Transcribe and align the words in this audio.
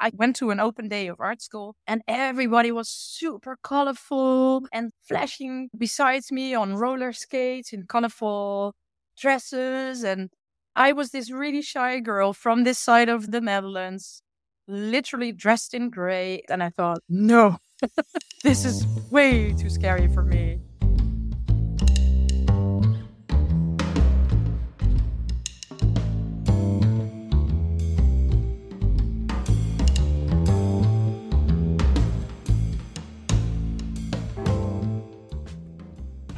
I 0.00 0.10
went 0.14 0.36
to 0.36 0.50
an 0.50 0.60
open 0.60 0.88
day 0.88 1.08
of 1.08 1.20
art 1.20 1.42
school 1.42 1.76
and 1.86 2.02
everybody 2.08 2.72
was 2.72 2.88
super 2.88 3.58
colorful 3.62 4.66
and 4.72 4.92
flashing 5.02 5.68
besides 5.76 6.32
me 6.32 6.54
on 6.54 6.74
roller 6.74 7.12
skates 7.12 7.72
in 7.72 7.86
colorful 7.86 8.74
dresses. 9.18 10.02
And 10.02 10.30
I 10.74 10.92
was 10.92 11.10
this 11.10 11.30
really 11.30 11.60
shy 11.60 12.00
girl 12.00 12.32
from 12.32 12.64
this 12.64 12.78
side 12.78 13.10
of 13.10 13.30
the 13.30 13.42
Netherlands, 13.42 14.22
literally 14.66 15.32
dressed 15.32 15.74
in 15.74 15.90
gray. 15.90 16.42
And 16.48 16.62
I 16.62 16.70
thought, 16.70 17.00
no, 17.08 17.58
this 18.42 18.64
is 18.64 18.86
way 19.10 19.52
too 19.52 19.68
scary 19.68 20.08
for 20.08 20.22
me. 20.22 20.60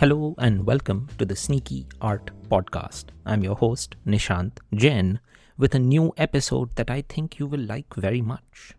Hello 0.02 0.34
and 0.38 0.66
welcome 0.66 1.06
to 1.16 1.24
the 1.24 1.36
Sneaky 1.36 1.86
Art 2.00 2.32
Podcast. 2.48 3.10
I'm 3.24 3.44
your 3.44 3.54
host, 3.54 3.94
Nishant 4.04 4.58
Jain, 4.74 5.20
with 5.56 5.76
a 5.76 5.78
new 5.78 6.12
episode 6.16 6.74
that 6.74 6.90
I 6.90 7.02
think 7.02 7.38
you 7.38 7.46
will 7.46 7.60
like 7.60 7.94
very 7.94 8.20
much. 8.20 8.72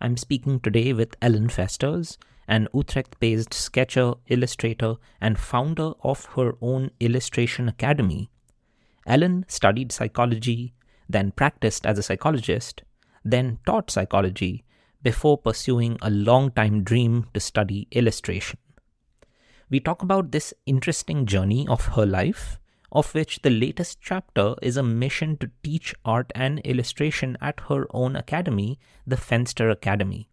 I'm 0.00 0.16
speaking 0.16 0.60
today 0.60 0.94
with 0.94 1.18
Ellen 1.20 1.48
Vesters, 1.48 2.16
an 2.48 2.68
Utrecht 2.72 3.20
based 3.20 3.52
sketcher, 3.52 4.14
illustrator, 4.28 4.94
and 5.20 5.38
founder 5.38 5.92
of 6.02 6.24
her 6.34 6.54
own 6.62 6.90
illustration 6.98 7.68
academy. 7.68 8.30
Ellen 9.06 9.44
studied 9.48 9.92
psychology, 9.92 10.72
then 11.10 11.32
practiced 11.32 11.84
as 11.84 11.98
a 11.98 12.02
psychologist, 12.02 12.84
then 13.22 13.58
taught 13.66 13.90
psychology 13.90 14.64
before 15.02 15.36
pursuing 15.36 15.98
a 16.00 16.08
long 16.08 16.50
time 16.52 16.82
dream 16.82 17.26
to 17.34 17.38
study 17.40 17.86
illustration 17.90 18.58
we 19.70 19.80
talk 19.80 20.02
about 20.02 20.30
this 20.30 20.52
interesting 20.66 21.26
journey 21.26 21.66
of 21.68 21.86
her 21.96 22.06
life, 22.06 22.58
of 22.92 23.14
which 23.14 23.40
the 23.42 23.50
latest 23.50 24.00
chapter 24.00 24.54
is 24.62 24.76
a 24.76 24.82
mission 24.82 25.36
to 25.38 25.50
teach 25.62 25.94
art 26.04 26.30
and 26.34 26.60
illustration 26.60 27.36
at 27.40 27.60
her 27.68 27.86
own 27.90 28.14
academy, 28.14 28.78
the 29.06 29.16
Fenster 29.16 29.70
Academy. 29.70 30.28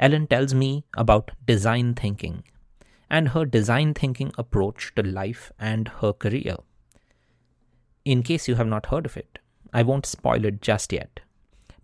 Ellen 0.00 0.26
tells 0.26 0.54
me 0.54 0.84
about 0.96 1.30
design 1.46 1.94
thinking 1.94 2.42
and 3.08 3.28
her 3.28 3.44
design 3.44 3.94
thinking 3.94 4.32
approach 4.38 4.92
to 4.96 5.02
life 5.02 5.52
and 5.58 5.88
her 6.00 6.12
career. 6.12 6.56
In 8.04 8.22
case 8.22 8.48
you 8.48 8.56
have 8.56 8.66
not 8.66 8.86
heard 8.86 9.06
of 9.06 9.16
it, 9.16 9.38
I 9.72 9.82
won't 9.82 10.06
spoil 10.06 10.44
it 10.44 10.62
just 10.62 10.92
yet. 10.92 11.20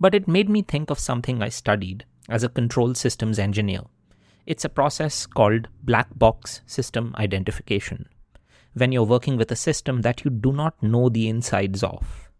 But 0.01 0.15
it 0.15 0.27
made 0.27 0.49
me 0.49 0.63
think 0.63 0.91
of 0.91 0.99
something 0.99 1.43
I 1.43 1.51
studied 1.51 2.05
as 2.29 2.43
a 2.43 2.49
control 2.49 2.95
systems 2.95 3.39
engineer 3.39 3.83
it's 4.49 4.65
a 4.65 4.71
process 4.71 5.27
called 5.27 5.69
black 5.83 6.09
box 6.19 6.63
system 6.65 7.15
identification. 7.19 8.09
When 8.73 8.93
you're 8.93 9.03
working 9.03 9.37
with 9.37 9.53
a 9.53 9.57
system 9.57 10.01
that 10.01 10.25
you 10.25 10.31
do 10.31 10.53
not 10.53 10.83
know 10.83 11.11
the 11.11 11.29
insides 11.29 11.83
of, 11.83 12.31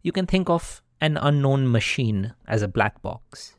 you 0.00 0.10
can 0.10 0.24
think 0.24 0.48
of 0.48 0.80
an 1.02 1.18
unknown 1.18 1.70
machine 1.70 2.32
as 2.48 2.62
a 2.62 2.68
black 2.68 3.02
box, 3.02 3.56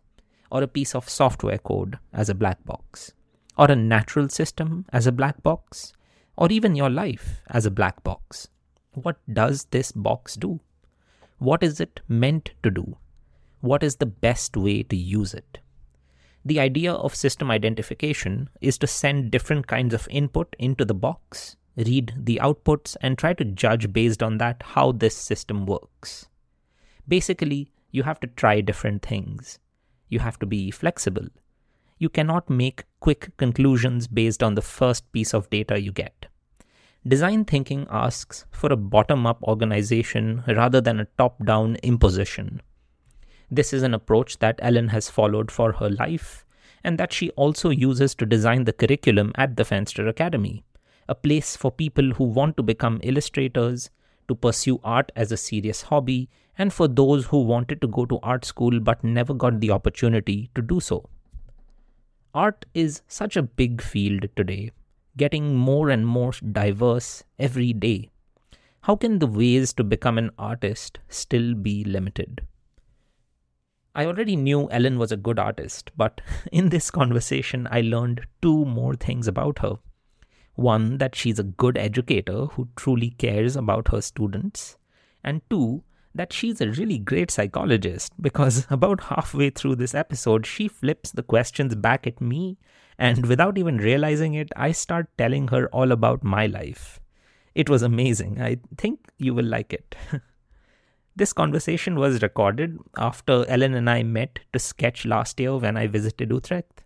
or 0.49 0.63
a 0.63 0.67
piece 0.67 0.95
of 0.95 1.07
software 1.07 1.59
code 1.59 1.99
as 2.11 2.27
a 2.27 2.33
black 2.33 2.65
box, 2.65 3.13
or 3.55 3.69
a 3.69 3.75
natural 3.75 4.29
system 4.29 4.87
as 4.91 5.05
a 5.05 5.11
black 5.11 5.43
box, 5.43 5.93
or 6.37 6.51
even 6.51 6.75
your 6.75 6.89
life 6.89 7.43
as 7.51 7.67
a 7.67 7.71
black 7.71 8.03
box. 8.03 8.47
What 8.93 9.17
does 9.31 9.65
this 9.65 9.91
box 9.91 10.35
do? 10.35 10.59
What 11.37 11.61
is 11.61 11.79
it 11.79 11.99
meant 12.07 12.49
to 12.63 12.71
do? 12.71 12.97
What 13.61 13.83
is 13.83 13.97
the 13.97 14.07
best 14.07 14.57
way 14.57 14.81
to 14.81 14.95
use 14.95 15.35
it? 15.35 15.59
The 16.47 16.59
idea 16.59 16.93
of 16.93 17.15
system 17.15 17.49
identification 17.49 18.49
is 18.61 18.77
to 18.77 18.85
send 18.85 19.31
different 19.31 19.65
kinds 19.65 19.95
of 19.95 20.07
input 20.11 20.55
into 20.59 20.85
the 20.85 20.93
box, 20.93 21.57
read 21.75 22.13
the 22.15 22.39
outputs, 22.41 22.95
and 23.01 23.17
try 23.17 23.33
to 23.33 23.43
judge 23.43 23.91
based 23.91 24.21
on 24.21 24.37
that 24.37 24.61
how 24.63 24.91
this 24.91 25.15
system 25.15 25.65
works. 25.65 26.27
Basically, 27.07 27.71
you 27.89 28.03
have 28.03 28.19
to 28.19 28.27
try 28.27 28.61
different 28.61 29.01
things. 29.01 29.57
You 30.07 30.19
have 30.19 30.37
to 30.37 30.45
be 30.45 30.69
flexible. 30.69 31.27
You 31.97 32.09
cannot 32.09 32.47
make 32.47 32.83
quick 32.99 33.35
conclusions 33.37 34.07
based 34.07 34.43
on 34.43 34.53
the 34.53 34.61
first 34.61 35.11
piece 35.11 35.33
of 35.33 35.49
data 35.49 35.81
you 35.81 35.91
get. 35.91 36.27
Design 37.07 37.45
thinking 37.45 37.87
asks 37.89 38.45
for 38.51 38.71
a 38.71 38.77
bottom 38.77 39.25
up 39.25 39.41
organization 39.43 40.43
rather 40.47 40.81
than 40.81 40.99
a 40.99 41.07
top 41.17 41.43
down 41.43 41.77
imposition. 41.77 42.61
This 43.55 43.71
is 43.71 43.83
an 43.83 43.93
approach 43.93 44.39
that 44.39 44.59
Ellen 44.61 44.89
has 44.89 45.09
followed 45.09 45.49
for 45.49 45.71
her 45.71 45.89
life 45.89 46.45
and 46.83 46.97
that 46.97 47.13
she 47.13 47.29
also 47.31 47.69
uses 47.69 48.13
to 48.15 48.25
design 48.25 48.65
the 48.65 48.73
curriculum 48.73 49.31
at 49.35 49.55
the 49.55 49.63
Fenster 49.63 50.09
Academy, 50.09 50.65
a 51.07 51.15
place 51.15 51.55
for 51.55 51.71
people 51.71 52.11
who 52.11 52.25
want 52.25 52.57
to 52.57 52.63
become 52.63 52.99
illustrators, 53.01 53.91
to 54.27 54.35
pursue 54.35 54.81
art 54.83 55.09
as 55.15 55.31
a 55.31 55.37
serious 55.37 55.83
hobby, 55.83 56.27
and 56.57 56.73
for 56.73 56.89
those 56.89 57.27
who 57.27 57.43
wanted 57.43 57.79
to 57.79 57.87
go 57.87 58.05
to 58.05 58.19
art 58.23 58.43
school 58.43 58.81
but 58.81 59.05
never 59.05 59.33
got 59.33 59.61
the 59.61 59.71
opportunity 59.71 60.49
to 60.53 60.61
do 60.61 60.81
so. 60.81 61.09
Art 62.33 62.65
is 62.73 63.03
such 63.07 63.37
a 63.37 63.43
big 63.43 63.81
field 63.81 64.27
today, 64.35 64.71
getting 65.15 65.55
more 65.55 65.89
and 65.89 66.05
more 66.05 66.33
diverse 66.51 67.23
every 67.39 67.71
day. 67.71 68.09
How 68.81 68.97
can 68.97 69.19
the 69.19 69.27
ways 69.27 69.71
to 69.75 69.85
become 69.85 70.17
an 70.17 70.31
artist 70.37 70.99
still 71.07 71.53
be 71.53 71.85
limited? 71.85 72.41
I 73.95 74.05
already 74.05 74.35
knew 74.35 74.69
Ellen 74.71 74.99
was 74.99 75.13
a 75.13 75.17
good 75.17 75.39
artist, 75.39 75.89
but 75.95 76.19
in 76.51 76.69
this 76.69 76.91
conversation, 76.91 77.67
I 77.71 77.79
learned 77.79 78.27
two 78.41 78.65
more 78.65 78.95
things 78.95 79.27
about 79.27 79.59
her. 79.59 79.77
One, 80.55 80.97
that 80.97 81.15
she's 81.15 81.39
a 81.39 81.43
good 81.43 81.77
educator 81.77 82.45
who 82.47 82.67
truly 82.75 83.11
cares 83.11 83.55
about 83.55 83.87
her 83.89 84.01
students, 84.01 84.77
and 85.23 85.41
two, 85.49 85.83
that 86.13 86.33
she's 86.33 86.61
a 86.61 86.69
really 86.71 86.97
great 86.97 87.31
psychologist 87.31 88.11
because 88.21 88.67
about 88.69 89.03
halfway 89.05 89.49
through 89.49 89.75
this 89.75 89.95
episode, 89.95 90.45
she 90.45 90.67
flips 90.67 91.11
the 91.11 91.23
questions 91.23 91.73
back 91.75 92.05
at 92.05 92.19
me, 92.19 92.57
and 92.97 93.25
without 93.25 93.57
even 93.57 93.77
realizing 93.77 94.33
it, 94.33 94.49
I 94.57 94.73
start 94.73 95.07
telling 95.17 95.47
her 95.49 95.67
all 95.67 95.91
about 95.93 96.23
my 96.23 96.47
life. 96.47 96.99
It 97.53 97.69
was 97.69 97.81
amazing. 97.81 98.41
I 98.41 98.57
think 98.77 99.07
you 99.17 99.33
will 99.33 99.45
like 99.45 99.71
it. 99.71 99.95
This 101.17 101.31
conversation 101.31 101.95
was 101.95 102.21
recorded 102.21 102.77
after 102.97 103.45
Ellen 103.47 103.73
and 103.73 103.89
I 103.89 104.03
met 104.03 104.39
to 104.51 104.59
sketch 104.59 105.05
last 105.05 105.39
year 105.39 105.55
when 105.55 105.77
I 105.77 105.87
visited 105.87 106.29
Utrecht. 106.29 106.83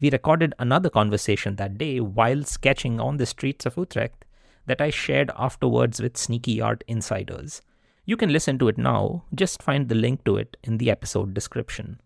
We 0.00 0.10
recorded 0.10 0.52
another 0.58 0.90
conversation 0.90 1.54
that 1.56 1.78
day 1.78 2.00
while 2.00 2.42
sketching 2.42 2.98
on 2.98 3.18
the 3.18 3.26
streets 3.26 3.66
of 3.66 3.76
Utrecht 3.76 4.24
that 4.66 4.80
I 4.80 4.90
shared 4.90 5.30
afterwards 5.36 6.02
with 6.02 6.16
Sneaky 6.16 6.60
Art 6.60 6.82
Insiders. 6.88 7.62
You 8.04 8.16
can 8.16 8.32
listen 8.32 8.58
to 8.58 8.66
it 8.66 8.78
now, 8.78 9.22
just 9.32 9.62
find 9.62 9.88
the 9.88 9.94
link 9.94 10.24
to 10.24 10.38
it 10.38 10.56
in 10.64 10.78
the 10.78 10.90
episode 10.90 11.32
description. 11.32 12.00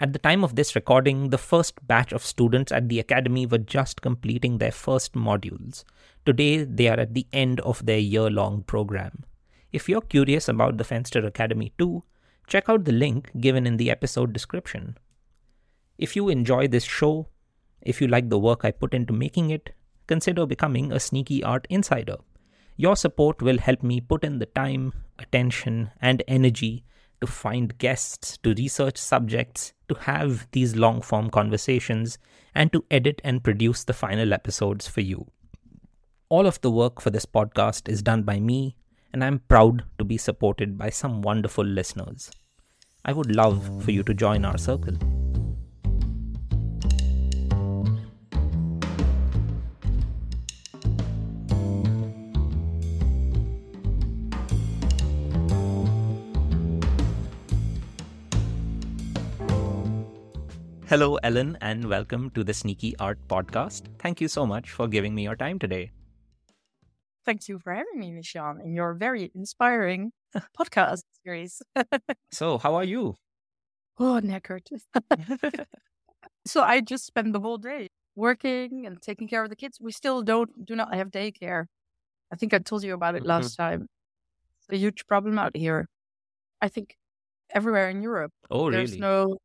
At 0.00 0.12
the 0.12 0.18
time 0.18 0.44
of 0.44 0.54
this 0.54 0.74
recording, 0.74 1.30
the 1.30 1.38
first 1.38 1.86
batch 1.86 2.12
of 2.12 2.22
students 2.22 2.72
at 2.72 2.90
the 2.90 3.00
Academy 3.00 3.46
were 3.46 3.56
just 3.56 4.02
completing 4.02 4.58
their 4.58 4.72
first 4.72 5.14
modules. 5.14 5.84
Today, 6.26 6.62
they 6.64 6.88
are 6.88 7.00
at 7.00 7.14
the 7.14 7.26
end 7.32 7.58
of 7.60 7.86
their 7.86 7.98
year 7.98 8.28
long 8.28 8.64
program. 8.64 9.24
If 9.70 9.88
you're 9.88 10.00
curious 10.00 10.48
about 10.48 10.78
the 10.78 10.84
Fenster 10.84 11.26
Academy 11.26 11.72
too, 11.78 12.02
check 12.46 12.68
out 12.68 12.84
the 12.84 12.92
link 12.92 13.30
given 13.38 13.66
in 13.66 13.76
the 13.76 13.90
episode 13.90 14.32
description. 14.32 14.96
If 15.98 16.16
you 16.16 16.28
enjoy 16.28 16.68
this 16.68 16.84
show, 16.84 17.28
if 17.82 18.00
you 18.00 18.08
like 18.08 18.30
the 18.30 18.38
work 18.38 18.64
I 18.64 18.70
put 18.70 18.94
into 18.94 19.12
making 19.12 19.50
it, 19.50 19.74
consider 20.06 20.46
becoming 20.46 20.90
a 20.90 21.00
Sneaky 21.00 21.44
Art 21.44 21.66
Insider. 21.68 22.16
Your 22.76 22.96
support 22.96 23.42
will 23.42 23.58
help 23.58 23.82
me 23.82 24.00
put 24.00 24.24
in 24.24 24.38
the 24.38 24.46
time, 24.46 24.92
attention, 25.18 25.90
and 26.00 26.22
energy 26.26 26.84
to 27.20 27.26
find 27.26 27.76
guests, 27.78 28.38
to 28.38 28.54
research 28.54 28.96
subjects, 28.96 29.72
to 29.88 29.94
have 29.96 30.46
these 30.52 30.76
long 30.76 31.02
form 31.02 31.28
conversations, 31.28 32.18
and 32.54 32.72
to 32.72 32.84
edit 32.90 33.20
and 33.24 33.44
produce 33.44 33.84
the 33.84 33.92
final 33.92 34.32
episodes 34.32 34.88
for 34.88 35.00
you. 35.00 35.26
All 36.28 36.46
of 36.46 36.60
the 36.60 36.70
work 36.70 37.00
for 37.00 37.10
this 37.10 37.26
podcast 37.26 37.88
is 37.88 38.02
done 38.02 38.22
by 38.22 38.38
me, 38.38 38.76
and 39.12 39.24
I'm 39.24 39.40
proud 39.48 39.84
to 39.98 40.04
be 40.04 40.18
supported 40.18 40.76
by 40.76 40.90
some 40.90 41.22
wonderful 41.22 41.64
listeners. 41.64 42.30
I 43.04 43.12
would 43.12 43.34
love 43.34 43.84
for 43.84 43.90
you 43.90 44.02
to 44.02 44.14
join 44.14 44.44
our 44.44 44.58
circle. 44.58 44.96
Hello, 60.86 61.16
Ellen, 61.16 61.58
and 61.60 61.86
welcome 61.86 62.30
to 62.30 62.42
the 62.42 62.54
Sneaky 62.54 62.96
Art 62.98 63.18
Podcast. 63.28 63.82
Thank 63.98 64.22
you 64.22 64.28
so 64.28 64.46
much 64.46 64.70
for 64.70 64.88
giving 64.88 65.14
me 65.14 65.22
your 65.22 65.36
time 65.36 65.58
today. 65.58 65.90
Thank 67.24 67.48
you 67.48 67.58
for 67.58 67.74
having 67.74 67.98
me, 67.98 68.12
Nishan, 68.12 68.64
in 68.64 68.74
your 68.74 68.94
very 68.94 69.30
inspiring 69.34 70.12
podcast 70.58 71.02
series. 71.24 71.60
so, 72.32 72.58
how 72.58 72.74
are 72.74 72.84
you? 72.84 73.16
oh, 73.98 74.20
knackered. 74.22 74.62
so 76.46 76.62
I 76.62 76.80
just 76.80 77.04
spend 77.04 77.34
the 77.34 77.40
whole 77.40 77.58
day 77.58 77.88
working 78.14 78.86
and 78.86 79.00
taking 79.00 79.28
care 79.28 79.42
of 79.42 79.50
the 79.50 79.56
kids. 79.56 79.78
We 79.80 79.92
still 79.92 80.22
don't 80.22 80.64
do 80.64 80.74
not 80.76 80.94
have 80.94 81.10
daycare. 81.10 81.66
I 82.32 82.36
think 82.36 82.54
I 82.54 82.58
told 82.58 82.82
you 82.82 82.94
about 82.94 83.14
it 83.14 83.24
last 83.24 83.58
mm-hmm. 83.58 83.62
time. 83.62 83.86
It's 84.60 84.76
a 84.76 84.76
huge 84.76 85.06
problem 85.06 85.38
out 85.38 85.56
here. 85.56 85.86
I 86.60 86.68
think 86.68 86.96
everywhere 87.50 87.88
in 87.88 88.02
Europe. 88.02 88.32
Oh, 88.50 88.70
There's 88.70 88.92
really? 88.92 89.00
no 89.00 89.38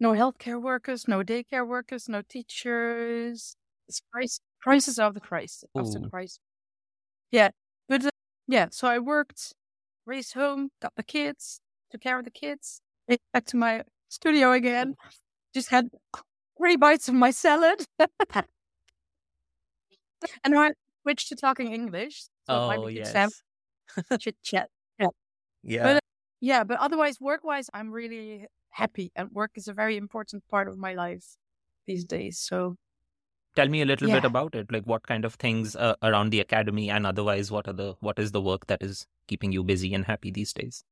no 0.00 0.12
healthcare 0.12 0.60
workers, 0.60 1.08
no 1.08 1.22
daycare 1.22 1.66
workers, 1.66 2.08
no 2.08 2.22
teachers. 2.22 3.56
It's 3.88 4.00
crisis, 4.12 4.40
crisis 4.62 4.98
of 4.98 5.14
the 5.14 5.20
crisis. 5.20 5.64
After 5.76 5.98
the 5.98 6.10
crisis. 6.10 6.40
Yeah, 7.30 7.50
but 7.88 8.04
uh, 8.04 8.10
yeah. 8.46 8.68
So 8.70 8.88
I 8.88 8.98
worked, 8.98 9.52
raced 10.06 10.34
home, 10.34 10.70
got 10.80 10.94
the 10.96 11.02
kids, 11.02 11.60
took 11.90 12.00
care 12.00 12.18
of 12.18 12.24
the 12.24 12.30
kids, 12.30 12.80
back 13.32 13.44
to 13.46 13.56
my 13.56 13.82
studio 14.08 14.52
again. 14.52 14.94
Just 15.54 15.70
had 15.70 15.88
three 16.56 16.76
bites 16.76 17.08
of 17.08 17.14
my 17.14 17.30
salad, 17.30 17.84
and 20.44 20.58
I 20.58 20.72
switched 21.02 21.28
to 21.28 21.36
talking 21.36 21.72
English. 21.72 22.22
So 22.22 22.28
oh 22.48 22.86
yes. 22.88 23.42
chit 24.20 24.36
chat. 24.42 24.68
Yeah. 24.98 25.08
Yeah. 25.62 25.82
But, 25.82 25.96
uh, 25.96 26.00
yeah, 26.40 26.64
but 26.64 26.78
otherwise, 26.78 27.20
work 27.20 27.44
wise, 27.44 27.68
I'm 27.74 27.90
really 27.90 28.46
happy, 28.70 29.10
and 29.16 29.30
work 29.32 29.52
is 29.56 29.68
a 29.68 29.72
very 29.72 29.96
important 29.96 30.44
part 30.48 30.68
of 30.68 30.78
my 30.78 30.94
life 30.94 31.36
these 31.86 32.04
days. 32.04 32.38
So, 32.38 32.76
tell 33.58 33.68
me 33.68 33.82
a 33.82 33.86
little 33.90 34.08
yeah. 34.08 34.14
bit 34.20 34.24
about 34.24 34.54
it. 34.54 34.72
Like, 34.72 34.84
what 34.84 35.06
kind 35.06 35.24
of 35.24 35.34
things 35.34 35.76
uh, 35.76 35.94
around 36.02 36.30
the 36.30 36.40
academy, 36.40 36.88
and 36.90 37.06
otherwise, 37.12 37.50
what 37.50 37.68
are 37.68 37.76
the 37.80 37.94
what 38.00 38.18
is 38.18 38.32
the 38.32 38.40
work 38.40 38.66
that 38.68 38.82
is 38.88 39.06
keeping 39.26 39.52
you 39.52 39.64
busy 39.64 39.92
and 39.94 40.04
happy 40.12 40.30
these 40.30 40.52
days? 40.52 40.84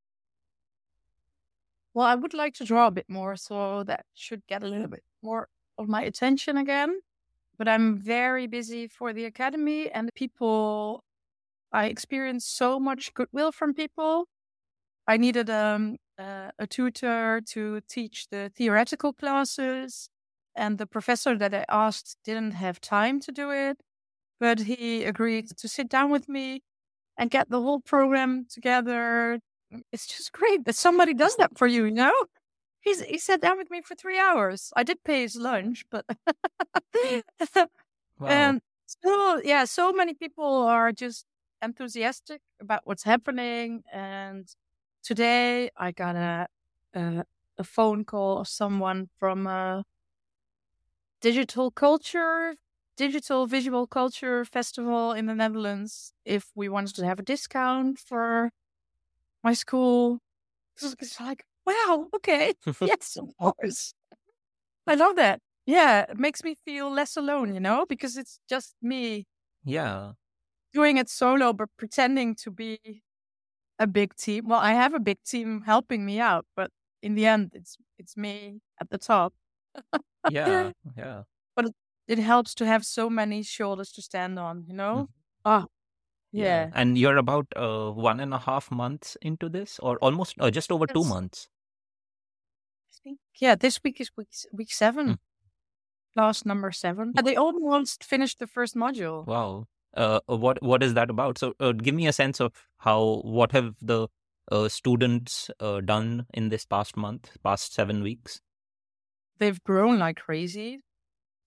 Well, 1.93 2.05
I 2.05 2.15
would 2.15 2.33
like 2.33 2.53
to 2.55 2.65
draw 2.65 2.87
a 2.87 2.91
bit 2.91 3.09
more, 3.09 3.35
so 3.35 3.83
that 3.83 4.05
should 4.13 4.45
get 4.47 4.63
a 4.63 4.67
little 4.67 4.87
bit 4.87 5.03
more 5.21 5.49
of 5.77 5.87
my 5.87 6.03
attention 6.03 6.57
again. 6.57 6.99
But 7.57 7.67
I'm 7.67 7.97
very 7.97 8.47
busy 8.47 8.87
for 8.87 9.13
the 9.13 9.25
academy, 9.25 9.89
and 9.89 10.07
the 10.07 10.17
people 10.23 11.03
I 11.71 11.85
experienced 11.85 12.55
so 12.55 12.79
much 12.79 13.13
goodwill 13.13 13.51
from 13.51 13.73
people 13.73 14.27
I 15.07 15.15
needed 15.15 15.49
um, 15.49 15.97
uh, 16.19 16.51
a 16.59 16.67
tutor 16.67 17.41
to 17.53 17.81
teach 17.87 18.27
the 18.29 18.51
theoretical 18.53 19.13
classes, 19.13 20.09
and 20.57 20.77
the 20.77 20.87
professor 20.87 21.37
that 21.37 21.53
I 21.53 21.65
asked 21.69 22.17
didn't 22.25 22.53
have 22.53 22.81
time 22.81 23.19
to 23.21 23.31
do 23.31 23.51
it, 23.51 23.77
but 24.39 24.59
he 24.61 25.03
agreed 25.03 25.49
to 25.57 25.67
sit 25.67 25.89
down 25.89 26.09
with 26.11 26.27
me 26.27 26.61
and 27.17 27.29
get 27.29 27.49
the 27.49 27.61
whole 27.61 27.79
program 27.79 28.45
together. 28.49 29.39
It's 29.91 30.07
just 30.07 30.31
great 30.31 30.65
that 30.65 30.75
somebody 30.75 31.13
does 31.13 31.35
that 31.37 31.57
for 31.57 31.67
you, 31.67 31.85
you 31.85 31.91
know? 31.91 32.25
He's, 32.81 33.01
he 33.01 33.17
sat 33.17 33.41
down 33.41 33.57
with 33.57 33.69
me 33.69 33.81
for 33.81 33.95
three 33.95 34.19
hours. 34.19 34.71
I 34.75 34.83
did 34.83 35.03
pay 35.03 35.21
his 35.21 35.35
lunch, 35.35 35.85
but. 35.89 36.05
wow. 37.55 37.67
And 38.27 38.61
so, 38.85 39.41
yeah, 39.43 39.65
so 39.65 39.91
many 39.91 40.13
people 40.13 40.63
are 40.63 40.91
just 40.91 41.25
enthusiastic 41.61 42.41
about 42.61 42.81
what's 42.85 43.03
happening 43.03 43.83
and 43.91 44.47
today 45.03 45.69
I 45.77 45.91
got 45.91 46.15
a, 46.15 46.47
a, 46.93 47.23
a 47.57 47.63
phone 47.63 48.03
call 48.03 48.39
of 48.39 48.47
someone 48.47 49.09
from 49.19 49.47
a 49.47 49.83
digital 51.21 51.71
culture, 51.71 52.55
digital 52.97 53.45
visual 53.47 53.87
culture 53.87 54.45
festival 54.45 55.13
in 55.13 55.25
the 55.27 55.35
Netherlands. 55.35 56.13
If 56.25 56.51
we 56.55 56.69
wanted 56.69 56.95
to 56.95 57.05
have 57.05 57.19
a 57.19 57.23
discount 57.23 57.99
for 57.99 58.51
my 59.43 59.53
school, 59.53 60.19
it's 60.81 61.19
like, 61.21 61.45
wow, 61.65 62.09
okay, 62.15 62.55
yes, 62.83 63.17
of 63.17 63.29
course. 63.39 63.93
I 64.87 64.95
love 64.95 65.15
that. 65.17 65.41
Yeah, 65.65 66.05
it 66.09 66.17
makes 66.19 66.43
me 66.43 66.55
feel 66.55 66.89
less 66.91 67.17
alone, 67.17 67.53
you 67.53 67.59
know, 67.59 67.85
because 67.87 68.17
it's 68.17 68.39
just 68.49 68.75
me. 68.81 69.27
Yeah. 69.63 70.13
Doing 70.73 70.97
it 70.97 71.09
solo, 71.09 71.53
but 71.53 71.69
pretending 71.77 72.35
to 72.35 72.51
be 72.51 73.03
a 73.79 73.87
big 73.87 74.15
team. 74.15 74.47
Well, 74.47 74.59
I 74.59 74.73
have 74.73 74.93
a 74.93 74.99
big 74.99 75.23
team 75.23 75.61
helping 75.63 76.05
me 76.05 76.19
out, 76.19 76.45
but 76.55 76.71
in 77.01 77.15
the 77.15 77.25
end, 77.27 77.51
it's 77.55 77.77
it's 77.99 78.17
me 78.17 78.61
at 78.81 78.89
the 78.89 78.97
top. 78.97 79.33
yeah, 80.31 80.71
yeah. 80.97 81.23
But 81.55 81.65
it, 81.65 81.75
it, 82.07 82.19
helps 82.19 82.55
to 82.55 82.65
have 82.65 82.85
so 82.85 83.09
many 83.09 83.43
shoulders 83.43 83.91
to 83.93 84.01
stand 84.01 84.39
on. 84.39 84.65
You 84.67 84.73
know. 84.73 84.93
Mm-hmm. 84.93 85.11
Ah, 85.45 85.65
yeah. 86.31 86.43
yeah. 86.43 86.69
And 86.73 86.97
you're 86.97 87.17
about 87.17 87.47
uh, 87.55 87.91
one 87.91 88.19
and 88.19 88.33
a 88.33 88.39
half 88.39 88.71
months 88.71 89.17
into 89.21 89.49
this, 89.49 89.79
or 89.79 89.97
almost 89.97 90.35
uh, 90.39 90.51
just 90.51 90.71
over 90.71 90.87
two 90.87 91.03
months. 91.03 91.47
I 92.91 92.97
think 93.03 93.19
yeah. 93.39 93.55
This 93.55 93.79
week 93.83 94.01
is 94.01 94.11
week 94.17 94.29
week 94.51 94.71
seven. 94.71 95.07
Mm. 95.07 95.17
Last 96.15 96.45
number 96.45 96.71
seven. 96.71 97.13
they 97.23 97.35
almost 97.35 98.03
finished 98.03 98.39
the 98.39 98.47
first 98.47 98.75
module. 98.75 99.25
Wow 99.27 99.67
uh, 99.97 100.19
what 100.27 100.61
what 100.61 100.83
is 100.83 100.93
that 100.93 101.09
about? 101.09 101.37
So 101.37 101.53
uh, 101.59 101.71
give 101.71 101.95
me 101.95 102.07
a 102.07 102.13
sense 102.13 102.39
of 102.39 102.53
how 102.77 103.21
what 103.23 103.51
have 103.51 103.75
the 103.81 104.07
uh, 104.51 104.69
students 104.69 105.49
uh, 105.59 105.81
done 105.81 106.27
in 106.33 106.49
this 106.49 106.65
past 106.65 106.95
month, 106.95 107.31
past 107.43 107.73
seven 107.73 108.03
weeks? 108.03 108.39
They've 109.39 109.61
grown 109.63 109.99
like 109.99 110.17
crazy. 110.17 110.81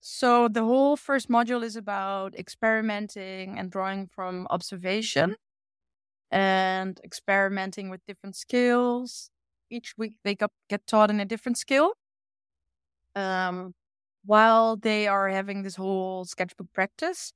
So 0.01 0.49
the 0.49 0.65
whole 0.65 0.97
first 0.97 1.29
module 1.31 1.65
is 1.65 1.77
about 1.77 2.37
experimenting 2.37 3.59
and 3.59 3.71
drawing 3.71 4.09
from 4.09 4.47
observation 4.51 5.37
and 6.31 7.01
experimenting 7.05 7.91
with 7.91 8.05
different 8.07 8.37
skills. 8.37 9.31
Each 9.71 9.95
week 9.99 10.17
they 10.25 10.37
get 10.37 10.87
taught 10.87 11.11
in 11.11 11.21
a 11.21 11.25
different 11.27 11.59
skill. 11.59 11.95
Um, 13.15 13.75
while 14.25 14.77
they 14.77 15.07
are 15.09 15.29
having 15.29 15.63
this 15.63 15.77
whole 15.77 16.25
sketchbook 16.25 16.73
practice. 16.73 17.33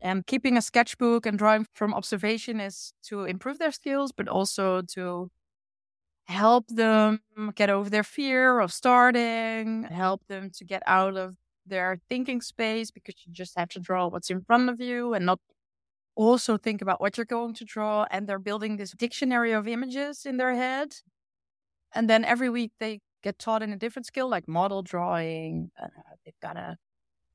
And 0.00 0.26
keeping 0.26 0.56
a 0.56 0.62
sketchbook 0.62 1.26
and 1.26 1.38
drawing 1.38 1.66
from 1.74 1.92
observation 1.92 2.58
is 2.60 2.92
to 3.04 3.24
improve 3.24 3.58
their 3.58 3.72
skills, 3.72 4.12
but 4.12 4.28
also 4.28 4.80
to 4.94 5.30
help 6.30 6.68
them 6.68 7.20
get 7.54 7.70
over 7.70 7.90
their 7.90 8.04
fear 8.04 8.60
of 8.60 8.72
starting, 8.72 9.84
help 9.84 10.26
them 10.28 10.50
to 10.50 10.64
get 10.64 10.82
out 10.86 11.16
of 11.16 11.36
their 11.66 12.00
thinking 12.08 12.40
space 12.40 12.90
because 12.90 13.14
you 13.26 13.32
just 13.32 13.58
have 13.58 13.68
to 13.70 13.80
draw 13.80 14.06
what's 14.06 14.30
in 14.30 14.40
front 14.40 14.70
of 14.70 14.80
you 14.80 15.12
and 15.14 15.26
not 15.26 15.40
also 16.14 16.56
think 16.56 16.82
about 16.82 17.00
what 17.00 17.16
you're 17.16 17.24
going 17.24 17.54
to 17.54 17.64
draw. 17.64 18.06
And 18.10 18.26
they're 18.26 18.38
building 18.38 18.76
this 18.76 18.92
dictionary 18.92 19.52
of 19.52 19.66
images 19.66 20.24
in 20.24 20.36
their 20.36 20.54
head. 20.54 20.94
And 21.94 22.08
then 22.08 22.24
every 22.24 22.48
week 22.48 22.72
they 22.78 23.00
get 23.22 23.38
taught 23.38 23.62
in 23.62 23.72
a 23.72 23.76
different 23.76 24.06
skill, 24.06 24.28
like 24.28 24.46
model 24.48 24.82
drawing. 24.82 25.70
Uh, 25.80 25.88
they've 26.24 26.40
got 26.40 26.56
a, 26.56 26.76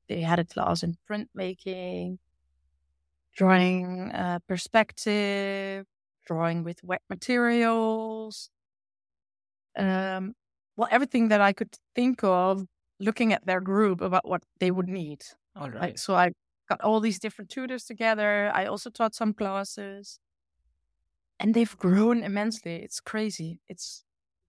they 0.08 0.20
had 0.22 0.38
a 0.38 0.44
class 0.44 0.82
in 0.82 0.96
printmaking 1.08 2.18
drawing 3.34 4.10
uh, 4.12 4.38
perspective, 4.48 5.84
drawing 6.26 6.64
with 6.64 6.82
wet 6.82 7.02
materials. 7.10 8.50
Um, 9.76 10.34
well, 10.76 10.88
everything 10.90 11.28
that 11.28 11.40
I 11.40 11.52
could 11.52 11.74
think 11.94 12.22
of 12.24 12.64
looking 13.00 13.32
at 13.32 13.46
their 13.46 13.60
group 13.60 14.00
about 14.00 14.26
what 14.26 14.42
they 14.60 14.70
would 14.70 14.88
need. 14.88 15.22
All 15.54 15.70
right. 15.70 15.80
Like, 15.80 15.98
so 15.98 16.14
I 16.14 16.32
got 16.68 16.80
all 16.80 17.00
these 17.00 17.18
different 17.18 17.50
tutors 17.50 17.84
together. 17.84 18.50
I 18.54 18.66
also 18.66 18.90
taught 18.90 19.14
some 19.14 19.32
classes 19.34 20.18
and 21.38 21.54
they've 21.54 21.76
grown 21.76 22.22
immensely. 22.22 22.76
It's 22.76 23.00
crazy. 23.00 23.60
It's 23.68 24.04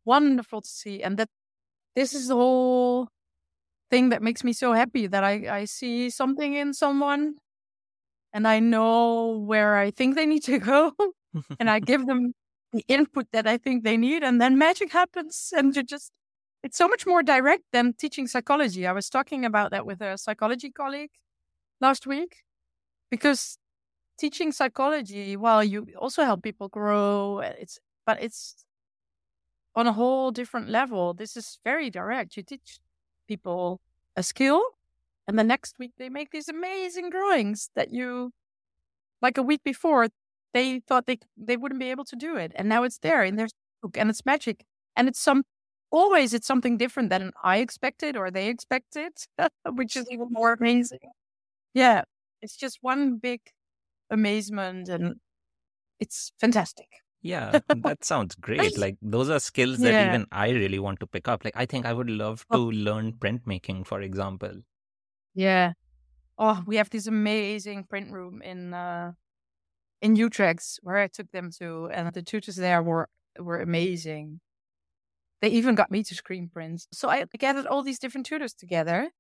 wonderful 0.06 0.62
to 0.62 0.70
see. 0.70 1.04
And 1.04 1.18
that 1.18 1.30
this 1.96 2.14
is 2.14 2.28
the 2.30 2.36
whole 2.36 3.10
thing 3.92 4.10
that 4.10 4.22
makes 4.24 4.44
me 4.44 4.54
so 4.54 4.74
happy 4.74 5.08
that 5.08 5.24
I, 5.24 5.60
I 5.60 5.66
see 5.66 6.10
something 6.10 6.54
in 6.56 6.74
someone 6.74 7.36
and 8.34 8.48
I 8.48 8.60
know 8.60 9.38
where 9.40 9.78
I 9.78 9.92
think 9.92 10.16
they 10.16 10.26
need 10.26 10.44
to 10.44 10.60
go 10.60 10.94
and 11.60 11.70
I 11.70 11.80
give 11.80 12.06
them 12.06 12.34
the 12.74 12.84
input 12.88 13.28
that 13.32 13.48
I 13.48 13.58
think 13.58 13.84
they 13.84 13.98
need 13.98 14.24
and 14.24 14.42
then 14.42 14.58
magic 14.58 14.92
happens 14.92 15.54
and 15.56 15.76
you 15.76 15.84
just 15.84 16.12
it's 16.64 16.78
so 16.78 16.88
much 16.88 17.06
more 17.06 17.24
direct 17.24 17.64
than 17.72 17.94
teaching 17.94 18.28
psychology. 18.28 18.86
I 18.88 18.92
was 18.92 19.10
talking 19.10 19.46
about 19.46 19.72
that 19.72 19.86
with 19.86 20.02
a 20.02 20.18
psychology 20.18 20.72
colleague 20.72 21.12
last 21.80 22.08
week 22.08 22.44
because 23.10 23.58
teaching 24.18 24.52
psychology, 24.52 25.38
while 25.38 25.64
you 25.64 25.88
also 25.98 26.24
help 26.24 26.44
people 26.44 26.68
grow, 26.68 27.40
it's 27.40 27.80
but 28.06 28.22
it's 28.22 28.66
on 29.76 29.88
a 29.88 29.94
whole 29.94 30.32
different 30.32 30.70
level. 30.70 31.14
This 31.14 31.38
is 31.38 31.60
very 31.64 31.90
direct. 31.90 32.36
You 32.36 32.44
teach 32.44 32.80
people 33.28 33.80
a 34.16 34.24
skill 34.24 34.62
and 35.28 35.38
the 35.38 35.44
next 35.44 35.78
week 35.78 35.92
they 35.98 36.10
make 36.10 36.32
these 36.32 36.50
amazing 36.50 37.10
drawings 37.10 37.70
that 37.76 37.94
you, 37.94 38.32
like 39.22 39.38
a 39.38 39.44
week 39.44 39.62
before, 39.64 40.08
they 40.54 40.80
thought 40.82 41.06
they 41.08 41.20
they 41.38 41.58
wouldn't 41.58 41.80
be 41.80 41.92
able 41.92 42.06
to 42.06 42.16
do 42.16 42.36
it, 42.38 42.52
and 42.56 42.70
now 42.70 42.84
it's 42.84 43.00
there 43.00 43.24
in 43.24 43.36
their 43.36 43.48
book, 43.82 43.98
and 43.98 44.10
it's 44.10 44.26
magic, 44.26 44.66
and 44.96 45.08
it's 45.08 45.20
some 45.20 45.44
always 45.92 46.34
it's 46.34 46.48
something 46.48 46.78
different 46.78 47.10
than 47.10 47.32
I 47.44 47.58
expected 47.60 48.18
or 48.18 48.32
they 48.32 48.50
expected, 48.50 49.14
which 49.66 49.96
is 49.96 50.10
even 50.12 50.28
more 50.32 50.54
amazing. 50.54 51.00
Yeah, 51.74 52.04
it's 52.42 52.58
just 52.58 52.80
one 52.82 53.18
big 53.20 53.42
amazement, 54.12 54.90
and 54.90 55.16
it's 56.00 56.34
fantastic. 56.40 56.88
Yeah, 57.22 57.60
that 57.70 58.04
sounds 58.04 58.36
great. 58.36 58.78
Like 58.78 58.98
those 59.02 59.30
are 59.30 59.40
skills 59.40 59.82
that 59.82 60.00
Yeah. 60.00 60.00
even 60.00 60.26
I 60.32 60.50
really 60.52 60.80
want 60.80 61.00
to 61.02 61.08
pick 61.08 61.28
up. 61.28 61.44
Like 61.44 61.56
I 61.56 61.66
think 61.66 61.86
I 61.86 61.94
would 61.94 62.10
love 62.10 62.46
to 62.52 62.60
Oh, 62.60 62.68
learn 62.72 63.14
printmaking, 63.14 63.86
for 63.86 64.02
example. 64.02 64.62
yeah. 65.34 65.74
Oh, 66.38 66.64
we 66.68 66.78
have 66.78 66.90
this 66.92 67.08
amazing 67.08 67.86
print 67.86 68.12
room 68.14 68.42
in 68.42 68.74
uh 68.74 69.14
in 70.02 70.16
Utrecht 70.16 70.80
where 70.84 70.98
I 70.98 71.08
took 71.08 71.32
them 71.32 71.52
to, 71.60 71.90
and 71.94 72.12
the 72.14 72.22
tutors 72.22 72.56
there 72.56 72.82
were 72.84 73.10
were 73.40 73.60
amazing. 73.60 74.40
They 75.42 75.50
even 75.50 75.76
got 75.76 75.92
me 75.92 76.04
to 76.04 76.16
screen 76.16 76.50
print. 76.50 76.88
So 76.92 77.10
I 77.10 77.26
gathered 77.38 77.68
all 77.68 77.84
these 77.84 78.00
different 78.00 78.26
tutors 78.26 78.54
together, 78.54 79.12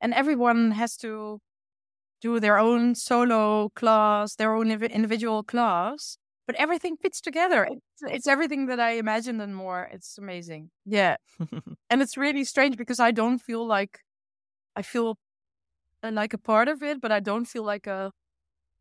and 0.00 0.14
everyone 0.14 0.72
has 0.72 0.96
to 0.98 1.40
do 2.20 2.40
their 2.40 2.58
own 2.58 2.94
solo 2.94 3.70
class, 3.74 4.34
their 4.34 4.54
own 4.54 4.70
individual 4.70 5.42
class, 5.42 6.18
but 6.46 6.56
everything 6.56 6.96
fits 6.96 7.20
together. 7.20 7.68
It's, 7.70 8.02
it's 8.02 8.26
everything 8.26 8.66
that 8.66 8.80
I 8.80 8.92
imagined 8.92 9.40
and 9.42 9.54
more. 9.54 9.88
It's 9.92 10.18
amazing. 10.18 10.70
Yeah. 10.84 11.16
And 11.90 12.02
it's 12.02 12.18
really 12.18 12.44
strange 12.44 12.76
because 12.76 13.00
I 13.00 13.12
don't 13.12 13.38
feel 13.38 13.66
like 13.66 14.00
I 14.76 14.82
feel 14.82 15.16
uh, 16.02 16.10
like 16.12 16.34
a 16.34 16.38
part 16.38 16.68
of 16.68 16.82
it, 16.82 17.00
but 17.00 17.12
I 17.12 17.20
don't 17.20 17.46
feel 17.46 17.64
like 17.64 17.86
a, 17.86 18.12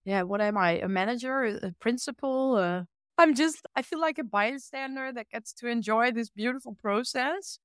yeah, 0.08 0.22
what 0.22 0.40
am 0.40 0.58
I? 0.58 0.80
A 0.80 0.88
manager, 0.88 1.44
a 1.44 1.74
principal? 1.82 2.56
Uh, 2.56 2.84
I'm 3.18 3.36
just, 3.36 3.58
I 3.76 3.82
feel 3.82 4.00
like 4.00 4.18
a 4.18 4.24
bystander 4.24 5.12
that 5.12 5.28
gets 5.30 5.52
to 5.56 5.68
enjoy 5.68 6.12
this 6.12 6.30
beautiful 6.30 6.78
process. 6.82 7.60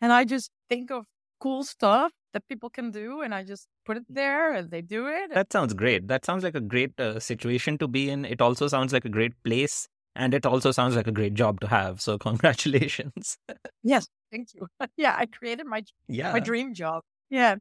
And 0.00 0.12
I 0.12 0.24
just 0.24 0.50
think 0.68 0.90
of 0.90 1.06
cool 1.38 1.62
stuff 1.62 2.10
that 2.32 2.48
people 2.48 2.68
can 2.68 2.90
do 2.90 3.20
and 3.20 3.32
I 3.32 3.44
just 3.44 3.68
put 3.86 3.96
it 3.96 4.02
there 4.08 4.52
and 4.54 4.72
they 4.72 4.82
do 4.82 5.06
it. 5.06 5.32
That 5.32 5.52
sounds 5.52 5.72
great. 5.72 6.08
That 6.08 6.24
sounds 6.24 6.42
like 6.42 6.56
a 6.56 6.60
great 6.60 6.98
uh, 6.98 7.20
situation 7.20 7.78
to 7.78 7.86
be 7.86 8.10
in. 8.10 8.24
It 8.24 8.40
also 8.40 8.66
sounds 8.66 8.92
like 8.92 9.04
a 9.04 9.08
great 9.08 9.40
place, 9.44 9.86
and 10.16 10.34
it 10.34 10.44
also 10.44 10.72
sounds 10.72 10.96
like 10.96 11.06
a 11.06 11.12
great 11.12 11.34
job 11.34 11.60
to 11.60 11.68
have. 11.68 12.00
So 12.00 12.18
congratulations. 12.28 13.38
Yes, 13.84 14.08
thank 14.32 14.48
you. 14.52 14.66
yeah, 14.96 15.14
I 15.16 15.26
created 15.26 15.66
my 15.66 15.84
yeah. 16.08 16.32
my 16.32 16.40
dream 16.40 16.74
job. 16.74 17.02
Yeah. 17.30 17.56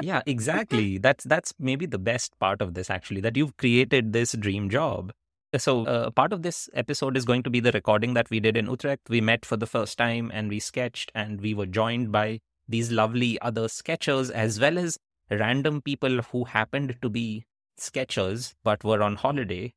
Yeah, 0.00 0.22
exactly. 0.26 0.98
That's 0.98 1.24
that's 1.24 1.52
maybe 1.58 1.86
the 1.86 1.98
best 1.98 2.38
part 2.38 2.62
of 2.62 2.74
this 2.74 2.90
actually 2.90 3.20
that 3.22 3.36
you've 3.36 3.56
created 3.56 4.12
this 4.12 4.32
dream 4.32 4.70
job. 4.70 5.12
So, 5.56 5.86
uh, 5.86 6.10
part 6.10 6.32
of 6.34 6.42
this 6.42 6.68
episode 6.74 7.16
is 7.16 7.24
going 7.24 7.42
to 7.44 7.50
be 7.50 7.60
the 7.60 7.72
recording 7.72 8.12
that 8.14 8.28
we 8.28 8.38
did 8.38 8.56
in 8.56 8.66
Utrecht. 8.66 9.08
We 9.08 9.22
met 9.22 9.46
for 9.46 9.56
the 9.56 9.66
first 9.66 9.96
time 9.96 10.30
and 10.34 10.48
we 10.50 10.60
sketched, 10.60 11.10
and 11.14 11.40
we 11.40 11.54
were 11.54 11.66
joined 11.66 12.12
by 12.12 12.40
these 12.68 12.92
lovely 12.92 13.40
other 13.40 13.66
sketchers 13.68 14.30
as 14.30 14.60
well 14.60 14.76
as 14.78 14.98
random 15.30 15.80
people 15.80 16.20
who 16.22 16.44
happened 16.44 16.96
to 17.00 17.08
be 17.08 17.44
sketchers 17.78 18.54
but 18.62 18.84
were 18.84 19.02
on 19.02 19.16
holiday 19.16 19.72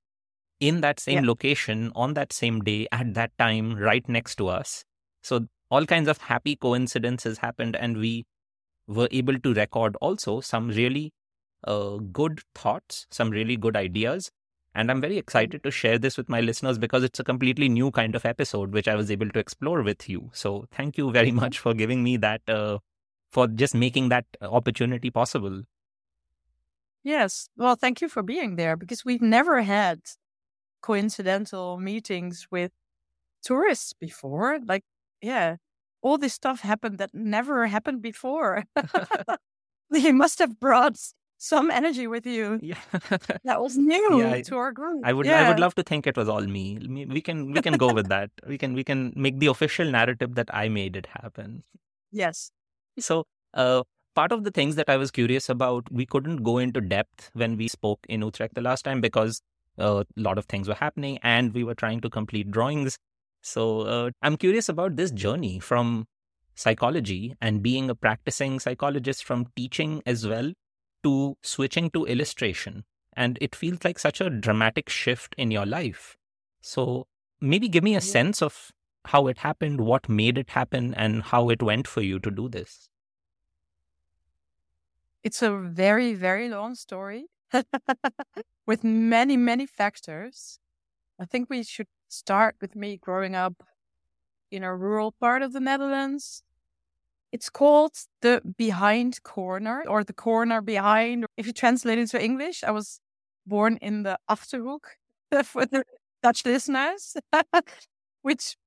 in 0.60 0.81
that 0.81 1.00
same 1.00 1.24
Yeah. 1.24 1.27
location 1.27 1.91
on 1.96 2.13
that 2.13 2.34
same 2.34 2.62
day 2.62 2.88
at 2.91 3.13
that 3.15 3.31
time 3.38 3.75
right 3.75 4.08
next 4.08 4.36
to 4.38 4.48
us. 4.48 4.84
So, 5.24 5.48
all 5.70 5.86
kinds 5.86 6.08
of 6.10 6.17
happy 6.20 6.55
coincidences 6.55 7.38
happened, 7.39 7.75
and 7.75 7.98
we 7.98 8.25
were 8.91 9.07
able 9.12 9.39
to 9.39 9.53
record 9.53 9.95
also 10.01 10.41
some 10.41 10.69
really 10.69 11.13
uh, 11.65 11.98
good 12.12 12.41
thoughts, 12.55 13.07
some 13.12 13.29
really 13.29 13.57
good 13.57 13.75
ideas. 13.75 14.31
And 14.74 14.89
I'm 14.89 15.01
very 15.01 15.17
excited 15.17 15.63
to 15.63 15.71
share 15.71 16.00
this 16.00 16.17
with 16.17 16.29
my 16.29 16.39
listeners 16.39 16.77
because 16.77 17.03
it's 17.03 17.19
a 17.19 17.24
completely 17.25 17.67
new 17.67 17.91
kind 17.91 18.15
of 18.15 18.25
episode, 18.25 18.74
which 18.74 18.88
I 18.88 18.95
was 18.95 19.12
able 19.12 19.29
to 19.29 19.39
explore 19.39 19.81
with 19.81 20.07
you. 20.07 20.29
So 20.33 20.65
thank 20.71 20.98
you 20.98 21.12
very 21.12 21.31
much 21.31 21.60
for 21.60 21.74
giving 21.74 22.03
me 22.03 22.17
that, 22.17 22.41
uh, 22.48 22.77
for 23.29 23.48
just 23.48 23.75
making 23.75 24.10
that 24.10 24.25
opportunity 24.41 25.10
possible. 25.10 25.63
Yes. 27.03 27.50
Well, 27.57 27.75
thank 27.75 28.00
you 28.01 28.07
for 28.07 28.24
being 28.24 28.55
there 28.55 28.77
because 28.77 29.03
we've 29.03 29.21
never 29.21 29.62
had 29.63 30.01
coincidental 30.81 31.77
meetings 31.77 32.48
with 32.51 32.71
tourists 33.43 33.93
before. 33.93 34.60
Like, 34.65 34.83
yeah, 35.21 35.57
all 36.01 36.17
this 36.17 36.34
stuff 36.34 36.62
happened 36.62 36.98
that 36.98 37.13
never 37.13 37.67
happened 37.67 38.01
before. 38.01 38.65
you 39.91 40.13
must 40.13 40.39
have 40.39 40.60
brought 40.60 40.98
some 41.38 41.72
energy 41.72 42.05
with 42.05 42.25
you 42.27 42.60
yeah. 42.62 42.75
that 43.43 43.60
was 43.60 43.75
new 43.75 44.20
Yeah, 44.20 44.34
I- 44.34 44.41
to 44.43 44.58
our 44.58 44.72
group. 44.72 45.01
I 45.03 45.12
would 45.12 45.27
I 45.27 45.50
would 45.50 45.60
love 45.60 45.74
to 45.75 45.84
think 45.84 46.05
it 46.05 46.15
was 46.15 46.29
all 46.29 46.41
me. 46.41 46.77
We 47.10 47.20
can 47.20 47.51
we 47.51 47.62
can 47.62 47.77
go 47.77 47.91
with 47.91 48.10
that. 48.10 48.29
We 48.48 48.58
can 48.60 48.74
we 48.74 48.84
can 48.84 49.12
make 49.15 49.39
the 49.39 49.48
official 49.48 49.89
narrative 49.89 50.36
that 50.36 50.53
I 50.53 50.70
made 50.70 50.96
it 50.96 51.08
happen. 51.08 51.63
Yes. 52.12 52.51
So, 53.00 53.25
uh, 53.55 53.84
part 54.13 54.31
of 54.31 54.43
the 54.43 54.51
things 54.51 54.75
that 54.75 54.89
I 54.89 54.98
was 54.98 55.10
curious 55.12 55.50
about, 55.50 55.91
we 55.91 56.05
couldn't 56.05 56.43
go 56.43 56.58
into 56.60 56.79
depth 56.81 57.31
when 57.34 57.58
we 57.58 57.67
spoke 57.67 58.00
in 58.08 58.22
Utrecht 58.22 58.53
the 58.53 58.62
last 58.62 58.84
time 58.84 59.01
because 59.01 59.41
uh, 59.79 60.03
a 60.15 60.22
lot 60.22 60.38
of 60.38 60.46
things 60.46 60.67
were 60.67 60.75
happening 60.75 61.17
and 61.24 61.53
we 61.53 61.63
were 61.63 61.74
trying 61.75 62.01
to 62.01 62.10
complete 62.10 62.51
drawings. 62.51 62.98
So, 63.41 63.81
uh, 63.81 64.12
I'm 64.21 64.38
curious 64.38 64.69
about 64.69 64.95
this 64.95 65.12
journey 65.12 65.60
from 65.60 66.07
psychology 66.55 67.36
and 67.41 67.63
being 67.63 67.89
a 67.89 67.95
practicing 67.95 68.60
psychologist, 68.60 69.24
from 69.24 69.48
teaching 69.55 70.01
as 70.05 70.27
well 70.27 70.53
to 71.03 71.38
switching 71.41 71.89
to 71.91 72.05
illustration. 72.05 72.83
And 73.15 73.38
it 73.41 73.55
feels 73.55 73.83
like 73.83 74.00
such 74.00 74.21
a 74.21 74.29
dramatic 74.29 74.89
shift 74.89 75.36
in 75.38 75.51
your 75.51 75.65
life. 75.65 76.17
So, 76.62 77.07
maybe 77.41 77.67
give 77.67 77.83
me 77.83 77.95
a 77.95 78.01
sense 78.01 78.41
of 78.41 78.71
how 79.05 79.27
it 79.27 79.39
happened, 79.39 79.81
what 79.81 80.07
made 80.07 80.38
it 80.38 80.51
happen, 80.51 80.93
and 80.93 81.24
how 81.24 81.50
it 81.50 81.62
went 81.63 81.88
for 81.88 82.01
you 82.01 82.19
to 82.19 82.31
do 82.31 82.48
this. 82.48 82.89
It's 85.24 85.41
a 85.41 85.55
very, 85.55 86.13
very 86.13 86.50
long 86.50 86.75
story 86.75 87.27
with 88.65 88.83
many, 88.83 89.38
many 89.38 89.65
factors. 89.65 90.60
I 91.22 91.25
think 91.25 91.51
we 91.51 91.62
should 91.62 91.88
start 92.10 92.56
with 92.60 92.75
me 92.75 92.98
growing 92.98 93.36
up 93.36 93.63
in 94.51 94.63
a 94.63 94.75
rural 94.75 95.12
part 95.12 95.44
of 95.44 95.54
the 95.54 95.60
Netherlands. 95.60 96.42
It's 97.32 97.50
called 97.50 97.94
the 98.22 98.42
behind 98.58 99.22
corner 99.22 99.84
or 99.88 100.04
the 100.04 100.13
corner 100.13 100.62
behind. 100.62 101.28
If 101.38 101.46
you 101.46 101.54
translate 101.54 102.00
it 102.00 102.10
to 102.10 102.24
English, 102.24 102.63
I 102.63 102.72
was 102.72 103.00
born 103.46 103.78
in 103.84 104.01
the 104.04 104.18
Achterhoek 104.30 104.86
for 105.46 105.68
the 105.68 105.84
Dutch 106.24 106.44
listeners, 106.44 107.16
which 108.24 108.58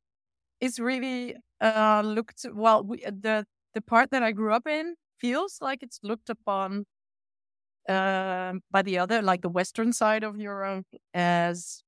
is 0.60 0.80
really 0.80 1.36
uh, 1.60 2.02
looked 2.04 2.46
well. 2.52 2.84
We, 2.84 2.98
the 2.98 3.46
the 3.74 3.82
part 3.82 4.10
that 4.12 4.22
I 4.22 4.32
grew 4.32 4.54
up 4.54 4.66
in 4.68 4.96
feels 5.18 5.58
like 5.60 5.82
it's 5.82 6.00
looked 6.02 6.30
upon 6.30 6.86
um, 7.88 8.62
by 8.70 8.82
the 8.82 8.98
other, 8.98 9.22
like 9.22 9.42
the 9.42 9.48
western 9.48 9.92
side 9.92 10.24
of 10.24 10.38
Europe, 10.38 10.86
as 11.12 11.83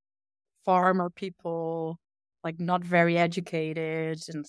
farmer 0.66 1.10
people, 1.10 1.98
like 2.44 2.60
not 2.60 2.84
very 2.84 3.18
educated, 3.18 4.22
and 4.28 4.46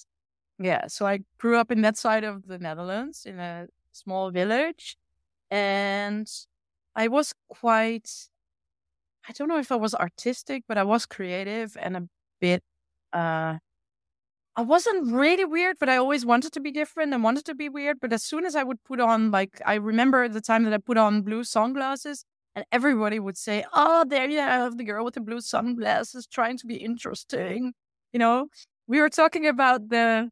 yeah. 0.60 0.88
So 0.88 1.08
I 1.08 1.22
grew 1.40 1.58
up 1.60 1.72
in 1.72 1.82
that 1.84 1.98
side 1.98 2.24
of 2.26 2.48
the 2.48 2.60
Netherlands 2.60 3.26
in 3.26 3.40
a 3.40 3.68
small 3.94 4.32
village, 4.32 4.98
and 5.52 6.30
I 6.96 7.08
was 7.10 7.34
quite. 7.50 8.10
I 9.28 9.34
don't 9.34 9.48
know 9.50 9.60
if 9.60 9.72
I 9.72 9.76
was 9.76 9.94
artistic, 9.96 10.64
but 10.68 10.78
I 10.78 10.84
was 10.84 11.06
creative 11.06 11.76
and 11.80 11.98
a 11.98 12.08
bit. 12.40 12.64
uh 13.14 13.58
I 14.56 14.62
wasn't 14.62 15.14
really 15.14 15.46
weird, 15.46 15.78
but 15.80 15.88
I 15.90 15.98
always 15.98 16.26
wanted 16.26 16.52
to 16.54 16.60
be 16.60 16.72
different 16.72 17.14
and 17.14 17.24
wanted 17.24 17.46
to 17.46 17.56
be 17.56 17.70
weird. 17.70 18.00
But 18.00 18.12
as 18.14 18.24
soon 18.24 18.44
as 18.46 18.56
I 18.56 18.64
would 18.64 18.84
put 18.84 19.00
on, 19.00 19.30
like, 19.32 19.62
I 19.66 19.76
remember 19.76 20.28
the 20.28 20.42
time 20.42 20.64
that 20.64 20.74
I 20.74 20.80
put 20.80 20.98
on 20.98 21.22
blue 21.22 21.44
sunglasses, 21.44 22.26
and 22.58 22.66
everybody 22.74 23.20
would 23.20 23.38
say, 23.38 23.66
"Oh, 23.74 24.06
there 24.08 24.30
you 24.30 24.40
have 24.40 24.78
the 24.80 24.84
girl 24.86 25.06
with 25.06 25.16
the 25.16 25.22
blue 25.22 25.42
sunglasses 25.42 26.28
trying 26.28 26.58
to 26.60 26.68
be 26.68 26.78
interesting." 26.78 27.74
You 28.14 28.20
know, 28.20 28.50
we 28.88 29.00
were 29.02 29.10
talking 29.10 29.48
about 29.48 29.90
the, 29.90 30.32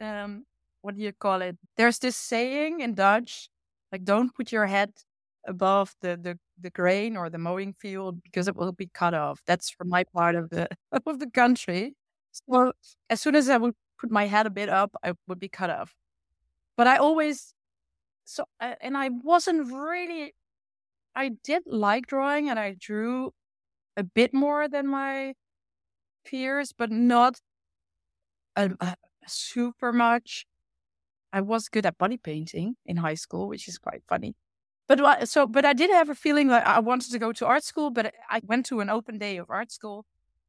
um, 0.00 0.44
what 0.82 0.96
do 0.96 1.02
you 1.02 1.12
call 1.12 1.42
it? 1.42 1.56
There's 1.76 1.98
this 2.00 2.16
saying 2.16 2.80
in 2.80 2.94
Dutch, 2.94 3.48
like, 3.92 4.04
"Don't 4.04 4.34
put 4.34 4.52
your 4.52 4.66
head 4.66 4.92
above 5.46 5.94
the 6.02 6.16
the 6.16 6.38
the 6.60 6.70
grain 6.70 7.16
or 7.16 7.30
the 7.30 7.38
mowing 7.38 7.72
field 7.74 8.22
because 8.22 8.48
it 8.48 8.56
will 8.56 8.72
be 8.72 8.88
cut 8.94 9.14
off." 9.14 9.42
That's 9.46 9.70
from 9.70 9.88
my 9.90 10.04
part 10.04 10.34
of 10.36 10.50
the 10.50 10.68
of 11.06 11.18
the 11.20 11.30
country. 11.30 11.94
So 12.32 12.72
as 13.10 13.20
soon 13.20 13.34
as 13.36 13.48
I 13.48 13.56
would 13.58 13.74
put 14.00 14.10
my 14.10 14.26
head 14.26 14.46
a 14.46 14.50
bit 14.50 14.68
up, 14.68 14.92
I 15.04 15.14
would 15.28 15.40
be 15.40 15.48
cut 15.48 15.70
off. 15.70 15.94
But 16.76 16.86
I 16.86 16.96
always, 16.98 17.54
so, 18.24 18.44
uh, 18.60 18.74
and 18.80 18.96
I 18.96 19.10
wasn't 19.10 19.72
really, 19.72 20.34
I 21.14 21.30
did 21.42 21.62
like 21.66 22.06
drawing 22.06 22.48
and 22.48 22.58
I 22.58 22.74
drew 22.78 23.32
a 23.96 24.04
bit 24.04 24.32
more 24.34 24.68
than 24.68 24.86
my 24.86 25.34
peers, 26.24 26.72
but 26.72 26.90
not 26.90 27.40
uh, 28.56 28.68
uh, 28.80 28.94
super 29.26 29.92
much. 29.92 30.46
I 31.32 31.40
was 31.42 31.68
good 31.68 31.86
at 31.86 31.98
body 31.98 32.16
painting 32.16 32.76
in 32.86 32.98
high 32.98 33.14
school, 33.14 33.48
which 33.48 33.68
is 33.68 33.78
quite 33.78 34.02
funny. 34.08 34.34
But 34.88 35.28
so, 35.28 35.46
but 35.46 35.64
I 35.66 35.74
did 35.74 35.90
have 35.90 36.08
a 36.08 36.14
feeling 36.14 36.48
that 36.48 36.66
I 36.66 36.80
wanted 36.80 37.12
to 37.12 37.18
go 37.18 37.32
to 37.32 37.46
art 37.46 37.64
school, 37.64 37.90
but 37.90 38.14
I 38.30 38.40
went 38.44 38.66
to 38.66 38.80
an 38.80 38.88
open 38.88 39.18
day 39.18 39.36
of 39.36 39.50
art 39.50 39.70
school 39.70 40.06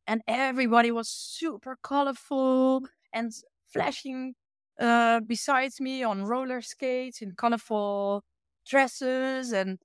and 0.07 0.21
everybody 0.27 0.91
was 0.91 1.09
super 1.09 1.77
colorful 1.83 2.83
and 3.13 3.33
flashing 3.67 4.35
uh, 4.79 5.19
besides 5.19 5.81
me 5.81 6.03
on 6.03 6.23
roller 6.23 6.61
skates 6.61 7.21
in 7.21 7.33
colorful 7.35 8.23
dresses 8.65 9.51
and 9.51 9.79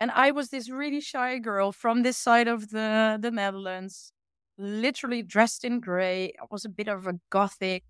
and 0.00 0.10
I 0.10 0.30
was 0.30 0.50
this 0.50 0.70
really 0.70 1.00
shy 1.00 1.38
girl 1.38 1.72
from 1.72 2.02
this 2.02 2.16
side 2.18 2.48
of 2.48 2.70
the 2.70 3.18
the 3.20 3.30
Netherlands 3.30 4.12
literally 4.58 5.22
dressed 5.22 5.64
in 5.64 5.80
gray. 5.80 6.32
I 6.40 6.46
was 6.50 6.64
a 6.64 6.68
bit 6.70 6.88
of 6.88 7.06
a 7.06 7.14
gothic, 7.30 7.84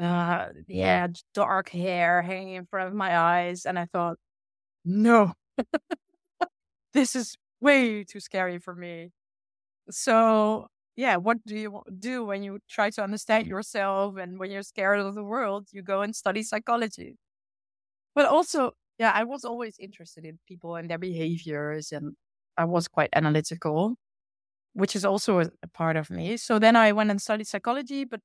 uh, 0.00 0.48
yeah, 0.68 1.08
dark 1.34 1.70
hair 1.70 2.22
hanging 2.22 2.54
in 2.56 2.66
front 2.66 2.88
of 2.88 2.94
my 2.94 3.16
eyes. 3.18 3.66
And 3.66 3.78
I 3.78 3.86
thought, 3.86 4.18
no, 4.84 5.34
this 6.92 7.16
is 7.16 7.36
way 7.60 8.04
too 8.04 8.20
scary 8.20 8.58
for 8.58 8.74
me. 8.74 9.10
So, 9.90 10.68
yeah, 10.96 11.16
what 11.16 11.38
do 11.46 11.56
you 11.56 11.82
do 11.98 12.24
when 12.24 12.42
you 12.44 12.60
try 12.70 12.90
to 12.92 13.02
understand 13.04 13.46
yourself 13.48 14.16
and 14.18 14.38
when 14.38 14.50
you're 14.50 14.62
scared 14.64 15.00
of 15.00 15.14
the 15.14 15.24
world? 15.24 15.68
You 15.72 15.82
go 15.82 16.02
and 16.02 16.16
study 16.16 16.42
psychology. 16.42 17.16
But 18.14 18.26
also, 18.26 18.72
yeah, 18.98 19.12
I 19.14 19.24
was 19.24 19.44
always 19.44 19.76
interested 19.78 20.24
in 20.24 20.38
people 20.48 20.76
and 20.76 20.88
their 20.90 20.98
behaviors, 20.98 21.92
and 21.92 22.14
I 22.56 22.64
was 22.64 22.88
quite 22.88 23.10
analytical, 23.14 23.96
which 24.74 24.96
is 24.96 25.04
also 25.04 25.40
a, 25.40 25.50
part 25.74 25.96
of 25.96 26.10
me. 26.10 26.36
So 26.36 26.58
then 26.58 26.76
I 26.76 26.92
went 26.92 27.10
and 27.10 27.20
studied 27.22 27.46
psychology, 27.48 28.04
but 28.04 28.20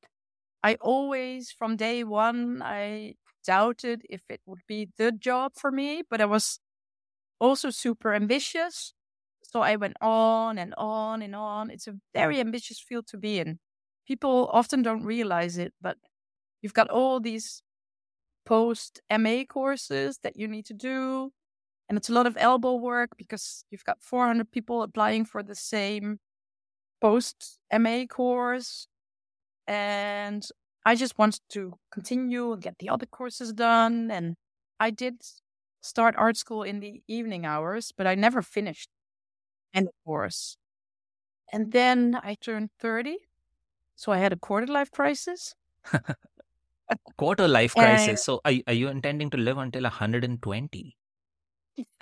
I 0.63 0.75
always, 0.81 1.51
from 1.51 1.77
day 1.77 2.03
one, 2.03 2.61
I 2.63 3.15
doubted 3.45 4.03
if 4.09 4.21
it 4.29 4.41
would 4.45 4.61
be 4.67 4.89
the 4.97 5.11
job 5.11 5.53
for 5.57 5.71
me, 5.71 6.03
but 6.09 6.21
I 6.21 6.25
was 6.25 6.59
also 7.39 7.69
super 7.69 8.13
ambitious. 8.13 8.93
So 9.43 9.61
I 9.61 9.75
went 9.77 9.97
on 10.01 10.57
and 10.57 10.73
on 10.77 11.21
and 11.21 11.35
on. 11.35 11.69
It's 11.71 11.87
a 11.87 11.95
very 12.13 12.39
ambitious 12.39 12.79
field 12.79 13.07
to 13.07 13.17
be 13.17 13.39
in. 13.39 13.59
People 14.07 14.49
often 14.53 14.81
don't 14.81 15.03
realize 15.03 15.57
it, 15.57 15.73
but 15.81 15.97
you've 16.61 16.73
got 16.73 16.89
all 16.89 17.19
these 17.19 17.63
post 18.49 18.99
MA 19.11 19.43
courses 19.47 20.19
that 20.23 20.35
you 20.35 20.47
need 20.47 20.65
to 20.65 20.73
do. 20.73 21.31
And 21.87 21.97
it's 21.97 22.09
a 22.09 22.13
lot 22.13 22.27
of 22.27 22.35
elbow 22.39 22.75
work 22.75 23.11
because 23.17 23.63
you've 23.69 23.85
got 23.85 24.01
400 24.01 24.51
people 24.51 24.81
applying 24.81 25.25
for 25.25 25.43
the 25.43 25.55
same 25.55 26.19
post 27.01 27.59
MA 27.71 28.05
course. 28.05 28.87
And 29.67 30.47
I 30.85 30.95
just 30.95 31.17
wanted 31.19 31.41
to 31.49 31.75
continue 31.91 32.53
and 32.53 32.61
get 32.61 32.79
the 32.79 32.89
other 32.89 33.05
courses 33.05 33.53
done. 33.53 34.09
And 34.09 34.35
I 34.79 34.89
did 34.89 35.21
start 35.81 36.15
art 36.17 36.37
school 36.37 36.63
in 36.63 36.79
the 36.79 37.03
evening 37.07 37.45
hours, 37.45 37.91
but 37.95 38.07
I 38.07 38.15
never 38.15 38.41
finished 38.41 38.89
any 39.73 39.89
course. 40.05 40.57
And 41.53 41.71
then 41.71 42.19
I 42.23 42.35
turned 42.35 42.71
30. 42.79 43.17
So 43.95 44.11
I 44.11 44.17
had 44.17 44.33
a 44.33 44.37
quarter 44.37 44.67
life 44.67 44.91
crisis. 44.91 45.55
quarter 47.17 47.47
life 47.47 47.73
crisis. 47.73 48.07
And... 48.07 48.19
So 48.19 48.41
are, 48.45 48.53
are 48.67 48.73
you 48.73 48.87
intending 48.89 49.29
to 49.31 49.37
live 49.37 49.57
until 49.57 49.83
120? 49.83 50.97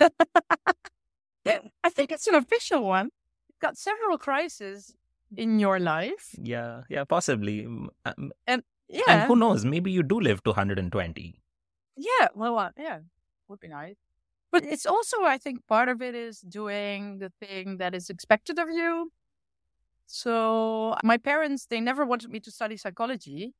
I 0.00 1.90
think 1.90 2.12
it's 2.12 2.26
an 2.26 2.34
official 2.34 2.84
one. 2.84 3.10
You've 3.48 3.60
got 3.60 3.76
several 3.76 4.18
crises 4.18 4.94
in 5.36 5.58
your 5.58 5.78
life. 5.78 6.34
Yeah, 6.40 6.82
yeah, 6.88 7.04
possibly. 7.04 7.64
Um, 7.66 8.32
and 8.46 8.62
yeah. 8.88 9.02
And 9.08 9.22
who 9.28 9.36
knows? 9.36 9.64
Maybe 9.64 9.90
you 9.90 10.02
do 10.02 10.20
live 10.20 10.42
to 10.44 10.50
120. 10.50 11.42
Yeah, 11.96 12.28
well, 12.34 12.58
uh, 12.58 12.70
yeah, 12.78 13.00
would 13.48 13.60
be 13.60 13.68
nice. 13.68 13.96
But 14.50 14.64
it's 14.64 14.86
also, 14.86 15.24
I 15.24 15.36
think, 15.36 15.66
part 15.66 15.88
of 15.88 16.00
it 16.00 16.14
is 16.14 16.40
doing 16.40 17.18
the 17.18 17.30
thing 17.40 17.76
that 17.78 17.94
is 17.94 18.08
expected 18.08 18.58
of 18.58 18.70
you. 18.70 19.12
So 20.06 20.96
my 21.04 21.18
parents, 21.18 21.66
they 21.66 21.80
never 21.80 22.06
wanted 22.06 22.30
me 22.30 22.40
to 22.40 22.50
study 22.50 22.78
psychology 22.78 23.52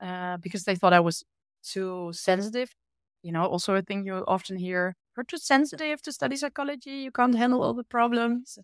uh, 0.00 0.36
because 0.38 0.64
they 0.64 0.74
thought 0.76 0.92
I 0.92 1.00
was 1.00 1.24
too 1.62 2.10
sensitive. 2.12 2.74
You 3.22 3.32
know, 3.32 3.44
also 3.46 3.74
a 3.74 3.82
thing 3.82 4.06
you 4.06 4.24
often 4.28 4.56
hear: 4.58 4.94
"You're 5.16 5.24
too 5.24 5.38
sensitive 5.38 6.02
to 6.02 6.12
study 6.12 6.36
psychology. 6.36 6.98
You 7.06 7.12
can't 7.12 7.34
handle 7.36 7.62
all 7.62 7.74
the 7.74 7.84
problems." 7.84 8.58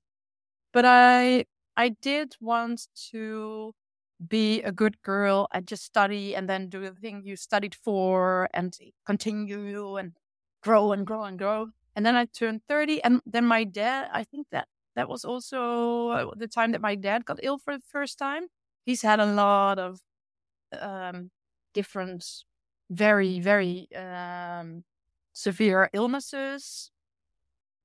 But 0.73 0.85
I, 0.87 1.45
I 1.77 1.91
did 1.91 2.37
want 2.41 2.89
to 3.11 3.75
be 4.29 4.63
a 4.63 4.73
good 4.73 5.03
girl 5.03 5.49
and 5.53 5.67
just 5.67 5.85
study 5.85 6.35
and 6.37 6.49
then 6.49 6.69
do 6.69 6.81
the 6.81 6.93
thing 6.95 7.23
you 7.25 7.37
studied 7.37 7.75
for 7.75 8.49
and 8.55 8.77
continue 9.07 9.97
and 9.97 10.17
grow 10.63 10.93
and 10.93 11.07
grow 11.07 11.25
and 11.25 11.39
grow. 11.39 11.69
And 11.97 12.07
then 12.07 12.17
I 12.17 12.27
turned 12.27 12.63
30 12.69 13.03
and 13.05 13.21
then 13.27 13.45
my 13.47 13.65
dad, 13.65 14.09
I 14.13 14.25
think 14.25 14.49
that 14.53 14.69
that 14.95 15.09
was 15.09 15.25
also 15.25 16.09
uh, 16.09 16.31
the 16.37 16.49
time 16.49 16.73
that 16.73 16.81
my 16.81 16.95
dad 16.95 17.25
got 17.25 17.41
ill 17.43 17.59
for 17.59 17.77
the 17.77 17.85
first 17.89 18.19
time. 18.19 18.47
He's 18.87 19.03
had 19.03 19.21
a 19.21 19.27
lot 19.27 19.79
of 19.79 20.01
um, 20.81 21.31
different, 21.75 22.25
very, 22.91 23.41
very 23.41 23.89
um, 23.95 24.85
severe 25.33 25.91
illnesses. 25.93 26.91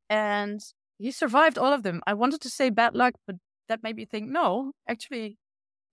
And 0.09 0.61
he 0.97 1.11
survived 1.11 1.57
all 1.57 1.73
of 1.73 1.83
them. 1.83 2.01
I 2.07 2.13
wanted 2.13 2.41
to 2.41 2.49
say 2.49 2.69
bad 2.69 2.95
luck, 2.95 3.15
but 3.25 3.35
that 3.69 3.83
made 3.83 3.95
me 3.95 4.05
think, 4.05 4.29
no, 4.29 4.71
actually, 4.87 5.37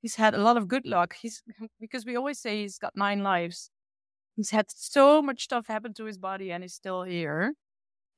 he's 0.00 0.16
had 0.16 0.35
a 0.35 0.38
lot 0.38 0.57
of 0.57 0.68
good 0.68 0.87
luck. 0.87 1.14
He's 1.20 1.42
because 1.80 2.04
we 2.04 2.16
always 2.16 2.38
say 2.38 2.62
he's 2.62 2.78
got 2.78 2.96
nine 2.96 3.22
lives. 3.22 3.70
He's 4.37 4.50
had 4.50 4.66
so 4.68 5.22
much 5.22 5.44
stuff 5.44 5.66
happen 5.66 5.94
to 5.94 6.04
his 6.04 6.18
body 6.18 6.50
and 6.50 6.64
he's 6.64 6.74
still 6.74 7.02
here. 7.02 7.54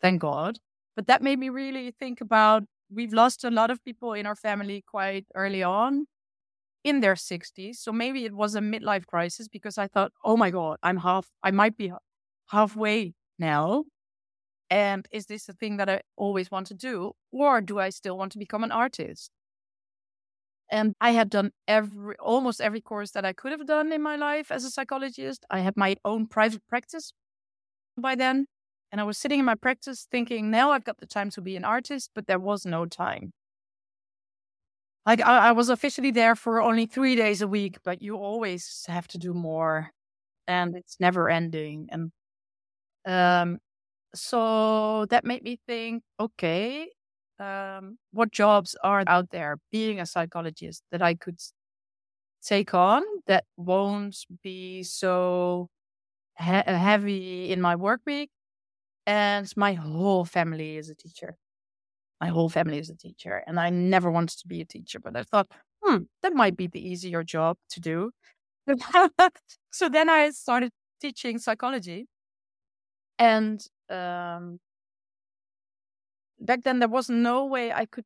Thank 0.01 0.21
God. 0.21 0.59
But 0.95 1.07
that 1.09 1.23
made 1.23 1.39
me 1.39 1.51
really 1.51 1.93
think 1.99 2.21
about 2.21 2.65
we've 2.91 3.13
lost 3.13 3.45
a 3.45 3.51
lot 3.51 3.71
of 3.71 3.85
people 3.85 4.13
in 4.15 4.27
our 4.27 4.37
family 4.37 4.83
quite 4.87 5.27
early 5.35 5.63
on 5.63 6.07
in 6.87 7.01
their 7.01 7.17
60s. 7.17 7.77
So 7.79 7.91
maybe 7.91 8.25
it 8.25 8.33
was 8.33 8.55
a 8.55 8.61
midlife 8.61 9.07
crisis 9.07 9.49
because 9.49 9.77
I 9.77 9.89
thought, 9.89 10.13
oh 10.25 10.37
my 10.37 10.51
God, 10.51 10.79
I'm 10.85 10.99
half, 10.99 11.27
I 11.43 11.51
might 11.51 11.77
be 11.77 11.93
halfway 12.51 13.15
now. 13.41 13.85
And 14.71 15.07
is 15.11 15.27
this 15.27 15.47
the 15.47 15.53
thing 15.53 15.79
that 15.79 15.89
I 15.89 16.03
always 16.17 16.49
want 16.49 16.69
to 16.69 16.75
do? 16.75 17.13
Or 17.33 17.61
do 17.61 17.81
I 17.81 17.91
still 17.91 18.17
want 18.17 18.33
to 18.33 18.39
become 18.39 18.63
an 18.63 18.71
artist? 18.71 19.31
And 20.71 20.95
I 21.01 21.11
had 21.11 21.29
done 21.29 21.51
every 21.67 22.17
almost 22.19 22.61
every 22.61 22.81
course 22.81 23.11
that 23.13 23.25
I 23.25 23.33
could 23.33 23.53
have 23.53 23.67
done 23.67 23.93
in 23.93 24.03
my 24.03 24.17
life 24.17 24.51
as 24.53 24.65
a 24.65 24.71
psychologist. 24.71 25.45
I 25.51 25.61
had 25.61 25.77
my 25.77 25.97
own 26.05 26.27
private 26.27 26.63
practice 26.69 27.13
by 27.99 28.15
then. 28.15 28.47
And 28.93 29.01
I 29.01 29.05
was 29.05 29.19
sitting 29.19 29.41
in 29.41 29.45
my 29.45 29.57
practice 29.57 30.07
thinking, 30.11 30.51
now 30.51 30.71
I've 30.71 30.85
got 30.85 30.99
the 30.99 31.07
time 31.07 31.31
to 31.31 31.41
be 31.41 31.57
an 31.57 31.65
artist, 31.65 32.11
but 32.15 32.27
there 32.29 32.39
was 32.39 32.65
no 32.65 32.87
time. 32.87 33.33
Like 35.07 35.21
I, 35.21 35.49
I 35.49 35.53
was 35.53 35.69
officially 35.69 36.11
there 36.11 36.35
for 36.35 36.61
only 36.61 36.87
three 36.87 37.15
days 37.17 37.41
a 37.43 37.49
week, 37.49 37.79
but 37.85 38.03
you 38.03 38.17
always 38.17 38.85
have 38.89 39.07
to 39.09 39.19
do 39.19 39.33
more 39.35 39.91
and 40.49 40.77
it's 40.77 40.99
never 41.01 41.31
ending. 41.31 41.89
And 41.93 42.13
um 43.07 43.59
so 44.15 45.07
that 45.07 45.25
made 45.25 45.43
me 45.45 45.61
think, 45.67 46.03
okay, 46.21 46.89
um, 47.41 47.99
what 48.13 48.33
jobs 48.33 48.77
are 48.85 49.05
out 49.07 49.31
there 49.31 49.59
being 49.73 50.01
a 50.01 50.07
psychologist 50.07 50.83
that 50.93 51.03
I 51.03 51.15
could 51.15 51.39
take 52.43 52.75
on 52.75 53.03
that 53.27 53.45
won't 53.57 54.17
be 54.43 54.83
so 54.83 55.69
he- 56.39 56.45
heavy 56.45 57.53
in 57.53 57.61
my 57.61 57.77
work 57.77 58.03
week. 58.07 58.31
And 59.07 59.51
my 59.57 59.75
whole 59.75 60.25
family 60.27 60.77
is 60.79 60.91
a 60.91 60.95
teacher. 60.97 61.37
My 62.21 62.29
whole 62.29 62.49
family 62.49 62.79
is 62.79 62.91
a 62.91 62.97
teacher. 62.97 63.43
And 63.47 63.61
I 63.61 63.71
never 63.71 64.11
wanted 64.11 64.39
to 64.39 64.49
be 64.49 64.61
a 64.61 64.65
teacher, 64.65 64.99
but 65.01 65.17
I 65.17 65.23
thought, 65.23 65.49
hmm, 65.83 66.05
that 66.23 66.35
might 66.35 66.57
be 66.57 66.67
the 66.67 66.81
easier 66.87 67.23
job 67.23 67.57
to 67.71 67.81
do. 67.81 68.11
so 69.71 69.89
then 69.89 70.09
I 70.09 70.31
started 70.31 70.73
teaching 71.01 71.39
psychology. 71.39 72.07
And 73.19 73.65
um, 73.91 74.59
back 76.41 76.63
then 76.63 76.79
there 76.79 76.89
was 76.89 77.09
no 77.09 77.45
way 77.45 77.73
I 77.73 77.87
could 77.87 78.05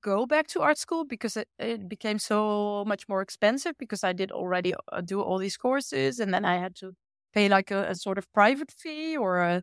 go 0.00 0.26
back 0.26 0.46
to 0.48 0.62
art 0.62 0.78
school 0.78 1.04
because 1.04 1.36
it, 1.36 1.48
it 1.58 1.88
became 1.88 2.18
so 2.18 2.84
much 2.86 3.08
more 3.08 3.20
expensive 3.22 3.74
because 3.78 4.04
I 4.04 4.12
did 4.12 4.32
already 4.32 4.74
uh, 4.90 5.00
do 5.02 5.20
all 5.20 5.38
these 5.38 5.56
courses 5.56 6.18
and 6.20 6.32
then 6.32 6.44
I 6.44 6.58
had 6.58 6.74
to 6.76 6.92
pay 7.34 7.48
like 7.48 7.70
a, 7.70 7.90
a 7.90 7.94
sort 7.94 8.18
of 8.18 8.30
private 8.32 8.70
fee 8.70 9.16
or 9.16 9.38
a, 9.40 9.62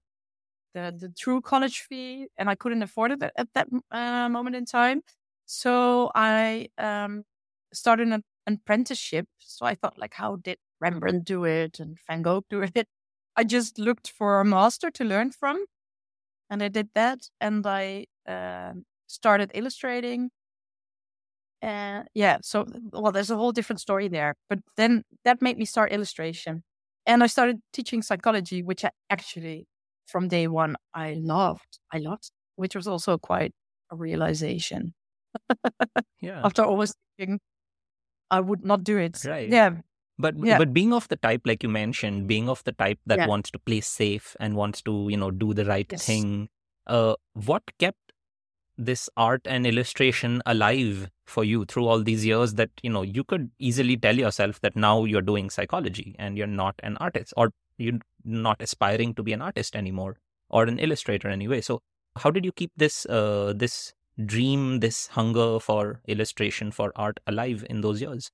the 0.73 0.93
the 0.97 1.10
true 1.10 1.41
college 1.41 1.79
fee 1.82 2.27
and 2.38 2.49
I 2.49 2.55
couldn't 2.55 2.84
afford 2.84 3.12
it 3.12 3.23
at, 3.23 3.34
at 3.38 3.47
that 3.55 3.67
uh, 3.91 4.29
moment 4.29 4.55
in 4.55 4.65
time. 4.65 5.01
So 5.45 6.12
I 6.15 6.69
um, 6.77 7.23
started 7.73 8.08
an 8.10 8.23
apprenticeship. 8.47 9.27
So 9.39 9.65
I 9.65 9.75
thought 9.75 9.97
like, 9.97 10.13
how 10.13 10.38
did 10.38 10.58
Rembrandt 10.82 11.25
do 11.25 11.45
it 11.45 11.79
and 11.79 11.97
Van 12.08 12.21
Gogh 12.21 12.43
do 12.49 12.62
it? 12.62 12.88
I 13.36 13.43
just 13.43 13.79
looked 13.79 14.10
for 14.10 14.41
a 14.41 14.45
master 14.45 14.91
to 14.91 15.03
learn 15.03 15.32
from 15.32 15.65
and 16.49 16.63
I 16.63 16.67
did 16.67 16.89
that, 16.95 17.29
and 17.39 17.65
I 17.65 18.08
uh, 18.27 18.73
started 19.08 19.51
illustrating. 19.53 20.32
And 21.62 22.08
yeah, 22.13 22.38
so 22.41 22.65
well, 22.93 23.12
there's 23.12 23.32
a 23.32 23.36
whole 23.36 23.51
different 23.51 23.82
story 23.82 24.08
there. 24.08 24.36
But 24.49 24.60
then 24.77 25.03
that 25.25 25.41
made 25.41 25.58
me 25.58 25.65
start 25.65 25.91
illustration, 25.91 26.63
and 27.05 27.23
I 27.23 27.27
started 27.27 27.60
teaching 27.73 28.01
psychology, 28.01 28.63
which 28.63 28.86
I 28.86 28.91
actually 29.10 29.67
from 30.10 30.28
day 30.28 30.48
one 30.48 30.76
I 30.93 31.13
loved. 31.19 31.80
I 31.93 32.00
loved, 32.00 32.32
which 32.56 32.76
was 32.76 32.88
also 32.88 33.17
quite 33.17 33.54
a 33.91 33.95
realization. 33.95 34.93
yeah. 36.22 36.41
After 36.43 36.63
always 36.63 36.93
thinking 37.17 37.39
I 38.32 38.39
would 38.39 38.65
not 38.65 38.84
do 38.84 38.98
it. 38.98 39.24
Right. 39.26 39.50
Yeah. 39.50 39.78
But 40.17 40.36
yeah. 40.38 40.58
but 40.58 40.74
being 40.74 40.91
of 40.91 41.08
the 41.08 41.15
type 41.15 41.41
like 41.45 41.63
you 41.63 41.69
mentioned, 41.69 42.28
being 42.28 42.50
of 42.50 42.63
the 42.65 42.74
type 42.74 43.00
that 43.06 43.19
yeah. 43.19 43.28
wants 43.28 43.52
to 43.52 43.60
play 43.60 43.80
safe 43.80 44.36
and 44.39 44.56
wants 44.56 44.82
to 44.82 45.08
you 45.10 45.17
know 45.17 45.32
do 45.32 45.54
the 45.54 45.65
right 45.65 45.88
yes. 45.89 46.06
thing, 46.06 46.50
uh, 46.88 47.15
what 47.34 47.63
kept 47.80 47.98
this 48.78 49.10
art 49.15 49.41
and 49.45 49.65
illustration 49.67 50.41
alive 50.45 51.10
for 51.26 51.43
you 51.43 51.65
through 51.65 51.86
all 51.86 52.02
these 52.02 52.26
years 52.26 52.56
that 52.56 52.69
you 52.82 52.89
know 52.89 53.02
you 53.02 53.24
could 53.24 53.50
easily 53.60 53.95
tell 53.95 54.15
yourself 54.15 54.60
that 54.62 54.76
now 54.76 55.06
you're 55.06 55.22
doing 55.22 55.50
psychology 55.50 56.15
and 56.17 56.38
you're 56.38 56.48
not 56.48 56.76
an 56.84 56.98
artist 56.98 57.34
or 57.38 57.52
you're 57.79 57.99
not 58.23 58.61
aspiring 58.61 59.13
to 59.15 59.23
be 59.23 59.33
an 59.33 59.41
artist 59.41 59.75
anymore 59.75 60.17
or 60.49 60.63
an 60.63 60.79
illustrator 60.79 61.29
anyway. 61.29 61.61
So 61.61 61.81
how 62.17 62.31
did 62.31 62.45
you 62.45 62.51
keep 62.51 62.71
this 62.75 63.05
uh, 63.05 63.53
this 63.55 63.93
dream 64.25 64.79
this 64.81 65.07
hunger 65.07 65.59
for 65.59 66.01
illustration 66.07 66.71
for 66.71 66.91
art 66.95 67.19
alive 67.25 67.65
in 67.69 67.81
those 67.81 68.01
years? 68.01 68.31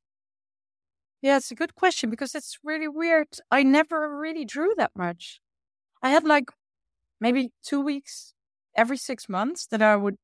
Yeah 1.22 1.38
it's 1.38 1.52
a 1.52 1.56
good 1.56 1.76
question 1.76 2.10
because 2.10 2.36
it's 2.36 2.60
really 2.64 2.88
weird. 2.88 3.28
I 3.52 3.64
never 3.64 4.18
really 4.18 4.46
drew 4.46 4.74
that 4.78 4.92
much. 4.96 5.40
I 6.02 6.10
had 6.10 6.24
like 6.24 6.52
maybe 7.20 7.52
two 7.64 7.82
weeks 7.82 8.34
every 8.76 8.98
six 8.98 9.30
months 9.30 9.66
that 9.68 9.82
i 9.82 9.96
would 9.96 10.18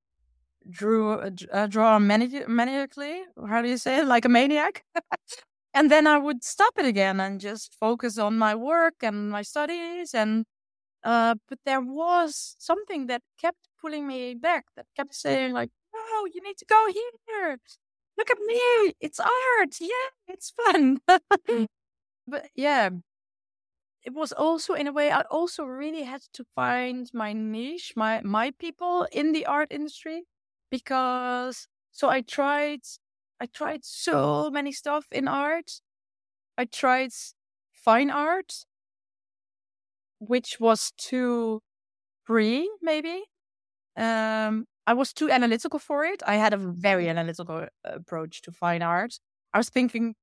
drew 0.69 1.13
uh, 1.13 1.29
uh, 1.51 1.67
draw 1.67 1.97
mani- 1.99 2.45
maniacally 2.47 3.23
how 3.47 3.61
do 3.61 3.69
you 3.69 3.77
say 3.77 3.99
it? 3.99 4.07
Like 4.07 4.25
a 4.25 4.29
maniac 4.29 4.83
and 5.73 5.91
then 5.91 6.07
i 6.07 6.17
would 6.17 6.43
stop 6.43 6.73
it 6.77 6.85
again 6.85 7.19
and 7.19 7.39
just 7.39 7.75
focus 7.79 8.17
on 8.17 8.37
my 8.37 8.55
work 8.55 8.95
and 9.01 9.29
my 9.31 9.41
studies 9.41 10.13
and 10.13 10.45
uh, 11.03 11.35
but 11.49 11.59
there 11.65 11.81
was 11.81 12.55
something 12.59 13.07
that 13.07 13.23
kept 13.39 13.57
pulling 13.81 14.07
me 14.07 14.35
back 14.35 14.65
that 14.75 14.85
kept 14.95 15.15
saying 15.15 15.53
like 15.53 15.71
no 15.93 16.25
you 16.33 16.41
need 16.43 16.57
to 16.57 16.65
go 16.65 16.87
here. 16.93 17.57
Look 18.17 18.29
at 18.29 18.39
me. 18.45 18.93
It's 18.99 19.19
art. 19.19 19.77
Yeah 19.79 20.09
it's 20.27 20.51
fun. 20.51 20.99
But 22.27 22.49
yeah. 22.55 22.89
It 24.03 24.13
was 24.13 24.31
also 24.31 24.73
in 24.75 24.87
a 24.87 24.91
way 24.91 25.11
i 25.11 25.21
also 25.31 25.63
really 25.63 26.03
had 26.03 26.21
to 26.33 26.43
find 26.55 27.09
my 27.13 27.33
niche 27.33 27.93
my 27.95 28.21
my 28.21 28.51
people 28.51 29.07
in 29.11 29.31
the 29.31 29.45
art 29.45 29.71
industry 29.71 30.23
because 30.71 31.67
so 31.91 32.09
I 32.09 32.21
tried 32.21 32.81
I 33.41 33.47
tried 33.47 33.83
so 33.83 34.51
many 34.51 34.71
stuff 34.71 35.07
in 35.11 35.27
art. 35.27 35.81
I 36.59 36.65
tried 36.65 37.09
fine 37.71 38.11
art, 38.11 38.65
which 40.19 40.59
was 40.59 40.93
too 40.95 41.61
free, 42.23 42.69
maybe. 42.83 43.23
Um, 43.97 44.67
I 44.85 44.93
was 44.93 45.11
too 45.11 45.31
analytical 45.31 45.79
for 45.79 46.05
it. 46.05 46.21
I 46.27 46.35
had 46.35 46.53
a 46.53 46.57
very 46.57 47.09
analytical 47.09 47.57
uh, 47.57 47.67
approach 47.83 48.43
to 48.43 48.51
fine 48.51 48.83
art. 48.83 49.19
I 49.53 49.57
was 49.57 49.69
thinking, 49.69 50.13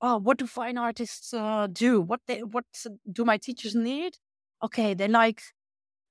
oh, 0.00 0.18
what 0.18 0.38
do 0.38 0.46
fine 0.48 0.76
artists 0.76 1.32
uh, 1.32 1.68
do? 1.72 2.00
What 2.00 2.20
they 2.26 2.42
what 2.42 2.64
do 3.12 3.24
my 3.24 3.38
teachers 3.38 3.76
need? 3.76 4.18
Okay, 4.62 4.92
they 4.94 5.06
like 5.08 5.42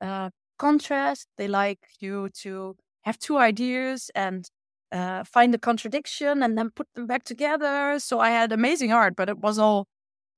uh, 0.01 0.29
contrast. 0.57 1.27
They 1.37 1.49
like 1.49 1.79
you 1.99 2.29
to 2.43 2.77
have 3.03 3.19
two 3.19 3.37
ideas 3.37 4.09
and 4.15 4.49
uh, 4.95 5.23
find 5.25 5.53
the 5.53 5.60
contradiction 5.60 6.41
and 6.41 6.58
then 6.58 6.69
put 6.69 6.88
them 6.95 7.05
back 7.05 7.23
together. 7.23 7.99
So 7.99 8.19
I 8.21 8.29
had 8.29 8.51
amazing 8.51 8.93
art, 8.93 9.15
but 9.17 9.27
it 9.29 9.39
was 9.39 9.60
all 9.60 9.88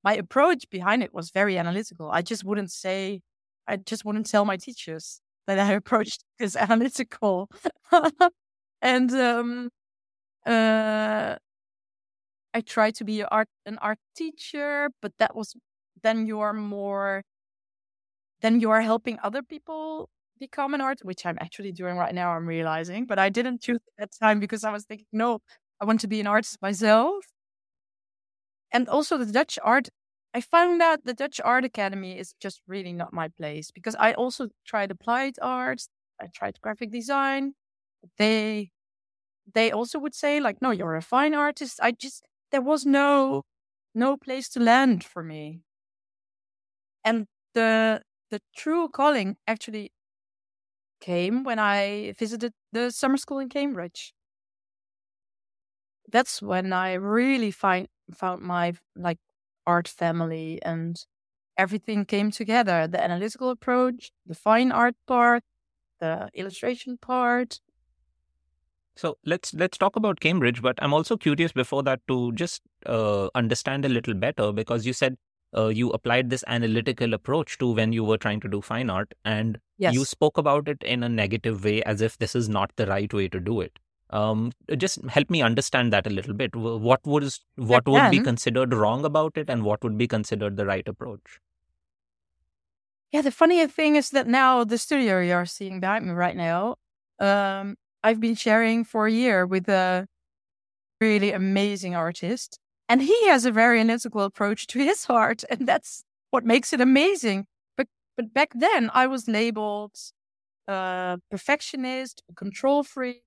my 0.04 0.16
approach 0.16 0.70
behind 0.72 1.04
it 1.04 1.14
was 1.14 1.30
very 1.32 1.58
analytical. 1.58 2.10
I 2.12 2.24
just 2.24 2.44
wouldn't 2.44 2.72
say, 2.72 3.22
I 3.68 3.78
just 3.78 4.04
wouldn't 4.04 4.28
tell 4.28 4.46
my 4.46 4.58
teachers 4.58 5.22
that 5.46 5.60
I 5.60 5.72
approached 5.82 6.24
this 6.40 6.56
analytical. 6.56 7.50
and 8.82 9.12
um, 9.12 9.70
uh, 10.46 11.36
I 12.54 12.62
tried 12.62 12.96
to 12.96 13.04
be 13.04 13.24
art 13.24 13.50
an 13.66 13.78
art 13.80 14.00
teacher, 14.16 14.90
but 15.02 15.14
that 15.20 15.36
was 15.36 15.56
then 16.02 16.26
you 16.26 16.40
are 16.40 16.54
more 16.54 17.24
then 18.42 18.60
you 18.60 18.70
are 18.72 18.82
helping 18.82 19.18
other 19.24 19.42
people 19.42 20.10
become 20.40 20.74
an 20.74 20.82
artist, 20.82 21.06
which 21.06 21.26
I'm 21.26 21.38
actually 21.42 21.72
doing 21.72 21.98
right 21.98 22.14
now, 22.16 22.32
I'm 22.32 22.48
realizing. 22.48 23.06
But 23.06 23.20
I 23.20 23.30
didn't 23.30 23.62
choose 23.62 23.80
that 23.98 24.12
time 24.22 24.40
because 24.40 24.64
I 24.64 24.72
was 24.72 24.86
thinking, 24.86 25.08
no, 25.12 25.40
I 25.82 25.86
want 25.86 26.02
to 26.02 26.08
be 26.08 26.20
an 26.20 26.28
artist 26.28 26.62
myself. 26.62 27.26
And 28.72 28.88
also 28.90 29.18
the 29.18 29.32
Dutch 29.32 29.58
art, 29.64 29.90
I 30.34 30.42
found 30.42 30.82
out 30.82 31.04
the 31.04 31.14
Dutch 31.14 31.40
Art 31.44 31.66
Academy 31.66 32.18
is 32.18 32.34
just 32.40 32.62
really 32.68 32.94
not 32.94 33.14
my 33.14 33.28
place 33.30 33.72
because 33.72 33.96
I 33.96 34.14
also 34.14 34.50
tried 34.66 34.92
applied 34.92 35.36
arts, 35.42 35.90
I 36.22 36.28
tried 36.34 36.60
graphic 36.62 36.92
design. 36.92 37.54
They 38.18 38.72
they 39.54 39.72
also 39.72 40.00
would 40.00 40.16
say 40.16 40.40
like, 40.42 40.62
no, 40.62 40.72
you're 40.72 40.96
a 40.96 41.02
fine 41.04 41.34
artist. 41.36 41.80
I 41.84 41.92
just 41.94 42.26
there 42.52 42.62
was 42.62 42.86
no 42.86 43.44
no 43.96 44.18
place 44.18 44.50
to 44.52 44.60
land 44.62 45.04
for 45.06 45.24
me. 45.24 45.62
And 47.04 47.28
the 47.54 48.02
the 48.30 48.42
true 48.56 48.90
calling 48.90 49.38
actually 49.48 49.92
came 51.00 51.44
when 51.44 51.60
I 51.60 52.14
visited 52.18 52.54
the 52.72 52.92
summer 52.92 53.18
school 53.18 53.40
in 53.40 53.50
Cambridge. 53.50 54.14
That's 56.10 56.42
when 56.42 56.72
I 56.74 56.94
really 56.94 57.52
find 57.52 57.88
found 58.14 58.42
my 58.42 58.74
like 58.96 59.20
art 59.66 59.88
family 59.88 60.62
and 60.64 60.96
everything 61.58 62.06
came 62.06 62.32
together. 62.32 62.88
The 62.88 63.04
analytical 63.04 63.50
approach, 63.50 64.12
the 64.26 64.36
fine 64.36 64.72
art 64.72 64.96
part, 65.08 65.44
the 66.00 66.30
illustration 66.34 66.98
part. 66.98 67.60
So 68.96 69.18
let's 69.26 69.54
let's 69.54 69.78
talk 69.78 69.96
about 69.96 70.20
Cambridge, 70.20 70.62
but 70.62 70.76
I'm 70.82 70.94
also 70.94 71.18
curious 71.18 71.52
before 71.52 71.84
that 71.84 72.02
to 72.08 72.32
just 72.34 72.62
uh, 72.88 73.30
understand 73.36 73.86
a 73.86 73.90
little 73.90 74.16
better 74.16 74.52
because 74.52 74.86
you 74.88 74.94
said 74.94 75.18
uh, 75.56 75.68
you 75.68 75.90
applied 75.92 76.30
this 76.30 76.44
analytical 76.48 77.14
approach 77.14 77.58
to 77.58 77.72
when 77.74 77.94
you 77.94 78.04
were 78.04 78.18
trying 78.18 78.40
to 78.42 78.48
do 78.48 78.62
fine 78.62 78.90
art 78.90 79.14
and 79.24 79.60
yes. 79.78 79.94
you 79.94 80.06
spoke 80.06 80.38
about 80.38 80.68
it 80.68 80.82
in 80.84 81.04
a 81.04 81.10
negative 81.10 81.64
way 81.64 81.82
as 81.84 82.02
if 82.02 82.18
this 82.18 82.36
is 82.36 82.50
not 82.50 82.72
the 82.76 82.88
right 82.88 83.14
way 83.14 83.28
to 83.28 83.40
do 83.40 83.62
it. 83.62 83.80
Um, 84.10 84.52
just 84.78 85.04
help 85.06 85.30
me 85.30 85.42
understand 85.42 85.92
that 85.92 86.08
a 86.08 86.10
little 86.10 86.34
bit. 86.34 86.56
What 86.56 87.06
was 87.06 87.42
what 87.56 87.86
would 87.88 88.10
be 88.10 88.22
considered 88.22 88.74
wrong 88.74 89.04
about 89.04 89.38
it 89.38 89.50
and 89.50 89.64
what 89.64 89.84
would 89.84 89.98
be 89.98 90.08
considered 90.08 90.56
the 90.56 90.66
right 90.66 90.88
approach? 90.88 91.40
Yeah 93.12 93.22
the 93.22 93.32
funny 93.32 93.66
thing 93.68 93.96
is 93.96 94.10
that 94.12 94.28
now 94.28 94.64
the 94.64 94.78
studio 94.78 95.22
you're 95.22 95.46
seeing 95.46 95.80
behind 95.80 96.06
me 96.06 96.12
right 96.12 96.36
now 96.36 96.76
um, 97.20 97.76
i've 98.04 98.20
been 98.20 98.36
sharing 98.36 98.84
for 98.84 99.08
a 99.08 99.12
year 99.12 99.46
with 99.46 99.70
a 99.70 100.08
really 101.00 101.32
amazing 101.32 101.96
artist 101.96 102.60
and 102.90 103.02
he 103.02 103.28
has 103.28 103.46
a 103.46 103.52
very 103.52 103.80
analytical 103.80 104.22
approach 104.22 104.68
to 104.68 104.80
his 104.80 105.06
art, 105.10 105.44
and 105.50 105.68
that's 105.68 106.04
what 106.32 106.46
makes 106.46 106.74
it 106.74 106.82
amazing. 106.82 107.48
But 107.76 107.88
but 108.16 108.34
back 108.34 108.52
then, 108.56 108.90
I 108.94 109.08
was 109.08 109.28
labeled 109.28 109.96
uh, 110.68 111.18
perfectionist, 111.30 112.24
control 112.36 112.84
freak 112.84 113.24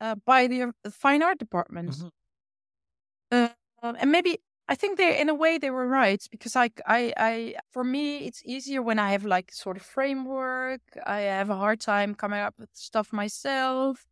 uh, 0.00 0.16
by 0.26 0.46
the 0.46 0.62
uh, 0.62 0.90
fine 0.90 1.22
art 1.22 1.38
department. 1.38 1.90
Mm-hmm. 1.90 3.46
Uh, 3.82 3.92
and 3.98 4.12
maybe 4.12 4.38
I 4.68 4.74
think 4.74 4.98
they, 4.98 5.20
in 5.20 5.28
a 5.28 5.34
way, 5.34 5.58
they 5.58 5.70
were 5.70 5.86
right 5.86 6.24
because 6.30 6.54
I, 6.56 6.70
I, 6.86 7.12
I, 7.16 7.54
for 7.72 7.84
me, 7.84 8.18
it's 8.26 8.42
easier 8.44 8.80
when 8.82 8.98
I 8.98 9.12
have 9.12 9.24
like 9.24 9.52
sort 9.52 9.76
of 9.76 9.82
framework. 9.82 10.80
I 11.04 11.20
have 11.20 11.50
a 11.50 11.56
hard 11.56 11.80
time 11.80 12.14
coming 12.14 12.40
up 12.40 12.54
with 12.58 12.70
stuff 12.72 13.12
myself. 13.12 14.04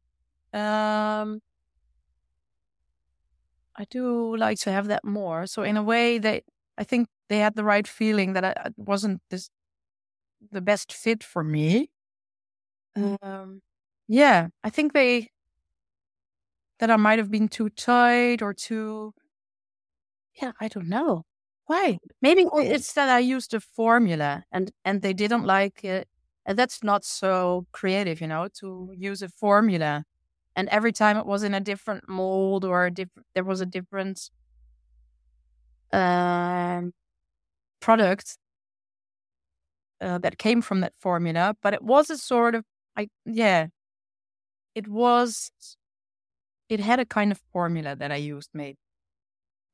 Um, 0.52 1.40
I 3.76 3.84
do 3.84 4.36
like 4.36 4.58
to 4.60 4.72
have 4.72 4.88
that 4.88 5.04
more. 5.04 5.46
So 5.46 5.62
in 5.62 5.76
a 5.76 5.82
way, 5.82 6.18
they 6.18 6.42
I 6.78 6.84
think 6.84 7.08
they 7.28 7.38
had 7.38 7.54
the 7.56 7.64
right 7.64 7.86
feeling 7.86 8.32
that 8.34 8.44
it 8.66 8.74
wasn't 8.76 9.22
this 9.30 9.50
the 10.50 10.60
best 10.60 10.92
fit 10.92 11.22
for 11.24 11.42
me. 11.44 11.90
Um, 12.96 13.62
yeah, 14.08 14.48
I 14.64 14.70
think 14.70 14.92
they 14.92 15.30
that 16.78 16.90
I 16.90 16.96
might 16.96 17.18
have 17.18 17.30
been 17.30 17.48
too 17.48 17.68
tight 17.70 18.42
or 18.42 18.54
too. 18.54 19.14
Yeah, 20.40 20.52
I 20.60 20.68
don't 20.68 20.88
know 20.88 21.24
why. 21.66 21.98
Maybe 22.22 22.46
it's 22.54 22.92
that 22.94 23.08
I 23.08 23.18
used 23.20 23.54
a 23.54 23.60
formula 23.60 24.44
and 24.52 24.70
and 24.84 25.02
they 25.02 25.12
didn't 25.12 25.44
like 25.44 25.84
it, 25.84 26.08
and 26.46 26.58
that's 26.58 26.82
not 26.82 27.04
so 27.04 27.66
creative, 27.72 28.20
you 28.20 28.26
know, 28.26 28.48
to 28.60 28.92
use 28.96 29.22
a 29.22 29.28
formula 29.28 30.04
and 30.60 30.68
every 30.68 30.92
time 30.92 31.16
it 31.16 31.24
was 31.24 31.42
in 31.42 31.54
a 31.54 31.60
different 31.60 32.06
mold 32.06 32.66
or 32.66 32.84
a 32.84 32.90
diff- 32.90 33.24
there 33.34 33.44
was 33.44 33.62
a 33.62 33.66
different 33.66 34.30
um, 35.90 36.92
product 37.80 38.36
uh, 40.02 40.18
that 40.18 40.36
came 40.36 40.60
from 40.60 40.80
that 40.80 40.92
formula 40.98 41.56
but 41.62 41.72
it 41.72 41.82
was 41.82 42.10
a 42.10 42.18
sort 42.18 42.54
of 42.54 42.64
i 42.96 43.08
yeah. 43.24 43.68
It 44.72 44.86
was 44.86 45.50
it 46.68 46.78
had 46.78 47.00
a 47.00 47.04
kind 47.04 47.32
of 47.32 47.40
formula 47.52 47.96
that 47.96 48.12
i 48.12 48.16
used 48.16 48.50
maybe 48.54 48.78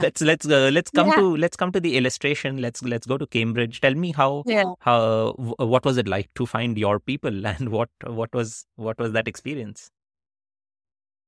let's 0.04 0.22
let's 0.22 0.48
uh, 0.48 0.70
let's 0.72 0.90
come 0.90 1.08
yeah. 1.08 1.16
to 1.16 1.36
let's 1.36 1.56
come 1.56 1.72
to 1.72 1.80
the 1.80 1.96
illustration. 1.98 2.58
Let's 2.58 2.82
let's 2.82 3.06
go 3.06 3.18
to 3.18 3.26
cambridge. 3.26 3.80
Tell 3.80 3.94
me 3.94 4.12
how 4.12 4.42
yeah. 4.46 4.72
how 4.80 5.32
what 5.58 5.84
was 5.84 5.96
it 5.96 6.08
like 6.08 6.28
to 6.34 6.46
find 6.46 6.76
your 6.78 6.98
people 7.00 7.46
and 7.52 7.70
what 7.76 7.88
what 8.22 8.34
was 8.40 8.66
what 8.76 8.98
was 8.98 9.12
that 9.12 9.28
experience 9.28 9.90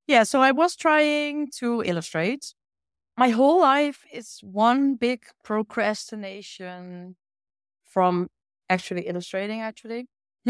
yeah, 0.09 0.25
so 0.25 0.41
I 0.41 0.53
was 0.53 0.77
trying 0.77 1.51
to 1.59 1.83
illustrate. 1.85 2.55
My 3.19 3.31
whole 3.31 3.61
life 3.61 4.05
is 4.13 4.41
one 4.43 4.97
big 4.97 5.25
procrastination 5.45 7.17
from 7.87 8.29
actually 8.71 9.03
illustrating, 9.09 9.61
actually. 9.63 10.07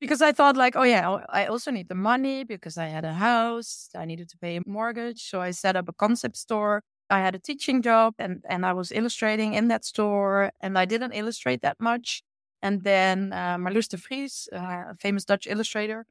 because 0.00 0.22
I 0.22 0.32
thought 0.32 0.56
like, 0.56 0.76
oh 0.76 0.82
yeah, 0.84 1.18
I 1.30 1.46
also 1.46 1.70
need 1.70 1.88
the 1.88 1.94
money 1.94 2.44
because 2.44 2.78
I 2.78 2.86
had 2.86 3.04
a 3.04 3.14
house, 3.14 3.90
I 3.96 4.04
needed 4.06 4.28
to 4.30 4.38
pay 4.38 4.56
a 4.56 4.62
mortgage, 4.66 5.22
so 5.30 5.40
I 5.40 5.52
set 5.52 5.76
up 5.76 5.88
a 5.88 5.92
concept 5.92 6.36
store. 6.36 6.82
I 7.10 7.20
had 7.20 7.34
a 7.34 7.38
teaching 7.40 7.82
job 7.82 8.14
and 8.18 8.44
and 8.48 8.66
I 8.66 8.72
was 8.74 8.92
illustrating 8.92 9.54
in 9.54 9.68
that 9.68 9.84
store, 9.84 10.52
and 10.60 10.78
I 10.78 10.84
didn't 10.86 11.12
illustrate 11.12 11.62
that 11.62 11.80
much. 11.80 12.22
And 12.62 12.84
then 12.84 13.32
uh, 13.32 13.56
Marloes 13.58 13.88
de 13.88 13.96
Vries, 13.98 14.48
uh, 14.52 14.92
a 14.92 14.96
famous 15.00 15.24
Dutch 15.24 15.46
illustrator, 15.46 16.06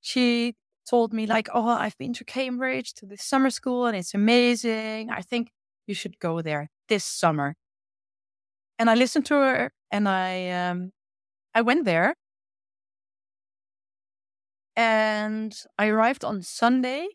she 0.00 0.54
told 0.90 1.12
me 1.12 1.26
like, 1.26 1.48
"Oh, 1.54 1.68
I've 1.68 1.96
been 1.98 2.12
to 2.14 2.24
Cambridge 2.24 2.94
to 2.94 3.06
this 3.06 3.22
summer 3.24 3.50
school 3.50 3.86
and 3.86 3.96
it's 3.96 4.14
amazing. 4.14 5.10
I 5.10 5.22
think 5.22 5.50
you 5.86 5.94
should 5.94 6.18
go 6.20 6.42
there 6.42 6.70
this 6.88 7.04
summer." 7.04 7.56
And 8.78 8.88
I 8.90 8.94
listened 8.94 9.26
to 9.26 9.34
her 9.34 9.72
and 9.90 10.08
I 10.08 10.48
um, 10.50 10.92
I 11.54 11.62
went 11.62 11.84
there. 11.86 12.14
And 14.76 15.54
I 15.78 15.86
arrived 15.88 16.24
on 16.24 16.42
Sunday. 16.42 17.06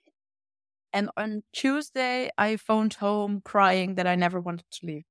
And 0.94 1.10
on 1.18 1.44
Tuesday, 1.54 2.32
I 2.38 2.58
phoned 2.58 2.96
home 2.96 3.42
crying 3.44 3.96
that 3.96 4.08
I 4.08 4.16
never 4.16 4.40
wanted 4.40 4.66
to 4.72 4.86
leave 4.86 5.06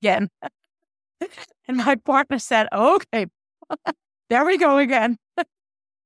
again. 0.00 0.28
and 1.68 1.76
my 1.76 1.94
partner 1.96 2.38
said, 2.38 2.68
okay, 2.72 3.26
there 4.30 4.44
we 4.44 4.58
go 4.58 4.78
again. 4.78 5.18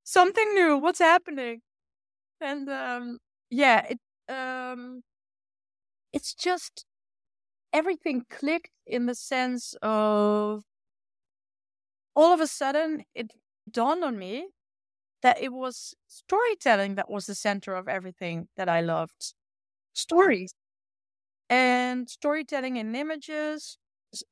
Something 0.04 0.54
new. 0.54 0.76
What's 0.78 0.98
happening? 0.98 1.62
And 2.40 2.68
um, 2.70 3.18
yeah, 3.50 3.86
it 3.90 4.00
um, 4.32 5.02
it's 6.12 6.34
just 6.34 6.84
everything 7.72 8.24
clicked 8.30 8.70
in 8.86 9.06
the 9.06 9.14
sense 9.14 9.74
of 9.82 10.64
all 12.14 12.32
of 12.32 12.40
a 12.40 12.46
sudden 12.46 13.04
it 13.14 13.32
dawned 13.70 14.04
on 14.04 14.18
me 14.18 14.48
that 15.22 15.40
it 15.42 15.52
was 15.52 15.94
storytelling 16.08 16.96
that 16.96 17.10
was 17.10 17.26
the 17.26 17.34
center 17.34 17.74
of 17.74 17.88
everything 17.88 18.48
that 18.56 18.68
I 18.68 18.80
loved. 18.82 19.34
Stories. 19.94 20.54
And 21.50 22.08
storytelling 22.10 22.76
in 22.76 22.94
images, 22.94 23.78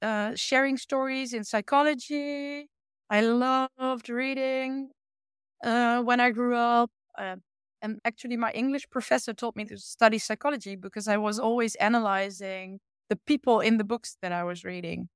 uh, 0.03 0.35
sharing 0.37 0.77
stories 0.79 1.35
in 1.35 1.45
psychology. 1.45 2.69
I 3.11 3.21
loved 3.23 4.09
reading 4.09 4.91
uh, 5.65 6.03
when 6.03 6.21
I 6.21 6.31
grew 6.31 6.57
up. 6.57 6.91
Uh, 7.19 7.37
and 7.83 8.01
actually, 8.05 8.37
my 8.37 8.53
English 8.53 8.89
professor 8.91 9.33
taught 9.35 9.57
me 9.57 9.65
to 9.67 9.79
study 9.79 10.19
psychology 10.19 10.77
because 10.77 11.09
I 11.09 11.17
was 11.17 11.39
always 11.39 11.75
analyzing 11.77 12.81
the 13.09 13.17
people 13.17 13.61
in 13.61 13.79
the 13.79 13.85
books 13.85 14.17
that 14.23 14.33
I 14.33 14.45
was 14.45 14.65
reading. 14.65 15.09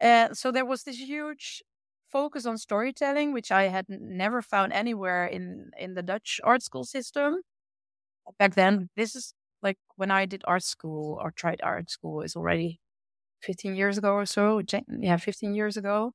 And 0.00 0.36
so 0.36 0.50
there 0.52 0.64
was 0.64 0.84
this 0.84 0.98
huge 0.98 1.62
focus 2.08 2.46
on 2.46 2.58
storytelling, 2.58 3.32
which 3.32 3.50
I 3.50 3.64
had 3.64 3.86
never 3.88 4.42
found 4.42 4.72
anywhere 4.72 5.26
in, 5.26 5.70
in 5.78 5.94
the 5.94 6.02
Dutch 6.02 6.40
art 6.44 6.62
school 6.62 6.84
system. 6.84 7.40
Back 8.38 8.54
then, 8.54 8.90
this 8.96 9.14
is 9.16 9.34
like 9.62 9.78
when 9.96 10.10
I 10.10 10.26
did 10.26 10.42
art 10.46 10.62
school 10.64 11.18
or 11.20 11.30
tried 11.30 11.60
art 11.62 11.90
school 11.90 12.22
is 12.22 12.36
already 12.36 12.80
15 13.42 13.76
years 13.76 13.98
ago 13.98 14.12
or 14.12 14.26
so. 14.26 14.62
Yeah, 14.88 15.16
15 15.18 15.54
years 15.54 15.76
ago. 15.76 16.12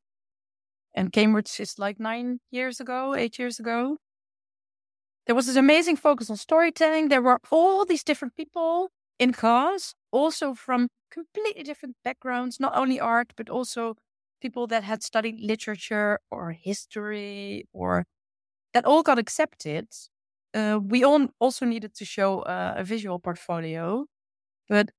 And 0.94 1.12
Cambridge 1.12 1.60
is 1.60 1.80
like 1.80 2.00
nine 2.00 2.40
years 2.52 2.80
ago, 2.80 3.16
eight 3.16 3.40
years 3.40 3.60
ago. 3.60 3.98
There 5.26 5.36
was 5.36 5.48
this 5.48 5.56
amazing 5.56 5.98
focus 5.98 6.30
on 6.30 6.38
storytelling. 6.38 7.08
There 7.08 7.22
were 7.22 7.40
all 7.52 7.86
these 7.86 8.04
different 8.04 8.36
people 8.36 8.90
in 9.20 9.32
class, 9.34 9.94
also 10.12 10.54
from 10.54 10.90
completely 11.12 11.64
different 11.64 11.96
backgrounds, 12.04 12.60
not 12.60 12.76
only 12.76 13.00
art, 13.00 13.34
but 13.38 13.50
also 13.50 13.96
people 14.42 14.68
that 14.68 14.84
had 14.84 15.04
studied 15.04 15.40
literature 15.40 16.20
or 16.32 16.52
history 16.52 17.66
or 17.72 18.06
that 18.74 18.86
all 18.86 19.04
got 19.04 19.20
accepted. 19.20 19.88
Uh, 20.54 20.80
we 20.82 21.04
all 21.04 21.28
also 21.40 21.66
needed 21.66 21.94
to 21.96 22.06
show 22.06 22.40
uh, 22.42 22.74
a 22.78 22.84
visual 22.84 23.20
portfolio, 23.20 24.06
but 24.68 24.90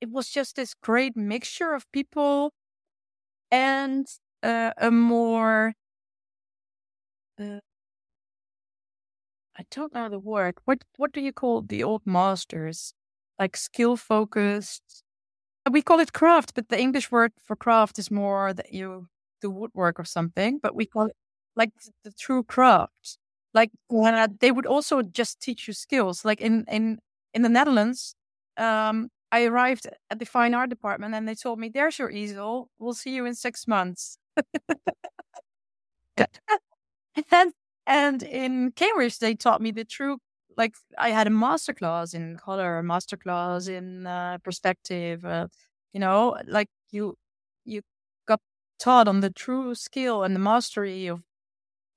it 0.00 0.10
was 0.10 0.28
just 0.28 0.56
this 0.56 0.74
great 0.74 1.16
mixture 1.16 1.72
of 1.72 1.90
people 1.92 2.52
and 3.50 4.06
uh, 4.42 4.72
a 4.78 4.90
more 4.90 5.74
uh, 7.40 7.60
I 9.56 9.64
don't 9.70 9.92
know 9.94 10.08
the 10.08 10.18
word. 10.18 10.56
What 10.64 10.84
what 10.96 11.12
do 11.12 11.20
you 11.20 11.32
call 11.32 11.62
the 11.62 11.82
old 11.84 12.02
masters? 12.06 12.94
Like 13.38 13.56
skill 13.56 13.96
focused. 13.96 15.02
We 15.70 15.82
call 15.82 16.00
it 16.00 16.12
craft, 16.12 16.54
but 16.54 16.68
the 16.68 16.80
English 16.80 17.10
word 17.12 17.32
for 17.44 17.56
craft 17.56 17.98
is 17.98 18.10
more 18.10 18.54
that 18.54 18.72
you 18.72 19.08
do 19.42 19.50
woodwork 19.50 20.00
or 20.00 20.04
something. 20.04 20.58
But 20.62 20.74
we 20.74 20.86
call 20.86 21.06
it 21.08 21.16
like 21.56 21.72
the 22.04 22.12
true 22.12 22.44
craft. 22.44 23.18
Like 23.54 23.70
when 23.88 24.14
uh, 24.14 24.28
they 24.40 24.52
would 24.52 24.66
also 24.66 25.02
just 25.02 25.40
teach 25.40 25.68
you 25.68 25.74
skills. 25.74 26.24
Like 26.24 26.40
in 26.40 26.64
in 26.68 26.98
in 27.34 27.42
the 27.42 27.48
Netherlands, 27.50 28.14
um, 28.56 29.10
I 29.32 29.44
arrived 29.44 29.88
at 30.10 30.18
the 30.18 30.26
fine 30.26 30.54
art 30.54 30.70
department 30.70 31.14
and 31.14 31.28
they 31.28 31.34
told 31.34 31.58
me, 31.60 31.68
"There's 31.70 31.98
your 31.98 32.10
easel. 32.10 32.70
We'll 32.78 32.94
see 32.94 33.14
you 33.14 33.26
in 33.26 33.34
six 33.34 33.66
months." 33.68 34.18
and 37.32 37.52
and 37.86 38.22
in 38.22 38.72
Cambridge, 38.72 39.18
they 39.18 39.34
taught 39.34 39.62
me 39.62 39.70
the 39.70 39.84
true, 39.84 40.18
like 40.58 40.74
I 40.98 41.10
had 41.10 41.26
a 41.26 41.30
master 41.30 41.72
class 41.72 42.12
in 42.12 42.36
color, 42.36 42.78
a 42.78 42.82
master 42.82 43.16
class 43.16 43.66
in 43.66 44.06
uh, 44.06 44.38
perspective, 44.44 45.24
uh, 45.24 45.48
you 45.94 46.00
know, 46.00 46.36
like 46.46 46.68
you, 46.90 47.16
you 47.64 47.80
got 48.26 48.40
taught 48.78 49.08
on 49.08 49.20
the 49.20 49.30
true 49.30 49.74
skill 49.74 50.22
and 50.22 50.34
the 50.34 50.38
mastery 50.40 51.06
of 51.06 51.22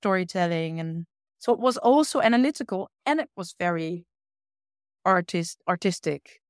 storytelling. 0.01 0.80
And 0.80 1.06
so 1.39 1.54
it 1.54 1.60
was 1.60 1.77
also 1.77 2.21
analytical 2.21 2.89
and 3.06 3.19
it 3.19 3.30
was 3.38 3.56
very 3.60 4.06
artist, 5.06 5.62
artistic. 5.67 6.41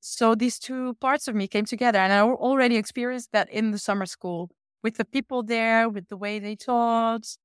So 0.00 0.34
these 0.34 0.58
two 0.58 0.94
parts 0.94 1.28
of 1.28 1.34
me 1.34 1.48
came 1.48 1.64
together 1.64 1.98
and 1.98 2.12
I 2.12 2.20
already 2.20 2.76
experienced 2.76 3.32
that 3.32 3.50
in 3.50 3.70
the 3.72 3.78
summer 3.78 4.06
school 4.06 4.50
with 4.82 4.96
the 4.96 5.04
people 5.04 5.42
there, 5.42 5.88
with 5.88 6.08
the 6.08 6.16
way 6.16 6.38
they 6.38 6.56
taught, 6.56 7.36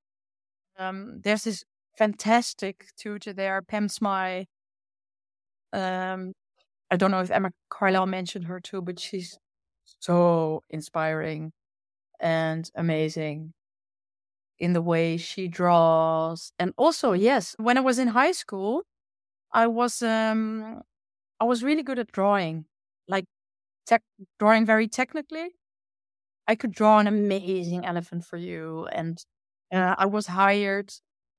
um, 0.77 1.21
there's 1.23 1.43
this 1.43 1.63
fantastic 1.97 2.87
tutor 2.97 3.33
there, 3.33 3.61
Pam 3.61 3.87
Smy. 3.87 4.45
Um, 5.71 6.33
I 6.91 6.97
don't 6.97 7.11
know 7.11 7.21
if 7.21 7.31
Emma 7.31 7.51
Carlisle 7.69 8.07
mentioned 8.07 8.45
her 8.45 8.59
too, 8.59 8.81
but 8.81 8.99
she's 8.99 9.37
so 9.85 10.63
inspiring 10.69 11.53
and 12.19 12.69
amazing 12.75 13.53
in 14.59 14.73
the 14.73 14.81
way 14.81 15.17
she 15.17 15.47
draws. 15.47 16.53
And 16.59 16.73
also, 16.77 17.13
yes, 17.13 17.55
when 17.57 17.77
I 17.77 17.81
was 17.81 17.99
in 17.99 18.09
high 18.09 18.31
school, 18.31 18.83
I 19.53 19.67
was 19.67 20.01
um 20.03 20.81
I 21.39 21.45
was 21.45 21.63
really 21.63 21.83
good 21.83 21.99
at 21.99 22.11
drawing, 22.13 22.65
like 23.07 23.25
tech 23.87 24.03
drawing 24.39 24.65
very 24.65 24.87
technically. 24.87 25.51
I 26.47 26.56
could 26.56 26.71
draw 26.73 26.99
an 26.99 27.08
amazing 27.08 27.86
elephant 27.86 28.25
for 28.25 28.38
you 28.38 28.88
and 28.91 29.23
uh, 29.73 29.95
I 29.97 30.06
was 30.06 30.27
hired. 30.27 30.93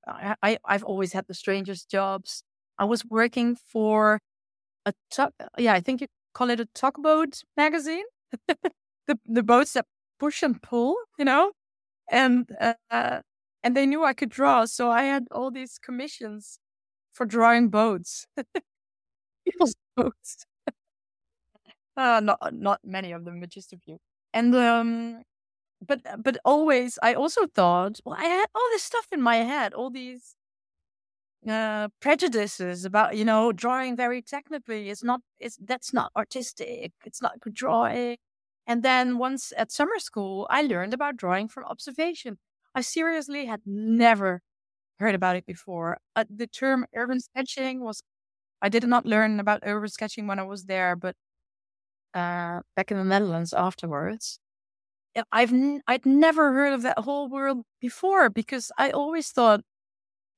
I, 0.07 0.37
I 0.43 0.59
I've 0.65 0.85
always 0.85 1.13
had 1.13 1.27
the 1.29 1.35
strangest 1.35 1.91
jobs. 1.91 2.43
I 2.79 2.85
was 2.85 3.05
working 3.05 3.57
for 3.57 4.21
a 4.87 4.93
tug, 5.11 5.33
yeah, 5.59 5.75
I 5.75 5.81
think 5.81 6.01
you 6.03 6.09
call 6.35 6.51
it 6.51 6.61
a 6.61 6.67
tugboat 6.75 7.43
magazine. 7.57 8.05
the 9.09 9.19
the 9.27 9.43
boats 9.43 9.75
that 9.75 9.87
push 10.21 10.43
and 10.43 10.63
pull, 10.63 10.97
you 11.19 11.25
know, 11.25 11.53
and 12.11 12.51
uh, 12.91 13.21
and 13.63 13.77
they 13.77 13.87
knew 13.87 14.05
I 14.05 14.15
could 14.15 14.31
draw, 14.31 14.65
so 14.67 14.91
I 14.91 15.05
had 15.05 15.27
all 15.33 15.51
these 15.51 15.79
commissions 15.79 16.59
for 17.15 17.27
drawing 17.27 17.69
boats, 17.71 18.27
people's 19.45 19.75
boats. 19.97 20.47
uh, 21.97 22.21
not 22.21 22.39
not 22.55 22.81
many 22.85 23.13
of 23.13 23.25
them, 23.25 23.41
but 23.41 23.49
just 23.51 23.73
a 23.73 23.79
few. 23.79 23.99
And 24.35 24.55
um, 24.55 25.23
but 25.87 26.03
but 26.23 26.39
always 26.45 26.99
I 27.03 27.15
also 27.15 27.47
thought, 27.49 28.01
well, 28.05 28.17
I 28.19 28.25
had 28.27 28.47
all 28.55 28.69
this 28.73 28.85
stuff 28.85 29.09
in 29.13 29.23
my 29.23 29.37
head, 29.39 29.75
all 29.75 29.91
these 29.91 30.37
uh, 31.49 31.89
prejudices 32.01 32.85
about 32.85 33.17
you 33.17 33.25
know 33.25 33.53
drawing 33.53 33.97
very 33.97 34.23
technically. 34.23 34.91
It's 34.91 35.05
not. 35.05 35.21
It's 35.41 35.59
that's 35.63 35.93
not 35.93 36.11
artistic. 36.17 36.93
It's 37.05 37.21
not 37.23 37.41
good 37.41 37.55
drawing. 37.55 38.17
And 38.67 38.83
then 38.83 39.19
once 39.19 39.53
at 39.59 39.71
summer 39.73 39.99
school, 39.99 40.47
I 40.51 40.63
learned 40.63 40.95
about 40.95 41.17
drawing 41.17 41.49
from 41.49 41.65
observation. 41.67 42.39
I 42.75 42.81
seriously 42.81 43.45
had 43.47 43.61
never 43.67 44.41
heard 45.01 45.15
about 45.17 45.37
it 45.37 45.47
before. 45.47 45.99
Uh, 46.17 46.25
the 46.31 46.47
term 46.49 46.87
urban 46.97 47.21
sketching 47.21 47.81
was. 47.83 48.03
I 48.63 48.69
did 48.71 48.85
not 48.89 49.07
learn 49.07 49.41
about 49.41 49.61
urban 49.65 49.89
sketching 49.91 50.27
when 50.29 50.39
I 50.41 50.45
was 50.45 50.65
there, 50.67 50.97
but 50.97 51.17
uh, 52.15 52.61
back 52.77 52.91
in 52.91 52.99
the 52.99 53.05
Netherlands 53.05 53.53
afterwards. 53.53 54.39
I've 55.33 55.53
n- 55.53 55.83
I'd 55.87 56.07
never 56.07 56.53
heard 56.53 56.73
of 56.73 56.83
that 56.83 56.99
whole 57.01 57.29
world 57.29 57.65
before 57.81 58.31
because 58.31 58.73
I 58.79 58.91
always 58.91 59.31
thought 59.31 59.63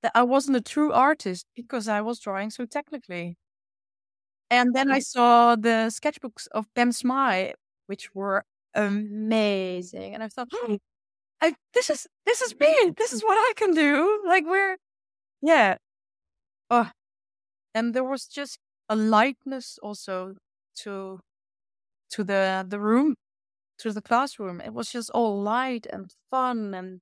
that 0.02 0.12
I 0.14 0.22
wasn't 0.24 0.58
a 0.58 0.62
true 0.62 0.92
artist 0.92 1.46
because 1.56 1.88
I 1.88 2.00
was 2.02 2.20
drawing 2.20 2.50
so 2.50 2.66
technically. 2.66 3.36
And 4.50 4.74
then 4.74 4.90
I 4.90 5.00
saw 5.00 5.56
the 5.56 5.90
sketchbooks 5.90 6.46
of 6.52 6.66
Pam 6.74 6.90
Smy, 6.90 7.52
which 7.86 8.14
were 8.14 8.44
amazing, 8.74 10.14
and 10.14 10.22
I 10.22 10.28
thought, 10.28 10.48
oh, 10.52 10.78
I, 11.42 11.56
this 11.74 11.90
is 11.90 12.06
this 12.26 12.42
is 12.42 12.54
me. 12.60 12.92
This 12.96 13.12
is 13.12 13.22
what 13.22 13.34
I 13.36 13.52
can 13.56 13.74
do. 13.74 14.22
Like 14.26 14.44
we're, 14.46 14.78
yeah. 15.42 15.78
Oh, 16.70 16.90
and 17.74 17.94
there 17.94 18.04
was 18.04 18.26
just 18.26 18.58
a 18.88 18.96
lightness 18.96 19.78
also 19.82 20.36
to 20.76 21.20
to 22.16 22.24
the 22.24 22.66
the 22.68 22.80
room, 22.80 23.14
to 23.78 23.92
the 23.92 24.02
classroom. 24.02 24.60
It 24.60 24.72
was 24.72 24.90
just 24.90 25.10
all 25.10 25.42
light 25.42 25.86
and 25.92 26.10
fun 26.30 26.74
and 26.74 27.00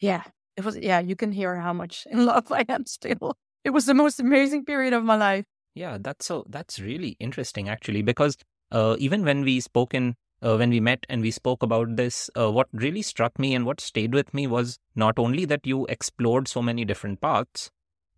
yeah, 0.00 0.24
it 0.56 0.64
was. 0.64 0.76
Yeah, 0.76 1.00
you 1.00 1.16
can 1.16 1.32
hear 1.32 1.56
how 1.56 1.72
much 1.72 2.06
in 2.10 2.26
love 2.32 2.50
I 2.52 2.64
am 2.68 2.86
still. 2.86 3.36
It 3.64 3.70
was 3.70 3.86
the 3.86 3.94
most 3.94 4.20
amazing 4.20 4.64
period 4.64 4.92
of 4.92 5.04
my 5.04 5.16
life. 5.16 5.44
Yeah, 5.74 5.98
that's 6.00 6.26
so. 6.26 6.44
That's 6.48 6.80
really 6.80 7.16
interesting, 7.20 7.68
actually, 7.68 8.02
because 8.02 8.36
uh, 8.72 8.96
even 8.98 9.24
when 9.24 9.42
we 9.42 9.60
spoke 9.60 9.94
in 9.94 10.16
uh, 10.42 10.56
when 10.56 10.70
we 10.70 10.80
met 10.80 11.06
and 11.08 11.22
we 11.22 11.30
spoke 11.30 11.62
about 11.62 11.96
this, 11.96 12.30
uh, 12.36 12.50
what 12.50 12.68
really 12.72 13.02
struck 13.02 13.38
me 13.38 13.54
and 13.54 13.64
what 13.64 13.80
stayed 13.80 14.12
with 14.12 14.34
me 14.34 14.46
was 14.46 14.78
not 14.94 15.18
only 15.18 15.44
that 15.44 15.66
you 15.66 15.86
explored 15.86 16.48
so 16.48 16.62
many 16.62 16.84
different 16.84 17.20
paths, 17.20 17.70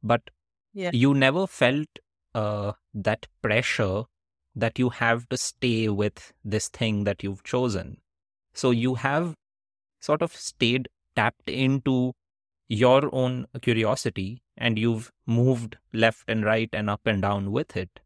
but 0.03 0.23
yeah. 0.73 0.91
you 0.93 1.15
never 1.15 1.47
felt 1.47 1.89
uh, 2.35 2.73
that 2.95 3.27
pressure 3.43 4.05
that 4.59 4.79
you 4.79 4.91
have 4.91 5.29
to 5.29 5.37
stay 5.37 5.89
with 5.89 6.33
this 6.45 6.69
thing 6.69 7.05
that 7.05 7.23
you've 7.23 7.45
chosen. 7.45 7.99
So 8.53 8.71
you 8.71 8.97
have 8.97 9.35
sort 10.01 10.23
of 10.23 10.35
stayed 10.35 10.89
tapped 11.15 11.49
into 11.49 12.13
your 12.69 13.09
own 13.13 13.47
curiosity 13.63 14.43
and 14.57 14.79
you've 14.79 15.11
moved 15.27 15.77
left 15.93 16.25
and 16.29 16.45
right 16.45 16.69
and 16.73 16.91
up 16.91 17.07
and 17.07 17.23
down 17.23 17.53
with 17.53 17.77
it. 17.77 18.01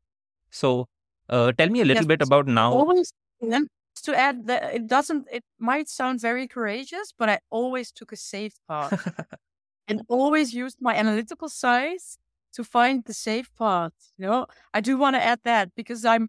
So 0.50 0.86
uh, 1.28 1.52
tell 1.52 1.68
me 1.68 1.80
a 1.80 1.84
little 1.84 2.02
yes, 2.02 2.06
bit 2.06 2.22
about 2.22 2.46
now. 2.46 2.72
Always, 2.72 3.12
to 3.40 4.14
add 4.14 4.46
that 4.46 4.74
it 4.74 4.86
doesn't, 4.86 5.26
it 5.32 5.44
might 5.58 5.88
sound 5.88 6.20
very 6.20 6.46
courageous, 6.46 7.12
but 7.16 7.28
I 7.28 7.38
always 7.50 7.92
took 7.92 8.12
a 8.12 8.16
safe 8.16 8.54
path 8.68 9.14
and 9.88 10.02
always 10.08 10.52
used 10.52 10.78
my 10.80 10.94
analytical 10.94 11.48
size 11.48 12.18
to 12.52 12.64
find 12.64 13.04
the 13.04 13.14
safe 13.14 13.50
path. 13.58 13.92
You 14.18 14.26
know, 14.26 14.46
I 14.74 14.80
do 14.80 14.98
want 14.98 15.16
to 15.16 15.22
add 15.22 15.40
that 15.44 15.74
because 15.74 16.04
I'm, 16.04 16.28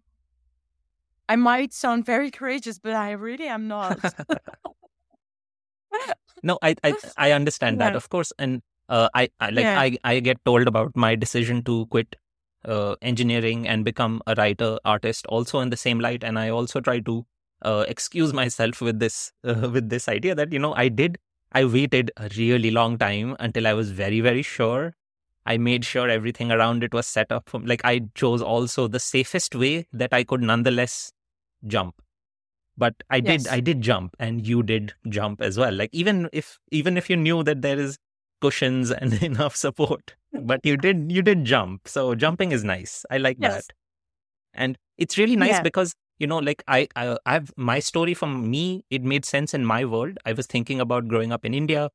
I 1.28 1.36
might 1.36 1.72
sound 1.72 2.04
very 2.04 2.30
courageous, 2.30 2.78
but 2.78 2.92
I 2.92 3.12
really 3.12 3.46
am 3.46 3.68
not. 3.68 3.98
no, 6.42 6.58
I, 6.62 6.74
I, 6.84 6.94
I 7.16 7.32
understand 7.32 7.78
yeah. 7.78 7.90
that, 7.90 7.96
of 7.96 8.08
course, 8.10 8.32
and 8.38 8.62
uh, 8.88 9.08
I, 9.14 9.28
I 9.40 9.50
like 9.50 9.64
yeah. 9.64 9.80
I, 9.80 9.96
I 10.04 10.20
get 10.20 10.44
told 10.44 10.66
about 10.66 10.94
my 10.94 11.14
decision 11.14 11.62
to 11.64 11.86
quit 11.86 12.16
uh, 12.64 12.96
engineering 13.02 13.68
and 13.68 13.84
become 13.84 14.22
a 14.26 14.34
writer 14.34 14.78
artist 14.84 15.26
also 15.26 15.60
in 15.60 15.70
the 15.70 15.76
same 15.76 16.00
light 16.00 16.24
and 16.24 16.38
i 16.38 16.48
also 16.48 16.80
try 16.80 16.98
to 17.00 17.24
uh, 17.62 17.84
excuse 17.88 18.32
myself 18.32 18.80
with 18.80 18.98
this 18.98 19.32
uh, 19.44 19.68
with 19.70 19.90
this 19.90 20.08
idea 20.08 20.34
that 20.34 20.52
you 20.52 20.58
know 20.58 20.74
i 20.74 20.88
did 20.88 21.18
i 21.52 21.64
waited 21.64 22.10
a 22.16 22.28
really 22.36 22.70
long 22.70 22.98
time 22.98 23.36
until 23.38 23.66
i 23.66 23.72
was 23.72 23.90
very 23.90 24.20
very 24.20 24.42
sure 24.42 24.94
i 25.46 25.56
made 25.56 25.84
sure 25.84 26.08
everything 26.08 26.50
around 26.50 26.82
it 26.82 26.92
was 26.92 27.06
set 27.06 27.30
up 27.32 27.48
for 27.48 27.60
like 27.60 27.84
i 27.84 28.00
chose 28.14 28.42
also 28.42 28.86
the 28.88 29.00
safest 29.00 29.54
way 29.54 29.86
that 29.92 30.12
i 30.12 30.22
could 30.24 30.42
nonetheless 30.42 31.12
jump 31.66 32.00
but 32.76 32.94
i 33.10 33.16
yes. 33.16 33.44
did 33.44 33.52
i 33.52 33.60
did 33.60 33.80
jump 33.80 34.16
and 34.18 34.46
you 34.46 34.62
did 34.62 34.92
jump 35.08 35.40
as 35.40 35.58
well 35.58 35.72
like 35.72 35.90
even 35.92 36.28
if 36.32 36.58
even 36.70 36.96
if 36.96 37.08
you 37.08 37.16
knew 37.16 37.42
that 37.42 37.62
there 37.62 37.78
is 37.78 37.98
cushions 38.40 38.90
and 39.00 39.22
enough 39.22 39.56
support 39.56 40.14
but 40.42 40.60
you 40.64 40.76
did 40.76 41.10
you 41.10 41.22
did 41.22 41.44
jump 41.44 41.86
so 41.86 42.14
jumping 42.14 42.52
is 42.52 42.64
nice 42.64 43.04
i 43.10 43.16
like 43.16 43.36
yes. 43.40 43.54
that 43.54 43.74
and 44.52 44.78
it's 44.98 45.18
really 45.18 45.36
nice 45.36 45.50
yeah. 45.50 45.62
because 45.62 45.94
you 46.18 46.26
know 46.26 46.38
like 46.38 46.62
i 46.68 46.86
i 46.96 47.16
i've 47.26 47.52
my 47.56 47.78
story 47.78 48.14
from 48.14 48.50
me 48.50 48.84
it 48.90 49.02
made 49.02 49.24
sense 49.24 49.54
in 49.54 49.64
my 49.64 49.84
world 49.84 50.18
i 50.24 50.32
was 50.32 50.46
thinking 50.46 50.80
about 50.80 51.08
growing 51.08 51.32
up 51.32 51.44
in 51.44 51.54
india 51.54 51.88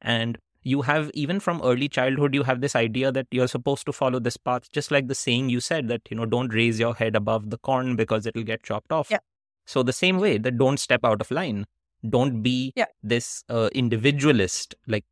and 0.00 0.38
you 0.66 0.82
have 0.82 1.10
even 1.14 1.38
from 1.38 1.60
early 1.62 1.88
childhood 1.88 2.34
you 2.34 2.42
have 2.42 2.60
this 2.60 2.74
idea 2.74 3.12
that 3.12 3.26
you're 3.30 3.52
supposed 3.54 3.86
to 3.86 3.92
follow 3.92 4.18
this 4.18 4.36
path 4.36 4.70
just 4.72 4.90
like 4.90 5.06
the 5.06 5.14
saying 5.14 5.48
you 5.48 5.60
said 5.60 5.88
that 5.88 6.10
you 6.10 6.16
know 6.16 6.26
don't 6.26 6.54
raise 6.60 6.80
your 6.80 6.94
head 6.94 7.14
above 7.14 7.50
the 7.50 7.58
corn 7.58 7.94
because 7.96 8.26
it'll 8.26 8.48
get 8.52 8.62
chopped 8.62 8.92
off 8.92 9.10
yeah. 9.10 9.24
so 9.64 9.82
the 9.82 9.92
same 9.92 10.18
way 10.18 10.38
that 10.38 10.58
don't 10.58 10.80
step 10.80 11.04
out 11.04 11.20
of 11.20 11.30
line 11.30 11.64
don't 12.10 12.42
be 12.42 12.72
yeah. 12.76 12.86
this 13.02 13.44
uh, 13.48 13.68
individualist 13.72 14.74
like 14.86 15.04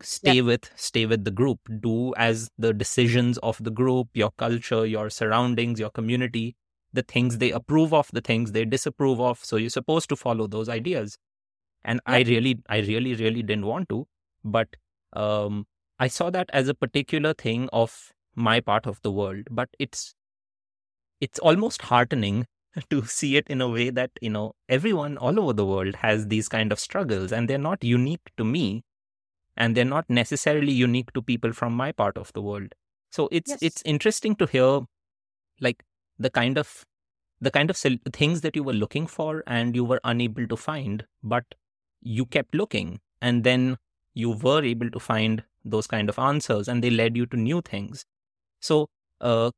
stay 0.00 0.34
yeah. 0.34 0.42
with 0.42 0.70
stay 0.76 1.06
with 1.06 1.24
the 1.24 1.30
group 1.30 1.60
do 1.80 2.14
as 2.16 2.48
the 2.58 2.72
decisions 2.72 3.38
of 3.38 3.62
the 3.62 3.70
group 3.70 4.08
your 4.14 4.30
culture 4.36 4.84
your 4.86 5.08
surroundings 5.08 5.80
your 5.80 5.90
community 5.90 6.56
the 6.92 7.02
things 7.02 7.38
they 7.38 7.50
approve 7.50 7.94
of 7.94 8.10
the 8.12 8.20
things 8.20 8.52
they 8.52 8.64
disapprove 8.64 9.20
of 9.20 9.44
so 9.44 9.56
you're 9.56 9.76
supposed 9.78 10.08
to 10.08 10.16
follow 10.16 10.46
those 10.46 10.68
ideas 10.68 11.16
and 11.84 12.00
yeah. 12.08 12.14
i 12.16 12.20
really 12.32 12.58
i 12.68 12.78
really 12.90 13.14
really 13.14 13.42
didn't 13.42 13.66
want 13.66 13.88
to 13.88 14.06
but 14.44 14.76
um 15.16 15.64
i 15.98 16.08
saw 16.08 16.30
that 16.30 16.50
as 16.52 16.68
a 16.68 16.74
particular 16.74 17.32
thing 17.34 17.68
of 17.72 17.96
my 18.34 18.60
part 18.60 18.86
of 18.86 19.00
the 19.02 19.10
world 19.10 19.48
but 19.50 19.68
it's 19.78 20.14
it's 21.20 21.38
almost 21.38 21.82
heartening 21.82 22.46
to 22.90 23.04
see 23.06 23.36
it 23.36 23.46
in 23.48 23.60
a 23.60 23.68
way 23.68 23.90
that 23.90 24.10
you 24.20 24.30
know 24.30 24.52
everyone 24.68 25.16
all 25.16 25.40
over 25.40 25.52
the 25.52 25.66
world 25.66 25.96
has 25.96 26.26
these 26.28 26.48
kind 26.48 26.72
of 26.72 26.78
struggles 26.78 27.32
and 27.32 27.48
they're 27.48 27.66
not 27.66 27.82
unique 27.82 28.30
to 28.36 28.44
me 28.44 28.82
and 29.56 29.74
they're 29.74 29.92
not 29.92 30.04
necessarily 30.08 30.72
unique 30.72 31.12
to 31.12 31.22
people 31.22 31.52
from 31.52 31.72
my 31.72 31.90
part 31.92 32.18
of 32.18 32.32
the 32.34 32.42
world 32.42 32.74
so 33.10 33.28
it's 33.32 33.50
yes. 33.50 33.62
it's 33.62 33.82
interesting 33.84 34.36
to 34.36 34.46
hear 34.46 34.80
like 35.60 35.82
the 36.18 36.30
kind 36.30 36.58
of 36.58 36.84
the 37.40 37.50
kind 37.50 37.70
of 37.70 37.76
things 38.12 38.40
that 38.42 38.56
you 38.56 38.62
were 38.62 38.72
looking 38.72 39.06
for 39.06 39.42
and 39.46 39.74
you 39.74 39.84
were 39.84 40.00
unable 40.04 40.46
to 40.46 40.56
find 40.56 41.04
but 41.22 41.44
you 42.02 42.26
kept 42.26 42.54
looking 42.54 43.00
and 43.20 43.44
then 43.44 43.76
you 44.16 44.30
were 44.30 44.62
able 44.64 44.90
to 44.90 45.00
find 45.06 45.44
those 45.64 45.86
kind 45.86 46.08
of 46.08 46.18
answers 46.18 46.68
and 46.68 46.82
they 46.82 46.90
led 46.90 47.16
you 47.16 47.26
to 47.26 47.36
new 47.36 47.60
things 47.60 48.04
so 48.60 48.88
uh, 49.20 49.50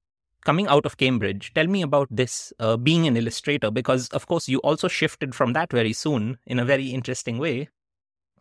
coming 0.45 0.67
out 0.67 0.87
of 0.87 0.97
cambridge 0.97 1.53
tell 1.55 1.67
me 1.67 1.83
about 1.83 2.09
this 2.11 2.53
uh, 2.59 2.77
being 2.77 3.07
an 3.07 3.17
illustrator 3.17 3.71
because 3.71 4.09
of 4.21 4.27
course 4.27 4.49
you 4.49 4.59
also 4.71 4.89
shifted 4.89 5.35
from 5.35 5.53
that 5.53 5.71
very 5.71 5.93
soon 5.93 6.39
in 6.47 6.59
a 6.59 6.65
very 6.65 6.89
interesting 6.89 7.39
way 7.39 7.69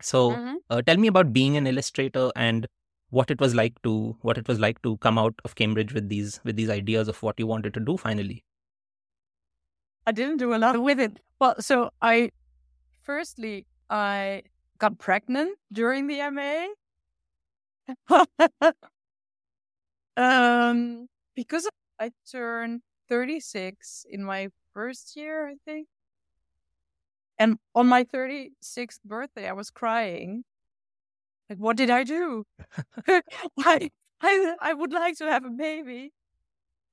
so 0.00 0.30
mm-hmm. 0.32 0.56
uh, 0.70 0.82
tell 0.82 0.96
me 0.96 1.08
about 1.08 1.32
being 1.32 1.56
an 1.56 1.66
illustrator 1.66 2.30
and 2.36 2.68
what 3.10 3.30
it 3.30 3.40
was 3.40 3.54
like 3.54 3.80
to 3.82 4.16
what 4.20 4.38
it 4.38 4.48
was 4.48 4.60
like 4.60 4.80
to 4.82 4.96
come 4.98 5.18
out 5.18 5.34
of 5.44 5.54
Cambridge 5.54 5.92
with 5.92 6.08
these 6.08 6.40
with 6.44 6.56
these 6.56 6.70
ideas 6.70 7.08
of 7.08 7.22
what 7.22 7.38
you 7.38 7.46
wanted 7.46 7.74
to 7.74 7.80
do 7.80 7.96
finally. 7.96 8.44
I 10.06 10.12
didn't 10.12 10.38
do 10.38 10.54
a 10.54 10.56
lot 10.56 10.80
with 10.82 11.00
it. 11.00 11.20
Well, 11.38 11.56
so 11.60 11.90
I 12.02 12.30
firstly 13.02 13.66
I 13.90 14.42
got 14.78 14.98
pregnant 14.98 15.58
during 15.72 16.06
the 16.06 16.20
MA. 16.30 16.66
um 20.16 21.06
because 21.34 21.68
I 22.00 22.10
turned 22.30 22.82
36 23.08 24.04
in 24.10 24.24
my 24.24 24.48
first 24.74 25.16
year, 25.16 25.48
I 25.48 25.54
think. 25.64 25.88
And 27.38 27.58
on 27.74 27.86
my 27.86 28.04
36th 28.04 29.02
birthday, 29.04 29.48
I 29.48 29.52
was 29.52 29.70
crying. 29.70 30.44
Like, 31.48 31.58
what 31.58 31.76
did 31.76 31.90
I 31.90 32.04
do? 32.04 32.44
I, 33.08 33.90
I, 34.20 34.54
I 34.60 34.74
would 34.74 34.92
like 34.92 35.16
to 35.18 35.26
have 35.26 35.44
a 35.44 35.50
baby. 35.50 36.12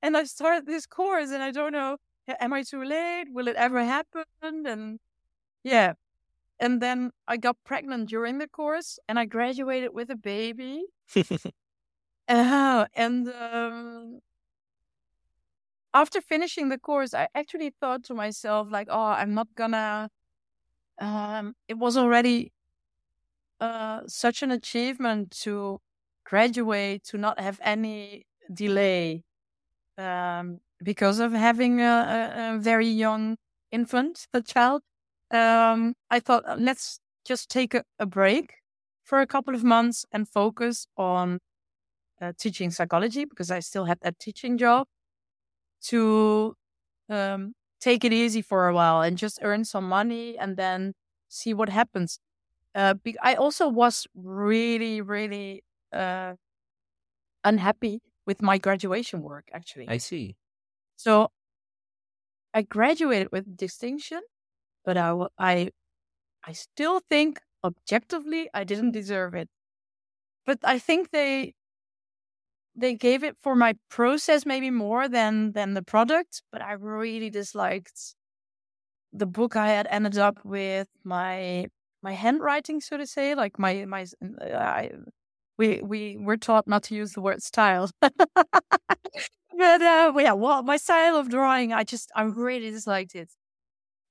And 0.02 0.16
I 0.16 0.24
started 0.24 0.66
this 0.66 0.86
course 0.86 1.30
and 1.30 1.42
I 1.42 1.50
don't 1.50 1.72
know, 1.72 1.98
am 2.40 2.52
I 2.52 2.62
too 2.62 2.84
late? 2.84 3.26
Will 3.32 3.48
it 3.48 3.56
ever 3.56 3.84
happen? 3.84 4.24
And 4.42 4.98
yeah. 5.64 5.94
And 6.58 6.80
then 6.80 7.10
I 7.28 7.36
got 7.36 7.56
pregnant 7.64 8.08
during 8.08 8.38
the 8.38 8.48
course 8.48 8.98
and 9.08 9.18
I 9.18 9.26
graduated 9.26 9.92
with 9.92 10.10
a 10.10 10.16
baby. 10.16 10.84
uh, 12.28 12.86
and 12.94 13.28
um, 13.28 14.20
after 15.92 16.20
finishing 16.20 16.70
the 16.70 16.78
course, 16.78 17.12
I 17.12 17.28
actually 17.34 17.74
thought 17.78 18.04
to 18.04 18.14
myself, 18.14 18.68
like, 18.70 18.88
oh, 18.90 19.04
I'm 19.20 19.34
not 19.34 19.48
gonna 19.54 20.08
um, 20.98 21.54
it 21.68 21.74
was 21.74 21.96
already 21.96 22.52
uh, 23.60 24.00
such 24.06 24.42
an 24.42 24.50
achievement 24.50 25.30
to 25.42 25.80
graduate, 26.24 27.04
to 27.04 27.18
not 27.18 27.40
have 27.40 27.60
any 27.62 28.26
delay 28.52 29.24
um, 29.98 30.60
because 30.82 31.20
of 31.20 31.32
having 31.32 31.80
a, 31.80 31.84
a, 31.84 32.54
a, 32.54 32.58
very 32.58 32.88
young 32.88 33.36
infant, 33.70 34.26
a 34.32 34.40
child. 34.40 34.82
Um, 35.30 35.94
I 36.10 36.20
thought, 36.20 36.44
uh, 36.46 36.56
let's 36.58 37.00
just 37.24 37.48
take 37.50 37.74
a, 37.74 37.82
a, 37.98 38.06
break 38.06 38.54
for 39.02 39.20
a 39.20 39.26
couple 39.26 39.54
of 39.54 39.64
months 39.64 40.04
and 40.12 40.28
focus 40.28 40.86
on 40.96 41.40
uh, 42.20 42.32
teaching 42.38 42.70
psychology 42.70 43.24
because 43.24 43.50
I 43.50 43.60
still 43.60 43.86
had 43.86 43.98
that 44.02 44.18
teaching 44.20 44.56
job 44.56 44.86
to 45.86 46.54
um, 47.08 47.54
take 47.80 48.04
it 48.04 48.12
easy 48.12 48.42
for 48.42 48.68
a 48.68 48.74
while 48.74 49.02
and 49.02 49.18
just 49.18 49.40
earn 49.42 49.64
some 49.64 49.88
money 49.88 50.38
and 50.38 50.56
then 50.56 50.92
see 51.28 51.52
what 51.52 51.68
happens. 51.68 52.18
Uh, 52.74 52.94
be- 52.94 53.18
I 53.20 53.34
also 53.34 53.68
was 53.68 54.06
really, 54.14 55.00
really 55.00 55.64
uh, 55.92 56.34
unhappy 57.44 58.00
with 58.26 58.42
my 58.42 58.58
graduation 58.58 59.22
work, 59.22 59.48
actually. 59.52 59.88
I 59.88 59.98
see. 59.98 60.36
So 60.96 61.30
I 62.52 62.62
graduated 62.62 63.28
with 63.32 63.56
distinction, 63.56 64.20
but 64.86 64.98
I, 64.98 65.14
I, 65.38 65.70
I 66.46 66.52
still 66.52 67.00
think 67.10 67.40
objectively 67.64 68.50
I 68.54 68.64
didn't 68.64 68.92
deserve 68.92 69.34
it. 69.34 69.48
But 70.46 70.58
I 70.64 70.78
think 70.78 71.10
they 71.10 71.54
they 72.74 72.94
gave 72.94 73.24
it 73.24 73.36
for 73.40 73.54
my 73.56 73.74
process 73.88 74.44
maybe 74.44 74.70
more 74.70 75.08
than 75.08 75.52
than 75.52 75.74
the 75.74 75.82
product, 75.82 76.42
but 76.52 76.60
I 76.62 76.72
really 76.72 77.30
disliked 77.30 78.14
the 79.12 79.26
book 79.26 79.56
I 79.56 79.68
had 79.68 79.86
ended 79.90 80.18
up 80.18 80.38
with 80.44 80.88
my 81.04 81.68
my 82.02 82.12
handwriting, 82.12 82.80
so 82.80 82.96
to 82.96 83.06
say, 83.06 83.34
like 83.34 83.58
my 83.58 83.84
my 83.86 84.06
I, 84.42 84.90
we 85.58 85.80
we 85.82 86.16
were 86.18 86.36
taught 86.36 86.68
not 86.68 86.84
to 86.84 86.94
use 86.96 87.12
the 87.12 87.20
word 87.22 87.42
style, 87.42 87.90
but 88.02 89.82
uh, 89.82 90.12
yeah, 90.18 90.32
well, 90.32 90.62
my 90.62 90.76
style 90.76 91.16
of 91.16 91.30
drawing, 91.30 91.72
I 91.72 91.84
just 91.84 92.10
I 92.14 92.22
really 92.22 92.70
disliked 92.70 93.14
it, 93.14 93.30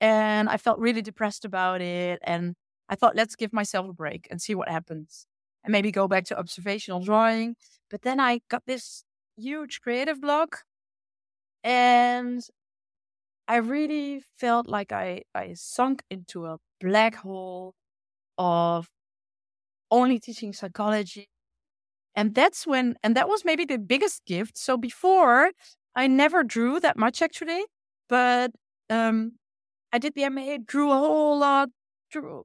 and 0.02 0.50
I 0.50 0.58
felt 0.58 0.80
really 0.80 1.02
depressed 1.02 1.46
about 1.46 1.82
it, 1.82 2.20
and 2.24 2.56
I 2.90 2.96
thought 2.96 3.16
let's 3.16 3.36
give 3.36 3.54
myself 3.54 3.90
a 3.90 3.94
break 3.94 4.28
and 4.32 4.42
see 4.42 4.56
what 4.56 4.70
happens, 4.70 5.26
and 5.64 5.72
maybe 5.72 5.92
go 5.92 6.08
back 6.08 6.26
to 6.26 6.38
observational 6.40 7.02
drawing. 7.02 7.56
But 7.90 8.02
then 8.04 8.20
I 8.20 8.42
got 8.50 8.64
this 8.68 9.04
huge 9.38 9.82
creative 9.82 10.22
block, 10.22 10.64
and 11.64 12.42
I 13.48 13.58
really 13.58 14.22
felt 14.38 14.68
like 14.68 14.92
I, 14.92 15.24
I 15.36 15.54
sunk 15.56 16.04
into 16.10 16.46
a 16.48 16.58
black 16.82 17.16
hole 17.16 17.74
of 18.38 18.90
only 19.92 20.20
teaching 20.20 20.54
psychology. 20.54 21.28
And 22.16 22.34
that's 22.36 22.66
when, 22.66 22.96
and 23.04 23.16
that 23.16 23.30
was 23.30 23.46
maybe 23.46 23.66
the 23.66 23.78
biggest 23.78 24.26
gift. 24.26 24.58
So 24.58 24.78
before, 24.78 25.52
I 25.96 26.08
never 26.08 26.44
drew 26.44 26.80
that 26.80 26.98
much 26.98 27.22
actually, 27.22 27.66
but 28.10 28.52
um, 28.90 29.34
I 29.96 29.98
did 29.98 30.14
the 30.14 30.26
MA, 30.26 30.58
drew 30.58 30.92
a 30.92 30.98
whole 30.98 31.40
lot, 31.40 31.70
drew 32.12 32.44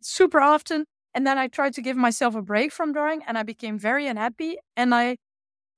super 0.00 0.40
often. 0.40 0.84
And 1.14 1.24
then 1.24 1.38
I 1.38 1.46
tried 1.46 1.74
to 1.74 1.80
give 1.82 1.96
myself 1.96 2.34
a 2.34 2.42
break 2.42 2.72
from 2.72 2.92
drawing 2.92 3.22
and 3.24 3.38
I 3.38 3.44
became 3.44 3.78
very 3.78 4.08
unhappy. 4.08 4.56
And 4.76 4.92
I, 4.92 5.16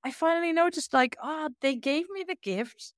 I 0.02 0.10
finally 0.10 0.50
noticed 0.50 0.94
like, 0.94 1.14
ah, 1.22 1.48
oh, 1.48 1.54
they 1.60 1.74
gave 1.76 2.08
me 2.08 2.24
the 2.26 2.36
gift 2.42 2.94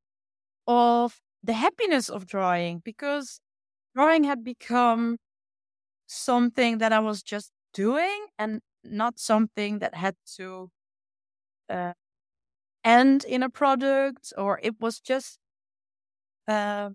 of 0.68 1.20
the 1.42 1.54
happiness 1.54 2.08
of 2.08 2.26
drawing 2.26 2.80
because 2.84 3.40
drawing 3.96 4.22
had 4.22 4.44
become 4.44 5.16
something 6.06 6.78
that 6.78 6.92
I 6.92 7.00
was 7.00 7.24
just 7.24 7.50
doing 7.72 8.26
and 8.38 8.60
not 8.84 9.18
something 9.18 9.80
that 9.80 9.96
had 9.96 10.14
to 10.36 10.70
uh, 11.68 11.94
end 12.84 13.24
in 13.24 13.42
a 13.42 13.50
product 13.50 14.32
or 14.38 14.60
it 14.62 14.80
was 14.80 15.00
just 15.00 15.38
uh, 16.46 16.90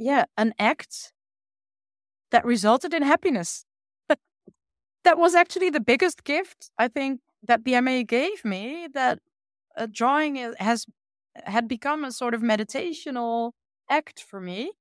yeah 0.00 0.24
an 0.36 0.54
act 0.58 1.12
that 2.30 2.44
resulted 2.44 2.94
in 2.94 3.02
happiness 3.02 3.64
that 5.04 5.18
was 5.18 5.34
actually 5.34 5.70
the 5.70 5.80
biggest 5.80 6.24
gift 6.24 6.70
i 6.78 6.88
think 6.88 7.20
that 7.42 7.64
the 7.64 7.80
ma 7.80 8.02
gave 8.02 8.44
me 8.44 8.88
that 8.92 9.18
drawing 9.92 10.36
has 10.58 10.86
had 11.46 11.68
become 11.68 12.04
a 12.04 12.12
sort 12.12 12.34
of 12.34 12.42
meditational 12.42 13.52
act 13.90 14.22
for 14.22 14.40
me. 14.40 14.72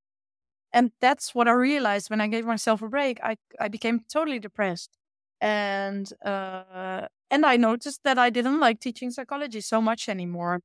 And 0.74 0.92
that's 1.02 1.36
what 1.36 1.48
I 1.48 1.52
realized 1.54 2.10
when 2.10 2.22
I 2.22 2.28
gave 2.28 2.46
myself 2.46 2.82
a 2.82 2.90
break. 2.90 3.20
I, 3.24 3.38
I 3.60 3.70
became 3.70 4.02
totally 4.12 4.40
depressed. 4.40 4.98
And 5.42 6.12
uh, 6.26 7.08
and 7.32 7.46
I 7.46 7.58
noticed 7.58 8.02
that 8.06 8.20
I 8.20 8.30
didn't 8.30 8.60
like 8.60 8.80
teaching 8.80 9.12
psychology 9.12 9.62
so 9.62 9.82
much 9.82 10.10
anymore. 10.10 10.62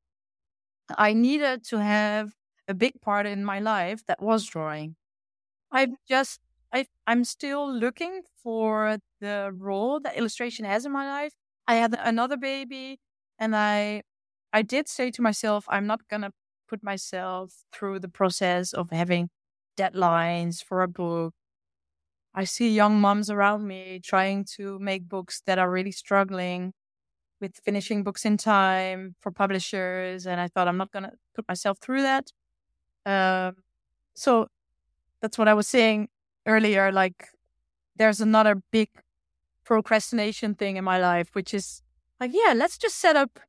I 0.97 1.13
needed 1.13 1.65
to 1.67 1.79
have 1.79 2.33
a 2.69 2.75
big 2.75 3.01
part 3.01 3.27
in 3.27 3.45
my 3.45 3.61
life 3.61 4.05
that 4.07 4.23
was 4.23 4.45
drawing. 4.47 4.97
I've 5.71 5.89
mm-hmm. 5.89 6.09
just 6.09 6.41
I 6.73 6.87
I'm 7.07 7.25
still 7.25 7.71
looking 7.73 8.23
for 8.43 8.99
the 9.21 9.53
role 9.57 10.01
that 10.01 10.17
illustration 10.17 10.65
has 10.65 10.87
in 10.87 10.93
my 10.93 11.07
life. 11.07 11.33
I 11.67 11.77
had 11.77 11.97
another 11.99 12.37
baby 12.37 12.99
and 13.39 13.57
I 13.57 14.03
I 14.53 14.62
did 14.62 14.89
say 14.89 15.11
to 15.11 15.23
myself, 15.23 15.65
I'm 15.69 15.87
not 15.87 16.09
going 16.09 16.23
to 16.23 16.31
put 16.69 16.83
myself 16.83 17.65
through 17.73 18.01
the 18.01 18.09
process 18.09 18.73
of 18.73 18.91
having 18.91 19.29
deadlines 19.77 20.62
for 20.62 20.83
a 20.83 20.89
book. 20.89 21.35
I 22.35 22.45
see 22.45 22.75
young 22.75 23.01
moms 23.01 23.31
around 23.31 23.67
me 23.67 24.01
trying 24.03 24.45
to 24.57 24.79
make 24.79 25.09
books 25.09 25.43
that 25.47 25.59
are 25.59 25.71
really 25.71 25.93
struggling 25.93 26.73
with 27.41 27.57
finishing 27.65 28.03
books 28.03 28.25
in 28.25 28.37
time 28.37 29.15
for 29.21 29.31
publishers. 29.31 30.27
And 30.27 30.41
I 30.41 30.49
thought, 30.49 30.69
I'm 30.69 30.77
not 30.77 30.93
going 30.93 31.05
to 31.05 31.12
put 31.35 31.47
myself 31.49 31.79
through 31.81 32.03
that. 32.03 32.31
Um, 33.07 33.57
so 34.15 34.49
that's 35.21 35.39
what 35.39 35.49
I 35.49 35.55
was 35.55 35.69
saying 35.69 36.09
earlier. 36.47 36.93
Like, 36.93 37.29
there's 37.97 38.21
another 38.21 38.63
big 38.71 38.89
procrastination 39.65 40.55
thing 40.55 40.77
in 40.77 40.85
my 40.85 40.99
life, 40.99 41.31
which 41.33 41.55
is 41.55 41.83
like, 42.21 42.33
yeah, 42.33 42.53
let's 42.55 42.79
just 42.79 42.97
set 42.97 43.17
up 43.17 43.41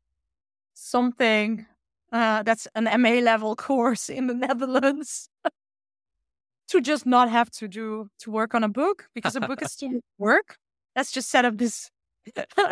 something 0.74 1.66
uh, 2.12 2.44
that's 2.44 2.68
an 2.76 2.86
MA 3.02 3.20
level 3.20 3.56
course 3.68 4.10
in 4.10 4.28
the 4.28 4.34
Netherlands 4.34 5.30
to 6.70 6.82
just 6.82 7.06
not 7.06 7.30
have 7.30 7.50
to 7.52 7.68
do 7.68 8.10
to 8.20 8.32
work 8.32 8.56
on 8.56 8.64
a 8.64 8.70
book 8.70 9.10
because 9.14 9.36
a 9.36 9.42
book 9.42 9.62
is 9.62 9.72
still 9.74 10.00
work. 10.18 10.58
Let's 10.96 11.12
just 11.12 11.30
set 11.30 11.46
up 11.46 11.58
this 11.58 11.90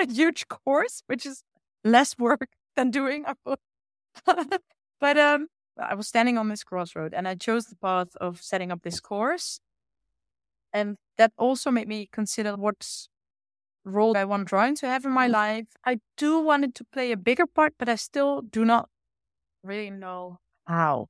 huge 0.09 0.47
course, 0.47 1.03
which 1.07 1.25
is 1.25 1.43
less 1.83 2.17
work 2.17 2.49
than 2.75 2.89
doing 2.89 3.25
a 3.27 3.35
book. 3.43 3.59
but 4.99 5.17
um, 5.17 5.47
I 5.77 5.95
was 5.95 6.07
standing 6.07 6.37
on 6.37 6.49
this 6.49 6.63
crossroad 6.63 7.13
and 7.13 7.27
I 7.27 7.35
chose 7.35 7.65
the 7.65 7.75
path 7.75 8.15
of 8.21 8.41
setting 8.41 8.71
up 8.71 8.83
this 8.83 8.99
course. 8.99 9.59
And 10.71 10.97
that 11.17 11.31
also 11.37 11.71
made 11.71 11.87
me 11.87 12.09
consider 12.11 12.55
what 12.55 12.87
role 13.85 14.17
I 14.17 14.25
want 14.25 14.47
drawing 14.47 14.75
to 14.75 14.87
have 14.87 15.05
in 15.05 15.11
my 15.11 15.27
life. 15.27 15.67
I 15.85 15.99
do 16.17 16.39
want 16.39 16.63
it 16.63 16.75
to 16.75 16.83
play 16.83 17.11
a 17.11 17.17
bigger 17.17 17.45
part, 17.45 17.73
but 17.77 17.89
I 17.89 17.95
still 17.95 18.41
do 18.41 18.65
not 18.65 18.89
really 19.63 19.89
know 19.89 20.39
how. 20.65 21.07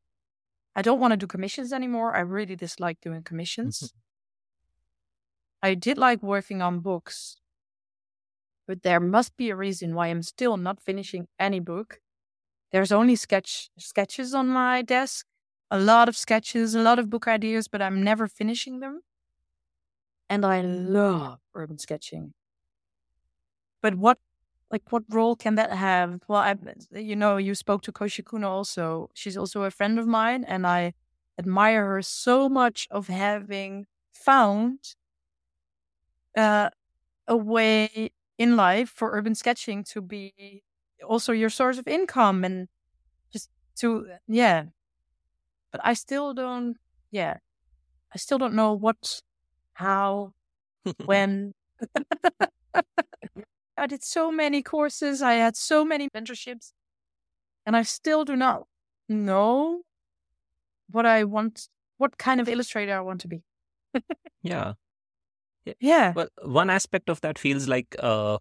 I 0.76 0.82
don't 0.82 0.99
want 0.99 1.11
to 1.11 1.18
do 1.18 1.28
commissions 1.28 1.72
anymore. 1.72 2.16
I 2.16 2.22
really 2.22 2.55
dislike 2.55 2.99
doing 3.01 3.22
commissions. 3.24 3.80
Mm-hmm. 3.80 3.97
I 5.61 5.76
did 5.76 5.97
like 5.97 6.22
working 6.22 6.61
on 6.61 6.80
books, 6.80 7.38
but 8.68 8.84
there 8.84 8.99
must 8.99 9.38
be 9.38 9.49
a 9.49 9.55
reason 9.55 9.95
why 9.95 10.07
I'm 10.07 10.24
still 10.24 10.57
not 10.57 10.82
finishing 10.82 11.28
any 11.39 11.59
book. 11.59 12.01
There's 12.74 12.91
only 12.91 13.15
sketch 13.15 13.69
sketches 13.80 14.34
on 14.36 14.49
my 14.49 14.82
desk, 14.82 15.26
a 15.71 15.80
lot 15.80 16.09
of 16.09 16.17
sketches, 16.17 16.76
a 16.76 16.82
lot 16.82 16.99
of 16.99 17.09
book 17.09 17.28
ideas, 17.28 17.69
but 17.69 17.82
I'm 17.82 18.03
never 18.03 18.28
finishing 18.28 18.80
them. 18.82 19.01
And 20.30 20.45
I 20.45 20.59
love 20.61 21.39
urban 21.55 21.78
sketching. 21.78 22.34
But 23.82 23.95
what 23.95 24.17
like 24.71 24.91
what 24.91 25.03
role 25.09 25.36
can 25.36 25.55
that 25.55 25.71
have? 25.71 26.21
Well, 26.28 26.39
I 26.41 26.55
you 26.91 27.15
know 27.15 27.38
you 27.38 27.53
spoke 27.55 27.82
to 27.84 27.91
Koosje 27.91 28.24
Koene 28.26 28.43
also. 28.43 29.09
She's 29.13 29.38
also 29.38 29.63
a 29.63 29.71
friend 29.71 29.99
of 29.99 30.07
mine, 30.07 30.43
and 30.43 30.65
I 30.65 30.93
admire 31.38 31.86
her 31.88 32.01
so 32.01 32.49
much 32.49 32.88
of 32.91 33.07
having 33.07 33.86
found 34.13 34.95
uh, 36.38 36.69
a 37.28 37.38
way 37.38 38.11
in 38.38 38.55
life 38.57 38.89
for 38.89 39.11
urban 39.13 39.36
sketching 39.36 39.84
to 39.86 40.01
be 40.01 40.63
also 41.07 41.31
your 41.31 41.49
source 41.49 41.77
of 41.77 41.87
income 41.87 42.43
and 42.43 42.67
just 43.31 43.49
to 43.77 44.07
yeah. 44.27 44.65
But 45.71 45.81
I 45.83 45.93
still 45.93 46.33
don't 46.33 46.77
yeah. 47.11 47.37
I 48.13 48.17
still 48.17 48.37
don't 48.37 48.53
know 48.53 48.73
what, 48.73 49.21
how, 49.73 50.33
when. 51.05 51.53
I 53.75 53.87
did 53.87 54.03
so 54.03 54.31
many 54.31 54.61
courses, 54.61 55.21
I 55.23 55.33
had 55.33 55.57
so 55.57 55.83
many 55.83 56.07
mentorships, 56.09 56.73
and 57.65 57.75
I 57.75 57.81
still 57.81 58.23
do 58.23 58.35
not 58.35 58.67
know 59.09 59.81
what 60.91 61.07
I 61.07 61.23
want, 61.23 61.67
what 61.97 62.19
kind 62.19 62.39
of 62.39 62.47
illustrator 62.47 62.95
I 62.95 63.01
want 63.01 63.21
to 63.21 63.27
be. 63.27 63.43
yeah. 64.41 64.73
Yeah. 65.79 66.11
Well, 66.13 66.27
one 66.41 66.69
aspect 66.69 67.09
of 67.09 67.21
that 67.21 67.39
feels 67.39 67.69
like 67.69 67.95
uh, 67.97 68.37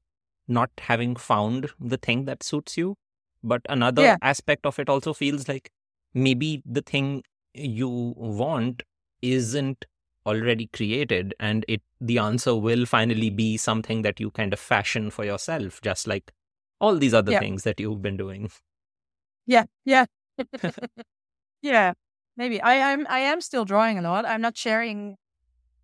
not 0.48 0.70
having 0.78 1.16
found 1.16 1.70
the 1.80 1.96
thing 1.96 2.24
that 2.26 2.42
suits 2.42 2.76
you. 2.76 2.96
But 3.42 3.62
another 3.68 4.02
yeah. 4.02 4.16
aspect 4.22 4.66
of 4.66 4.78
it 4.78 4.88
also 4.88 5.12
feels 5.12 5.48
like 5.48 5.70
maybe 6.14 6.62
the 6.64 6.82
thing 6.82 7.22
you 7.54 8.14
want 8.16 8.82
isn't 9.20 9.84
already 10.24 10.68
created 10.72 11.34
and 11.40 11.64
it 11.66 11.82
the 12.00 12.18
answer 12.18 12.54
will 12.54 12.86
finally 12.86 13.30
be 13.30 13.56
something 13.56 14.02
that 14.02 14.20
you 14.20 14.30
kind 14.30 14.52
of 14.52 14.60
fashion 14.60 15.10
for 15.10 15.24
yourself 15.24 15.80
just 15.82 16.06
like 16.06 16.32
all 16.80 16.96
these 16.96 17.14
other 17.14 17.32
yeah. 17.32 17.40
things 17.40 17.64
that 17.64 17.80
you've 17.80 18.00
been 18.00 18.16
doing 18.16 18.48
yeah 19.46 19.64
yeah 19.84 20.04
yeah 21.62 21.92
maybe 22.36 22.60
i 22.62 22.74
am 22.74 23.04
i 23.10 23.18
am 23.18 23.40
still 23.40 23.64
drawing 23.64 23.98
a 23.98 24.02
lot 24.02 24.24
i'm 24.24 24.40
not 24.40 24.56
sharing 24.56 25.16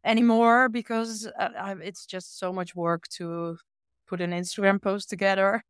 anymore 0.04 0.68
because 0.68 1.28
uh, 1.38 1.48
I, 1.58 1.72
it's 1.82 2.06
just 2.06 2.38
so 2.38 2.52
much 2.52 2.76
work 2.76 3.08
to 3.16 3.58
put 4.08 4.20
an 4.20 4.30
instagram 4.30 4.80
post 4.80 5.08
together 5.10 5.62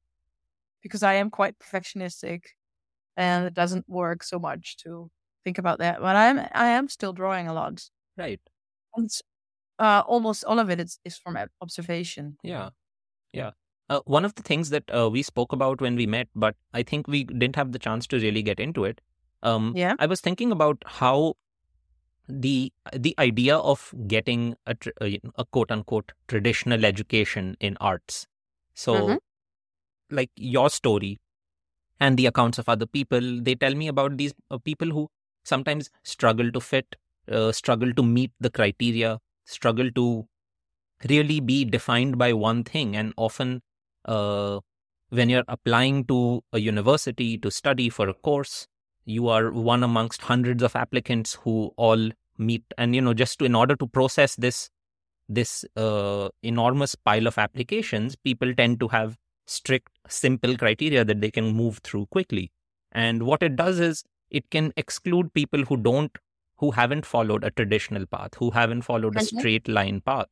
because 0.82 1.02
i 1.02 1.14
am 1.14 1.30
quite 1.30 1.58
perfectionistic 1.58 2.42
and 3.16 3.46
it 3.46 3.54
doesn't 3.54 3.88
work 3.88 4.22
so 4.22 4.38
much 4.38 4.76
to 4.76 5.10
think 5.44 5.58
about 5.58 5.78
that 5.78 6.00
but 6.00 6.16
i'm 6.16 6.38
i 6.52 6.68
am 6.68 6.88
still 6.88 7.12
drawing 7.12 7.48
a 7.48 7.52
lot 7.52 7.82
right 8.16 8.40
and 8.96 9.10
uh, 9.78 10.02
almost 10.06 10.44
all 10.44 10.58
of 10.58 10.70
it 10.70 10.80
is, 10.80 10.98
is 11.04 11.16
from 11.16 11.38
observation. 11.60 12.36
Yeah. 12.42 12.70
Yeah. 13.32 13.50
Uh, 13.88 14.00
one 14.04 14.24
of 14.24 14.34
the 14.34 14.42
things 14.42 14.70
that 14.70 14.84
uh, 14.94 15.08
we 15.08 15.22
spoke 15.22 15.52
about 15.52 15.80
when 15.80 15.96
we 15.96 16.06
met, 16.06 16.28
but 16.34 16.56
I 16.74 16.82
think 16.82 17.08
we 17.08 17.24
didn't 17.24 17.56
have 17.56 17.72
the 17.72 17.78
chance 17.78 18.06
to 18.08 18.18
really 18.18 18.42
get 18.42 18.60
into 18.60 18.84
it. 18.84 19.00
Um, 19.42 19.72
yeah. 19.76 19.94
I 19.98 20.06
was 20.06 20.20
thinking 20.20 20.52
about 20.52 20.82
how 20.84 21.34
the 22.28 22.72
the 22.92 23.14
idea 23.18 23.56
of 23.56 23.92
getting 24.06 24.56
a, 24.66 24.76
a, 25.00 25.20
a 25.36 25.44
quote 25.46 25.70
unquote 25.70 26.12
traditional 26.28 26.84
education 26.84 27.56
in 27.60 27.76
arts. 27.80 28.26
So, 28.74 28.94
mm-hmm. 28.94 29.16
like 30.10 30.30
your 30.36 30.70
story 30.70 31.20
and 32.00 32.16
the 32.16 32.26
accounts 32.26 32.58
of 32.58 32.68
other 32.68 32.86
people, 32.86 33.40
they 33.42 33.54
tell 33.54 33.74
me 33.74 33.88
about 33.88 34.16
these 34.16 34.34
uh, 34.50 34.58
people 34.58 34.90
who 34.90 35.08
sometimes 35.44 35.90
struggle 36.04 36.52
to 36.52 36.60
fit, 36.60 36.96
uh, 37.30 37.52
struggle 37.52 37.92
to 37.94 38.02
meet 38.02 38.32
the 38.40 38.50
criteria, 38.50 39.18
struggle 39.44 39.90
to 39.92 40.28
really 41.08 41.40
be 41.40 41.64
defined 41.64 42.18
by 42.18 42.32
one 42.32 42.64
thing, 42.64 42.96
and 42.96 43.12
often. 43.16 43.62
Uh, 44.04 44.60
when 45.10 45.30
you're 45.30 45.44
applying 45.48 46.04
to 46.04 46.42
a 46.52 46.58
university 46.58 47.38
to 47.38 47.50
study 47.50 47.88
for 47.88 48.08
a 48.08 48.14
course, 48.14 48.66
you 49.08 49.28
are 49.28 49.50
one 49.50 49.82
amongst 49.82 50.22
hundreds 50.22 50.62
of 50.62 50.76
applicants 50.76 51.38
who 51.42 51.72
all 51.76 52.10
meet 52.36 52.62
and 52.76 52.94
you 52.94 53.00
know 53.00 53.14
just 53.14 53.38
to, 53.38 53.44
in 53.44 53.54
order 53.54 53.74
to 53.74 53.86
process 53.86 54.36
this 54.36 54.70
this 55.28 55.64
uh, 55.76 56.28
enormous 56.42 56.94
pile 56.94 57.26
of 57.26 57.38
applications 57.38 58.16
people 58.16 58.54
tend 58.54 58.78
to 58.80 58.88
have 58.88 59.16
strict 59.46 59.88
simple 60.08 60.56
criteria 60.56 61.04
that 61.04 61.20
they 61.20 61.30
can 61.30 61.54
move 61.54 61.78
through 61.78 62.06
quickly 62.06 62.52
and 62.92 63.22
what 63.22 63.42
it 63.42 63.56
does 63.56 63.80
is 63.80 64.04
it 64.30 64.50
can 64.50 64.72
exclude 64.76 65.32
people 65.32 65.64
who 65.64 65.76
don't 65.76 66.18
who 66.58 66.70
haven't 66.72 67.06
followed 67.06 67.44
a 67.44 67.50
traditional 67.50 68.04
path 68.06 68.34
who 68.38 68.50
haven't 68.50 68.82
followed 68.82 69.16
a 69.16 69.20
mm-hmm. 69.20 69.38
straight 69.38 69.68
line 69.68 70.00
path 70.02 70.26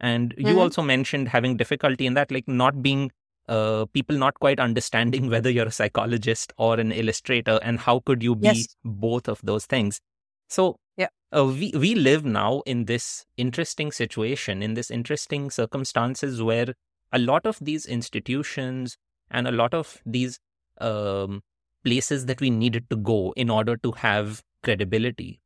and 0.00 0.34
you 0.38 0.46
mm-hmm. 0.46 0.58
also 0.58 0.82
mentioned 0.82 1.28
having 1.28 1.56
difficulty 1.56 2.06
in 2.06 2.14
that 2.14 2.30
like 2.30 2.48
not 2.48 2.82
being 2.82 3.10
uh, 3.48 3.86
people 3.92 4.16
not 4.16 4.34
quite 4.40 4.60
understanding 4.60 5.28
whether 5.30 5.50
you're 5.50 5.66
a 5.66 5.72
psychologist 5.72 6.52
or 6.56 6.78
an 6.78 6.92
illustrator 6.92 7.58
and 7.62 7.80
how 7.80 8.00
could 8.00 8.22
you 8.22 8.34
be 8.34 8.48
yes. 8.48 8.76
both 8.84 9.28
of 9.28 9.40
those 9.42 9.66
things. 9.66 10.00
So 10.48 10.76
yeah. 10.96 11.08
uh, 11.34 11.44
we 11.46 11.72
we 11.74 11.94
live 11.94 12.24
now 12.24 12.62
in 12.66 12.84
this 12.84 13.26
interesting 13.36 13.92
situation 13.92 14.62
in 14.62 14.74
this 14.74 14.90
interesting 14.90 15.50
circumstances 15.50 16.42
where 16.42 16.74
a 17.12 17.18
lot 17.18 17.46
of 17.46 17.58
these 17.60 17.86
institutions 17.86 18.96
and 19.30 19.46
a 19.46 19.52
lot 19.52 19.74
of 19.74 19.98
these 20.04 20.40
um, 20.80 21.42
places 21.84 22.26
that 22.26 22.40
we 22.40 22.50
needed 22.50 22.88
to 22.90 22.96
go 22.96 23.32
in 23.36 23.50
order 23.50 23.76
to 23.76 23.92
have 23.92 24.42
credibility 24.62 25.40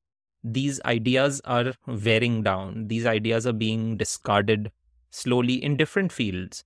these 0.45 0.81
ideas 0.85 1.41
are 1.45 1.75
wearing 1.87 2.43
down. 2.43 2.89
These 2.89 3.07
ideas 3.07 3.47
are 3.47 3.53
being 3.53 3.97
discarded 3.97 4.73
slowly 5.11 5.63
in 5.63 5.77
different 5.77 6.11
fields 6.11 6.65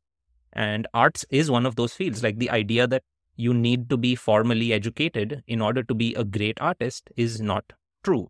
and 0.57 0.87
arts 0.95 1.25
is 1.31 1.51
one 1.51 1.67
of 1.67 1.77
those 1.77 1.95
fields 1.95 2.23
like 2.23 2.39
the 2.39 2.51
idea 2.51 2.87
that 2.87 3.03
you 3.37 3.53
need 3.55 3.89
to 3.91 3.97
be 3.97 4.15
formally 4.15 4.73
educated 4.73 5.43
in 5.47 5.61
order 5.61 5.83
to 5.83 5.95
be 5.95 6.15
a 6.15 6.25
great 6.25 6.61
artist 6.61 7.11
is 7.17 7.41
not 7.41 7.73
true 8.03 8.29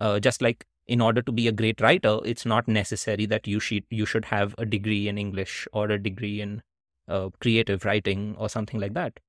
uh, 0.00 0.18
just 0.18 0.42
like 0.42 0.66
in 0.86 1.00
order 1.00 1.22
to 1.22 1.32
be 1.32 1.48
a 1.48 1.52
great 1.52 1.80
writer, 1.80 2.18
it's 2.24 2.44
not 2.44 2.66
necessary 2.66 3.26
that 3.26 3.46
you 3.46 3.60
should 3.60 3.84
you 3.90 4.06
should 4.06 4.24
have 4.26 4.54
a 4.58 4.66
degree 4.66 5.08
in 5.08 5.18
English 5.18 5.68
or 5.72 5.90
a 5.90 6.02
degree 6.02 6.40
in 6.40 6.62
uh, 7.08 7.28
creative 7.40 7.84
writing 7.84 8.34
or 8.38 8.48
something 8.48 8.80
like 8.80 8.94
that. 8.94 9.20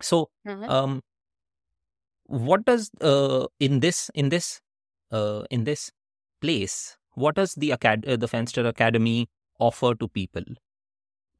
So, 0.00 0.28
mm-hmm. 0.46 0.70
um, 0.70 1.02
what 2.26 2.64
does 2.64 2.90
uh, 3.00 3.46
in 3.58 3.80
this 3.80 4.10
in 4.14 4.28
this 4.28 4.60
uh, 5.10 5.44
in 5.50 5.64
this 5.64 5.90
place, 6.40 6.96
what 7.14 7.34
does 7.34 7.54
the 7.54 7.72
acad- 7.72 8.06
uh, 8.06 8.16
the 8.16 8.28
Fenster 8.28 8.66
Academy 8.66 9.28
offer 9.58 9.94
to 9.94 10.08
people 10.08 10.44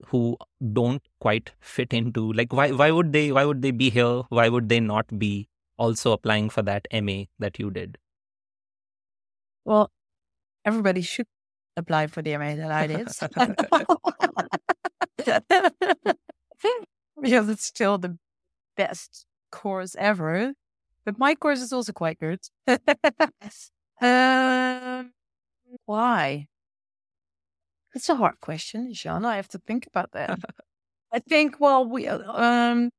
who 0.08 0.36
don't 0.72 1.02
quite 1.20 1.52
fit 1.60 1.92
into 1.92 2.32
like 2.32 2.52
why 2.52 2.70
why 2.70 2.90
would 2.90 3.12
they 3.12 3.32
why 3.32 3.44
would 3.44 3.62
they 3.62 3.70
be 3.70 3.90
here? 3.90 4.22
Why 4.28 4.48
would 4.48 4.68
they 4.68 4.80
not 4.80 5.18
be 5.18 5.48
also 5.76 6.12
applying 6.12 6.50
for 6.50 6.62
that 6.62 6.86
MA 6.92 7.24
that 7.38 7.58
you 7.58 7.70
did? 7.70 7.98
Well, 9.64 9.90
everybody 10.64 11.02
should 11.02 11.26
apply 11.76 12.06
for 12.06 12.22
the 12.22 12.36
MA 12.36 12.54
that 12.56 12.70
I 12.70 12.86
did. 12.86 13.08
because 17.20 17.48
it's 17.48 17.64
still 17.64 17.98
the 17.98 18.18
best 18.76 19.26
course 19.50 19.96
ever. 19.98 20.52
But 21.04 21.18
my 21.18 21.34
course 21.34 21.60
is 21.60 21.72
also 21.72 21.92
quite 21.92 22.18
good. 22.18 22.40
um, 24.00 25.12
why? 25.86 26.48
It's 27.94 28.08
a 28.08 28.16
hard 28.16 28.40
question, 28.40 28.92
Jean. 28.92 29.24
I 29.24 29.36
have 29.36 29.48
to 29.48 29.58
think 29.58 29.86
about 29.86 30.12
that. 30.12 30.38
I 31.12 31.20
think, 31.20 31.60
well, 31.60 31.84
we 31.86 32.08
um, 32.08 32.90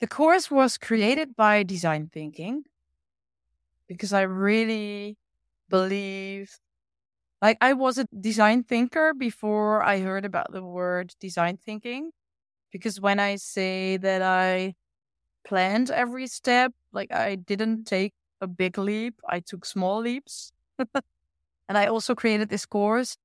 the 0.00 0.06
course 0.08 0.50
was 0.50 0.78
created 0.78 1.36
by 1.36 1.62
design 1.64 2.10
thinking 2.12 2.64
because 3.88 4.12
I 4.12 4.22
really 4.22 5.16
believe 5.68 6.58
like 7.42 7.58
I 7.60 7.74
was 7.74 7.98
a 7.98 8.06
design 8.20 8.64
thinker 8.64 9.14
before 9.14 9.82
I 9.82 10.00
heard 10.00 10.24
about 10.24 10.52
the 10.52 10.62
word 10.64 11.14
design 11.20 11.58
thinking. 11.58 12.12
Because 12.72 13.00
when 13.00 13.20
I 13.20 13.36
say 13.36 13.96
that 13.98 14.22
I 14.22 14.74
planned 15.46 15.90
every 15.90 16.26
step, 16.28 16.72
like 16.92 17.12
I 17.12 17.36
didn't 17.36 17.84
take 17.86 18.14
a 18.40 18.46
big 18.48 18.78
leap, 18.78 19.14
I 19.28 19.40
took 19.40 19.66
small 19.66 20.00
leaps. 20.00 20.52
and 21.68 21.78
I 21.78 21.86
also 21.86 22.14
created 22.14 22.48
this 22.48 22.66
course 22.66 23.16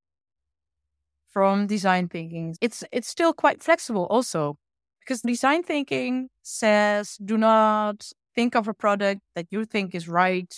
from 1.30 1.67
design 1.67 2.07
thinking. 2.07 2.55
It's 2.61 2.84
it's 2.91 3.07
still 3.07 3.34
quite 3.34 3.63
flexible 3.63 4.05
also 4.09 4.57
because 4.99 5.21
design 5.21 5.63
thinking 5.63 6.30
says 6.43 7.17
do 7.23 7.38
not 7.38 8.11
think 8.36 8.55
of 8.55 8.67
a 8.67 8.73
product 8.73 9.21
that 9.36 9.47
you 9.51 9.65
think 9.65 9.95
is 9.95 10.07
right 10.07 10.53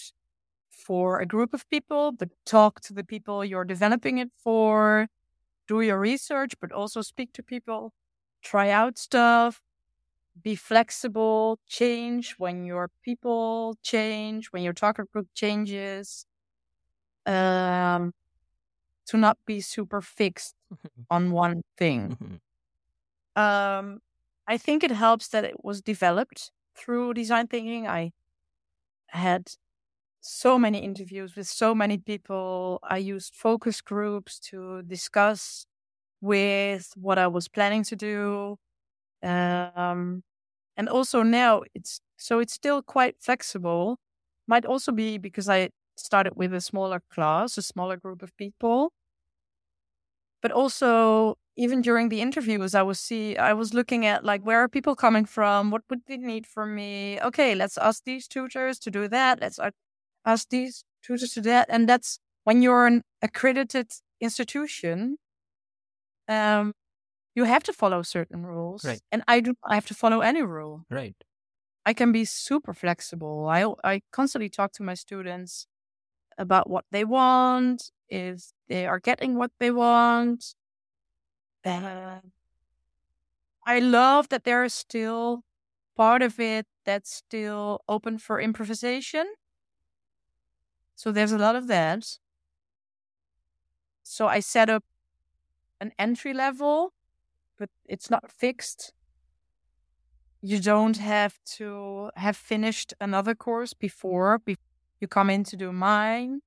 for 0.69 1.19
a 1.19 1.25
group 1.25 1.53
of 1.53 1.69
people, 1.69 2.11
but 2.11 2.29
talk 2.45 2.81
to 2.81 2.93
the 2.93 3.03
people 3.03 3.45
you're 3.45 3.63
developing 3.63 4.17
it 4.17 4.29
for, 4.43 5.07
do 5.67 5.81
your 5.81 5.99
research, 5.99 6.53
but 6.59 6.71
also 6.71 7.01
speak 7.01 7.31
to 7.33 7.43
people, 7.43 7.93
try 8.41 8.69
out 8.69 8.97
stuff, 8.97 9.61
be 10.41 10.55
flexible, 10.55 11.59
change 11.67 12.35
when 12.37 12.65
your 12.65 12.89
people 13.03 13.77
change, 13.83 14.47
when 14.47 14.63
your 14.63 14.73
target 14.73 15.11
group 15.11 15.27
changes. 15.33 16.25
Um, 17.25 18.11
to 19.11 19.17
not 19.17 19.37
be 19.45 19.59
super 19.59 19.99
fixed 19.99 20.55
on 21.09 21.31
one 21.31 21.63
thing. 21.77 22.17
Mm-hmm. 23.35 23.41
Um, 23.41 23.99
I 24.47 24.57
think 24.57 24.85
it 24.85 24.91
helps 24.91 25.27
that 25.29 25.43
it 25.43 25.65
was 25.65 25.81
developed 25.81 26.51
through 26.77 27.13
design 27.15 27.47
thinking. 27.47 27.87
I 27.87 28.11
had 29.07 29.49
so 30.21 30.57
many 30.57 30.79
interviews 30.79 31.35
with 31.35 31.47
so 31.47 31.75
many 31.75 31.97
people. 31.97 32.79
I 32.83 32.97
used 32.97 33.35
focus 33.35 33.81
groups 33.81 34.39
to 34.51 34.81
discuss 34.83 35.65
with 36.21 36.93
what 36.95 37.17
I 37.17 37.27
was 37.27 37.49
planning 37.49 37.83
to 37.83 37.95
do. 37.97 38.57
Um, 39.21 40.23
and 40.77 40.87
also 40.87 41.21
now 41.21 41.63
it's 41.75 41.99
so 42.15 42.39
it's 42.39 42.53
still 42.53 42.81
quite 42.81 43.15
flexible. 43.19 43.99
Might 44.47 44.65
also 44.65 44.93
be 44.93 45.17
because 45.17 45.49
I 45.49 45.69
started 45.97 46.33
with 46.37 46.53
a 46.53 46.61
smaller 46.61 47.01
class, 47.13 47.57
a 47.57 47.61
smaller 47.61 47.97
group 47.97 48.23
of 48.23 48.35
people. 48.37 48.93
But 50.41 50.51
also 50.51 51.37
even 51.57 51.81
during 51.81 52.09
the 52.09 52.21
interviews 52.21 52.73
I 52.75 52.81
was 52.83 52.99
see 52.99 53.37
I 53.37 53.53
was 53.53 53.73
looking 53.73 54.05
at 54.05 54.23
like 54.25 54.41
where 54.43 54.59
are 54.59 54.69
people 54.69 54.95
coming 54.95 55.25
from? 55.25 55.71
What 55.71 55.83
would 55.89 56.01
they 56.07 56.17
need 56.17 56.47
from 56.47 56.75
me? 56.75 57.19
Okay, 57.21 57.55
let's 57.55 57.77
ask 57.77 58.03
these 58.05 58.27
tutors 58.27 58.79
to 58.79 58.91
do 58.91 59.07
that. 59.09 59.41
Let's 59.41 59.59
ask 60.25 60.49
these 60.49 60.83
tutors 61.03 61.33
to 61.33 61.41
that. 61.41 61.67
And 61.69 61.87
that's 61.89 62.19
when 62.43 62.61
you're 62.61 62.87
an 62.87 63.03
accredited 63.21 63.91
institution, 64.19 65.17
um, 66.27 66.73
you 67.35 67.45
have 67.45 67.63
to 67.63 67.73
follow 67.73 68.01
certain 68.01 68.45
rules. 68.45 68.85
Right. 68.85 69.01
And 69.11 69.23
I 69.27 69.39
do 69.41 69.55
I 69.63 69.75
have 69.75 69.85
to 69.87 69.93
follow 69.93 70.21
any 70.21 70.41
rule. 70.41 70.85
Right. 70.89 71.15
I 71.85 71.93
can 71.93 72.11
be 72.11 72.25
super 72.25 72.73
flexible. 72.73 73.47
I 73.49 73.65
I 73.83 74.01
constantly 74.11 74.49
talk 74.49 74.71
to 74.73 74.83
my 74.83 74.93
students 74.95 75.67
about 76.41 76.69
what 76.69 76.85
they 76.91 77.05
want, 77.05 77.91
if 78.09 78.51
they 78.67 78.85
are 78.85 78.99
getting 78.99 79.35
what 79.35 79.51
they 79.59 79.71
want. 79.71 80.55
Uh, 81.63 82.19
I 83.65 83.79
love 83.79 84.29
that 84.29 84.43
there 84.43 84.63
is 84.63 84.73
still 84.73 85.43
part 85.95 86.21
of 86.21 86.39
it 86.39 86.65
that's 86.83 87.13
still 87.13 87.81
open 87.87 88.17
for 88.17 88.41
improvisation. 88.41 89.25
So 90.95 91.11
there's 91.11 91.31
a 91.31 91.37
lot 91.37 91.55
of 91.55 91.67
that. 91.67 92.17
So 94.03 94.27
I 94.27 94.39
set 94.39 94.69
up 94.69 94.83
an 95.79 95.91
entry 95.99 96.33
level, 96.33 96.93
but 97.57 97.69
it's 97.85 98.09
not 98.09 98.31
fixed. 98.31 98.93
You 100.41 100.59
don't 100.59 100.97
have 100.97 101.37
to 101.57 102.09
have 102.15 102.35
finished 102.35 102.95
another 102.99 103.35
course 103.35 103.73
before 103.75 104.39
you 105.01 105.07
come 105.07 105.29
in 105.29 105.43
to 105.45 105.57
do 105.57 105.71
mine. 105.71 106.41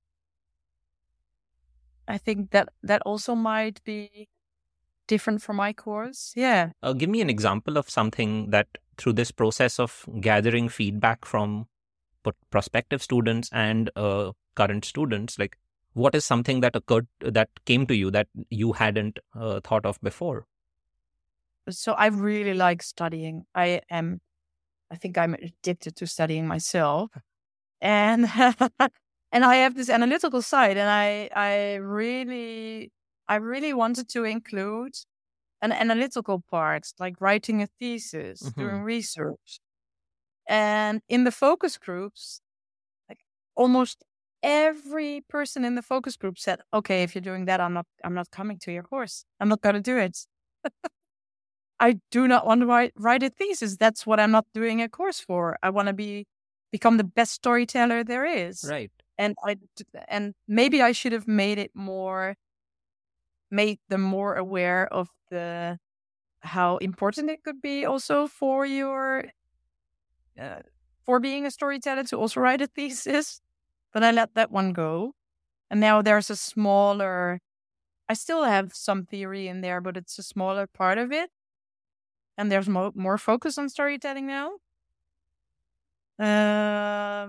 I 2.07 2.19
think 2.19 2.51
that 2.51 2.69
that 2.83 3.03
also 3.03 3.35
might 3.35 3.83
be 3.85 4.29
different 5.07 5.43
from 5.43 5.57
my 5.57 5.73
course. 5.73 6.33
Yeah. 6.37 6.71
Uh, 6.83 6.93
give 6.93 7.11
me 7.11 7.21
an 7.21 7.31
example 7.31 7.77
of 7.77 7.91
something 7.91 8.51
that 8.51 8.67
through 8.97 9.15
this 9.15 9.31
process 9.31 9.79
of 9.79 10.07
gathering 10.21 10.69
feedback 10.69 11.25
from 11.25 11.67
prospective 12.51 13.03
students 13.03 13.51
and 13.53 13.91
uh, 13.97 14.33
current 14.55 14.85
students, 14.85 15.39
like 15.39 15.59
what 15.93 16.15
is 16.15 16.25
something 16.25 16.61
that 16.61 16.77
occurred 16.77 17.07
that 17.21 17.49
came 17.65 17.87
to 17.87 17.95
you 17.95 18.11
that 18.11 18.29
you 18.51 18.73
hadn't 18.73 19.19
uh, 19.35 19.61
thought 19.63 19.87
of 19.87 20.01
before? 20.01 20.47
So 21.71 21.93
I 21.93 22.07
really 22.07 22.55
like 22.55 22.83
studying. 22.83 23.45
I 23.55 23.81
am, 23.91 24.21
I 24.91 24.97
think 24.97 25.17
I'm 25.17 25.35
addicted 25.35 25.97
to 25.97 26.07
studying 26.07 26.47
myself, 26.47 27.11
and 27.81 28.27
and 29.33 29.45
I 29.45 29.57
have 29.57 29.75
this 29.75 29.91
analytical 29.91 30.43
side, 30.43 30.77
and 30.77 30.89
I 30.89 31.31
I 31.35 31.75
really 31.77 32.93
I 33.29 33.37
really 33.37 33.73
wanted 33.73 34.09
to 34.11 34.25
include 34.25 34.95
an 35.63 35.73
analytical 35.73 36.43
part, 36.51 36.87
like 36.99 37.15
writing 37.21 37.63
a 37.63 37.69
thesis, 37.79 38.43
mm-hmm. 38.43 38.61
doing 38.61 38.83
research. 38.83 39.61
And 40.49 41.01
in 41.09 41.25
the 41.25 41.33
focus 41.33 41.79
groups, 41.79 42.41
like 43.09 43.21
almost 43.57 44.05
every 44.43 45.23
person 45.29 45.65
in 45.65 45.75
the 45.75 45.83
focus 45.83 46.17
group 46.17 46.39
said, 46.39 46.61
"Okay, 46.73 47.03
if 47.03 47.15
you're 47.15 47.23
doing 47.23 47.47
that, 47.47 47.61
I'm 47.61 47.75
not 47.75 47.87
I'm 48.05 48.15
not 48.15 48.31
coming 48.31 48.59
to 48.61 48.73
your 48.73 48.83
course. 48.83 49.25
I'm 49.41 49.49
not 49.49 49.63
going 49.63 49.75
to 49.77 49.81
do 49.81 49.99
it." 49.99 50.19
I 51.81 51.99
do 52.11 52.29
not 52.29 52.47
want 52.47 52.61
to 52.63 52.67
write, 52.67 52.93
write 52.97 53.23
a 53.23 53.31
thesis. 53.31 53.77
That's 53.77 54.07
what 54.07 54.21
I'm 54.21 54.31
not 54.31 54.47
doing 54.55 54.81
a 54.81 54.89
course 54.89 55.21
for. 55.21 55.59
I 55.63 55.71
want 55.71 55.89
to 55.89 55.93
be 55.95 56.27
become 56.75 56.97
the 56.99 57.05
best 57.05 57.33
storyteller 57.33 58.03
there 58.03 58.25
is. 58.27 58.65
Right. 58.69 58.91
And 59.17 59.37
I 59.47 59.57
and 60.09 60.35
maybe 60.49 60.83
I 60.83 60.91
should 60.93 61.13
have 61.13 61.29
made 61.29 61.59
it 61.59 61.71
more 61.75 62.35
made 63.51 63.79
them 63.89 64.01
more 64.03 64.35
aware 64.35 64.87
of 64.93 65.09
the 65.31 65.79
how 66.43 66.79
important 66.79 67.31
it 67.31 67.43
could 67.45 67.63
be 67.63 67.85
also 67.85 68.27
for 68.27 68.67
your 68.67 69.25
uh, 70.39 70.61
for 71.05 71.21
being 71.21 71.47
a 71.47 71.51
storyteller 71.51 72.05
to 72.05 72.17
also 72.17 72.41
write 72.41 72.61
a 72.61 72.67
thesis 72.67 73.41
but 73.93 74.03
i 74.05 74.11
let 74.11 74.35
that 74.35 74.51
one 74.51 74.73
go 74.73 75.13
and 75.71 75.81
now 75.81 76.03
there's 76.03 76.31
a 76.31 76.37
smaller 76.37 77.41
i 78.09 78.15
still 78.15 78.45
have 78.45 78.75
some 78.75 79.05
theory 79.07 79.49
in 79.49 79.63
there 79.63 79.81
but 79.81 79.97
it's 79.97 80.19
a 80.19 80.23
smaller 80.23 80.67
part 80.67 80.99
of 80.99 81.13
it 81.13 81.31
and 82.37 82.51
there's 82.51 82.69
mo- 82.69 82.93
more 82.95 83.19
focus 83.19 83.59
on 83.59 83.69
storytelling 83.69 84.27
now 84.27 84.53
uh, 86.19 87.29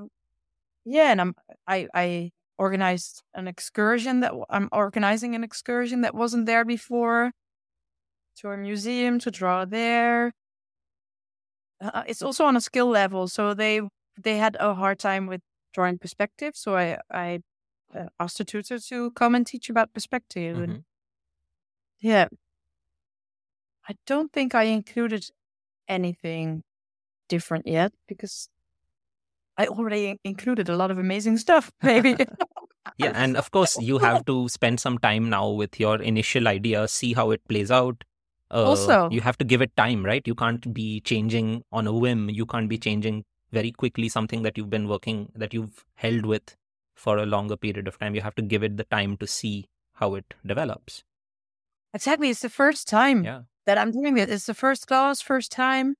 yeah 0.86 1.12
and 1.12 1.22
i'm 1.22 1.36
i 1.68 1.88
i 1.94 2.32
organized 2.58 3.24
an 3.34 3.48
excursion 3.48 4.22
that 4.22 4.34
I'm 4.50 4.70
organizing 4.72 5.36
an 5.36 5.44
excursion 5.44 6.02
that 6.02 6.16
wasn't 6.16 6.46
there 6.46 6.66
before 6.66 7.32
to 8.38 8.50
a 8.50 8.58
museum 8.58 9.20
to 9.20 9.32
draw 9.32 9.66
there. 9.66 10.32
Uh, 11.82 12.04
it's 12.08 12.22
also 12.22 12.46
on 12.46 12.56
a 12.56 12.62
skill 12.62 12.88
level, 12.88 13.28
so 13.28 13.54
they 13.54 13.82
they 14.22 14.38
had 14.38 14.56
a 14.60 14.74
hard 14.74 15.00
time 15.00 15.28
with 15.28 15.42
drawing 15.74 15.98
perspective. 15.98 16.56
So 16.56 16.78
I 16.78 16.98
I 17.12 17.40
uh, 17.94 18.08
asked 18.20 18.38
the 18.38 18.46
tutor 18.46 18.80
to 18.80 19.12
come 19.12 19.36
and 19.36 19.46
teach 19.46 19.70
about 19.70 19.94
perspective. 19.94 20.56
Mm-hmm. 20.56 20.72
And 20.72 20.84
yeah, 22.00 22.28
I 23.88 23.96
don't 24.06 24.32
think 24.32 24.56
I 24.56 24.64
included 24.64 25.30
anything 25.88 26.64
different 27.28 27.68
yet 27.68 27.92
because 28.08 28.50
I 29.58 29.68
already 29.68 30.20
included 30.24 30.70
a 30.70 30.76
lot 30.76 30.92
of 30.92 30.98
amazing 30.98 31.38
stuff, 31.38 31.72
maybe. 31.82 32.16
yeah, 32.98 33.12
and 33.16 33.38
of 33.38 33.52
course, 33.52 33.78
you 33.80 34.00
have 34.00 34.26
to 34.26 34.50
spend 34.50 34.80
some 34.80 34.98
time 34.98 35.30
now 35.30 35.50
with 35.50 35.80
your 35.80 36.02
initial 36.02 36.48
idea, 36.48 36.88
see 36.88 37.14
how 37.14 37.32
it 37.32 37.42
plays 37.48 37.72
out. 37.72 38.04
Uh, 38.52 38.64
also, 38.64 39.10
you 39.10 39.22
have 39.22 39.38
to 39.38 39.46
give 39.46 39.62
it 39.62 39.76
time, 39.76 40.06
right? 40.06 40.26
You 40.28 40.36
can't 40.36 40.74
be 40.74 41.00
changing 41.02 41.64
on 41.72 41.88
a 41.88 41.94
whim. 41.94 42.30
You 42.30 42.46
can't 42.46 42.70
be 42.70 42.78
changing 42.78 43.24
very 43.52 43.72
quickly 43.72 44.10
something 44.10 44.44
that 44.44 44.58
you've 44.58 44.70
been 44.70 44.88
working, 44.88 45.32
that 45.36 45.54
you've 45.54 45.86
held 45.96 46.26
with 46.26 46.56
for 46.96 47.18
a 47.18 47.26
longer 47.26 47.58
period 47.58 47.88
of 47.88 47.98
time. 47.98 48.16
You 48.16 48.22
have 48.22 48.36
to 48.36 48.42
give 48.42 48.64
it 48.64 48.78
the 48.78 48.84
time 48.84 49.18
to 49.18 49.28
see 49.28 49.66
how 49.94 50.16
it 50.16 50.34
develops. 50.46 51.04
Exactly. 51.94 52.30
It's 52.30 52.42
the 52.42 52.50
first 52.50 52.88
time 52.88 53.24
yeah. 53.24 53.42
that 53.66 53.78
I'm 53.78 53.92
doing 53.92 54.18
it. 54.18 54.30
It's 54.30 54.46
the 54.46 54.54
first 54.54 54.88
class, 54.88 55.22
first 55.22 55.52
time. 55.52 55.96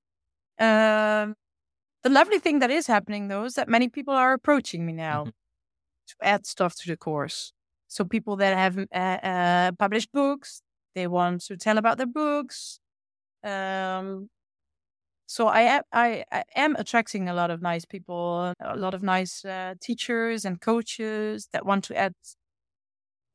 Um, 0.58 1.36
the 2.06 2.12
lovely 2.12 2.38
thing 2.38 2.60
that 2.60 2.70
is 2.70 2.86
happening 2.86 3.26
though 3.26 3.44
is 3.44 3.54
that 3.54 3.68
many 3.68 3.88
people 3.88 4.14
are 4.14 4.32
approaching 4.32 4.86
me 4.86 4.92
now 4.92 5.22
mm-hmm. 5.22 5.30
to 6.10 6.14
add 6.22 6.46
stuff 6.46 6.76
to 6.76 6.86
the 6.86 6.96
course. 6.96 7.52
So 7.88 8.04
people 8.04 8.36
that 8.36 8.56
have 8.56 8.78
uh, 8.78 9.18
uh, 9.32 9.72
published 9.72 10.12
books, 10.12 10.62
they 10.94 11.08
want 11.08 11.40
to 11.46 11.56
tell 11.56 11.78
about 11.78 11.98
their 11.98 12.06
books. 12.06 12.78
Um, 13.42 14.30
so 15.26 15.48
I 15.48 15.62
am, 15.62 15.82
I, 15.92 16.24
I, 16.30 16.44
am 16.54 16.76
attracting 16.76 17.28
a 17.28 17.34
lot 17.34 17.50
of 17.50 17.60
nice 17.60 17.84
people, 17.84 18.52
a 18.60 18.76
lot 18.76 18.94
of 18.94 19.02
nice 19.02 19.44
uh, 19.44 19.74
teachers 19.80 20.44
and 20.44 20.60
coaches 20.60 21.48
that 21.52 21.66
want 21.66 21.82
to 21.84 21.96
add 21.96 22.14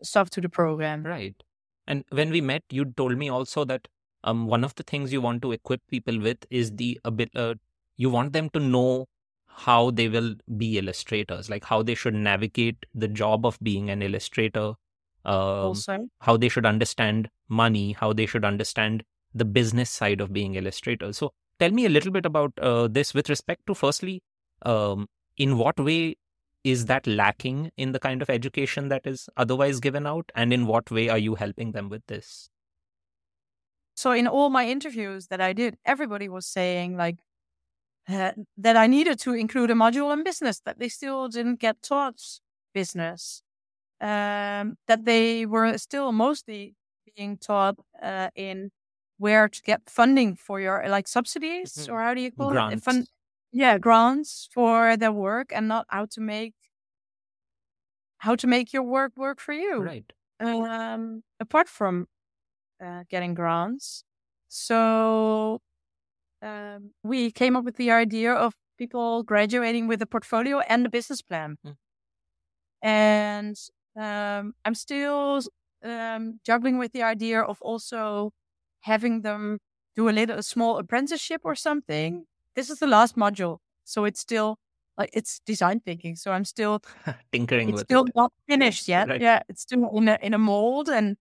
stuff 0.01 0.29
to 0.29 0.39
the 0.39 0.47
program. 0.47 1.03
Right. 1.03 1.35
And 1.87 2.05
when 2.09 2.29
we 2.29 2.39
met, 2.39 2.63
you 2.69 2.85
told 2.85 3.17
me 3.17 3.27
also 3.29 3.65
that 3.65 3.89
um, 4.23 4.47
one 4.47 4.63
of 4.63 4.75
the 4.75 4.83
things 4.83 5.11
you 5.11 5.19
want 5.19 5.41
to 5.41 5.51
equip 5.51 5.81
people 5.89 6.21
with 6.21 6.45
is 6.49 6.71
the 6.71 7.01
ability, 7.03 7.37
uh, 7.37 7.55
you 8.01 8.09
want 8.09 8.33
them 8.33 8.49
to 8.57 8.59
know 8.59 9.05
how 9.63 9.91
they 9.91 10.07
will 10.07 10.35
be 10.57 10.77
illustrators, 10.77 11.49
like 11.49 11.65
how 11.71 11.83
they 11.83 11.95
should 12.03 12.15
navigate 12.27 12.85
the 12.95 13.07
job 13.07 13.45
of 13.45 13.59
being 13.61 13.89
an 13.89 14.01
illustrator, 14.01 14.73
um, 15.25 15.75
how 16.27 16.35
they 16.37 16.49
should 16.49 16.65
understand 16.65 17.29
money, 17.47 17.91
how 17.93 18.11
they 18.13 18.25
should 18.25 18.45
understand 18.45 19.03
the 19.33 19.45
business 19.45 19.89
side 19.89 20.21
of 20.21 20.33
being 20.33 20.55
illustrators. 20.55 21.17
So 21.17 21.31
tell 21.59 21.71
me 21.71 21.85
a 21.85 21.89
little 21.89 22.11
bit 22.11 22.25
about 22.25 22.53
uh, 22.59 22.87
this 22.87 23.13
with 23.13 23.29
respect 23.29 23.67
to 23.67 23.75
firstly, 23.75 24.23
um, 24.63 25.07
in 25.37 25.57
what 25.57 25.79
way 25.79 26.15
is 26.63 26.85
that 26.85 27.07
lacking 27.07 27.71
in 27.77 27.91
the 27.91 27.99
kind 27.99 28.21
of 28.21 28.29
education 28.29 28.89
that 28.89 29.05
is 29.05 29.29
otherwise 29.37 29.79
given 29.79 30.07
out, 30.07 30.31
and 30.35 30.53
in 30.53 30.65
what 30.67 30.91
way 30.91 31.09
are 31.09 31.17
you 31.17 31.35
helping 31.35 31.71
them 31.71 31.89
with 31.89 32.05
this? 32.07 32.49
So 33.95 34.11
in 34.11 34.27
all 34.27 34.49
my 34.49 34.67
interviews 34.67 35.27
that 35.27 35.41
I 35.41 35.53
did, 35.53 35.77
everybody 35.85 36.29
was 36.29 36.45
saying 36.47 36.97
like 36.97 37.17
uh, 38.09 38.31
that 38.57 38.77
I 38.77 38.87
needed 38.87 39.19
to 39.19 39.33
include 39.33 39.71
a 39.71 39.75
module 39.75 40.11
on 40.11 40.23
business, 40.23 40.59
that 40.65 40.79
they 40.79 40.89
still 40.89 41.27
didn't 41.27 41.59
get 41.59 41.81
taught 41.81 42.21
business, 42.73 43.43
um, 43.99 44.77
that 44.87 45.05
they 45.05 45.45
were 45.45 45.77
still 45.77 46.11
mostly 46.11 46.75
being 47.15 47.37
taught 47.37 47.75
uh, 48.01 48.29
in 48.35 48.71
where 49.17 49.47
to 49.47 49.61
get 49.61 49.81
funding 49.87 50.35
for 50.35 50.59
your 50.59 50.83
like 50.87 51.07
subsidies 51.07 51.73
mm-hmm. 51.73 51.93
or 51.93 52.01
how 52.01 52.13
do 52.13 52.21
you 52.21 52.31
call 52.31 52.49
grants. 52.49 52.75
it? 52.75 52.83
Fun- 52.83 53.05
yeah, 53.51 53.77
grants 53.77 54.49
for 54.51 54.97
their 54.97 55.11
work 55.11 55.51
and 55.53 55.67
not 55.67 55.85
how 55.89 56.05
to 56.05 56.21
make 56.21 56.55
how 58.17 58.35
to 58.35 58.47
make 58.47 58.73
your 58.73 58.83
work 58.83 59.11
work 59.17 59.39
for 59.39 59.53
you. 59.53 59.81
Right. 59.81 60.13
Um, 60.39 61.23
apart 61.39 61.67
from 61.69 62.07
uh, 62.83 63.03
getting 63.09 63.35
grants, 63.35 64.03
so 64.47 65.61
um, 66.41 66.91
we 67.03 67.31
came 67.31 67.55
up 67.55 67.63
with 67.63 67.77
the 67.77 67.91
idea 67.91 68.33
of 68.33 68.53
people 68.77 69.23
graduating 69.23 69.87
with 69.87 70.01
a 70.01 70.05
portfolio 70.05 70.59
and 70.59 70.85
a 70.85 70.89
business 70.89 71.21
plan. 71.21 71.57
Mm. 71.65 71.75
And 72.83 73.57
um, 73.95 74.53
I'm 74.65 74.75
still 74.75 75.41
um, 75.83 76.39
juggling 76.45 76.77
with 76.77 76.91
the 76.93 77.03
idea 77.03 77.41
of 77.41 77.61
also 77.61 78.31
having 78.81 79.21
them 79.21 79.59
do 79.95 80.09
a 80.09 80.11
little 80.11 80.37
a 80.39 80.43
small 80.43 80.77
apprenticeship 80.77 81.41
or 81.43 81.55
something. 81.55 82.25
This 82.55 82.69
is 82.69 82.79
the 82.79 82.87
last 82.87 83.15
module, 83.15 83.57
so 83.83 84.05
it's 84.05 84.19
still 84.19 84.57
like 84.97 85.09
it's 85.13 85.39
design 85.45 85.79
thinking. 85.81 86.15
So 86.15 86.31
I'm 86.31 86.45
still 86.45 86.81
tinkering. 87.31 87.69
It's 87.69 87.75
with 87.75 87.83
still 87.83 88.05
it. 88.05 88.15
not 88.15 88.31
finished 88.47 88.87
yet. 88.87 89.09
Right. 89.09 89.21
Yeah, 89.21 89.41
it's 89.47 89.61
still 89.61 89.89
in 89.97 90.07
a 90.07 90.17
in 90.21 90.33
a 90.33 90.37
mold, 90.37 90.89
and 90.89 91.17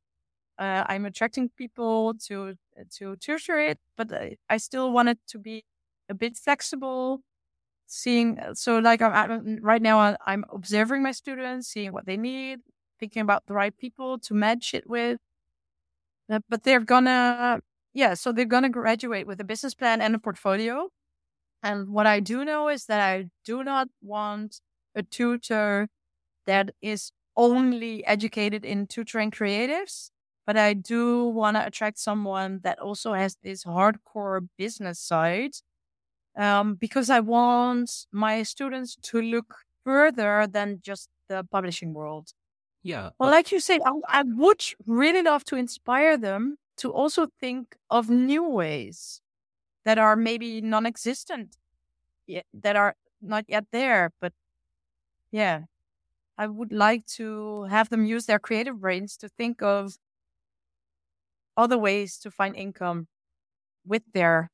uh, 0.61 0.85
I'm 0.89 1.07
attracting 1.07 1.51
people 1.57 2.15
to 2.29 2.55
to 2.99 3.17
tutor 3.17 3.59
it, 3.59 3.79
but 3.97 4.13
I 4.49 4.59
still 4.59 4.93
want 4.93 5.09
it 5.09 5.19
to 5.29 5.39
be 5.39 5.65
a 6.09 6.15
bit 6.15 6.37
flexible. 6.37 7.23
Seeing 7.87 8.39
so, 8.55 8.79
like 8.79 9.03
I'm, 9.03 9.13
I'm 9.15 9.59
right 9.63 9.83
now, 9.83 10.17
I'm 10.27 10.45
observing 10.53 11.03
my 11.03 11.13
students, 11.13 11.69
seeing 11.69 11.93
what 11.93 12.07
they 12.07 12.17
need, 12.17 12.61
thinking 13.01 13.23
about 13.23 13.47
the 13.47 13.55
right 13.55 13.77
people 13.77 14.19
to 14.21 14.35
match 14.35 14.75
it 14.75 14.89
with. 14.89 15.19
Uh, 16.31 16.41
but 16.49 16.63
they're 16.63 16.81
gonna, 16.81 17.61
yeah, 17.95 18.15
so 18.15 18.31
they're 18.33 18.45
gonna 18.45 18.69
graduate 18.69 19.27
with 19.27 19.41
a 19.41 19.45
business 19.45 19.75
plan 19.75 20.01
and 20.01 20.15
a 20.15 20.19
portfolio. 20.19 20.89
And 21.63 21.89
what 21.89 22.07
I 22.07 22.21
do 22.21 22.45
know 22.45 22.69
is 22.69 22.87
that 22.87 23.01
I 23.01 23.31
do 23.45 23.65
not 23.65 23.89
want 24.03 24.61
a 24.95 25.03
tutor 25.03 25.89
that 26.47 26.73
is 26.83 27.13
only 27.37 28.05
educated 28.07 28.65
in 28.65 28.87
tutoring 28.87 29.31
creatives 29.31 30.11
but 30.51 30.57
I 30.57 30.75
do 30.75 31.27
want 31.27 31.57
to 31.57 31.65
attract 31.65 31.97
someone 32.01 32.59
that 32.65 32.81
also 32.81 33.13
has 33.13 33.37
this 33.41 33.63
hardcore 33.63 34.49
business 34.59 34.99
side 34.99 35.53
um, 36.37 36.75
because 36.75 37.09
I 37.09 37.21
want 37.21 38.09
my 38.11 38.43
students 38.43 38.97
to 39.01 39.23
look 39.23 39.55
further 39.85 40.49
than 40.49 40.81
just 40.83 41.09
the 41.29 41.47
publishing 41.53 41.95
world. 41.95 42.33
Yeah. 42.83 43.11
Well, 43.17 43.31
like 43.31 43.53
you 43.53 43.61
said, 43.61 43.81
I, 43.87 43.93
I 44.09 44.25
would 44.27 44.65
really 44.89 45.23
love 45.23 45.45
to 45.45 45.55
inspire 45.55 46.17
them 46.17 46.57
to 46.79 46.91
also 46.91 47.29
think 47.39 47.77
of 47.89 48.11
new 48.11 48.43
ways 48.43 49.21
that 49.85 49.99
are 49.99 50.17
maybe 50.17 50.61
non-existent, 50.61 51.59
that 52.53 52.75
are 52.75 52.97
not 53.23 53.45
yet 53.47 53.67
there. 53.71 54.11
But 54.21 54.33
yeah, 55.31 55.67
I 56.37 56.49
would 56.49 56.73
like 56.73 57.07
to 57.19 57.69
have 57.71 57.89
them 57.89 58.05
use 58.05 58.27
their 58.27 58.41
creative 58.41 58.81
brains 58.81 59.17
to 59.19 59.29
think 59.29 59.63
of 59.63 59.97
other 61.61 61.79
ways 61.79 62.19
to 62.19 62.31
find 62.31 62.57
income 62.57 63.07
with 63.87 64.03
their 64.13 64.51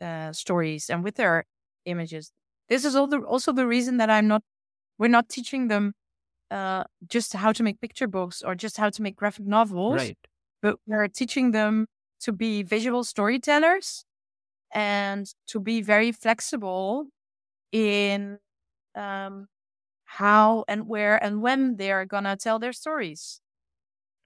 uh, 0.00 0.32
stories 0.32 0.90
and 0.90 1.04
with 1.04 1.16
their 1.16 1.44
images. 1.84 2.32
This 2.68 2.84
is 2.84 2.96
also 2.96 3.22
also 3.22 3.52
the 3.52 3.66
reason 3.66 3.98
that 3.98 4.10
I'm 4.10 4.28
not. 4.28 4.42
We're 4.98 5.08
not 5.08 5.28
teaching 5.28 5.68
them 5.68 5.92
uh, 6.50 6.84
just 7.08 7.32
how 7.32 7.52
to 7.52 7.62
make 7.62 7.80
picture 7.80 8.06
books 8.06 8.42
or 8.42 8.54
just 8.54 8.76
how 8.76 8.90
to 8.90 9.02
make 9.02 9.16
graphic 9.16 9.46
novels, 9.46 9.96
right. 9.96 10.18
but 10.62 10.76
we're 10.86 11.08
teaching 11.08 11.50
them 11.50 11.86
to 12.20 12.32
be 12.32 12.62
visual 12.62 13.04
storytellers 13.04 14.04
and 14.72 15.32
to 15.48 15.60
be 15.60 15.82
very 15.82 16.12
flexible 16.12 17.06
in 17.72 18.38
um, 18.94 19.46
how 20.04 20.64
and 20.68 20.86
where 20.88 21.22
and 21.22 21.42
when 21.42 21.76
they're 21.76 22.06
gonna 22.06 22.36
tell 22.36 22.58
their 22.58 22.72
stories. 22.72 23.40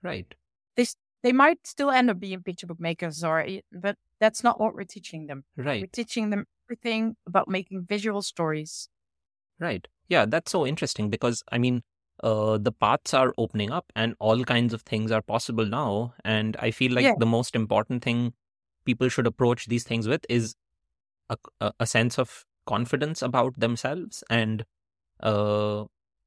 Right. 0.03 0.33
They 0.77 0.87
they 1.29 1.33
might 1.33 1.67
still 1.67 1.91
end 1.91 2.09
up 2.11 2.19
being 2.19 2.43
picture 2.43 2.67
book 2.67 2.81
makers, 2.81 3.23
or 3.23 3.47
but 3.71 3.97
that's 4.19 4.43
not 4.43 4.59
what 4.59 4.75
we're 4.75 4.85
teaching 4.85 5.27
them. 5.27 5.45
Right. 5.59 5.83
We're 5.83 5.87
teaching 5.93 6.31
them 6.31 6.47
everything 6.67 7.17
about 7.27 7.49
making 7.49 7.85
visual 7.85 8.23
stories. 8.23 8.89
Right. 9.61 9.87
Yeah, 10.09 10.25
that's 10.25 10.51
so 10.51 10.67
interesting 10.67 11.11
because 11.11 11.43
I 11.53 11.59
mean, 11.59 11.83
uh, 12.23 12.57
the 12.57 12.73
paths 12.73 13.13
are 13.13 13.35
opening 13.37 13.71
up 13.71 13.93
and 13.95 14.15
all 14.21 14.43
kinds 14.45 14.73
of 14.73 14.81
things 14.83 15.13
are 15.13 15.21
possible 15.21 15.67
now. 15.67 16.15
And 16.25 16.57
I 16.61 16.71
feel 16.71 16.93
like 16.95 17.05
Yeah. 17.05 17.17
the 17.19 17.27
most 17.27 17.55
important 17.55 18.03
thing 18.03 18.33
people 18.87 19.11
should 19.11 19.27
approach 19.27 19.67
these 19.67 19.85
things 19.85 20.09
with 20.09 20.25
is 20.31 20.55
a, 21.29 21.37
a, 21.61 21.73
a 21.81 21.87
sense 21.87 22.19
of 22.19 22.45
confidence 22.67 23.23
about 23.23 23.59
themselves 23.59 24.25
and 24.31 24.65
uh 25.23 25.85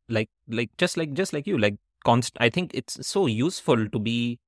like 0.10 0.30
like 0.48 0.72
just 0.78 0.98
like 0.98 1.14
just 1.14 1.34
like 1.34 1.48
you 1.48 1.58
like 1.58 1.76
const 2.04 2.38
i 2.40 2.50
think 2.50 2.72
it's 2.74 3.06
so 3.08 3.28
useful 3.28 3.88
to 3.88 4.00
be 4.00 4.40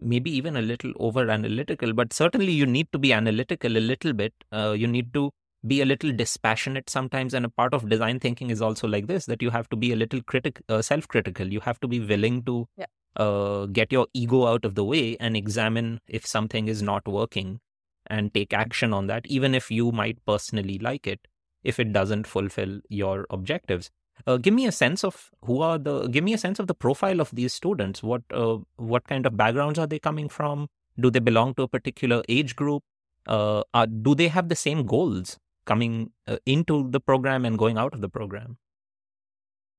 maybe 0.00 0.30
even 0.30 0.56
a 0.56 0.62
little 0.62 0.92
over 0.98 1.28
analytical 1.30 1.92
but 1.92 2.12
certainly 2.12 2.52
you 2.52 2.66
need 2.66 2.90
to 2.92 2.98
be 2.98 3.12
analytical 3.12 3.76
a 3.76 3.80
little 3.80 4.12
bit. 4.12 4.32
Uh, 4.52 4.72
you 4.76 4.86
need 4.86 5.12
to 5.14 5.30
be 5.66 5.80
a 5.80 5.84
little 5.86 6.12
dispassionate 6.12 6.88
sometimes 6.88 7.34
and 7.34 7.44
a 7.44 7.48
part 7.48 7.74
of 7.74 7.88
design 7.88 8.20
thinking 8.20 8.50
is 8.50 8.62
also 8.62 8.86
like 8.86 9.06
this 9.06 9.26
that 9.26 9.42
you 9.42 9.50
have 9.50 9.68
to 9.68 9.76
be 9.76 9.92
a 9.92 9.96
little 9.96 10.22
critic 10.22 10.60
uh, 10.68 10.80
self-critical. 10.82 11.46
You 11.52 11.60
have 11.60 11.80
to 11.80 11.88
be 11.88 12.00
willing 12.00 12.42
to 12.44 12.68
Yeah. 12.76 12.86
uh, 13.16 13.66
get 13.66 13.90
your 13.92 14.06
ego 14.14 14.46
out 14.46 14.64
of 14.64 14.74
the 14.74 14.84
way 14.84 15.16
and 15.18 15.36
examine 15.36 16.00
if 16.06 16.26
something 16.26 16.68
is 16.68 16.82
not 16.82 17.06
working 17.08 17.60
and 18.08 18.32
take 18.32 18.52
action 18.52 18.92
on 18.92 19.06
that 19.08 19.26
even 19.26 19.54
if 19.54 19.70
you 19.70 19.90
might 19.92 20.24
personally 20.26 20.78
like 20.78 21.06
it 21.06 21.26
if 21.64 21.80
it 21.80 21.92
doesn't 21.92 22.26
fulfill 22.26 22.80
your 22.88 23.26
objectives 23.30 23.90
uh, 24.26 24.36
give 24.36 24.54
me 24.54 24.66
a 24.66 24.72
sense 24.72 25.04
of 25.04 25.30
who 25.44 25.60
are 25.62 25.78
the 25.78 26.08
give 26.08 26.24
me 26.24 26.32
a 26.34 26.38
sense 26.38 26.58
of 26.58 26.66
the 26.66 26.74
profile 26.74 27.20
of 27.20 27.30
these 27.32 27.52
students 27.52 28.02
what 28.02 28.22
uh, 28.32 28.56
what 28.76 29.06
kind 29.06 29.26
of 29.26 29.36
backgrounds 29.36 29.78
are 29.78 29.86
they 29.86 29.98
coming 29.98 30.28
from 30.28 30.68
do 30.98 31.10
they 31.10 31.18
belong 31.30 31.54
to 31.54 31.62
a 31.62 31.68
particular 31.68 32.22
age 32.28 32.56
group 32.56 32.82
uh, 33.28 33.62
are, 33.74 33.86
do 33.86 34.14
they 34.14 34.28
have 34.28 34.48
the 34.48 34.56
same 34.56 34.86
goals 34.86 35.38
coming 35.66 36.10
uh, 36.28 36.36
into 36.46 36.88
the 36.90 37.00
program 37.00 37.44
and 37.44 37.58
going 37.58 37.76
out 37.78 37.92
of 37.94 38.00
the 38.00 38.08
program 38.08 38.56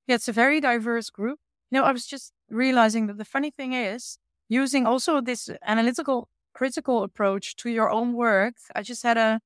Yeah, 0.07 0.15
it's 0.15 0.27
a 0.27 0.33
very 0.33 0.59
diverse 0.61 1.09
group. 1.09 1.39
You 1.71 1.79
know, 1.79 1.83
I 1.85 1.91
was 1.91 2.05
just 2.05 2.33
realizing 2.49 3.07
that 3.07 3.17
the 3.17 3.25
funny 3.25 3.51
thing 3.51 3.73
is 3.73 4.17
using 4.47 4.85
also 4.85 5.19
this 5.21 5.49
analytical, 5.65 6.29
critical 6.53 7.03
approach 7.03 7.55
to 7.57 7.69
your 7.69 7.89
own 7.89 8.13
work. 8.13 8.55
I 8.75 8.83
just 8.83 9.03
had 9.03 9.17
a 9.17 9.41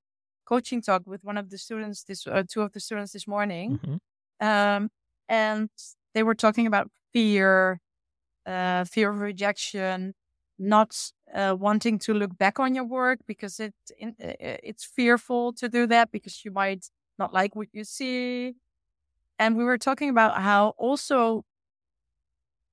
coaching 0.46 0.82
talk 0.82 1.04
with 1.06 1.24
one 1.24 1.38
of 1.38 1.50
the 1.50 1.58
students, 1.58 2.04
this 2.04 2.28
uh, 2.28 2.44
two 2.48 2.62
of 2.62 2.74
the 2.74 2.80
students 2.80 3.14
this 3.14 3.28
morning, 3.28 3.80
Mhm. 3.80 4.00
Um, 4.42 4.90
and 5.30 5.70
they 6.14 6.24
were 6.24 6.36
talking 6.36 6.68
about 6.68 6.92
fear, 7.14 7.80
uh, 8.46 8.84
fear 8.86 9.12
of 9.12 9.20
rejection, 9.20 10.14
not 10.60 10.96
uh, 11.34 11.56
wanting 11.58 12.00
to 12.00 12.14
look 12.14 12.38
back 12.38 12.60
on 12.60 12.76
your 12.76 12.84
work 12.86 13.20
because 13.28 13.60
it 13.60 13.74
in, 13.98 14.16
uh, 14.24 14.34
it's 14.40 14.86
fearful 14.86 15.54
to 15.54 15.70
do 15.70 15.88
that 15.88 16.12
because 16.12 16.44
you 16.44 16.52
might 16.52 16.88
not 17.18 17.34
like 17.34 17.56
what 17.56 17.68
you 17.72 17.84
see. 17.84 18.56
And 19.40 19.58
we 19.58 19.64
were 19.64 19.78
talking 19.78 20.10
about 20.10 20.42
how 20.42 20.70
also 20.78 21.46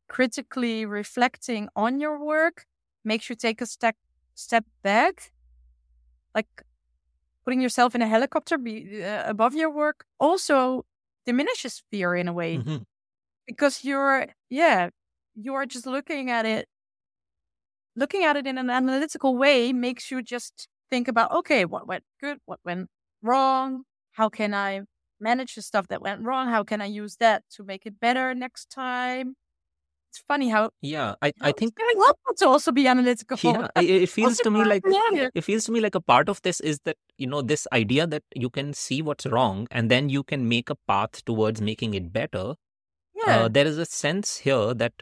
critically 0.08 0.86
reflecting 0.86 1.68
on 1.76 2.00
your 2.00 2.18
work 2.22 2.66
makes 3.04 3.28
you 3.30 3.36
take 3.36 3.60
a 3.60 3.66
step 3.66 3.96
step 4.34 4.64
back, 4.82 5.32
like 6.34 6.46
putting 7.44 7.60
yourself 7.60 7.94
in 7.94 8.02
a 8.02 8.08
helicopter 8.08 8.58
be, 8.58 9.02
uh, 9.02 9.24
above 9.28 9.54
your 9.54 9.70
work. 9.70 10.04
Also 10.20 10.84
diminishes 11.28 11.82
fear 11.92 12.16
in 12.16 12.28
a 12.28 12.34
way 12.34 12.62
Mhm. 12.62 12.84
because 13.46 13.84
you're 13.84 14.26
yeah 14.50 14.90
you're 15.36 15.66
just 15.66 15.86
looking 15.86 16.30
at 16.30 16.46
it 16.46 16.66
looking 17.96 18.24
at 18.24 18.36
it 18.36 18.46
in 18.46 18.58
an 18.58 18.70
analytical 18.70 19.36
way 19.36 19.72
makes 19.72 20.10
you 20.10 20.22
just 20.22 20.68
think 20.90 21.08
about 21.08 21.30
okay 21.32 21.64
what 21.64 21.86
went 21.86 22.04
good 22.20 22.38
what 22.46 22.60
went 22.64 22.88
wrong? 23.22 23.84
How 24.12 24.28
can 24.28 24.54
i 24.54 24.82
manage 25.20 25.54
the 25.54 25.62
stuff 25.62 25.88
that 25.88 26.02
went 26.02 26.22
wrong? 26.24 26.48
How 26.48 26.64
can 26.64 26.80
i 26.80 26.86
use 26.86 27.16
that 27.16 27.44
to 27.50 27.64
make 27.64 27.86
it 27.86 28.00
better 28.00 28.34
next 28.34 28.70
time 28.70 29.34
it's 30.08 30.22
funny 30.26 30.48
how 30.48 30.70
yeah 30.80 31.14
i, 31.22 31.32
I 31.40 31.52
think 31.52 31.74
very 31.76 31.94
helpful 31.94 32.34
to 32.38 32.48
also 32.48 32.72
be 32.72 32.86
analytical 32.86 33.36
yeah 33.42 33.68
it, 33.76 34.08
feels 34.08 34.38
Also 34.38 34.44
to 34.44 34.50
me 34.50 34.64
like 34.64 34.82
it 34.86 35.42
feels 35.42 35.64
to 35.64 35.72
me 35.72 35.80
like 35.80 35.94
a 35.94 36.00
part 36.00 36.28
of 36.28 36.40
this 36.42 36.60
is 36.60 36.80
that 36.84 36.96
you 37.18 37.26
know 37.26 37.42
this 37.42 37.66
idea 37.72 38.06
that 38.06 38.22
you 38.34 38.48
can 38.48 38.72
see 38.72 39.02
what's 39.02 39.26
wrong 39.26 39.66
and 39.70 39.90
then 39.90 40.08
you 40.08 40.22
can 40.22 40.48
make 40.48 40.70
a 40.70 40.76
path 40.86 41.24
towards 41.24 41.60
making 41.60 41.94
it 41.94 42.12
better. 42.12 42.54
Yeah. 43.14 43.40
Uh, 43.40 43.48
there 43.48 43.66
is 43.66 43.78
a 43.78 43.84
sense 43.84 44.38
here 44.38 44.72
that 44.74 44.92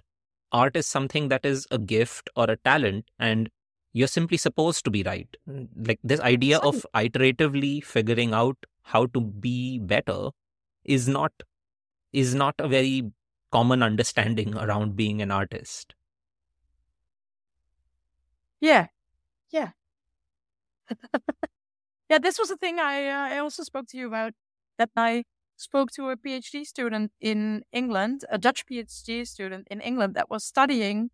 art 0.53 0.77
is 0.77 0.87
something 0.87 1.29
that 1.29 1.45
is 1.45 1.67
a 1.71 1.79
gift 1.79 2.31
or 2.35 2.51
a 2.51 2.57
talent 2.57 3.05
and 3.19 3.51
you're 3.93 4.09
simply 4.09 4.37
supposed 4.37 4.85
to 4.85 4.91
be 4.91 5.03
right. 5.03 5.29
Mm, 5.49 5.69
like 5.87 6.01
this 6.03 6.21
idea 6.21 6.59
of 6.59 6.87
iteratively 6.95 7.85
figuring 7.85 8.33
out 8.33 8.57
how 8.83 9.07
to 9.07 9.21
be 9.21 9.79
better 9.79 10.31
is 10.85 11.09
not 11.09 11.33
is 12.13 12.35
not 12.35 12.55
a 12.59 12.69
very 12.69 13.03
common 13.57 13.83
understanding 13.83 14.57
around 14.57 14.97
being 14.97 15.23
an 15.23 15.31
artist 15.31 15.95
Yeah, 18.61 18.89
yeah, 19.51 19.71
yeah. 22.11 22.19
This 22.19 22.39
was 22.39 22.51
a 22.51 22.57
thing 22.57 22.79
I 22.79 23.09
uh, 23.09 23.35
I 23.35 23.39
also 23.39 23.63
spoke 23.63 23.87
to 23.89 23.99
you 23.99 24.07
about. 24.09 24.33
That 24.79 24.91
I 24.97 25.25
spoke 25.57 25.91
to 25.93 26.11
a 26.11 26.17
PhD 26.17 26.67
student 26.67 27.13
in 27.21 27.63
England, 27.73 28.25
a 28.31 28.39
Dutch 28.39 28.67
PhD 28.67 29.27
student 29.27 29.67
in 29.71 29.81
England 29.81 30.15
that 30.15 30.29
was 30.29 30.45
studying 30.45 31.11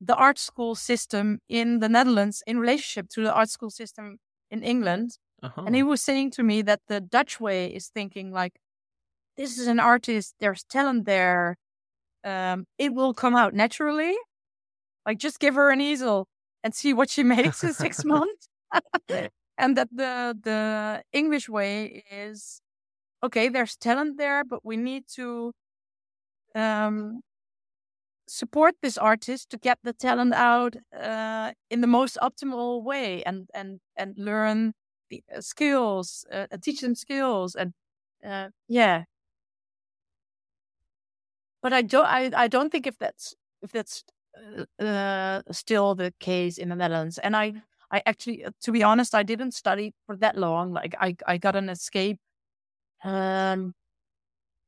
the 0.00 0.14
art 0.14 0.38
school 0.38 0.74
system 0.74 1.40
in 1.48 1.80
the 1.80 1.88
Netherlands 1.88 2.42
in 2.46 2.58
relationship 2.58 3.08
to 3.10 3.22
the 3.22 3.32
art 3.32 3.48
school 3.48 3.70
system 3.70 4.18
in 4.50 4.62
England. 4.62 5.18
uh-huh. 5.42 5.62
And 5.66 5.74
he 5.74 5.82
was 5.82 6.02
saying 6.02 6.32
to 6.32 6.42
me 6.42 6.62
that 6.62 6.80
the 6.88 7.00
Dutch 7.00 7.40
way 7.40 7.66
is 7.66 7.88
thinking 7.88 8.32
like, 8.32 8.60
this 9.38 9.58
is 9.58 9.68
an 9.68 9.80
artist, 9.80 10.36
there's 10.40 10.64
talent 10.64 11.06
there. 11.06 11.56
Um, 12.24 12.66
it 12.78 12.94
will 12.94 13.14
come 13.14 13.36
out 13.36 13.54
naturally. 13.54 14.16
Like 15.06 15.18
just 15.18 15.40
give 15.40 15.54
her 15.56 15.70
an 15.70 15.80
easel 15.80 16.26
and 16.64 16.74
see 16.74 16.94
what 16.94 17.10
she 17.10 17.22
makes 17.36 17.64
in 17.64 17.74
six 17.74 18.04
months. 18.06 18.48
and 19.58 19.76
that 19.76 19.88
the 19.92 20.38
the 20.42 21.02
English 21.12 21.48
way 21.48 22.04
is 22.10 22.60
okay, 23.24 23.48
there's 23.48 23.76
talent 23.76 24.18
there, 24.18 24.44
but 24.44 24.64
we 24.64 24.76
need 24.76 25.04
to 25.16 25.52
um 26.54 27.20
support 28.28 28.74
this 28.82 28.98
artist 28.98 29.50
to 29.50 29.58
get 29.58 29.78
the 29.82 29.92
talent 29.92 30.34
out 30.34 30.76
uh, 30.98 31.52
in 31.70 31.80
the 31.80 31.86
most 31.86 32.18
optimal 32.22 32.82
way 32.82 33.22
and 33.24 33.48
and 33.54 33.80
and 33.96 34.14
learn 34.18 34.74
the 35.10 35.22
uh, 35.34 35.40
skills 35.40 36.26
uh, 36.32 36.46
uh, 36.52 36.56
teach 36.62 36.80
them 36.82 36.94
skills 36.94 37.54
and 37.54 37.72
uh, 38.26 38.48
yeah 38.68 39.04
but 41.62 41.72
i 41.72 41.82
don't 41.82 42.06
I, 42.06 42.30
I 42.34 42.48
don't 42.48 42.70
think 42.70 42.86
if 42.86 42.98
that's 42.98 43.34
if 43.62 43.72
that's 43.72 44.04
uh, 44.36 44.82
uh, 44.82 45.42
still 45.50 45.94
the 45.94 46.12
case 46.20 46.58
in 46.58 46.68
the 46.68 46.76
netherlands 46.76 47.18
and 47.18 47.36
i 47.36 47.54
i 47.90 48.02
actually 48.06 48.44
uh, 48.44 48.50
to 48.62 48.72
be 48.72 48.82
honest 48.82 49.14
i 49.14 49.22
didn't 49.22 49.52
study 49.52 49.94
for 50.06 50.16
that 50.16 50.36
long 50.36 50.72
like 50.72 50.94
i 51.00 51.16
i 51.26 51.38
got 51.38 51.56
an 51.56 51.68
escape 51.68 52.18
um 53.04 53.74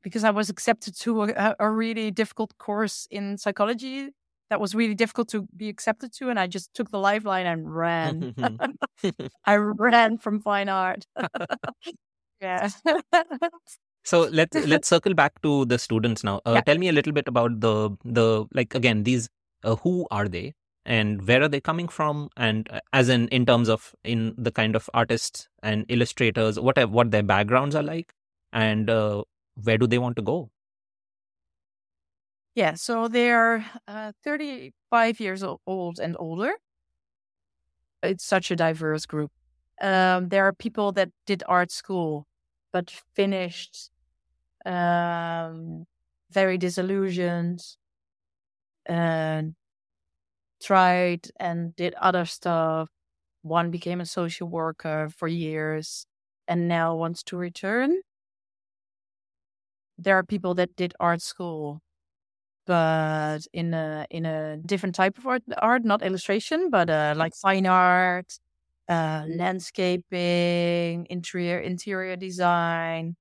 because 0.03 0.25
I 0.25 0.31
was 0.31 0.49
accepted 0.49 0.99
to 1.01 1.25
a, 1.25 1.57
a 1.59 1.71
really 1.71 2.11
difficult 2.11 2.57
course 2.59 3.07
in 3.11 3.37
psychology 3.39 4.11
that 4.49 4.61
was 4.61 4.75
really 4.75 4.95
difficult 4.95 5.29
to 5.29 5.47
be 5.57 5.69
accepted 5.69 6.13
to, 6.15 6.29
and 6.29 6.39
I 6.39 6.47
just 6.47 6.75
took 6.75 6.91
the 6.91 6.99
lifeline 6.99 7.47
and 7.47 7.75
ran. 7.75 8.35
I 9.45 9.57
ran 9.57 10.19
from 10.19 10.41
fine 10.41 10.69
art. 10.69 11.07
yeah, 12.41 12.69
So 14.05 14.23
let's 14.31 14.57
let's 14.67 14.89
circle 14.89 15.15
back 15.15 15.41
to 15.43 15.65
the 15.67 15.79
students 15.79 16.25
now. 16.25 16.41
Uh, 16.47 16.55
Yeah. 16.55 16.61
Tell 16.63 16.79
me 16.79 16.89
a 16.89 16.93
little 16.93 17.13
bit 17.13 17.29
about 17.29 17.61
the 17.61 17.91
the 18.05 18.47
like 18.53 18.75
again 18.75 19.05
these 19.05 19.29
uh, 19.65 19.77
who 19.77 20.07
are 20.11 20.29
they 20.29 20.55
and 20.87 21.27
where 21.27 21.43
are 21.43 21.49
they 21.49 21.61
coming 21.61 21.89
from 21.89 22.31
and 22.37 22.69
uh, 22.71 22.81
as 22.93 23.09
in 23.09 23.29
in 23.29 23.45
terms 23.47 23.69
of 23.69 23.95
in 24.05 24.35
the 24.39 24.51
kind 24.51 24.75
of 24.75 24.89
artists 24.95 25.49
and 25.63 25.85
illustrators 25.89 26.59
what 26.59 26.79
what 26.91 27.11
their 27.11 27.23
backgrounds 27.23 27.75
are 27.75 27.83
like 27.83 28.15
and 28.53 28.89
uh, 28.91 29.23
where 29.63 29.79
do 29.79 29.87
they 29.87 29.99
want 29.99 30.17
to 30.17 30.23
go? 30.23 30.51
Yeah, 32.55 32.75
so 32.75 33.09
they're 33.09 33.65
uh, 33.87 34.13
35 34.25 35.21
years 35.21 35.43
old 35.67 35.99
and 36.01 36.17
older. 36.19 36.53
It's 38.03 38.25
such 38.25 38.51
a 38.51 38.57
diverse 38.57 39.07
group. 39.07 39.31
Um, 39.81 40.29
there 40.29 40.45
are 40.47 40.53
people 40.53 40.93
that 40.93 41.11
did 41.27 41.43
art 41.47 41.71
school 41.71 42.27
but 42.73 42.91
finished 43.15 43.91
um, 44.67 45.87
very 46.31 46.59
disillusioned 46.59 47.61
and 48.87 49.55
tried 50.63 51.29
and 51.39 51.75
did 51.77 51.95
other 51.95 52.25
stuff. 52.25 52.89
One 53.43 53.71
became 53.71 54.01
a 54.01 54.07
social 54.07 54.49
worker 54.49 55.09
for 55.17 55.29
years 55.29 56.07
and 56.47 56.69
now 56.69 56.95
wants 56.95 57.23
to 57.25 57.37
return. 57.37 58.03
There 59.99 60.17
are 60.17 60.25
people 60.25 60.55
that 60.55 60.77
did 60.77 60.95
art 61.01 61.23
school 61.23 61.81
but 62.67 63.41
in 63.53 63.75
a 63.75 64.07
in 64.11 64.27
a 64.27 64.59
different 64.59 64.95
type 64.95 65.19
of 65.19 65.27
art, 65.27 65.43
art 65.59 65.85
not 65.85 66.03
illustration, 66.03 66.71
but 66.71 66.91
uh, 66.91 67.15
like 67.17 67.35
fine 67.35 67.67
art, 67.67 68.39
uh, 68.91 69.27
landscaping, 69.29 71.09
interior 71.11 71.61
interior 71.61 72.17
design, 72.17 73.17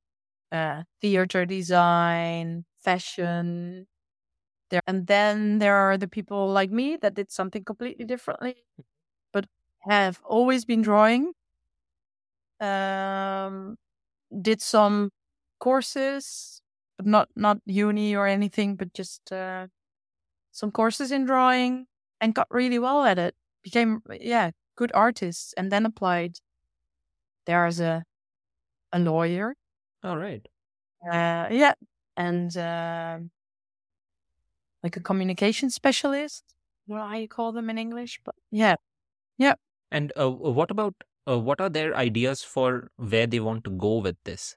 uh, 0.51 0.83
theater 1.01 1.45
design, 1.45 2.65
fashion. 2.79 3.87
There 4.71 4.81
and 4.87 5.07
then 5.07 5.59
there 5.59 5.75
are 5.75 5.97
the 5.97 6.07
people 6.07 6.51
like 6.51 6.71
me 6.71 6.97
that 6.97 7.15
did 7.15 7.31
something 7.31 7.63
completely 7.65 8.05
differently, 8.05 8.65
but 9.33 9.47
have 9.89 10.21
always 10.25 10.65
been 10.65 10.81
drawing. 10.83 11.33
Um, 12.59 13.77
did 14.41 14.61
some 14.61 15.11
courses 15.59 16.61
but 16.97 17.05
not 17.07 17.29
not 17.35 17.59
uni 17.65 18.15
or 18.15 18.27
anything, 18.27 18.75
but 18.75 18.93
just 18.93 19.31
uh, 19.31 19.67
some 20.51 20.71
courses 20.71 21.11
in 21.11 21.25
drawing 21.25 21.87
and 22.21 22.35
got 22.35 22.47
really 22.51 22.79
well 22.79 23.03
at 23.05 23.19
it. 23.19 23.35
Became 23.63 24.01
yeah 24.21 24.51
good 24.79 24.91
artists, 24.95 25.53
and 25.57 25.71
then 25.71 25.85
applied 25.85 26.39
there 27.45 27.65
as 27.65 27.79
a 27.79 28.03
a 28.93 28.99
lawyer. 28.99 29.55
All 30.03 30.17
right. 30.17 30.47
Uh, 31.05 31.47
yeah, 31.51 31.73
and 32.17 32.55
uh, 32.57 33.19
like 34.83 34.97
a 34.97 35.01
communication 35.01 35.69
specialist. 35.69 36.43
What 36.85 36.97
I 36.97 36.99
don't 36.99 37.07
know 37.07 37.13
how 37.15 37.19
you 37.21 37.27
call 37.27 37.51
them 37.51 37.69
in 37.69 37.77
English, 37.77 38.19
but 38.23 38.35
yeah, 38.51 38.75
Yeah. 39.37 39.55
And 39.91 40.11
uh, 40.17 40.29
what 40.31 40.71
about 40.71 40.95
uh, 41.27 41.39
what 41.39 41.61
are 41.61 41.69
their 41.69 41.95
ideas 41.95 42.43
for 42.43 42.91
where 42.97 43.27
they 43.27 43.39
want 43.39 43.63
to 43.65 43.71
go 43.71 43.97
with 43.97 44.17
this? 44.23 44.55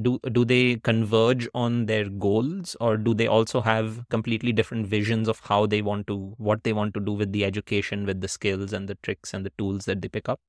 Do 0.00 0.18
do 0.32 0.44
they 0.44 0.76
converge 0.76 1.48
on 1.54 1.86
their 1.86 2.08
goals, 2.08 2.76
or 2.80 2.96
do 2.96 3.14
they 3.14 3.26
also 3.28 3.60
have 3.60 4.08
completely 4.08 4.52
different 4.52 4.86
visions 4.86 5.28
of 5.28 5.40
how 5.40 5.66
they 5.66 5.82
want 5.82 6.06
to 6.08 6.34
what 6.38 6.64
they 6.64 6.72
want 6.72 6.94
to 6.94 7.00
do 7.00 7.12
with 7.12 7.32
the 7.32 7.44
education, 7.44 8.04
with 8.06 8.20
the 8.20 8.28
skills 8.28 8.72
and 8.72 8.88
the 8.88 8.96
tricks 8.96 9.32
and 9.34 9.44
the 9.46 9.52
tools 9.58 9.84
that 9.84 10.00
they 10.02 10.08
pick 10.08 10.28
up? 10.28 10.40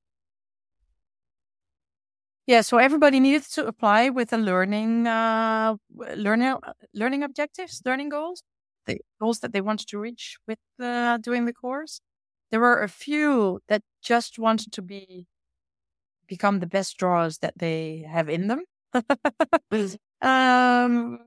yeah. 2.47 2.61
So 2.61 2.77
everybody 2.77 3.19
needed 3.19 3.43
to 3.53 3.67
apply 3.67 4.09
with 4.09 4.33
a 4.33 4.37
learning, 4.37 5.07
uh, 5.07 5.75
learning, 6.15 6.55
learning 6.93 7.23
objectives, 7.23 7.81
learning 7.85 8.09
goals, 8.09 8.43
the 8.85 8.99
goals 9.19 9.39
that 9.41 9.53
they 9.53 9.61
wanted 9.61 9.87
to 9.89 9.99
reach 9.99 10.37
with 10.47 10.59
uh, 10.79 11.17
doing 11.17 11.45
the 11.45 11.53
course. 11.53 12.01
There 12.49 12.59
were 12.59 12.81
a 12.81 12.89
few 12.89 13.61
that 13.67 13.83
just 14.01 14.37
wanted 14.39 14.71
to 14.73 14.81
be 14.81 15.27
become 16.27 16.59
the 16.59 16.67
best 16.67 16.97
drawers 16.97 17.39
that 17.39 17.57
they 17.57 17.99
have 18.09 18.29
in 18.29 18.47
them. 18.47 18.63
um, 20.21 21.19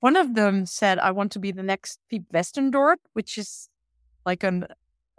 one 0.00 0.16
of 0.16 0.34
them 0.34 0.66
said, 0.66 0.98
"I 0.98 1.10
want 1.10 1.32
to 1.32 1.38
be 1.38 1.52
the 1.52 1.62
next 1.62 2.00
Fiep 2.10 2.26
Westendorp," 2.32 2.96
which 3.12 3.38
is 3.38 3.68
like 4.26 4.42
an 4.44 4.66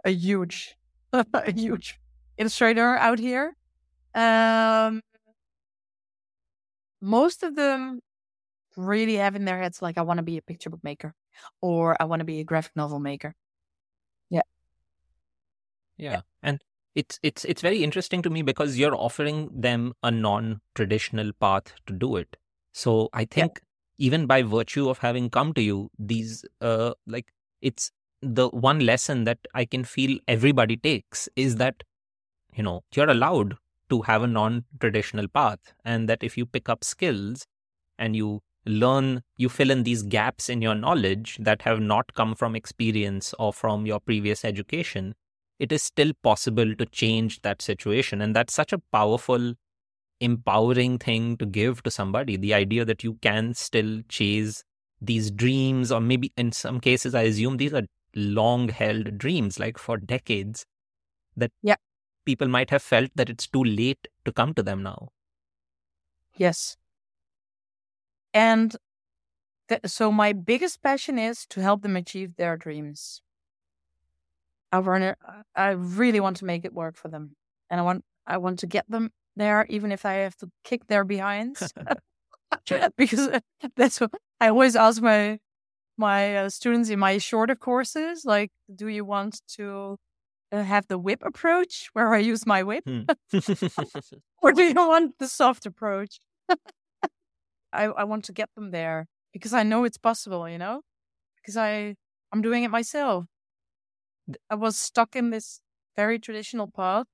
a 0.04 0.10
huge, 0.10 0.76
a 1.14 1.52
huge 1.52 2.00
illustrator 2.38 2.96
out 2.96 3.18
here. 3.18 3.56
Um, 4.14 5.02
most 7.00 7.42
of 7.42 7.54
them 7.56 8.00
really 8.76 9.16
have 9.16 9.36
in 9.36 9.44
their 9.46 9.58
heads 9.60 9.82
like, 9.82 9.98
"I 9.98 10.02
want 10.02 10.18
to 10.18 10.22
be 10.24 10.38
a 10.38 10.42
picture 10.42 10.70
book 10.70 10.84
maker," 10.84 11.14
or 11.62 11.96
"I 12.00 12.06
want 12.06 12.20
to 12.20 12.26
be 12.26 12.40
a 12.40 12.44
graphic 12.44 12.76
novel 12.76 13.00
maker." 13.00 13.34
Yeah. 14.30 14.42
Yeah. 15.96 16.22
And 16.42 16.60
it's 16.98 17.18
it's 17.22 17.44
it's 17.44 17.62
very 17.62 17.82
interesting 17.84 18.22
to 18.22 18.30
me 18.30 18.42
because 18.42 18.76
you're 18.76 18.96
offering 18.96 19.48
them 19.66 19.92
a 20.02 20.10
non-traditional 20.10 21.32
path 21.40 21.72
to 21.86 21.92
do 21.92 22.16
it. 22.16 22.36
So 22.72 23.08
I 23.12 23.24
think 23.24 23.60
even 23.98 24.26
by 24.26 24.42
virtue 24.42 24.88
of 24.88 24.98
having 24.98 25.30
come 25.30 25.52
to 25.54 25.62
you, 25.62 25.90
these 25.98 26.44
uh 26.60 26.94
like 27.06 27.28
it's 27.62 27.92
the 28.20 28.48
one 28.48 28.80
lesson 28.80 29.22
that 29.24 29.38
I 29.54 29.64
can 29.64 29.84
feel 29.84 30.18
everybody 30.26 30.76
takes 30.76 31.28
is 31.36 31.56
that 31.56 31.84
you 32.54 32.64
know 32.64 32.82
you're 32.94 33.10
allowed 33.10 33.56
to 33.90 34.02
have 34.02 34.24
a 34.24 34.26
non-traditional 34.26 35.28
path 35.28 35.72
and 35.84 36.08
that 36.08 36.22
if 36.22 36.36
you 36.36 36.46
pick 36.46 36.68
up 36.68 36.82
skills 36.82 37.46
and 37.98 38.16
you 38.16 38.40
learn 38.66 39.22
you 39.36 39.48
fill 39.48 39.70
in 39.70 39.84
these 39.84 40.02
gaps 40.02 40.48
in 40.48 40.60
your 40.60 40.74
knowledge 40.74 41.38
that 41.40 41.62
have 41.62 41.80
not 41.80 42.12
come 42.14 42.34
from 42.34 42.56
experience 42.56 43.34
or 43.38 43.52
from 43.52 43.86
your 43.86 44.00
previous 44.00 44.44
education 44.44 45.14
it 45.58 45.72
is 45.72 45.82
still 45.82 46.12
possible 46.22 46.74
to 46.76 46.86
change 46.86 47.42
that 47.42 47.62
situation. 47.62 48.20
And 48.20 48.34
that's 48.36 48.54
such 48.54 48.72
a 48.72 48.78
powerful, 48.92 49.54
empowering 50.20 50.98
thing 50.98 51.36
to 51.38 51.46
give 51.46 51.82
to 51.84 51.90
somebody 51.90 52.36
the 52.36 52.54
idea 52.54 52.84
that 52.84 53.04
you 53.04 53.14
can 53.22 53.54
still 53.54 54.02
chase 54.08 54.64
these 55.00 55.30
dreams, 55.30 55.92
or 55.92 56.00
maybe 56.00 56.32
in 56.36 56.52
some 56.52 56.80
cases, 56.80 57.14
I 57.14 57.22
assume 57.22 57.56
these 57.56 57.74
are 57.74 57.84
long 58.14 58.68
held 58.68 59.18
dreams, 59.18 59.58
like 59.60 59.78
for 59.78 59.96
decades, 59.96 60.66
that 61.36 61.52
Yeah. 61.62 61.76
people 62.24 62.48
might 62.48 62.70
have 62.70 62.82
felt 62.82 63.10
that 63.16 63.30
it's 63.30 63.46
too 63.46 63.64
late 63.64 64.08
to 64.24 64.32
come 64.32 64.54
to 64.54 64.62
them 64.62 64.82
now. 64.82 65.10
Yes. 66.36 66.76
And 68.34 68.76
th- 69.68 69.82
so 69.86 70.12
my 70.12 70.32
biggest 70.32 70.82
passion 70.82 71.18
is 71.18 71.46
to 71.48 71.62
help 71.62 71.82
them 71.82 71.96
achieve 71.96 72.36
their 72.36 72.56
dreams. 72.56 73.22
I 74.72 74.78
want 74.80 75.16
I 75.56 75.70
really 75.70 76.20
want 76.20 76.38
to 76.38 76.44
make 76.44 76.64
it 76.64 76.74
work 76.74 76.96
for 76.96 77.08
them, 77.08 77.36
and 77.70 77.80
I 77.80 77.82
want 77.82 78.04
I 78.26 78.36
want 78.38 78.58
to 78.60 78.66
get 78.66 78.84
them 78.88 79.10
there, 79.36 79.66
even 79.68 79.92
if 79.92 80.04
I 80.04 80.14
have 80.14 80.36
to 80.36 80.50
kick 80.64 80.86
their 80.86 81.04
behinds, 81.04 81.72
because 82.96 83.30
that's 83.76 84.00
what 84.00 84.10
I 84.40 84.48
always 84.48 84.76
ask 84.76 85.02
my 85.02 85.38
my 85.96 86.36
uh, 86.36 86.48
students 86.50 86.90
in 86.90 86.98
my 86.98 87.18
shorter 87.18 87.56
courses. 87.56 88.24
Like, 88.24 88.50
do 88.74 88.88
you 88.88 89.04
want 89.04 89.40
to 89.56 89.96
uh, 90.52 90.62
have 90.62 90.86
the 90.88 90.98
whip 90.98 91.22
approach 91.24 91.88
where 91.92 92.14
I 92.14 92.18
use 92.18 92.46
my 92.46 92.62
whip, 92.62 92.84
Hmm. 92.86 93.02
or 94.42 94.52
do 94.52 94.62
you 94.62 94.74
want 94.74 95.18
the 95.18 95.28
soft 95.28 95.66
approach? 95.66 96.20
I 97.72 97.84
I 97.84 98.04
want 98.04 98.24
to 98.26 98.32
get 98.32 98.48
them 98.54 98.70
there 98.70 99.06
because 99.32 99.52
I 99.52 99.62
know 99.62 99.84
it's 99.84 99.98
possible. 99.98 100.48
You 100.48 100.58
know, 100.58 100.82
because 101.36 101.56
I 101.56 101.96
I'm 102.32 102.42
doing 102.42 102.64
it 102.64 102.70
myself. 102.70 103.26
I 104.50 104.54
was 104.54 104.78
stuck 104.78 105.16
in 105.16 105.30
this 105.30 105.60
very 105.96 106.18
traditional 106.18 106.68
path 106.68 107.06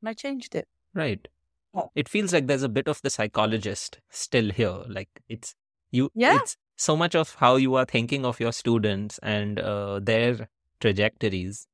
and 0.00 0.08
I 0.08 0.14
changed 0.14 0.54
it. 0.54 0.68
Right. 0.94 1.26
Oh. 1.74 1.90
It 1.94 2.08
feels 2.08 2.32
like 2.32 2.46
there's 2.46 2.62
a 2.62 2.68
bit 2.68 2.88
of 2.88 3.00
the 3.02 3.10
psychologist 3.10 3.98
still 4.10 4.50
here. 4.50 4.82
Like 4.88 5.08
it's 5.28 5.54
you. 5.90 6.10
Yeah. 6.14 6.38
It's 6.40 6.56
so 6.76 6.96
much 6.96 7.14
of 7.14 7.34
how 7.36 7.56
you 7.56 7.74
are 7.74 7.84
thinking 7.84 8.24
of 8.24 8.40
your 8.40 8.52
students 8.52 9.18
and 9.22 9.58
uh, 9.58 10.00
their 10.00 10.48
trajectories, 10.80 11.66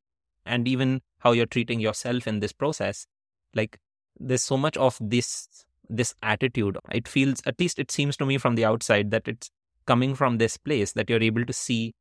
and 0.45 0.69
even 0.69 1.03
how 1.19 1.33
you're 1.33 1.47
treating 1.47 1.81
yourself 1.81 2.27
in 2.27 2.41
this 2.41 2.53
process. 2.53 3.07
Like 3.55 3.79
there's 4.19 4.43
so 4.43 4.57
much 4.57 4.77
of 4.77 4.99
this 5.01 5.49
this 5.89 6.15
attitude. 6.23 6.77
It 6.91 7.09
feels, 7.09 7.41
at 7.47 7.59
least 7.59 7.79
it 7.79 7.91
seems 7.91 8.17
to 8.19 8.27
me 8.27 8.39
from 8.39 8.55
the 8.55 8.65
outside, 8.65 9.11
that 9.11 9.27
it's 9.27 9.51
coming 9.87 10.15
from 10.15 10.37
this 10.37 10.59
place 10.59 10.93
that 10.93 11.09
you're 11.09 11.23
able 11.23 11.47
to 11.47 11.53
see. 11.53 11.95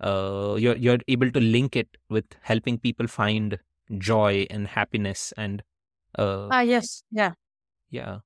Uh, 0.00 0.56
you're 0.58 0.76
you're 0.76 0.98
able 1.08 1.30
to 1.30 1.40
link 1.40 1.76
it 1.76 1.88
with 2.08 2.24
helping 2.42 2.78
people 2.78 3.06
find 3.06 3.58
joy 3.98 4.46
and 4.50 4.66
happiness 4.66 5.32
and 5.36 5.62
uh, 6.18 6.48
Ah, 6.50 6.60
yes. 6.60 7.02
Yeah. 7.10 7.32
yeah 7.90 8.18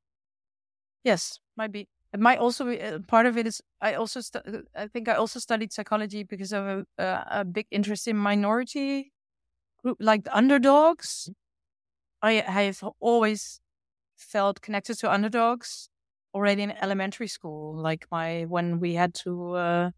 Yes. 1.05 1.39
Might 1.57 1.73
be. 1.73 1.89
It 2.13 2.21
might 2.21 2.39
also 2.39 2.65
be 2.65 2.81
uh, 2.81 3.01
part 3.07 3.27
of 3.27 3.37
it 3.37 3.47
is 3.47 3.61
I 3.81 3.95
also 3.95 4.21
stu- 4.21 4.39
uh, 4.39 4.63
I 4.75 4.87
think 4.89 5.09
I 5.09 5.15
also 5.15 5.39
studied 5.39 5.73
psychology 5.73 6.23
because 6.23 6.53
of 6.53 6.65
a, 6.65 6.87
a, 6.99 7.27
a 7.41 7.45
big 7.45 7.67
interest 7.71 8.09
in 8.09 8.17
minority 8.17 9.13
group 9.83 9.99
like 10.01 10.25
the 10.25 10.37
underdogs. 10.37 11.31
I 12.23 12.43
I 12.43 12.63
have 12.71 12.83
always 13.01 13.61
felt 14.17 14.61
connected 14.63 14.99
to 15.01 15.13
underdogs 15.13 15.91
already 16.35 16.63
in 16.63 16.71
elementary 16.73 17.29
school. 17.29 17.77
Like 17.77 18.07
my 18.11 18.45
when 18.45 18.81
we 18.81 18.95
had 18.95 19.15
to 19.25 19.53
uh, 19.55 19.91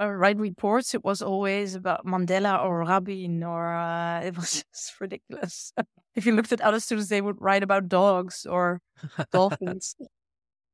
uh, 0.00 0.06
write 0.08 0.38
reports, 0.38 0.94
it 0.94 1.04
was 1.04 1.22
always 1.22 1.74
about 1.74 2.06
Mandela 2.06 2.64
or 2.64 2.84
Rabin, 2.84 3.42
or 3.42 3.74
uh, 3.74 4.20
it 4.24 4.36
was 4.36 4.64
just 4.72 5.00
ridiculous. 5.00 5.72
if 6.14 6.26
you 6.26 6.32
looked 6.32 6.52
at 6.52 6.60
other 6.60 6.80
students, 6.80 7.10
they 7.10 7.20
would 7.20 7.40
write 7.40 7.62
about 7.62 7.88
dogs 7.88 8.46
or 8.46 8.80
dolphins. 9.32 9.94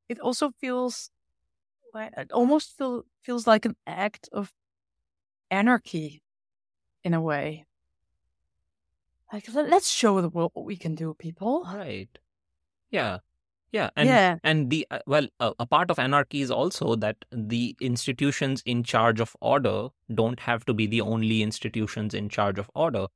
it 0.09 0.21
also 0.21 0.51
feels 0.61 1.11
it 1.95 2.31
almost 2.33 2.77
feel, 2.77 3.05
feels 3.23 3.47
like 3.47 3.65
an 3.65 3.77
act 3.87 4.29
of 4.33 4.53
anarchy 5.51 6.23
in 7.05 7.15
a 7.15 7.21
way. 7.21 7.65
Like 9.33 9.49
let's 9.53 9.91
show 9.91 10.21
the 10.21 10.29
world 10.29 10.53
what 10.55 10.67
we 10.67 10.77
can 10.77 10.95
do, 10.95 11.15
people. 11.15 11.65
Right. 11.65 12.09
Yeah. 12.91 13.19
Yeah, 13.77 13.91
and 14.03 14.09
Yeah. 14.09 14.39
and 14.53 14.71
the 14.75 14.81
uh, 14.97 14.99
well, 15.15 15.29
uh, 15.47 15.53
a 15.65 15.67
part 15.75 15.91
of 15.95 15.99
anarchy 16.05 16.41
is 16.47 16.51
also 16.57 16.95
that 17.05 17.25
the 17.51 17.63
institutions 17.91 18.63
in 18.75 18.83
charge 18.93 19.21
of 19.25 19.37
order 19.53 19.77
don't 20.21 20.45
have 20.49 20.65
to 20.71 20.75
be 20.81 20.87
the 20.97 21.01
only 21.15 21.39
institutions 21.47 22.15
in 22.23 22.29
charge 22.37 22.59
of 22.65 22.71
order. 22.87 23.07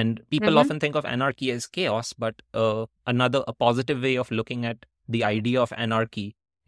And 0.00 0.20
people 0.34 0.52
Mhm. 0.54 0.60
often 0.62 0.80
think 0.84 0.94
of 1.00 1.04
anarchy 1.14 1.50
as 1.54 1.66
chaos, 1.78 2.12
but 2.26 2.42
uh, 2.64 2.86
another 3.14 3.44
a 3.54 3.54
positive 3.64 4.02
way 4.08 4.16
of 4.24 4.30
looking 4.40 4.64
at 4.72 4.86
the 5.16 5.22
idea 5.28 5.60
of 5.62 5.72
anarchy 5.86 6.26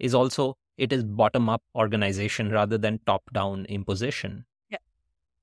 is 0.09 0.15
also 0.23 0.47
it 0.87 0.93
is 0.93 1.05
bottom 1.23 1.49
up 1.49 1.63
organization 1.83 2.51
rather 2.51 2.79
than 2.87 2.99
top 3.11 3.33
down 3.41 3.65
imposition. 3.79 4.45
Yeah. 4.71 4.79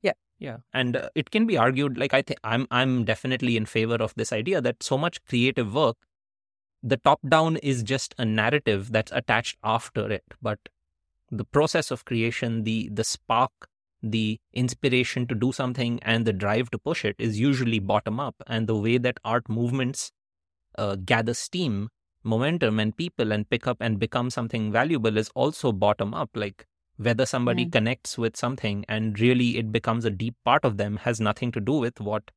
Yeah. 0.10 0.14
Yeah, 0.40 0.58
and 0.74 0.96
uh, 0.98 1.10
it 1.14 1.30
can 1.30 1.46
be 1.46 1.58
argued 1.64 1.98
like 2.04 2.14
I 2.20 2.22
think 2.24 2.40
I'm 2.44 2.68
I'm 2.72 2.94
definitely 3.10 3.58
in 3.58 3.66
favor 3.74 3.98
of 4.08 4.16
this 4.22 4.34
idea 4.38 4.62
that 4.68 4.82
so 4.92 4.98
much 4.98 5.20
creative 5.34 5.76
work 5.80 5.98
the 6.84 6.98
top 6.98 7.20
down 7.28 7.58
is 7.58 7.84
just 7.84 8.16
a 8.18 8.26
narrative 8.26 8.92
that's 8.92 9.12
attached 9.12 9.58
after 9.64 10.12
it 10.12 10.24
but 10.42 10.60
the 11.32 11.46
process 11.46 11.92
of 11.92 12.06
creation 12.06 12.64
the 12.64 12.90
the 12.94 13.04
spark 13.04 13.52
the 14.04 14.40
inspiration 14.54 15.28
to 15.28 15.36
do 15.36 15.52
something 15.52 16.00
and 16.04 16.26
the 16.26 16.34
drive 16.34 16.70
to 16.72 16.78
push 16.80 17.06
it 17.06 17.16
is 17.20 17.40
usually 17.40 17.80
bottom 17.80 18.20
up 18.20 18.36
and 18.48 18.68
the 18.68 18.76
way 18.76 18.98
that 18.98 19.20
art 19.24 19.48
movements 19.48 20.12
uh, 20.78 20.96
gather 21.06 21.34
steam 21.34 21.90
momentum 22.24 22.80
and 22.80 22.96
people 22.98 23.32
and 23.32 23.50
pick 23.50 23.68
up 23.68 23.78
and 23.80 24.00
become 24.00 24.30
something 24.30 24.72
valuable 24.72 25.18
is 25.18 25.30
also 25.36 25.72
bottom 25.72 26.14
up 26.14 26.30
like 26.36 26.66
whether 26.98 27.26
somebody 27.26 27.66
Mm. 27.66 27.72
connects 27.72 28.18
with 28.18 28.38
something 28.38 28.86
and 28.88 29.20
really 29.20 29.58
it 29.58 29.72
becomes 29.72 30.06
a 30.06 30.12
deep 30.12 30.36
part 30.46 30.64
of 30.66 30.78
them 30.78 30.98
has 30.98 31.20
nothing 31.20 31.52
to 31.52 31.60
do 31.60 31.74
with 31.74 32.00
what 32.00 32.32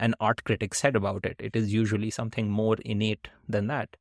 an 0.00 0.14
art 0.18 0.42
critic 0.44 0.74
said 0.74 0.96
about 0.96 1.24
it. 1.24 1.36
It 1.38 1.54
is 1.54 1.72
usually 1.72 2.10
something 2.10 2.50
more 2.50 2.76
innate 2.84 3.28
than 3.48 3.66
that. 3.68 3.96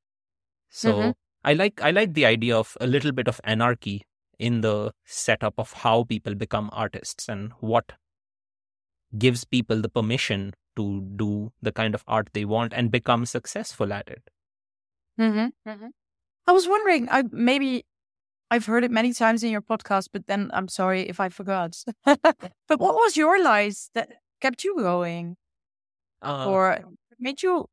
So 0.69 0.93
Mhm. 0.93 1.13
I 1.43 1.53
like 1.53 1.81
I 1.81 1.91
like 1.91 2.13
the 2.13 2.25
idea 2.25 2.57
of 2.57 2.75
a 2.81 2.87
little 2.87 3.11
bit 3.11 3.27
of 3.27 3.41
anarchy 3.43 3.97
in 4.37 4.61
the 4.61 4.93
setup 5.05 5.59
of 5.59 5.73
how 5.83 6.03
people 6.03 6.35
become 6.35 6.69
artists 6.71 7.27
and 7.27 7.51
what 7.59 7.93
gives 9.17 9.43
people 9.43 9.81
the 9.81 9.89
permission 9.89 10.53
to 10.75 11.01
do 11.15 11.51
the 11.61 11.71
kind 11.71 11.95
of 11.95 12.03
art 12.07 12.29
they 12.33 12.45
want 12.45 12.73
and 12.73 12.91
become 12.91 13.25
successful 13.25 13.91
at 13.91 14.07
it. 14.07 14.29
Mm-hmm. 15.19 15.69
Mm-hmm. 15.69 15.87
I 16.47 16.51
was 16.51 16.67
wondering, 16.67 17.09
I 17.09 17.23
maybe 17.31 17.85
I've 18.51 18.65
heard 18.65 18.83
it 18.83 18.91
many 18.91 19.13
times 19.13 19.43
in 19.43 19.51
your 19.51 19.61
podcast, 19.61 20.09
but 20.13 20.27
then 20.27 20.49
I'm 20.53 20.67
sorry 20.67 21.01
if 21.01 21.19
I 21.19 21.29
forgot. 21.29 21.83
but 22.05 22.79
what 22.79 22.95
was 22.95 23.17
your 23.17 23.41
lies 23.43 23.89
that 23.93 24.09
kept 24.41 24.63
you 24.63 24.75
going 24.77 25.37
Uh, 26.21 26.49
or 26.49 26.79
made 27.19 27.41
you 27.43 27.65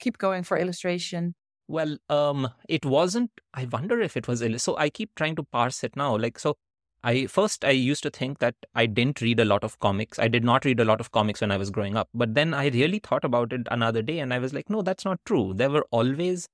keep 0.00 0.18
going 0.18 0.42
for 0.42 0.58
illustration? 0.58 1.34
Well, 1.66 1.98
um, 2.08 2.48
it 2.68 2.86
wasn't. 2.86 3.30
I 3.52 3.66
wonder 3.66 4.00
if 4.00 4.16
it 4.16 4.26
was. 4.26 4.40
ill- 4.42 4.58
So 4.58 4.76
I 4.76 4.88
keep 4.90 5.14
trying 5.14 5.36
to 5.36 5.42
parse 5.42 5.84
it 5.84 5.96
now. 5.96 6.16
Like, 6.16 6.38
so 6.38 6.56
I 7.04 7.26
first 7.26 7.64
I 7.64 7.70
used 7.70 8.02
to 8.04 8.10
think 8.10 8.38
that 8.38 8.54
I 8.74 8.86
didn't 8.86 9.20
read 9.20 9.38
a 9.40 9.44
lot 9.44 9.64
of 9.64 9.78
comics. 9.78 10.18
I 10.18 10.28
did 10.28 10.44
not 10.44 10.64
read 10.64 10.80
a 10.80 10.84
lot 10.84 11.00
of 11.00 11.10
comics 11.12 11.40
when 11.42 11.50
I 11.50 11.56
was 11.58 11.70
growing 11.70 11.96
up. 11.96 12.08
But 12.14 12.34
then 12.34 12.54
I 12.54 12.68
really 12.68 12.98
thought 13.00 13.24
about 13.24 13.52
it 13.52 13.66
another 13.70 14.02
day, 14.02 14.18
and 14.20 14.32
I 14.32 14.38
was 14.38 14.54
like, 14.54 14.70
no, 14.70 14.82
that's 14.82 15.04
not 15.04 15.20
true. 15.26 15.52
There 15.54 15.70
were 15.70 15.86
always 15.90 16.48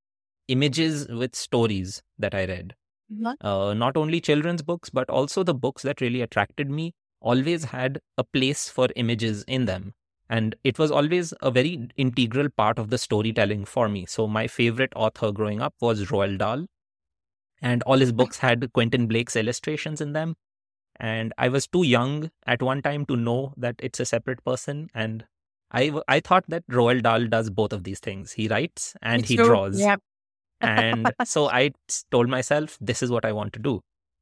images 0.48 1.06
with 1.08 1.34
stories 1.36 2.02
that 2.18 2.34
I 2.34 2.44
read. 2.46 2.74
Uh, 3.40 3.74
not 3.74 3.96
only 3.96 4.20
children's 4.20 4.62
books, 4.62 4.90
but 4.90 5.08
also 5.08 5.42
the 5.44 5.54
books 5.54 5.82
that 5.82 6.00
really 6.00 6.20
attracted 6.22 6.70
me 6.70 6.92
always 7.20 7.64
had 7.64 8.00
a 8.18 8.24
place 8.24 8.68
for 8.68 8.88
images 8.96 9.44
in 9.44 9.66
them. 9.66 9.94
And 10.28 10.54
it 10.64 10.78
was 10.78 10.90
always 10.90 11.34
a 11.42 11.50
very 11.50 11.88
integral 11.96 12.48
part 12.50 12.78
of 12.78 12.90
the 12.90 12.98
storytelling 12.98 13.64
for 13.66 13.88
me. 13.88 14.06
So, 14.06 14.26
my 14.26 14.46
favorite 14.46 14.92
author 14.96 15.32
growing 15.32 15.60
up 15.60 15.74
was 15.80 16.04
Roald 16.06 16.38
Dahl, 16.38 16.66
and 17.60 17.82
all 17.84 17.98
his 17.98 18.12
books 18.12 18.38
had 18.38 18.72
Quentin 18.72 19.06
Blake's 19.06 19.36
illustrations 19.36 20.00
in 20.00 20.12
them. 20.12 20.36
And 20.96 21.32
I 21.38 21.48
was 21.48 21.66
too 21.66 21.82
young 21.82 22.30
at 22.46 22.62
one 22.62 22.82
time 22.82 23.04
to 23.06 23.16
know 23.16 23.52
that 23.56 23.76
it's 23.80 24.00
a 24.00 24.04
separate 24.04 24.44
person. 24.44 24.88
And 24.94 25.24
I, 25.72 25.92
I 26.08 26.20
thought 26.20 26.44
that 26.48 26.66
Roald 26.68 27.02
Dahl 27.02 27.26
does 27.26 27.50
both 27.50 27.72
of 27.72 27.84
these 27.84 28.00
things. 28.00 28.32
He 28.32 28.48
writes 28.48 28.94
and 29.02 29.22
Me 29.22 29.28
he 29.28 29.36
too. 29.36 29.44
draws 29.44 29.78
Yeah. 29.80 29.96
and 30.60 31.12
so 31.24 31.48
I 31.50 31.72
told 32.10 32.28
myself, 32.28 32.78
this 32.80 33.02
is 33.02 33.10
what 33.10 33.24
I 33.24 33.32
want 33.32 33.52
to 33.54 33.58
do. 33.58 33.80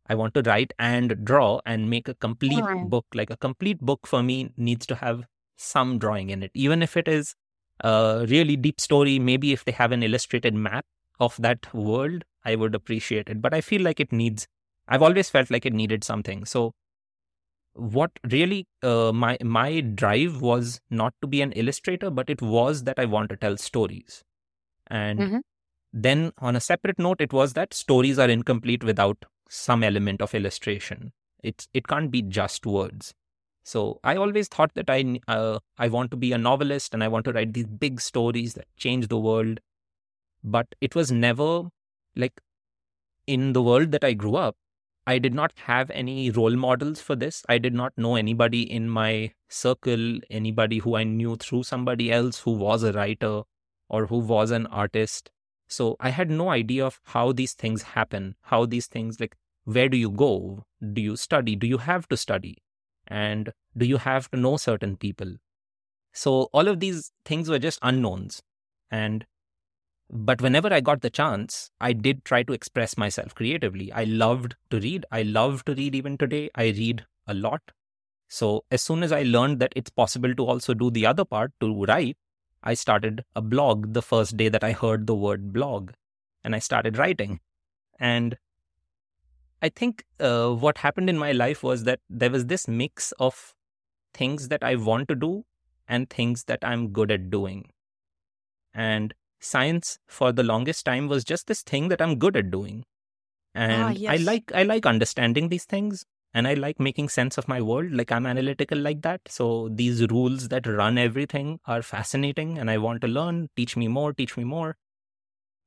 I 0.09 0.14
want 0.14 0.34
to 0.34 0.42
write 0.42 0.72
and 0.78 1.24
draw 1.24 1.61
and 1.66 1.88
make 1.90 2.09
a 2.09 2.14
complete 2.14 2.64
book. 2.88 3.07
Like 3.14 3.30
a 3.30 3.36
complete 3.36 3.80
book 3.80 4.07
for 4.07 4.22
me 4.22 4.53
needs 4.57 4.86
to 4.86 4.96
have 4.96 5.24
some 5.62 5.98
drawing 5.98 6.30
in 6.30 6.42
it, 6.42 6.50
even 6.54 6.82
if 6.82 6.96
it 6.96 7.08
is 7.08 7.34
a 7.80 8.26
really 8.28 8.56
deep 8.56 8.80
story. 8.80 9.18
Maybe 9.18 9.52
if 9.52 9.64
they 9.64 9.72
have 9.72 9.92
an 9.92 10.02
illustrated 10.02 10.54
map 10.54 10.84
of 11.20 11.36
that 11.38 11.72
world, 11.74 12.24
I 12.44 12.56
would 12.56 12.74
appreciate 12.74 13.28
it. 13.28 13.40
But 13.42 13.54
I 13.54 13.60
feel 13.60 13.82
like 13.82 14.00
it 14.00 14.12
needs, 14.12 14.46
I've 14.88 15.02
always 15.02 15.30
felt 15.30 15.50
like 15.50 15.66
it 15.66 15.72
needed 15.72 16.04
something. 16.04 16.44
So 16.44 16.74
what 17.74 18.10
really 18.30 18.66
uh, 18.82 19.12
my 19.12 19.36
my 19.42 19.80
drive 19.80 20.40
was 20.42 20.80
not 20.90 21.14
to 21.22 21.26
be 21.26 21.40
an 21.40 21.52
illustrator 21.52 22.10
but 22.10 22.28
it 22.28 22.42
was 22.42 22.84
that 22.84 22.98
i 22.98 23.04
want 23.04 23.30
to 23.30 23.36
tell 23.36 23.56
stories 23.56 24.22
and 24.88 25.28
Mhm. 25.28 25.42
then 25.92 26.32
on 26.38 26.56
a 26.56 26.60
separate 26.60 26.98
note 26.98 27.20
it 27.20 27.32
was 27.32 27.54
that 27.54 27.74
stories 27.74 28.18
are 28.18 28.28
incomplete 28.28 28.84
without 28.84 29.24
some 29.48 29.82
element 29.82 30.20
of 30.22 30.34
illustration 30.34 31.12
it's 31.42 31.68
it 31.74 31.88
can't 31.88 32.10
be 32.10 32.22
just 32.22 32.66
words 32.66 33.14
so 33.64 34.00
i 34.04 34.16
always 34.16 34.48
thought 34.48 34.72
that 34.74 34.90
i 34.90 35.20
uh, 35.28 35.58
i 35.78 35.88
want 35.88 36.10
to 36.10 36.16
be 36.16 36.32
a 36.32 36.38
novelist 36.38 36.94
and 36.94 37.04
i 37.04 37.08
want 37.08 37.24
to 37.24 37.32
write 37.32 37.52
these 37.52 37.66
big 37.66 38.00
stories 38.00 38.54
that 38.54 38.66
change 38.76 39.08
the 39.08 39.18
world 39.18 39.60
but 40.42 40.66
it 40.80 40.94
was 40.94 41.12
never 41.12 41.62
like 42.16 42.40
in 43.26 43.52
the 43.52 43.62
world 43.62 43.92
that 43.92 44.04
i 44.04 44.12
grew 44.12 44.36
up 44.36 44.56
I 45.04 45.18
did 45.18 45.34
not 45.34 45.52
have 45.66 45.90
any 45.90 46.30
role 46.30 46.54
models 46.54 47.00
for 47.00 47.16
this. 47.16 47.44
I 47.48 47.58
did 47.58 47.74
not 47.74 47.92
know 47.96 48.14
anybody 48.14 48.62
in 48.62 48.88
my 48.88 49.32
circle, 49.48 50.20
anybody 50.30 50.78
who 50.78 50.94
I 50.94 51.02
knew 51.02 51.34
through 51.36 51.64
somebody 51.64 52.12
else 52.12 52.40
who 52.40 52.52
was 52.52 52.84
a 52.84 52.92
writer 52.92 53.42
or 53.88 54.06
who 54.06 54.18
was 54.18 54.52
an 54.52 54.66
artist. 54.68 55.30
So 55.66 55.96
I 55.98 56.10
had 56.10 56.30
no 56.30 56.50
idea 56.50 56.86
of 56.86 57.00
how 57.04 57.32
these 57.32 57.52
things 57.54 57.82
happen, 57.82 58.36
how 58.42 58.64
these 58.64 58.86
things 58.86 59.18
like 59.18 59.34
where 59.64 59.88
do 59.88 59.96
you 59.96 60.10
go? 60.10 60.64
Do 60.92 61.02
you 61.02 61.16
study? 61.16 61.56
Do 61.56 61.66
you 61.66 61.78
have 61.78 62.08
to 62.08 62.16
study? 62.16 62.58
And 63.12 63.52
do 63.76 63.84
you 63.84 63.98
have 63.98 64.30
to 64.30 64.38
know 64.38 64.56
certain 64.56 64.96
people? 64.96 65.34
So 66.14 66.48
all 66.54 66.66
of 66.66 66.80
these 66.80 67.12
things 67.26 67.50
were 67.50 67.58
just 67.58 67.78
unknowns. 67.82 68.42
And 68.90 69.26
but 70.08 70.40
whenever 70.40 70.72
I 70.72 70.80
got 70.80 71.02
the 71.02 71.10
chance, 71.10 71.70
I 71.78 71.92
did 71.92 72.24
try 72.24 72.42
to 72.42 72.54
express 72.54 72.96
myself 72.96 73.34
creatively. 73.34 73.92
I 73.92 74.04
loved 74.04 74.56
to 74.70 74.80
read. 74.80 75.04
I 75.10 75.22
love 75.22 75.64
to 75.66 75.74
read 75.74 75.94
even 75.94 76.16
today. 76.16 76.48
I 76.54 76.64
read 76.64 77.04
a 77.26 77.34
lot. 77.34 77.60
So 78.28 78.64
as 78.70 78.82
soon 78.82 79.02
as 79.02 79.12
I 79.12 79.24
learned 79.24 79.58
that 79.60 79.74
it's 79.76 79.90
possible 79.90 80.34
to 80.34 80.46
also 80.46 80.72
do 80.72 80.90
the 80.90 81.04
other 81.04 81.26
part 81.26 81.52
to 81.60 81.84
write, 81.84 82.16
I 82.62 82.74
started 82.74 83.24
a 83.36 83.42
blog 83.42 83.92
the 83.92 84.02
first 84.02 84.38
day 84.38 84.48
that 84.48 84.64
I 84.64 84.72
heard 84.72 85.06
the 85.06 85.14
word 85.14 85.52
blog 85.52 85.92
and 86.42 86.54
I 86.54 86.60
started 86.60 86.96
writing. 86.96 87.40
And 87.98 88.38
I 89.62 89.68
think 89.68 90.04
uh, 90.18 90.50
what 90.50 90.78
happened 90.78 91.08
in 91.08 91.16
my 91.16 91.30
life 91.32 91.62
was 91.62 91.84
that 91.84 92.00
there 92.10 92.30
was 92.30 92.46
this 92.46 92.66
mix 92.66 93.12
of 93.20 93.54
things 94.12 94.48
that 94.48 94.62
I 94.62 94.74
want 94.74 95.08
to 95.08 95.14
do 95.14 95.44
and 95.88 96.10
things 96.10 96.44
that 96.44 96.58
I'm 96.62 96.88
good 96.88 97.12
at 97.12 97.30
doing. 97.30 97.70
And 98.74 99.14
science 99.40 99.98
for 100.08 100.32
the 100.32 100.42
longest 100.42 100.84
time 100.84 101.08
was 101.08 101.24
just 101.24 101.46
this 101.46 101.62
thing 101.62 101.88
that 101.88 102.02
I'm 102.02 102.18
good 102.18 102.36
at 102.36 102.50
doing. 102.50 102.84
And 103.54 103.82
I 103.82 103.92
yes. 103.92 104.22
like 104.22 104.50
I 104.54 104.62
like 104.62 104.86
understanding 104.86 105.48
these 105.48 105.64
things 105.64 106.04
and 106.34 106.48
I 106.48 106.54
like 106.54 106.80
making 106.80 107.10
sense 107.10 107.38
of 107.38 107.46
my 107.46 107.60
world. 107.60 107.92
Like 107.92 108.10
I'm 108.10 108.26
analytical 108.26 108.78
like 108.78 109.02
that. 109.02 109.20
So 109.28 109.68
these 109.70 110.06
rules 110.08 110.48
that 110.48 110.66
run 110.66 110.98
everything 110.98 111.60
are 111.66 111.82
fascinating 111.82 112.58
and 112.58 112.70
I 112.70 112.78
want 112.78 113.02
to 113.02 113.08
learn, 113.08 113.50
teach 113.54 113.76
me 113.76 113.88
more, 113.88 114.12
teach 114.12 114.36
me 114.36 114.44
more. 114.44 114.76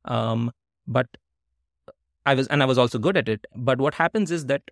Um 0.03 0.51
but 0.87 1.07
I 2.25 2.33
was 2.33 2.47
and 2.47 2.63
I 2.63 2.65
was 2.65 2.77
also 2.77 2.99
good 2.99 3.17
at 3.17 3.29
it. 3.29 3.45
But 3.55 3.79
what 3.79 3.95
happens 3.95 4.31
is 4.31 4.45
that 4.47 4.63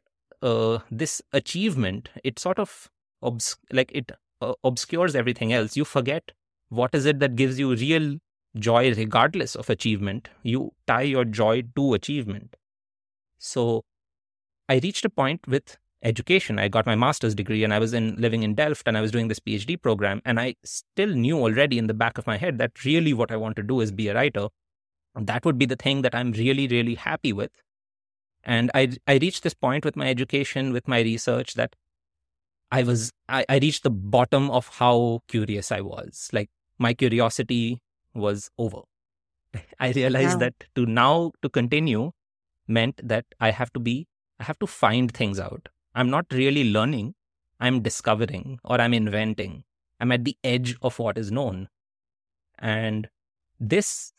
uh, 0.42 0.80
this 0.92 1.22
achievement, 1.32 2.10
it 2.24 2.40
sort 2.40 2.60
of 2.60 2.90
obs- 3.22 3.58
like 3.72 3.92
it 3.94 4.12
uh, 4.42 4.54
obscures 4.64 5.16
everything 5.16 5.54
else. 5.54 5.78
You 5.78 5.86
forget 5.86 6.32
what 6.70 6.94
is 6.94 7.06
it 7.06 7.20
that 7.20 7.36
gives 7.36 7.60
you 7.60 7.76
real 7.76 8.18
joy 8.58 8.94
regardless 8.94 9.56
of 9.56 9.70
achievement. 9.70 10.30
You 10.44 10.74
tie 10.88 11.02
your 11.04 11.26
joy 11.26 11.64
to 11.76 11.94
achievement. 11.94 12.56
So 13.38 13.84
I 14.70 14.80
reached 14.80 15.06
a 15.06 15.10
point 15.10 15.48
with 15.48 15.78
education. 16.04 16.60
I 16.60 16.68
got 16.68 16.86
my 16.86 16.96
master's 16.96 17.36
degree 17.36 17.64
and 17.64 17.74
I 17.74 17.80
was 17.80 17.94
in 17.94 18.16
living 18.16 18.44
in 18.44 18.56
Delft 18.56 18.88
and 18.88 18.98
I 18.98 19.02
was 19.02 19.12
doing 19.12 19.28
this 19.28 19.40
PhD 19.40 19.82
program. 19.82 20.22
And 20.26 20.40
I 20.40 20.56
still 20.64 21.10
knew 21.10 21.38
already 21.38 21.78
in 21.78 21.88
the 21.88 21.94
back 21.94 22.18
of 22.18 22.28
my 22.28 22.38
head 22.38 22.58
that 22.58 22.84
really 22.84 23.14
what 23.14 23.32
I 23.32 23.38
want 23.38 23.56
to 23.58 23.64
do 23.64 23.82
is 23.82 23.92
be 23.92 24.08
a 24.10 24.14
writer. 24.14 24.50
That 25.16 25.46
would 25.46 25.58
be 25.58 25.66
the 25.66 25.76
thing 25.76 26.02
that 26.02 26.16
I'm 26.16 26.32
really, 26.32 26.68
really 26.68 26.96
happy 26.96 27.34
with. 27.34 27.52
And 28.44 28.72
I, 28.74 28.92
I 29.08 29.18
reached 29.18 29.44
this 29.44 29.54
point 29.54 29.86
with 29.86 29.96
my 29.96 30.10
education, 30.10 30.74
with 30.74 30.88
my 30.88 31.02
research, 31.02 31.54
that 31.54 31.76
I 32.72 32.84
was, 32.84 33.12
I, 33.30 33.46
I 33.48 33.60
reached 33.60 33.84
the 33.84 33.92
bottom 33.92 34.50
of 34.50 34.68
how 34.68 35.22
curious 35.28 35.72
I 35.72 35.82
was. 35.82 36.30
Like 36.34 36.50
my 36.80 36.94
curiosity 36.94 37.80
was 38.14 38.50
over. 38.58 38.82
I 39.80 39.92
realized 39.92 40.34
wow. 40.34 40.40
that 40.40 40.54
to 40.76 40.86
now 40.86 41.32
to 41.42 41.50
continue 41.50 42.12
meant 42.68 43.00
that 43.04 43.26
I 43.40 43.52
have 43.52 43.72
to 43.74 43.80
be, 43.80 44.08
I 44.40 44.44
have 44.44 44.60
to 44.60 44.68
find 44.68 45.12
things 45.12 45.40
out. 45.40 45.70
I'm 45.94 46.10
not 46.10 46.26
really 46.32 46.72
learning, 46.72 47.14
I'm 47.60 47.82
discovering 47.82 48.60
or 48.64 48.82
I'm 48.82 48.94
inventing. 48.94 49.64
I'm 50.00 50.12
at 50.12 50.26
the 50.26 50.36
edge 50.44 50.76
of 50.82 51.00
what 51.00 51.18
is 51.18 51.32
known. 51.32 51.70
And 52.60 53.10
this 53.60 54.13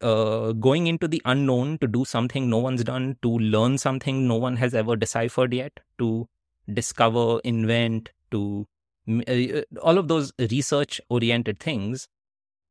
uh, 0.00 0.52
going 0.52 0.86
into 0.86 1.08
the 1.08 1.22
unknown 1.24 1.78
to 1.78 1.86
do 1.86 2.04
something 2.04 2.48
no 2.48 2.58
one's 2.58 2.84
done, 2.84 3.16
to 3.22 3.28
learn 3.28 3.78
something 3.78 4.26
no 4.26 4.36
one 4.36 4.56
has 4.56 4.74
ever 4.74 4.96
deciphered 4.96 5.52
yet, 5.52 5.80
to 5.98 6.28
discover, 6.72 7.40
invent, 7.44 8.10
to 8.30 8.66
uh, 9.08 9.32
uh, 9.32 9.62
all 9.82 9.98
of 9.98 10.08
those 10.08 10.32
research 10.50 11.00
oriented 11.08 11.58
things, 11.58 12.08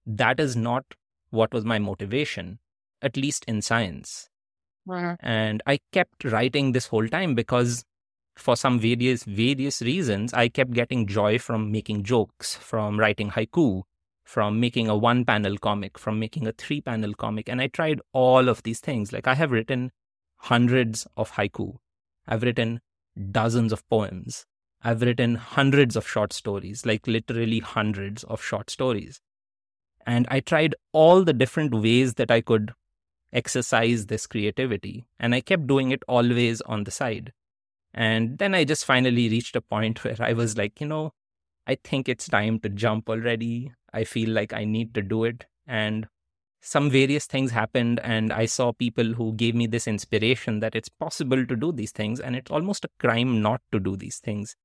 that 0.05 0.39
is 0.39 0.55
not 0.55 0.85
what 1.29 1.53
was 1.53 1.65
my 1.65 1.79
motivation, 1.79 2.59
at 3.01 3.17
least 3.17 3.43
in 3.45 3.61
science. 3.61 4.29
Uh-huh. 4.89 5.17
And 5.19 5.61
I 5.65 5.79
kept 5.91 6.23
writing 6.23 6.71
this 6.71 6.87
whole 6.87 7.07
time 7.07 7.35
because 7.35 7.83
for 8.37 8.55
some 8.55 8.79
various 8.79 9.23
various 9.23 9.81
reasons 9.81 10.33
i 10.33 10.47
kept 10.47 10.71
getting 10.71 11.07
joy 11.07 11.37
from 11.39 11.71
making 11.71 12.03
jokes 12.03 12.55
from 12.55 12.99
writing 12.99 13.31
haiku 13.31 13.81
from 14.27 14.59
making 14.59 14.89
a 14.89 14.97
one 14.97 15.23
panel 15.23 15.57
comic, 15.57 15.97
from 15.97 16.19
making 16.19 16.45
a 16.45 16.51
three 16.51 16.81
panel 16.81 17.13
comic. 17.13 17.47
And 17.47 17.61
I 17.61 17.67
tried 17.67 18.01
all 18.11 18.49
of 18.49 18.61
these 18.63 18.81
things. 18.81 19.13
Like 19.13 19.25
I 19.25 19.35
have 19.35 19.51
written 19.51 19.91
hundreds 20.35 21.07
of 21.15 21.31
haiku, 21.31 21.77
I've 22.27 22.43
written 22.43 22.81
dozens 23.31 23.71
of 23.71 23.87
poems, 23.89 24.45
I've 24.83 25.01
written 25.01 25.35
hundreds 25.35 25.95
of 25.95 26.05
short 26.05 26.33
stories, 26.33 26.85
like 26.85 27.07
literally 27.07 27.59
hundreds 27.59 28.25
of 28.25 28.43
short 28.43 28.69
stories. 28.69 29.21
And 30.05 30.27
I 30.29 30.41
tried 30.41 30.75
all 30.91 31.23
the 31.23 31.31
different 31.31 31.73
ways 31.73 32.15
that 32.15 32.29
I 32.29 32.41
could 32.41 32.73
exercise 33.31 34.07
this 34.07 34.27
creativity. 34.27 35.07
And 35.17 35.33
I 35.33 35.39
kept 35.39 35.67
doing 35.67 35.91
it 35.91 36.03
always 36.05 36.59
on 36.61 36.83
the 36.83 36.91
side. 36.91 37.31
And 37.93 38.39
then 38.39 38.53
I 38.53 38.65
just 38.65 38.83
finally 38.83 39.29
reached 39.29 39.55
a 39.55 39.61
point 39.61 40.03
where 40.03 40.17
I 40.19 40.33
was 40.33 40.57
like, 40.57 40.81
you 40.81 40.87
know, 40.87 41.13
I 41.67 41.77
think 41.83 42.07
it's 42.07 42.27
time 42.27 42.59
to 42.61 42.69
jump 42.69 43.09
already. 43.09 43.73
I 43.93 44.05
feel 44.05 44.29
like 44.29 44.53
I 44.53 44.63
need 44.63 44.93
to 44.93 45.01
do 45.01 45.25
it. 45.25 45.45
And 45.67 46.07
some 46.61 46.89
various 46.89 47.25
things 47.25 47.51
happened, 47.51 47.99
and 48.03 48.31
I 48.33 48.45
saw 48.45 48.71
people 48.71 49.13
who 49.13 49.33
gave 49.33 49.53
me 49.53 49.67
this 49.67 49.87
inspiration 49.87 50.59
that 50.61 50.75
it's 50.75 50.89
possible 50.89 51.45
to 51.45 51.55
do 51.55 51.71
these 51.71 51.91
things, 51.91 52.19
and 52.19 52.35
it's 52.35 52.49
almost 52.49 52.85
a 52.85 52.89
crime 52.99 53.41
not 53.41 53.61
to 53.71 53.79
do 53.79 53.95
these 53.95 54.17
things. 54.17 54.55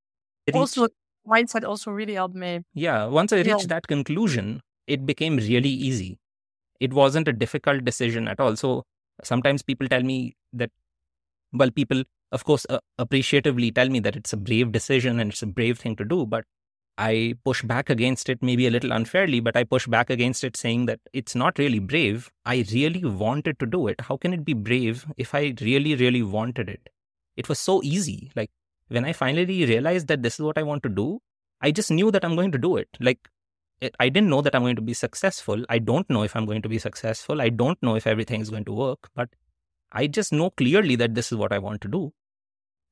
It 0.46 0.54
also, 0.54 0.82
reached, 0.82 0.94
mindset 1.28 1.66
also 1.66 1.90
really 1.90 2.14
helped 2.14 2.34
me. 2.34 2.60
Yeah, 2.72 3.06
once 3.06 3.32
I 3.32 3.38
reached 3.38 3.48
yeah. 3.62 3.66
that 3.66 3.88
conclusion, 3.88 4.62
it 4.86 5.04
became 5.04 5.36
really 5.36 5.68
easy. 5.68 6.18
It 6.80 6.92
wasn't 6.92 7.28
a 7.28 7.32
difficult 7.32 7.84
decision 7.84 8.26
at 8.26 8.40
all. 8.40 8.56
So 8.56 8.84
sometimes 9.22 9.62
people 9.62 9.88
tell 9.88 10.02
me 10.02 10.34
that, 10.52 10.70
well, 11.52 11.70
people, 11.70 12.04
of 12.32 12.44
course, 12.44 12.66
uh, 12.70 12.78
appreciatively 12.98 13.70
tell 13.70 13.88
me 13.88 14.00
that 14.00 14.16
it's 14.16 14.32
a 14.32 14.36
brave 14.36 14.72
decision 14.72 15.20
and 15.20 15.30
it's 15.30 15.42
a 15.42 15.46
brave 15.46 15.78
thing 15.78 15.94
to 15.96 16.04
do. 16.04 16.26
But 16.26 16.44
I 16.98 17.34
push 17.44 17.62
back 17.62 17.88
against 17.88 18.28
it, 18.28 18.42
maybe 18.42 18.66
a 18.66 18.70
little 18.70 18.92
unfairly, 18.92 19.40
but 19.40 19.56
I 19.56 19.64
push 19.64 19.86
back 19.86 20.10
against 20.10 20.44
it 20.44 20.56
saying 20.56 20.86
that 20.86 21.00
it's 21.12 21.34
not 21.34 21.58
really 21.58 21.78
brave. 21.78 22.30
I 22.44 22.64
really 22.72 23.04
wanted 23.04 23.58
to 23.60 23.66
do 23.66 23.88
it. 23.88 24.00
How 24.02 24.16
can 24.16 24.32
it 24.34 24.44
be 24.44 24.52
brave 24.52 25.06
if 25.16 25.34
I 25.34 25.54
really, 25.60 25.94
really 25.96 26.22
wanted 26.22 26.68
it? 26.68 26.90
It 27.36 27.48
was 27.48 27.58
so 27.58 27.82
easy. 27.82 28.30
Like 28.36 28.50
when 28.88 29.04
I 29.04 29.12
finally 29.14 29.64
realized 29.64 30.08
that 30.08 30.22
this 30.22 30.34
is 30.34 30.40
what 30.40 30.58
I 30.58 30.62
want 30.62 30.82
to 30.82 30.90
do, 30.90 31.20
I 31.60 31.70
just 31.70 31.90
knew 31.90 32.10
that 32.10 32.24
I'm 32.24 32.36
going 32.36 32.52
to 32.52 32.58
do 32.58 32.76
it. 32.76 32.88
Like 33.00 33.28
I 33.98 34.08
didn't 34.10 34.28
know 34.28 34.42
that 34.42 34.54
I'm 34.54 34.62
going 34.62 34.76
to 34.76 34.82
be 34.82 34.94
successful. 34.94 35.64
I 35.68 35.78
don't 35.78 36.08
know 36.10 36.22
if 36.22 36.36
I'm 36.36 36.46
going 36.46 36.62
to 36.62 36.68
be 36.68 36.78
successful. 36.78 37.40
I 37.40 37.48
don't 37.48 37.82
know 37.82 37.94
if 37.96 38.06
everything 38.06 38.42
is 38.42 38.50
going 38.50 38.66
to 38.66 38.72
work, 38.72 39.08
but 39.14 39.30
I 39.92 40.06
just 40.08 40.32
know 40.32 40.50
clearly 40.50 40.96
that 40.96 41.14
this 41.14 41.32
is 41.32 41.38
what 41.38 41.52
I 41.52 41.58
want 41.58 41.80
to 41.82 41.88
do. 41.88 42.12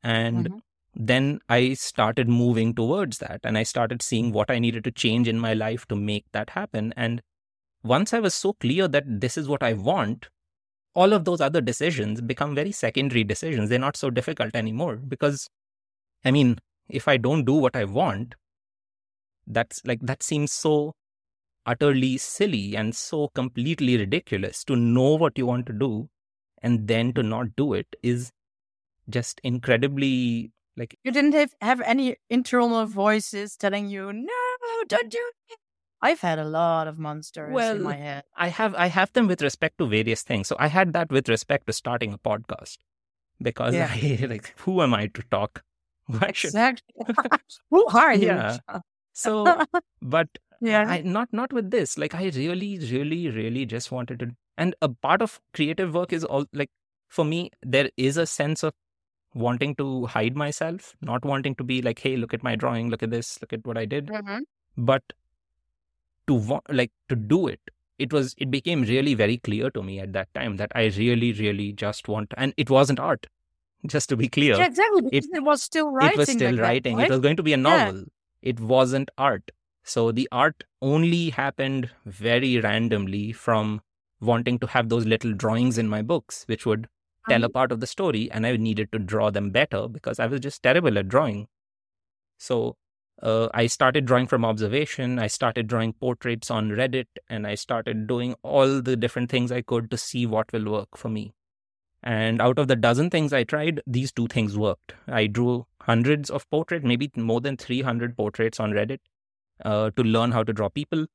And 0.03 0.47
mm-hmm 0.47 0.59
then 0.95 1.41
I 1.49 1.75
started 1.75 2.29
moving 2.29 2.75
towards 2.75 3.19
that 3.19 3.41
and 3.45 3.57
I 3.57 3.63
started 3.63 4.03
seeing 4.03 4.33
what 4.33 4.51
I 4.51 4.59
needed 4.59 4.85
to 4.85 4.91
change 4.91 5.29
in 5.29 5.39
my 5.39 5.55
life 5.55 5.87
to 5.89 5.97
make 5.97 6.25
that 6.33 6.51
happen. 6.51 6.93
And 6.97 7.23
once 7.83 8.13
I 8.13 8.19
was 8.19 8.35
so 8.35 8.55
clear 8.55 8.89
that 8.89 9.05
this 9.07 9.39
is 9.39 9.49
what 9.49 9.63
I 9.63 9.73
want, 9.73 10.29
all 10.95 11.13
of 11.13 11.25
those 11.25 11.41
other 11.41 11.61
decisions 11.61 12.21
become 12.21 12.55
very 12.55 12.73
secondary 12.73 13.25
decisions. 13.25 13.69
They're 13.69 13.79
not 13.79 13.97
so 13.97 14.11
difficult 14.11 14.55
anymore 14.57 14.97
because, 14.97 15.49
I 16.25 16.33
mean, 16.33 16.59
if 16.89 17.07
I 17.07 17.17
don't 17.17 17.45
do 17.45 17.55
what 17.55 17.77
I 17.77 17.85
want, 17.85 18.35
that's 19.47 19.81
like, 19.85 20.01
that 20.03 20.23
seems 20.23 20.53
so 20.53 20.95
utterly 21.67 22.19
silly 22.19 22.77
and 22.77 22.95
so 22.97 23.29
completely 23.29 23.97
ridiculous 23.97 24.65
to 24.65 24.75
know 24.75 25.15
what 25.15 25.39
you 25.39 25.47
want 25.47 25.67
to 25.67 25.73
do 25.73 26.09
and 26.63 26.89
then 26.89 27.13
to 27.13 27.23
not 27.23 27.55
do 27.57 27.75
it 27.75 27.87
is 28.03 28.33
just 29.09 29.41
incredibly 29.45 30.53
like 30.77 30.99
you 31.05 31.13
didn't 31.13 31.35
have, 31.35 31.55
have 31.61 31.81
any 31.83 32.17
internal 32.29 32.87
voices 32.87 33.57
telling 33.57 33.89
you, 33.89 34.13
no, 34.13 34.85
don't 34.89 35.11
do 35.11 35.19
it. 35.49 35.59
I've 36.03 36.21
had 36.21 36.39
a 36.39 36.45
lot 36.45 36.89
of 36.89 36.99
monsters 36.99 37.53
well, 37.53 37.77
in 37.77 37.83
my 37.83 37.95
head. 37.95 38.25
I 38.37 38.49
have 38.49 38.75
I 38.75 38.87
have 38.87 39.13
them 39.13 39.27
with 39.27 39.43
respect 39.43 39.79
to 39.79 39.87
various 39.87 40.23
things. 40.23 40.49
So 40.49 40.57
I 40.59 40.69
had 40.69 40.93
that 40.95 41.11
with 41.11 41.29
respect 41.29 41.67
to 41.67 41.73
starting 41.73 42.13
a 42.13 42.19
podcast. 42.19 42.79
Because 43.43 43.75
yeah. 43.75 43.91
I 43.91 44.27
like 44.29 44.55
who 44.61 44.83
am 44.83 44.95
I 44.95 45.09
to 45.09 45.23
talk? 45.31 45.63
Why 46.07 46.33
should 46.33 46.49
exactly. 46.49 46.95
who 47.71 47.87
are 47.89 48.15
you? 48.15 48.29
Yeah. 48.29 48.59
So 49.13 49.65
but 50.01 50.29
yeah. 50.63 50.85
I 50.89 51.03
not 51.03 51.29
not 51.33 51.53
with 51.53 51.71
this. 51.71 51.99
Like 51.99 52.15
I 52.15 52.31
really, 52.35 52.79
really, 52.79 53.29
really 53.29 53.67
just 53.67 53.93
wanted 53.93 54.21
to 54.21 54.31
and 54.57 54.75
a 54.81 54.89
part 54.89 55.21
of 55.21 55.41
creative 55.53 55.95
work 55.95 56.13
is 56.13 56.25
all 56.25 56.47
like 56.55 56.71
for 57.09 57.25
me, 57.25 57.51
there 57.63 57.91
is 57.97 58.17
a 58.17 58.27
sense 58.27 58.63
of 58.63 58.73
wanting 59.35 59.75
to 59.77 60.07
hide 60.07 60.37
myself, 60.37 60.97
not 61.01 61.25
wanting 61.25 61.55
to 61.57 61.65
be 61.65 61.83
like, 61.83 61.99
hey, 62.01 62.17
look 62.17 62.35
at 62.35 62.43
my 62.43 62.57
drawing, 62.57 62.91
look 62.91 63.03
at 63.03 63.11
this, 63.11 63.39
look 63.41 63.53
at 63.53 63.65
what 63.67 63.79
I 63.79 63.85
did. 63.85 64.07
Mm-hmm. 64.07 64.39
But 64.77 65.03
to 66.27 66.35
want, 66.35 66.65
like, 66.73 66.93
to 67.09 67.17
do 67.17 67.47
it, 67.47 67.61
it 67.99 68.13
was, 68.13 68.35
it 68.39 68.51
became 68.51 68.83
really 68.83 69.15
very 69.15 69.39
clear 69.39 69.71
to 69.71 69.83
me 69.83 70.01
at 70.01 70.13
that 70.15 70.33
time 70.35 70.57
that 70.57 70.73
I 70.75 70.87
really, 70.97 71.33
really 71.33 71.73
just 71.73 72.09
want, 72.09 72.33
and 72.37 72.55
it 72.57 72.71
wasn't 72.71 72.99
art, 72.99 73.27
just 73.87 74.09
to 74.09 74.17
be 74.17 74.29
clear. 74.29 74.57
Yeah, 74.57 74.67
exactly. 74.67 75.09
It, 75.13 75.27
it 75.33 75.43
was 75.43 75.63
still 75.63 75.91
writing. 75.91 76.15
It 76.15 76.19
was 76.19 76.31
still 76.31 76.57
writing. 76.59 76.97
That, 76.97 77.03
right? 77.03 77.11
It 77.11 77.15
was 77.15 77.21
going 77.21 77.37
to 77.37 77.43
be 77.43 77.53
a 77.53 77.57
novel. 77.57 77.99
Yeah. 77.99 78.05
It 78.43 78.61
wasn't 78.61 79.11
art. 79.19 79.53
So 79.83 80.13
the 80.13 80.29
art 80.33 80.65
only 80.83 81.31
happened 81.31 81.91
very 82.05 82.59
randomly 82.59 83.33
from 83.33 83.81
wanting 84.21 84.59
to 84.59 84.67
have 84.67 84.89
those 84.89 85.07
little 85.07 85.33
drawings 85.33 85.79
in 85.79 85.89
my 85.89 86.03
books, 86.03 86.45
which 86.47 86.67
would 86.67 86.89
tell 87.31 87.45
a 87.45 87.49
part 87.49 87.73
of 87.73 87.81
the 87.81 87.87
story 87.87 88.31
and 88.31 88.47
I 88.47 88.57
needed 88.57 88.93
to 88.93 88.99
draw 88.99 89.31
them 89.31 89.51
better 89.51 89.89
because 89.89 90.19
I 90.19 90.27
was 90.27 90.41
just 90.41 90.63
terrible 90.63 90.99
at 90.99 91.09
drawing. 91.09 91.47
So 92.39 92.77
uh, 93.23 93.49
I 93.55 93.67
started 93.67 94.07
drawing 94.07 94.27
from 94.27 94.45
observation. 94.45 95.19
I 95.19 95.27
started 95.27 95.67
drawing 95.67 95.93
portraits 95.93 96.51
on 96.51 96.71
Reddit 96.71 97.07
and 97.29 97.47
I 97.47 97.55
started 97.55 98.07
doing 98.07 98.35
all 98.43 98.81
the 98.81 98.97
different 98.97 99.31
things 99.31 99.53
I 99.53 99.63
could 99.63 99.91
to 99.91 99.97
see 99.97 100.27
what 100.27 100.53
will 100.53 100.71
work 100.71 100.97
for 100.97 101.09
me. 101.09 101.33
And 102.03 102.41
out 102.41 102.59
of 102.59 102.67
the 102.67 102.77
dozen 102.77 103.11
things 103.11 103.33
I 103.33 103.45
tried, 103.45 103.83
these 103.87 104.11
two 104.11 104.27
things 104.27 104.57
worked. 104.57 104.95
I 105.07 105.27
drew 105.27 105.67
hundreds 105.83 106.31
of 106.31 106.49
portraits, 106.51 106.85
maybe 106.85 107.11
more 107.15 107.43
than 107.43 107.59
300 107.59 108.17
portraits 108.17 108.59
on 108.59 108.73
Reddit 108.73 109.01
uh, 109.65 109.91
to 109.97 110.03
learn 110.03 110.33
how 110.33 110.43
to 110.43 110.53
draw 110.53 110.71
people. 110.71 111.07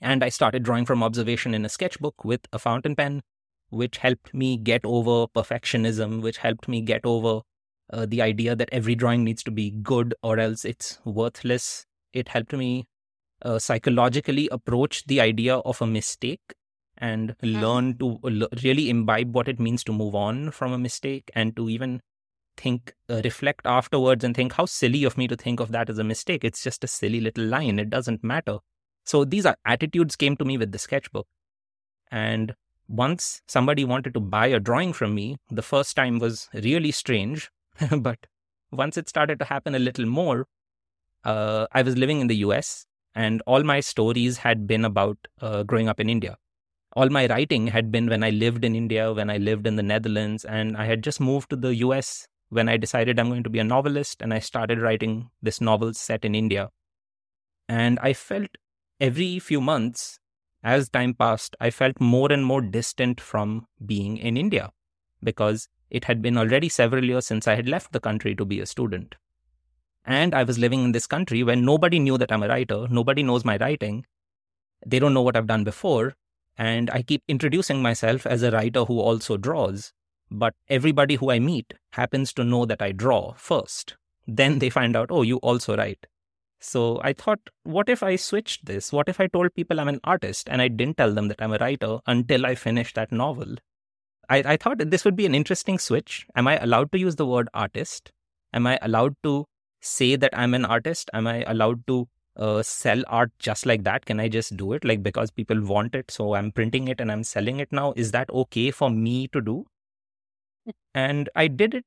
And 0.00 0.24
I 0.24 0.30
started 0.30 0.62
drawing 0.62 0.86
from 0.86 1.02
observation 1.02 1.54
in 1.54 1.64
a 1.64 1.68
sketchbook 1.68 2.24
with 2.24 2.40
a 2.52 2.58
fountain 2.58 2.96
pen 2.96 3.22
which 3.70 3.98
helped 3.98 4.32
me 4.32 4.56
get 4.56 4.80
over 4.84 5.26
perfectionism, 5.26 6.22
which 6.22 6.38
helped 6.38 6.68
me 6.68 6.80
get 6.80 7.00
over 7.04 7.42
uh, 7.92 8.06
the 8.06 8.22
idea 8.22 8.56
that 8.56 8.68
every 8.72 8.94
drawing 8.94 9.24
needs 9.24 9.42
to 9.44 9.50
be 9.50 9.70
good 9.70 10.14
or 10.22 10.38
else 10.38 10.64
it's 10.64 10.98
worthless. 11.04 11.86
It 12.12 12.28
helped 12.28 12.52
me 12.52 12.86
uh, 13.42 13.58
psychologically 13.58 14.48
approach 14.50 15.04
the 15.06 15.20
idea 15.20 15.56
of 15.56 15.80
a 15.82 15.86
mistake 15.86 16.54
and 16.98 17.36
mm-hmm. 17.38 17.60
learn 17.60 17.98
to 17.98 18.18
l- 18.24 18.48
really 18.64 18.88
imbibe 18.88 19.34
what 19.34 19.48
it 19.48 19.60
means 19.60 19.84
to 19.84 19.92
move 19.92 20.14
on 20.14 20.50
from 20.50 20.72
a 20.72 20.78
mistake 20.78 21.30
and 21.34 21.54
to 21.56 21.68
even 21.68 22.00
think, 22.56 22.94
uh, 23.10 23.20
reflect 23.22 23.66
afterwards 23.66 24.24
and 24.24 24.34
think 24.34 24.54
how 24.54 24.64
silly 24.64 25.04
of 25.04 25.18
me 25.18 25.28
to 25.28 25.36
think 25.36 25.60
of 25.60 25.72
that 25.72 25.90
as 25.90 25.98
a 25.98 26.04
mistake. 26.04 26.44
It's 26.44 26.62
just 26.62 26.82
a 26.84 26.88
silly 26.88 27.20
little 27.20 27.44
line. 27.44 27.78
It 27.78 27.90
doesn't 27.90 28.24
matter. 28.24 28.58
So 29.04 29.24
these 29.24 29.46
are 29.46 29.56
attitudes 29.64 30.16
came 30.16 30.36
to 30.38 30.44
me 30.44 30.56
with 30.58 30.72
the 30.72 30.78
sketchbook. 30.78 31.26
And 32.10 32.54
once 32.88 33.42
somebody 33.46 33.84
wanted 33.84 34.14
to 34.14 34.20
buy 34.20 34.46
a 34.46 34.60
drawing 34.60 34.92
from 34.92 35.14
me, 35.14 35.36
the 35.50 35.62
first 35.62 35.96
time 35.96 36.18
was 36.18 36.48
really 36.54 36.90
strange. 36.90 37.50
but 37.98 38.26
once 38.70 38.96
it 38.96 39.08
started 39.08 39.38
to 39.38 39.44
happen 39.44 39.74
a 39.74 39.78
little 39.78 40.06
more, 40.06 40.46
uh, 41.24 41.66
I 41.72 41.82
was 41.82 41.96
living 41.96 42.20
in 42.20 42.28
the 42.28 42.36
US 42.36 42.86
and 43.14 43.42
all 43.46 43.62
my 43.62 43.80
stories 43.80 44.38
had 44.38 44.66
been 44.66 44.84
about 44.84 45.16
uh, 45.40 45.62
growing 45.62 45.88
up 45.88 45.98
in 45.98 46.08
India. 46.08 46.36
All 46.94 47.08
my 47.08 47.26
writing 47.26 47.66
had 47.68 47.90
been 47.90 48.08
when 48.08 48.22
I 48.22 48.30
lived 48.30 48.64
in 48.64 48.74
India, 48.74 49.12
when 49.12 49.28
I 49.30 49.36
lived 49.38 49.66
in 49.66 49.76
the 49.76 49.82
Netherlands, 49.82 50.44
and 50.44 50.76
I 50.76 50.86
had 50.86 51.02
just 51.02 51.20
moved 51.20 51.50
to 51.50 51.56
the 51.56 51.74
US 51.76 52.26
when 52.48 52.68
I 52.68 52.76
decided 52.76 53.18
I'm 53.18 53.28
going 53.28 53.42
to 53.42 53.50
be 53.50 53.58
a 53.58 53.64
novelist 53.64 54.22
and 54.22 54.32
I 54.32 54.38
started 54.38 54.80
writing 54.80 55.30
this 55.42 55.60
novel 55.60 55.94
set 55.94 56.24
in 56.24 56.34
India. 56.34 56.70
And 57.68 57.98
I 58.00 58.12
felt 58.12 58.48
every 59.00 59.38
few 59.38 59.60
months, 59.60 60.20
as 60.66 60.88
time 60.88 61.14
passed, 61.14 61.54
I 61.60 61.70
felt 61.70 62.00
more 62.00 62.32
and 62.32 62.44
more 62.44 62.60
distant 62.60 63.20
from 63.20 63.66
being 63.86 64.16
in 64.16 64.36
India 64.36 64.72
because 65.22 65.68
it 65.90 66.04
had 66.04 66.20
been 66.20 66.36
already 66.36 66.68
several 66.68 67.04
years 67.04 67.24
since 67.24 67.46
I 67.46 67.54
had 67.54 67.68
left 67.68 67.92
the 67.92 68.00
country 68.00 68.34
to 68.34 68.44
be 68.44 68.58
a 68.58 68.66
student. 68.66 69.14
And 70.04 70.34
I 70.34 70.42
was 70.42 70.58
living 70.58 70.82
in 70.82 70.90
this 70.90 71.06
country 71.06 71.44
where 71.44 71.54
nobody 71.54 72.00
knew 72.00 72.18
that 72.18 72.32
I'm 72.32 72.42
a 72.42 72.48
writer, 72.48 72.88
nobody 72.90 73.22
knows 73.22 73.44
my 73.44 73.56
writing, 73.58 74.04
they 74.84 74.98
don't 74.98 75.14
know 75.14 75.22
what 75.22 75.36
I've 75.36 75.46
done 75.46 75.62
before. 75.62 76.14
And 76.58 76.90
I 76.90 77.02
keep 77.02 77.22
introducing 77.28 77.80
myself 77.80 78.26
as 78.26 78.42
a 78.42 78.50
writer 78.50 78.84
who 78.84 78.98
also 78.98 79.36
draws. 79.36 79.92
But 80.30 80.54
everybody 80.68 81.14
who 81.14 81.30
I 81.30 81.38
meet 81.38 81.74
happens 81.92 82.32
to 82.32 82.44
know 82.44 82.66
that 82.66 82.82
I 82.82 82.90
draw 82.90 83.34
first. 83.34 83.96
Then 84.26 84.58
they 84.58 84.70
find 84.70 84.96
out, 84.96 85.12
oh, 85.12 85.22
you 85.22 85.36
also 85.36 85.76
write. 85.76 86.06
So 86.66 87.00
I 87.04 87.12
thought, 87.12 87.38
what 87.62 87.88
if 87.88 88.02
I 88.02 88.16
switched 88.16 88.66
this? 88.66 88.92
What 88.92 89.08
if 89.08 89.20
I 89.20 89.28
told 89.28 89.54
people 89.54 89.78
I'm 89.78 89.86
an 89.86 90.00
artist 90.02 90.48
and 90.50 90.60
I 90.60 90.66
didn't 90.66 90.96
tell 90.96 91.14
them 91.14 91.28
that 91.28 91.40
I'm 91.40 91.52
a 91.52 91.58
writer 91.58 91.98
until 92.06 92.44
I 92.44 92.56
finished 92.56 92.96
that 92.96 93.12
novel? 93.12 93.54
I, 94.28 94.38
I 94.44 94.56
thought 94.56 94.78
this 94.78 95.04
would 95.04 95.14
be 95.14 95.26
an 95.26 95.34
interesting 95.34 95.78
switch. 95.78 96.26
Am 96.34 96.48
I 96.48 96.58
allowed 96.58 96.90
to 96.90 96.98
use 96.98 97.14
the 97.14 97.26
word 97.26 97.48
artist? 97.54 98.10
Am 98.52 98.66
I 98.66 98.80
allowed 98.82 99.14
to 99.22 99.46
say 99.80 100.16
that 100.16 100.36
I'm 100.36 100.54
an 100.54 100.64
artist? 100.64 101.08
Am 101.12 101.28
I 101.28 101.44
allowed 101.46 101.86
to 101.86 102.08
uh, 102.34 102.64
sell 102.64 103.04
art 103.06 103.30
just 103.38 103.64
like 103.64 103.84
that? 103.84 104.04
Can 104.04 104.18
I 104.18 104.28
just 104.28 104.56
do 104.56 104.72
it 104.72 104.84
like 104.84 105.04
because 105.04 105.30
people 105.30 105.62
want 105.62 105.94
it? 105.94 106.10
So 106.10 106.34
I'm 106.34 106.50
printing 106.50 106.88
it 106.88 107.00
and 107.00 107.12
I'm 107.12 107.22
selling 107.22 107.60
it 107.60 107.70
now. 107.70 107.92
Is 107.94 108.10
that 108.10 108.28
okay 108.30 108.72
for 108.72 108.90
me 108.90 109.28
to 109.28 109.40
do? 109.40 109.66
And 110.94 111.28
I 111.36 111.46
did 111.46 111.74
it 111.74 111.84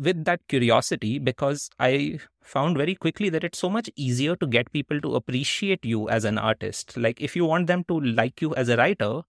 with 0.00 0.24
that 0.24 0.40
curiosity 0.48 1.18
because 1.18 1.68
I 1.78 2.18
found 2.42 2.78
very 2.78 2.94
quickly 2.94 3.28
that 3.28 3.44
it's 3.44 3.58
so 3.58 3.68
much 3.68 3.90
easier 3.96 4.34
to 4.36 4.46
get 4.46 4.72
people 4.72 5.00
to 5.02 5.14
appreciate 5.14 5.84
you 5.84 6.08
as 6.08 6.24
an 6.24 6.38
artist. 6.38 6.96
Like, 6.96 7.20
if 7.20 7.36
you 7.36 7.44
want 7.44 7.66
them 7.66 7.84
to 7.84 8.00
like 8.00 8.40
you 8.40 8.54
as 8.54 8.70
a 8.70 8.76
writer, 8.76 9.22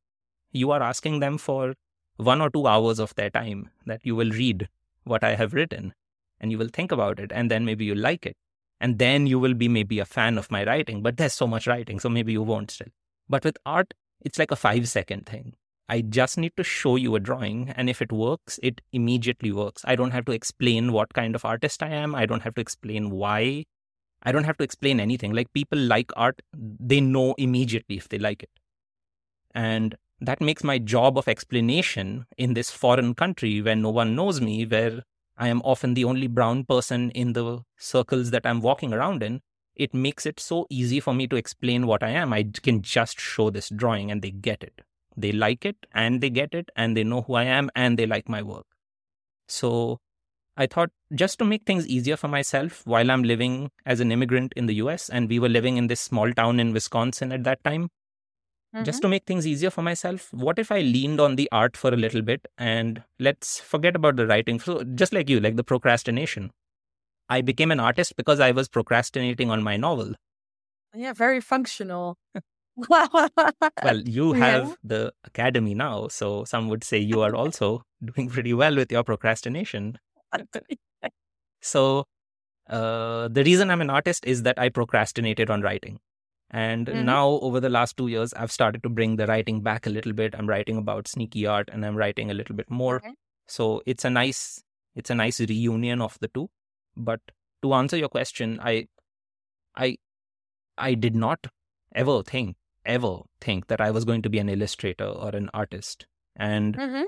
you 0.52 0.72
are 0.72 0.82
asking 0.82 1.20
them 1.20 1.38
for 1.38 1.74
one 2.16 2.42
or 2.42 2.50
two 2.50 2.68
hours 2.68 3.00
of 3.00 3.14
their 3.16 3.30
time 3.30 3.70
that 3.86 4.02
you 4.04 4.16
will 4.16 4.32
read 4.32 4.70
what 5.04 5.24
I 5.24 5.36
have 5.36 5.54
written 5.54 5.94
and 6.40 6.52
you 6.52 6.58
will 6.58 6.70
think 6.72 6.92
about 6.92 7.20
it 7.20 7.32
and 7.34 7.52
then 7.52 7.66
maybe 7.66 7.86
you 7.86 7.96
like 7.96 8.26
it. 8.26 8.38
And 8.80 8.98
then 8.98 9.28
you 9.28 9.38
will 9.40 9.54
be 9.54 9.68
maybe 9.68 10.00
a 10.00 10.06
fan 10.06 10.38
of 10.38 10.50
my 10.50 10.64
writing, 10.66 11.04
but 11.04 11.18
there's 11.18 11.34
so 11.34 11.46
much 11.46 11.68
writing, 11.68 12.00
so 12.00 12.10
maybe 12.10 12.32
you 12.32 12.42
won't 12.42 12.72
still. 12.72 12.88
But 13.30 13.44
with 13.44 13.58
art, 13.66 13.94
it's 14.22 14.40
like 14.40 14.52
a 14.52 14.56
five 14.56 14.88
second 14.88 15.28
thing. 15.28 15.54
I 15.92 16.00
just 16.00 16.38
need 16.38 16.54
to 16.56 16.64
show 16.64 16.96
you 16.96 17.16
a 17.16 17.20
drawing. 17.20 17.74
And 17.76 17.90
if 17.90 18.02
it 18.02 18.14
works, 18.14 18.58
it 18.64 18.80
immediately 18.94 19.52
works. 19.52 19.82
I 19.84 19.98
don't 19.98 20.12
have 20.12 20.24
to 20.26 20.32
explain 20.32 20.94
what 20.94 21.14
kind 21.14 21.36
of 21.36 21.44
artist 21.44 21.84
I 21.84 21.90
am. 21.90 22.16
I 22.16 22.26
don't 22.26 22.44
have 22.44 22.56
to 22.56 22.62
explain 22.62 23.10
why. 23.10 23.66
I 24.24 24.32
don't 24.32 24.46
have 24.46 24.58
to 24.60 24.64
explain 24.64 25.02
anything. 25.02 25.34
Like 25.34 25.52
people 25.52 25.78
like 25.78 26.14
art, 26.16 26.42
they 26.54 27.02
know 27.02 27.36
immediately 27.38 27.98
if 27.98 28.08
they 28.08 28.20
like 28.20 28.42
it. 28.42 28.50
And 29.54 29.96
that 30.22 30.40
makes 30.40 30.64
my 30.64 30.78
job 30.78 31.18
of 31.18 31.28
explanation 31.28 32.26
in 32.38 32.54
this 32.54 32.72
foreign 32.72 33.14
country 33.14 33.62
where 33.62 33.76
no 33.76 33.90
one 33.90 34.16
knows 34.16 34.40
me, 34.40 34.66
where 34.66 35.04
I 35.38 35.50
am 35.50 35.62
often 35.66 35.94
the 35.94 36.06
only 36.06 36.28
brown 36.28 36.64
person 36.64 37.12
in 37.12 37.34
the 37.34 37.64
circles 37.78 38.32
that 38.32 38.46
I'm 38.46 38.62
walking 38.62 38.94
around 38.94 39.24
in, 39.24 39.42
it 39.76 39.94
makes 39.94 40.26
it 40.26 40.40
so 40.40 40.68
easy 40.70 41.02
for 41.02 41.14
me 41.14 41.28
to 41.28 41.36
explain 41.36 41.86
what 41.86 42.02
I 42.02 42.12
am. 42.12 42.32
I 42.32 42.44
can 42.64 42.82
just 42.82 43.20
show 43.20 43.50
this 43.50 43.68
drawing 43.68 44.10
and 44.10 44.22
they 44.22 44.32
get 44.32 44.64
it. 44.64 44.84
They 45.16 45.32
like 45.32 45.66
it 45.66 45.78
and 45.94 46.22
they 46.22 46.30
get 46.30 46.54
it 46.54 46.70
and 46.76 46.96
they 46.96 47.04
know 47.04 47.22
who 47.22 47.36
I 47.36 47.44
am 47.44 47.70
and 47.76 47.98
they 47.98 48.06
like 48.06 48.30
my 48.30 48.42
work. 48.42 48.66
So 49.48 50.00
I 50.58 50.68
thought 50.68 50.92
just 51.14 51.40
to 51.40 51.46
make 51.46 51.66
things 51.66 51.88
easier 51.88 52.18
for 52.18 52.28
myself 52.28 52.86
while 52.86 53.10
I'm 53.10 53.24
living 53.24 53.72
as 53.86 54.00
an 54.00 54.12
immigrant 54.12 54.54
in 54.56 54.66
the 54.66 54.76
US 54.76 55.10
and 55.10 55.30
we 55.30 55.40
were 55.40 55.50
living 55.50 55.78
in 55.78 55.88
this 55.88 56.02
small 56.02 56.32
town 56.32 56.60
in 56.60 56.74
Wisconsin 56.74 57.32
at 57.32 57.44
that 57.44 57.64
time, 57.64 57.90
mm-hmm. 58.76 58.84
just 58.84 59.02
to 59.02 59.08
make 59.08 59.26
things 59.26 59.48
easier 59.48 59.70
for 59.70 59.82
myself, 59.82 60.34
what 60.34 60.60
if 60.60 60.72
I 60.72 60.80
leaned 60.80 61.20
on 61.20 61.36
the 61.36 61.50
art 61.52 61.76
for 61.76 61.94
a 61.94 61.98
little 61.98 62.22
bit 62.22 62.48
and 62.58 63.04
let's 63.20 63.60
forget 63.60 63.96
about 63.96 64.16
the 64.16 64.28
writing? 64.28 64.60
So 64.60 64.84
just 64.84 65.14
like 65.14 65.30
you, 65.30 65.40
like 65.40 65.56
the 65.56 65.64
procrastination. 65.64 66.52
I 67.30 67.42
became 67.42 67.72
an 67.72 67.80
artist 67.80 68.18
because 68.18 68.42
I 68.42 68.52
was 68.52 68.68
procrastinating 68.68 69.50
on 69.50 69.64
my 69.64 69.78
novel. 69.78 70.16
Yeah, 70.94 71.14
very 71.14 71.40
functional. 71.40 72.18
well, 72.90 73.30
you 74.06 74.34
have 74.34 74.68
yeah. 74.68 74.76
the 74.84 75.14
academy 75.24 75.74
now, 75.74 76.08
so 76.08 76.44
some 76.44 76.68
would 76.70 76.84
say 76.84 76.98
you 76.98 77.22
are 77.22 77.36
also 77.36 77.84
doing 78.16 78.30
pretty 78.30 78.54
well 78.54 78.76
with 78.76 78.92
your 78.92 79.04
procrastination. 79.04 79.98
so, 81.62 82.06
uh, 82.70 83.28
the 83.28 83.44
reason 83.44 83.70
I'm 83.70 83.82
an 83.82 83.90
artist 83.90 84.26
is 84.26 84.44
that 84.44 84.58
I 84.58 84.70
procrastinated 84.70 85.50
on 85.50 85.62
writing. 85.62 86.00
And 86.52 86.88
mm-hmm. 86.88 87.06
now, 87.06 87.28
over 87.42 87.60
the 87.60 87.70
last 87.70 87.96
two 87.96 88.08
years, 88.08 88.34
I've 88.34 88.52
started 88.52 88.84
to 88.84 88.90
bring 88.90 89.16
the 89.16 89.26
writing 89.26 89.62
back 89.62 89.88
a 89.88 89.90
little 89.90 90.12
bit. 90.12 90.36
I'm 90.38 90.48
writing 90.48 90.78
about 90.78 91.08
sneaky 91.08 91.46
art 91.46 91.70
and 91.72 91.86
I'm 91.86 91.96
writing 91.96 92.30
a 92.30 92.34
little 92.34 92.56
bit 92.56 92.70
more. 92.70 92.98
Okay. 92.98 93.14
So 93.48 93.82
it's 93.86 94.04
a 94.04 94.10
nice, 94.10 94.62
it's 94.96 95.10
a 95.10 95.16
nice 95.16 95.40
reunion 95.40 96.02
of 96.02 96.18
the 96.20 96.28
two. 96.28 96.50
But 96.96 97.22
to 97.62 97.74
answer 97.74 97.96
your 97.96 98.10
question, 98.10 98.60
I, 98.62 98.88
I, 99.76 99.98
I 100.78 100.94
did 100.94 101.16
not 101.16 101.48
ever 101.96 102.22
think 102.24 102.58
ever 102.86 103.20
think 103.40 103.68
that 103.68 103.82
I 103.82 103.92
was 103.92 104.06
going 104.06 104.22
to 104.24 104.30
be 104.30 104.40
an 104.40 104.50
illustrator 104.50 105.06
or 105.06 105.30
an 105.30 105.50
artist. 105.54 106.06
And 106.36 106.78
mm-hmm. 106.78 107.04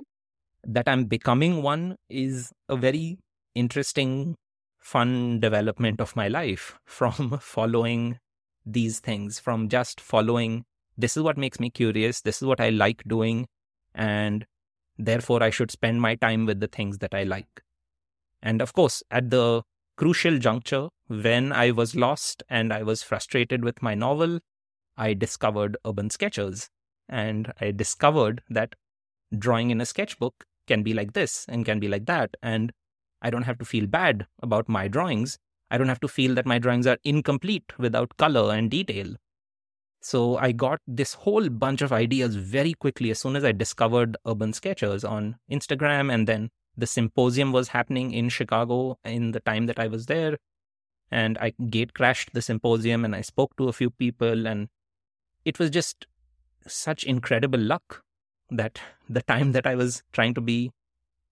that 0.65 0.87
I'm 0.87 1.05
becoming 1.05 1.61
one 1.61 1.97
is 2.09 2.51
a 2.69 2.75
very 2.75 3.19
interesting, 3.55 4.35
fun 4.79 5.39
development 5.39 6.01
of 6.01 6.15
my 6.15 6.27
life 6.27 6.77
from 6.85 7.39
following 7.39 8.19
these 8.65 8.99
things, 8.99 9.39
from 9.39 9.69
just 9.69 9.99
following 9.99 10.65
this 10.97 11.17
is 11.17 11.23
what 11.23 11.37
makes 11.37 11.59
me 11.59 11.69
curious, 11.69 12.21
this 12.21 12.41
is 12.41 12.47
what 12.47 12.61
I 12.61 12.69
like 12.69 13.03
doing, 13.07 13.47
and 13.95 14.45
therefore 14.97 15.41
I 15.41 15.49
should 15.49 15.71
spend 15.71 16.01
my 16.01 16.15
time 16.15 16.45
with 16.45 16.59
the 16.59 16.67
things 16.67 16.99
that 16.99 17.13
I 17.13 17.23
like. 17.23 17.63
And 18.41 18.61
of 18.61 18.73
course, 18.73 19.01
at 19.09 19.29
the 19.29 19.63
crucial 19.95 20.37
juncture 20.37 20.89
when 21.07 21.51
I 21.51 21.71
was 21.71 21.95
lost 21.95 22.43
and 22.49 22.73
I 22.73 22.83
was 22.83 23.03
frustrated 23.03 23.63
with 23.63 23.81
my 23.81 23.95
novel, 23.95 24.39
I 24.97 25.13
discovered 25.13 25.77
urban 25.85 26.09
sketchers 26.09 26.69
and 27.09 27.51
I 27.59 27.71
discovered 27.71 28.41
that 28.49 28.75
drawing 29.37 29.71
in 29.71 29.81
a 29.81 29.85
sketchbook 29.85 30.45
can 30.67 30.83
be 30.83 30.93
like 30.93 31.13
this 31.13 31.45
and 31.49 31.65
can 31.65 31.79
be 31.79 31.87
like 31.87 32.05
that. 32.05 32.35
And 32.41 32.71
I 33.21 33.29
don't 33.29 33.43
have 33.43 33.57
to 33.59 33.65
feel 33.65 33.87
bad 33.87 34.27
about 34.41 34.69
my 34.69 34.87
drawings. 34.87 35.37
I 35.71 35.77
don't 35.77 35.89
have 35.89 35.99
to 36.01 36.07
feel 36.07 36.35
that 36.35 36.45
my 36.45 36.59
drawings 36.59 36.87
are 36.87 36.97
incomplete 37.03 37.73
without 37.77 38.17
color 38.17 38.53
and 38.53 38.69
detail. 38.69 39.15
So 40.01 40.37
I 40.37 40.51
got 40.51 40.79
this 40.85 41.13
whole 41.13 41.49
bunch 41.49 41.81
of 41.81 41.93
ideas 41.93 42.35
very 42.35 42.73
quickly 42.73 43.09
as 43.09 43.19
soon 43.19 43.35
as 43.35 43.45
I 43.45 43.53
discovered 43.53 44.17
Urban 44.27 44.51
Sketchers 44.51 45.03
on 45.03 45.37
Instagram. 45.49 46.13
And 46.13 46.27
then 46.27 46.49
the 46.75 46.85
symposium 46.85 47.51
was 47.51 47.69
happening 47.69 48.11
in 48.11 48.29
Chicago 48.29 48.97
in 49.05 49.31
the 49.31 49.39
time 49.39 49.65
that 49.67 49.79
I 49.79 49.87
was 49.87 50.05
there. 50.07 50.37
And 51.09 51.37
I 51.37 51.53
gate 51.69 51.93
crashed 51.93 52.33
the 52.33 52.41
symposium 52.41 53.05
and 53.05 53.15
I 53.15 53.21
spoke 53.21 53.55
to 53.57 53.69
a 53.69 53.73
few 53.73 53.89
people 53.89 54.45
and 54.45 54.67
it 55.45 55.59
was 55.59 55.69
just 55.69 56.05
such 56.67 57.03
incredible 57.03 57.59
luck 57.59 58.03
that 58.49 58.79
the 59.09 59.21
time 59.21 59.51
that 59.51 59.67
I 59.67 59.75
was 59.75 60.03
trying 60.11 60.33
to 60.35 60.41
be 60.41 60.71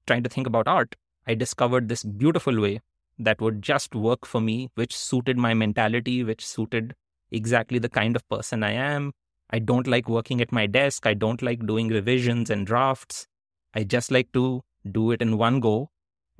trying 0.08 0.24
to 0.24 0.30
think 0.30 0.48
about 0.48 0.68
art, 0.68 0.96
I 1.28 1.36
discovered 1.36 1.88
this 1.88 2.04
beautiful 2.04 2.60
way 2.60 2.82
that 3.20 3.40
would 3.40 3.62
just 3.62 3.96
work 3.96 4.26
for 4.26 4.42
me, 4.42 4.70
which 4.76 4.98
suited 4.98 5.38
my 5.38 5.54
mentality, 5.54 6.24
which 6.24 6.46
suited 6.46 6.96
exactly 7.30 7.80
the 7.80 7.90
kind 7.90 8.16
of 8.16 8.28
person 8.28 8.64
I 8.64 8.72
am. 8.72 9.14
I 9.50 9.60
don't 9.60 9.88
like 9.88 10.10
working 10.10 10.42
at 10.42 10.52
my 10.52 10.66
desk. 10.66 11.06
I 11.06 11.14
don't 11.14 11.42
like 11.42 11.66
doing 11.66 11.90
revisions 11.90 12.50
and 12.50 12.66
drafts. 12.66 13.28
I 13.74 13.84
just 13.84 14.12
like 14.12 14.32
to 14.34 14.62
do 14.90 15.12
it 15.12 15.22
in 15.22 15.38
one 15.38 15.60
go. 15.60 15.90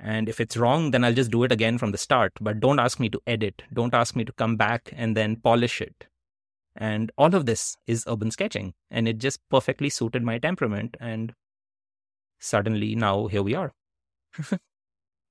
And 0.00 0.28
if 0.28 0.40
it's 0.40 0.56
wrong, 0.56 0.90
then 0.90 1.04
I'll 1.04 1.14
just 1.14 1.30
do 1.30 1.44
it 1.44 1.52
again 1.52 1.78
from 1.78 1.92
the 1.92 1.98
start. 1.98 2.32
But 2.40 2.58
don't 2.58 2.80
ask 2.80 2.98
me 2.98 3.08
to 3.10 3.20
edit. 3.26 3.62
Don't 3.72 3.94
ask 3.94 4.16
me 4.16 4.24
to 4.24 4.32
come 4.32 4.56
back 4.56 4.92
and 4.96 5.16
then 5.16 5.36
polish 5.36 5.80
it. 5.80 6.06
And 6.76 7.12
all 7.18 7.34
of 7.34 7.46
this 7.46 7.76
is 7.86 8.04
urban 8.06 8.30
sketching. 8.30 8.74
And 8.90 9.06
it 9.08 9.18
just 9.18 9.40
perfectly 9.50 9.90
suited 9.90 10.22
my 10.22 10.38
temperament. 10.38 10.96
And 11.00 11.34
suddenly 12.38 12.94
now 12.94 13.26
here 13.26 13.42
we 13.42 13.54
are. 13.54 13.72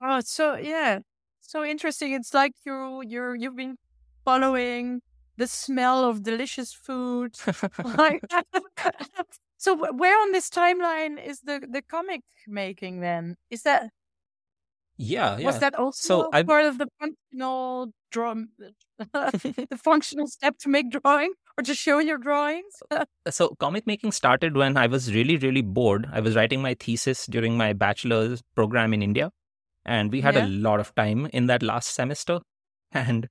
oh, 0.02 0.22
so 0.22 0.56
yeah. 0.56 1.00
So 1.42 1.64
interesting. 1.64 2.14
It's 2.14 2.34
like 2.34 2.54
you 2.66 3.02
you're 3.06 3.36
you've 3.36 3.56
been 3.56 3.78
following 4.24 5.02
the 5.38 5.48
smell 5.48 6.06
of 6.06 6.24
delicious 6.24 6.74
food. 6.74 7.36
So 9.62 9.76
where 9.76 10.20
on 10.20 10.32
this 10.32 10.50
timeline 10.50 11.24
is 11.24 11.42
the 11.42 11.62
the 11.70 11.84
comic 11.84 12.22
making 12.48 13.02
then? 13.02 13.36
Is 13.52 13.62
that 13.62 13.92
yeah, 15.02 15.38
yeah. 15.38 15.46
Was 15.48 15.60
that 15.60 15.74
also 15.74 16.30
so 16.30 16.44
part 16.44 16.66
of 16.66 16.78
the 16.78 16.88
functional 17.00 17.92
drawing, 18.12 18.50
the 19.00 19.80
functional 19.84 20.28
step 20.28 20.58
to 20.60 20.70
make 20.70 20.92
drawing 20.92 21.34
or 21.58 21.64
to 21.64 21.74
show 21.74 21.98
your 21.98 22.20
drawings? 22.20 22.84
so 23.30 23.56
comic 23.60 23.88
making 23.88 24.12
started 24.12 24.56
when 24.56 24.78
I 24.78 24.86
was 24.86 25.12
really, 25.12 25.38
really 25.38 25.64
bored. 25.64 26.08
I 26.12 26.20
was 26.20 26.36
writing 26.36 26.62
my 26.62 26.76
thesis 26.76 27.26
during 27.26 27.58
my 27.58 27.74
bachelor's 27.74 28.44
program 28.54 28.94
in 28.94 29.02
India, 29.02 29.32
and 29.86 30.12
we 30.12 30.22
had 30.22 30.36
yeah. 30.36 30.46
a 30.46 30.48
lot 30.48 30.80
of 30.80 30.94
time 30.94 31.28
in 31.34 31.48
that 31.48 31.64
last 31.64 31.96
semester. 31.96 32.40
And 32.92 33.28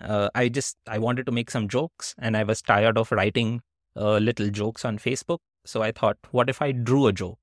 uh, 0.00 0.28
I 0.36 0.48
just 0.48 0.76
I 0.86 0.98
wanted 0.98 1.26
to 1.26 1.32
make 1.32 1.50
some 1.50 1.66
jokes, 1.66 2.14
and 2.18 2.36
I 2.36 2.44
was 2.44 2.62
tired 2.62 2.96
of 2.96 3.10
writing 3.10 3.62
uh, 3.96 4.18
little 4.18 4.50
jokes 4.50 4.84
on 4.84 4.98
Facebook. 4.98 5.38
So 5.64 5.82
I 5.82 5.90
thought, 5.90 6.16
what 6.30 6.48
if 6.48 6.62
I 6.62 6.70
drew 6.70 7.08
a 7.08 7.12
joke? 7.12 7.38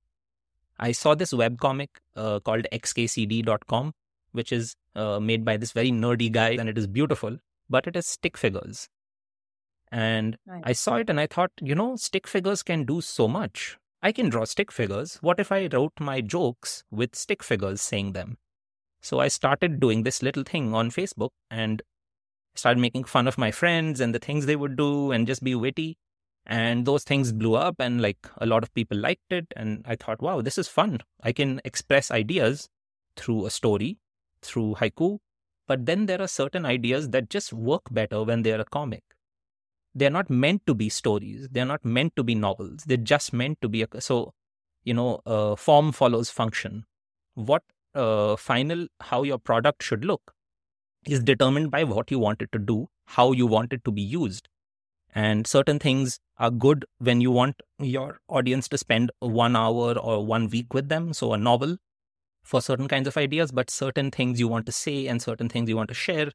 I 0.77 0.91
saw 0.91 1.15
this 1.15 1.33
webcomic 1.33 1.89
uh, 2.15 2.39
called 2.39 2.67
xkcd.com, 2.71 3.93
which 4.31 4.51
is 4.51 4.75
uh, 4.95 5.19
made 5.19 5.45
by 5.45 5.57
this 5.57 5.71
very 5.71 5.91
nerdy 5.91 6.31
guy, 6.31 6.49
and 6.59 6.67
it 6.69 6.77
is 6.77 6.87
beautiful, 6.87 7.37
but 7.69 7.87
it 7.87 7.95
is 7.95 8.05
stick 8.05 8.37
figures. 8.37 8.89
And 9.91 10.37
nice. 10.45 10.61
I 10.65 10.73
saw 10.73 10.95
it 10.95 11.09
and 11.09 11.19
I 11.19 11.27
thought, 11.27 11.51
you 11.61 11.75
know, 11.75 11.95
stick 11.95 12.27
figures 12.27 12.63
can 12.63 12.83
do 12.83 13.01
so 13.01 13.27
much. 13.27 13.77
I 14.01 14.11
can 14.11 14.29
draw 14.29 14.43
stick 14.45 14.71
figures. 14.71 15.17
What 15.21 15.39
if 15.39 15.51
I 15.51 15.67
wrote 15.71 15.93
my 15.99 16.21
jokes 16.21 16.83
with 16.91 17.15
stick 17.15 17.41
figures 17.41 17.81
saying 17.81 18.13
them? 18.13 18.37
So 19.01 19.19
I 19.19 19.29
started 19.29 19.79
doing 19.79 20.03
this 20.03 20.21
little 20.21 20.43
thing 20.43 20.73
on 20.73 20.89
Facebook 20.91 21.29
and 21.49 21.81
started 22.55 22.79
making 22.79 23.05
fun 23.05 23.27
of 23.27 23.37
my 23.37 23.51
friends 23.51 24.01
and 24.01 24.13
the 24.13 24.19
things 24.19 24.45
they 24.45 24.55
would 24.55 24.75
do 24.75 25.11
and 25.11 25.27
just 25.27 25.43
be 25.43 25.55
witty 25.55 25.97
and 26.45 26.85
those 26.85 27.03
things 27.03 27.31
blew 27.31 27.55
up 27.55 27.75
and 27.79 28.01
like 28.01 28.27
a 28.37 28.45
lot 28.45 28.63
of 28.63 28.73
people 28.73 28.97
liked 28.97 29.31
it 29.31 29.47
and 29.55 29.83
i 29.87 29.95
thought 29.95 30.21
wow 30.21 30.41
this 30.41 30.57
is 30.57 30.67
fun. 30.67 30.99
I 31.23 31.31
can 31.31 31.59
express 31.65 32.11
ideas 32.11 32.69
through 33.17 33.45
a 33.45 33.49
story 33.49 33.97
through 34.41 34.75
haiku 34.75 35.17
but 35.67 35.85
then 35.85 36.05
there 36.05 36.21
are 36.21 36.27
certain 36.27 36.65
ideas 36.65 37.09
that 37.09 37.29
just 37.29 37.51
work 37.51 37.81
better 37.89 38.21
when 38.23 38.43
they're 38.43 38.61
a 38.61 38.65
comic. 38.65 39.03
They're 39.95 40.11
not 40.11 40.29
meant 40.29 40.67
to 40.67 40.75
be 40.75 40.89
stories. 40.89 41.47
They're 41.51 41.65
not 41.65 41.83
meant 41.83 42.15
to 42.17 42.23
be 42.23 42.35
novels. 42.35 42.83
They're 42.85 42.97
just 42.97 43.33
meant 43.33 43.61
to 43.61 43.69
be 43.69 43.81
a 43.81 44.01
so 44.01 44.33
you 44.83 44.93
know 44.93 45.21
uh, 45.25 45.55
form 45.55 45.91
follows 45.91 46.29
function. 46.29 46.85
What 47.33 47.63
uh, 47.95 48.35
final 48.35 48.87
how 49.01 49.23
your 49.23 49.39
product 49.39 49.81
should 49.81 50.05
look 50.05 50.33
is 51.07 51.23
determined 51.23 51.71
by 51.71 51.83
what 51.83 52.11
you 52.11 52.19
want 52.19 52.41
it 52.41 52.51
to 52.51 52.59
do 52.59 52.87
how 53.05 53.31
you 53.31 53.45
want 53.45 53.71
it 53.71 53.83
to 53.85 53.91
be 53.91 54.01
used 54.01 54.49
and 55.15 55.47
certain 55.47 55.79
things 55.79 56.19
are 56.37 56.51
good 56.51 56.85
when 56.99 57.21
you 57.21 57.31
want 57.31 57.61
your 57.79 58.19
audience 58.27 58.67
to 58.67 58.77
spend 58.77 59.11
one 59.19 59.55
hour 59.55 59.97
or 59.97 60.25
one 60.25 60.49
week 60.49 60.73
with 60.73 60.89
them. 60.89 61.13
So, 61.13 61.31
a 61.31 61.37
novel 61.37 61.77
for 62.43 62.61
certain 62.61 62.89
kinds 62.89 63.07
of 63.07 63.15
ideas, 63.15 63.51
but 63.51 63.71
certain 63.71 64.11
things 64.11 64.39
you 64.39 64.49
want 64.49 64.65
to 64.65 64.73
say 64.73 65.07
and 65.07 65.21
certain 65.21 65.47
things 65.47 65.69
you 65.69 65.77
want 65.77 65.87
to 65.87 65.95
share. 65.95 66.31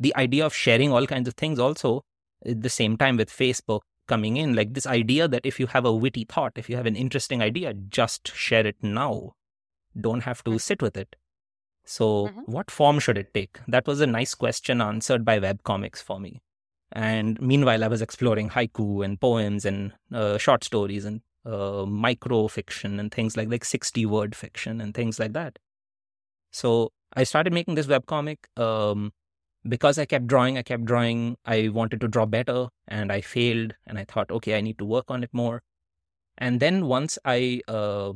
The 0.00 0.14
idea 0.16 0.44
of 0.44 0.52
sharing 0.52 0.92
all 0.92 1.06
kinds 1.06 1.28
of 1.28 1.34
things 1.34 1.60
also 1.60 2.02
at 2.44 2.62
the 2.62 2.68
same 2.68 2.96
time 2.96 3.16
with 3.16 3.30
Facebook 3.30 3.80
coming 4.08 4.36
in, 4.36 4.54
like 4.54 4.74
this 4.74 4.86
idea 4.86 5.28
that 5.28 5.46
if 5.46 5.60
you 5.60 5.68
have 5.68 5.84
a 5.84 5.94
witty 5.94 6.24
thought, 6.28 6.52
if 6.56 6.68
you 6.68 6.76
have 6.76 6.86
an 6.86 6.96
interesting 6.96 7.40
idea, 7.40 7.72
just 7.72 8.34
share 8.34 8.66
it 8.66 8.76
now. 8.82 9.34
Don't 9.98 10.22
have 10.22 10.42
to 10.44 10.50
mm-hmm. 10.50 10.58
sit 10.58 10.82
with 10.82 10.96
it. 10.96 11.14
So, 11.84 12.26
mm-hmm. 12.26 12.40
what 12.46 12.70
form 12.70 12.98
should 12.98 13.16
it 13.16 13.32
take? 13.32 13.60
That 13.68 13.86
was 13.86 14.00
a 14.00 14.06
nice 14.06 14.34
question 14.34 14.80
answered 14.80 15.24
by 15.24 15.38
webcomics 15.38 16.02
for 16.02 16.18
me. 16.18 16.42
And 16.92 17.40
meanwhile, 17.40 17.84
I 17.84 17.88
was 17.88 18.02
exploring 18.02 18.50
haiku 18.50 19.04
and 19.04 19.20
poems 19.20 19.64
and 19.64 19.92
uh, 20.12 20.38
short 20.38 20.64
stories 20.64 21.04
and 21.04 21.20
uh, 21.44 21.84
micro 21.86 22.48
fiction 22.48 22.98
and 22.98 23.12
things 23.12 23.36
like 23.36 23.48
like 23.48 23.64
60 23.64 24.06
word 24.06 24.34
fiction 24.34 24.80
and 24.80 24.94
things 24.94 25.18
like 25.18 25.32
that. 25.34 25.58
So 26.50 26.92
I 27.14 27.24
started 27.24 27.52
making 27.52 27.74
this 27.74 27.86
webcomic 27.86 28.38
um, 28.56 29.12
because 29.66 29.98
I 29.98 30.06
kept 30.06 30.26
drawing, 30.26 30.56
I 30.56 30.62
kept 30.62 30.84
drawing. 30.84 31.36
I 31.44 31.68
wanted 31.68 32.00
to 32.00 32.08
draw 32.08 32.26
better 32.26 32.68
and 32.86 33.12
I 33.12 33.20
failed. 33.20 33.74
And 33.86 33.98
I 33.98 34.04
thought, 34.04 34.30
okay, 34.30 34.56
I 34.56 34.60
need 34.60 34.78
to 34.78 34.84
work 34.84 35.06
on 35.08 35.22
it 35.22 35.30
more. 35.32 35.62
And 36.36 36.60
then 36.60 36.86
once 36.86 37.18
I 37.24 37.60
uh, 37.68 38.12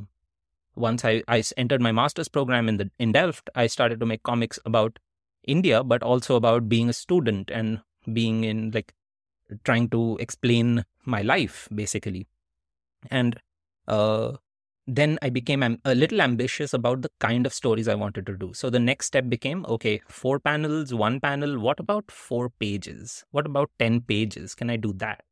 once 0.75 1.05
I, 1.05 1.23
I 1.29 1.43
entered 1.57 1.83
my 1.83 1.93
master's 1.93 2.29
program 2.29 2.69
in 2.69 2.77
the 2.79 2.91
in 2.99 3.13
Delft, 3.13 3.51
I 3.55 3.67
started 3.67 4.01
to 4.01 4.07
make 4.07 4.23
comics 4.23 4.59
about 4.65 4.99
India, 5.45 5.83
but 5.83 6.03
also 6.03 6.37
about 6.37 6.69
being 6.69 6.89
a 6.89 6.93
student 6.93 7.51
and 7.51 7.81
being 8.13 8.45
in 8.45 8.71
like 8.73 8.93
trying 9.65 9.89
to 9.91 10.17
explain 10.21 10.85
my 11.05 11.23
life 11.23 11.69
basically. 11.75 12.27
And 13.11 13.39
uh, 13.89 14.33
then 14.87 15.19
i 15.23 15.31
became 15.31 15.63
am- 15.63 15.81
a 15.85 15.95
little 15.95 16.21
ambitious 16.21 16.75
about 16.75 17.03
the 17.03 17.11
kind 17.21 17.47
of 17.47 17.55
stories 17.55 17.89
i 17.89 17.95
wanted 17.95 18.27
to 18.27 18.37
do. 18.37 18.53
So 18.55 18.71
the 18.71 18.81
next 18.81 19.07
step 19.07 19.29
became 19.29 19.65
okay 19.69 20.01
four 20.09 20.41
panels 20.41 20.95
one 20.95 21.21
panel 21.21 21.59
what 21.61 21.81
about 21.81 22.11
four 22.11 22.51
pages? 22.51 23.25
What 23.31 23.47
about 23.47 23.71
10 23.79 24.01
pages? 24.03 24.55
Can 24.55 24.71
i 24.71 24.77
do 24.77 24.93
that? 24.95 25.23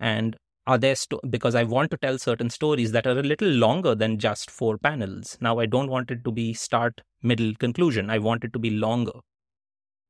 And 0.00 0.36
are 0.66 0.78
there 0.78 0.94
sto- 0.96 1.20
because 1.30 1.54
i 1.56 1.64
want 1.64 1.90
to 1.92 1.98
tell 1.98 2.18
certain 2.18 2.50
stories 2.50 2.92
that 2.92 3.06
are 3.06 3.18
a 3.18 3.22
little 3.32 3.48
longer 3.50 3.94
than 3.94 4.18
just 4.18 4.50
four 4.50 4.78
panels. 4.78 5.38
Now 5.40 5.58
i 5.58 5.66
don't 5.66 5.90
want 5.90 6.10
it 6.10 6.24
to 6.24 6.32
be 6.32 6.54
start 6.54 7.02
middle 7.22 7.54
conclusion. 7.56 8.10
I 8.10 8.18
want 8.18 8.44
it 8.44 8.52
to 8.54 8.58
be 8.60 8.70
longer. 8.70 9.20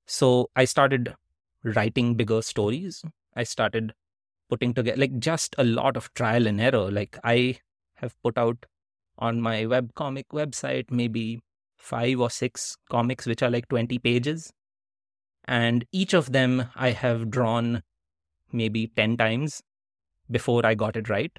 So 0.06 0.48
i 0.56 0.64
started 0.64 1.14
writing 1.64 2.14
bigger 2.14 2.42
stories. 2.42 3.02
I 3.34 3.42
started 3.42 3.94
putting 4.48 4.74
together 4.74 5.00
like 5.00 5.18
just 5.18 5.54
a 5.58 5.64
lot 5.64 5.96
of 5.96 6.12
trial 6.14 6.46
and 6.46 6.60
error. 6.60 6.90
Like 6.90 7.18
I 7.24 7.58
have 7.94 8.14
put 8.22 8.38
out 8.38 8.66
on 9.18 9.40
my 9.40 9.66
web 9.66 9.94
comic 9.94 10.28
website 10.30 10.90
maybe 10.90 11.40
five 11.76 12.20
or 12.20 12.30
six 12.30 12.76
comics 12.90 13.26
which 13.26 13.42
are 13.42 13.50
like 13.50 13.68
20 13.68 13.98
pages. 13.98 14.52
And 15.46 15.84
each 15.92 16.14
of 16.14 16.32
them 16.32 16.66
I 16.74 16.90
have 16.90 17.30
drawn 17.30 17.82
maybe 18.52 18.88
10 18.88 19.16
times 19.16 19.62
before 20.30 20.64
I 20.64 20.74
got 20.74 20.96
it 20.96 21.08
right. 21.08 21.32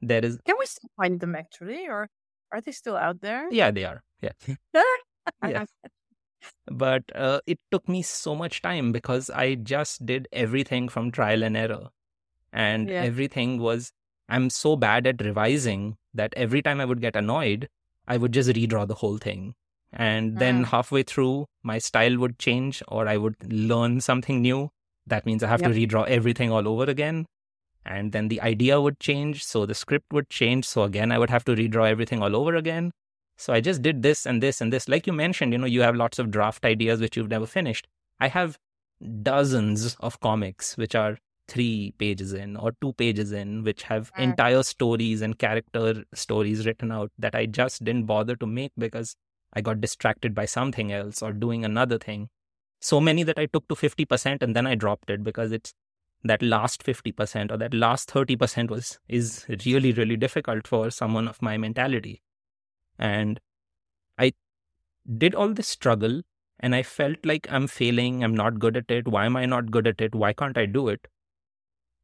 There 0.00 0.24
is 0.24 0.38
Can 0.44 0.56
we 0.58 0.66
still 0.66 0.90
find 0.96 1.20
them 1.20 1.34
actually 1.34 1.86
or 1.86 2.08
are 2.52 2.60
they 2.60 2.72
still 2.72 2.96
out 2.96 3.20
there? 3.20 3.48
Yeah, 3.50 3.70
they 3.70 3.84
are. 3.84 4.02
Yeah. 4.22 4.32
yeah 5.42 5.64
but 6.66 7.04
uh, 7.14 7.40
it 7.46 7.58
took 7.70 7.88
me 7.88 8.02
so 8.02 8.34
much 8.34 8.62
time 8.62 8.92
because 8.92 9.30
I 9.30 9.54
just 9.54 10.04
did 10.04 10.28
everything 10.32 10.88
from 10.88 11.10
trial 11.10 11.42
and 11.42 11.56
error. 11.56 11.88
And 12.52 12.88
yeah. 12.88 13.02
everything 13.02 13.58
was, 13.58 13.92
I'm 14.28 14.50
so 14.50 14.76
bad 14.76 15.06
at 15.06 15.22
revising 15.22 15.96
that 16.14 16.32
every 16.36 16.62
time 16.62 16.80
I 16.80 16.84
would 16.84 17.00
get 17.00 17.16
annoyed, 17.16 17.68
I 18.06 18.16
would 18.16 18.32
just 18.32 18.50
redraw 18.50 18.86
the 18.86 18.94
whole 18.94 19.18
thing. 19.18 19.54
And 19.92 20.38
then 20.38 20.64
mm. 20.64 20.66
halfway 20.66 21.02
through, 21.02 21.46
my 21.62 21.78
style 21.78 22.18
would 22.18 22.38
change 22.38 22.82
or 22.88 23.08
I 23.08 23.16
would 23.16 23.36
learn 23.50 24.00
something 24.00 24.42
new. 24.42 24.70
That 25.06 25.24
means 25.24 25.42
I 25.42 25.48
have 25.48 25.62
yep. 25.62 25.72
to 25.72 25.76
redraw 25.76 26.06
everything 26.06 26.50
all 26.50 26.68
over 26.68 26.84
again. 26.84 27.26
And 27.86 28.12
then 28.12 28.28
the 28.28 28.40
idea 28.42 28.80
would 28.80 29.00
change. 29.00 29.44
So 29.44 29.64
the 29.64 29.74
script 29.74 30.12
would 30.12 30.28
change. 30.28 30.66
So 30.66 30.82
again, 30.82 31.10
I 31.10 31.18
would 31.18 31.30
have 31.30 31.44
to 31.44 31.54
redraw 31.54 31.88
everything 31.88 32.22
all 32.22 32.36
over 32.36 32.54
again. 32.54 32.92
So 33.38 33.52
I 33.52 33.60
just 33.60 33.82
did 33.82 34.02
this 34.02 34.26
and 34.26 34.42
this 34.42 34.60
and 34.60 34.72
this. 34.72 34.88
Like 34.88 35.06
you 35.06 35.12
mentioned, 35.12 35.52
you 35.52 35.58
know, 35.58 35.66
you 35.66 35.82
have 35.82 35.94
lots 35.94 36.18
of 36.18 36.30
draft 36.30 36.64
ideas 36.64 37.00
which 37.00 37.16
you've 37.16 37.30
never 37.30 37.46
finished. 37.46 37.86
I 38.18 38.26
have 38.26 38.58
dozens 39.22 39.94
of 40.00 40.18
comics 40.18 40.76
which 40.76 40.96
are 40.96 41.18
three 41.46 41.94
pages 41.98 42.32
in 42.32 42.56
or 42.56 42.72
two 42.80 42.92
pages 42.94 43.30
in, 43.30 43.62
which 43.62 43.84
have 43.84 44.12
mm. 44.14 44.22
entire 44.22 44.64
stories 44.64 45.22
and 45.22 45.38
character 45.38 46.04
stories 46.14 46.66
written 46.66 46.90
out 46.90 47.12
that 47.16 47.36
I 47.36 47.46
just 47.46 47.84
didn't 47.84 48.06
bother 48.06 48.34
to 48.36 48.46
make 48.46 48.72
because 48.76 49.14
I 49.52 49.60
got 49.60 49.80
distracted 49.80 50.34
by 50.34 50.44
something 50.44 50.92
else 50.92 51.22
or 51.22 51.32
doing 51.32 51.64
another 51.64 51.96
thing. 51.96 52.28
So 52.80 53.00
many 53.00 53.22
that 53.22 53.38
I 53.38 53.46
took 53.46 53.68
to 53.68 53.76
50% 53.76 54.42
and 54.42 54.54
then 54.54 54.66
I 54.66 54.74
dropped 54.74 55.10
it 55.10 55.22
because 55.22 55.52
it's 55.52 55.74
that 56.24 56.42
last 56.42 56.84
50% 56.84 57.52
or 57.52 57.56
that 57.56 57.72
last 57.72 58.10
30% 58.10 58.68
was 58.68 58.98
is 59.08 59.46
really 59.64 59.92
really 59.92 60.16
difficult 60.16 60.66
for 60.66 60.90
someone 60.90 61.28
of 61.28 61.40
my 61.40 61.56
mentality 61.56 62.20
and 62.98 63.40
I 64.18 64.32
did 65.16 65.34
all 65.34 65.54
this 65.54 65.68
struggle 65.68 66.22
and 66.60 66.74
I 66.74 66.82
felt 66.82 67.24
like 67.24 67.46
I'm 67.50 67.66
failing, 67.66 68.24
I'm 68.24 68.34
not 68.34 68.58
good 68.58 68.76
at 68.76 68.90
it. 68.90 69.06
Why 69.06 69.26
am 69.26 69.36
I 69.36 69.46
not 69.46 69.70
good 69.70 69.86
at 69.86 70.00
it? 70.00 70.14
Why 70.14 70.32
can't 70.32 70.58
I 70.58 70.66
do 70.66 70.88
it? 70.88 71.06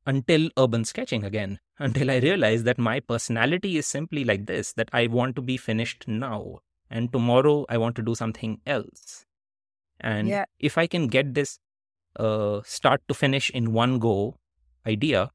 Until 0.07 0.51
urban 0.57 0.85
sketching 0.85 1.25
again, 1.25 1.59
until 1.79 2.11
I 2.11 2.19
realized 2.19 2.65
that 2.67 2.79
my 2.79 3.01
personality 3.01 3.77
is 3.77 3.87
simply 3.87 4.25
like 4.25 4.47
this 4.47 4.73
that 4.75 4.91
I 4.93 5.07
want 5.07 5.35
to 5.37 5.43
be 5.43 5.57
finished 5.57 6.07
now, 6.07 6.61
and 6.91 7.13
tomorrow 7.13 7.67
I 7.69 7.79
want 7.79 7.97
to 7.97 8.03
do 8.03 8.15
something 8.15 8.61
else. 8.67 9.25
And 10.01 10.29
yeah. 10.29 10.45
if 10.59 10.77
I 10.77 10.87
can 10.87 11.09
get 11.09 11.35
this 11.35 11.59
uh, 12.17 12.61
start 12.65 13.03
to 13.09 13.15
finish 13.15 13.51
in 13.51 13.73
one 13.73 13.99
go 13.99 14.37
idea, 14.87 15.31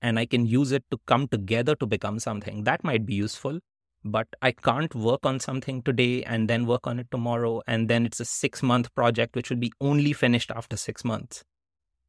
and 0.00 0.18
I 0.18 0.26
can 0.26 0.46
use 0.46 0.72
it 0.72 0.84
to 0.90 0.98
come 1.06 1.28
together 1.28 1.76
to 1.76 1.86
become 1.86 2.18
something, 2.18 2.64
that 2.64 2.82
might 2.82 3.06
be 3.06 3.14
useful 3.14 3.60
but 4.04 4.26
I 4.42 4.52
can't 4.52 4.94
work 4.94 5.24
on 5.24 5.38
something 5.40 5.82
today 5.82 6.22
and 6.24 6.48
then 6.48 6.66
work 6.66 6.86
on 6.86 6.98
it 6.98 7.06
tomorrow. 7.10 7.62
And 7.66 7.88
then 7.88 8.04
it's 8.06 8.20
a 8.20 8.24
six 8.24 8.62
month 8.62 8.94
project, 8.94 9.36
which 9.36 9.50
will 9.50 9.56
be 9.58 9.72
only 9.80 10.12
finished 10.12 10.50
after 10.50 10.76
six 10.76 11.04
months. 11.04 11.44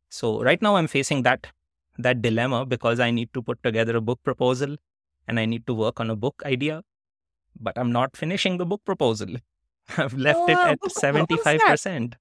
So 0.10 0.42
right 0.42 0.62
now 0.62 0.76
I'm 0.76 0.88
facing 0.88 1.24
that 1.24 1.48
that 2.00 2.22
dilemma 2.22 2.66
because 2.66 3.00
I 3.00 3.12
need 3.12 3.32
to 3.36 3.42
put 3.44 3.62
together 3.62 3.96
a 3.98 4.02
book 4.02 4.20
proposal 4.24 4.76
and 5.28 5.40
I 5.40 5.46
need 5.46 5.68
to 5.68 5.74
work 5.76 6.00
on 6.00 6.10
a 6.10 6.16
book 6.16 6.42
idea, 6.46 6.82
but 7.60 7.78
I'm 7.78 7.92
not 7.92 8.18
finishing 8.18 8.58
the 8.58 8.66
book 8.66 8.82
proposal. 8.86 9.36
I've 9.98 10.14
left 10.16 10.40
Oh, 10.40 10.48
it 10.48 10.52
at 10.58 10.80
what- 10.82 10.94
what 11.14 11.30
was 11.30 11.44
75% 11.46 12.14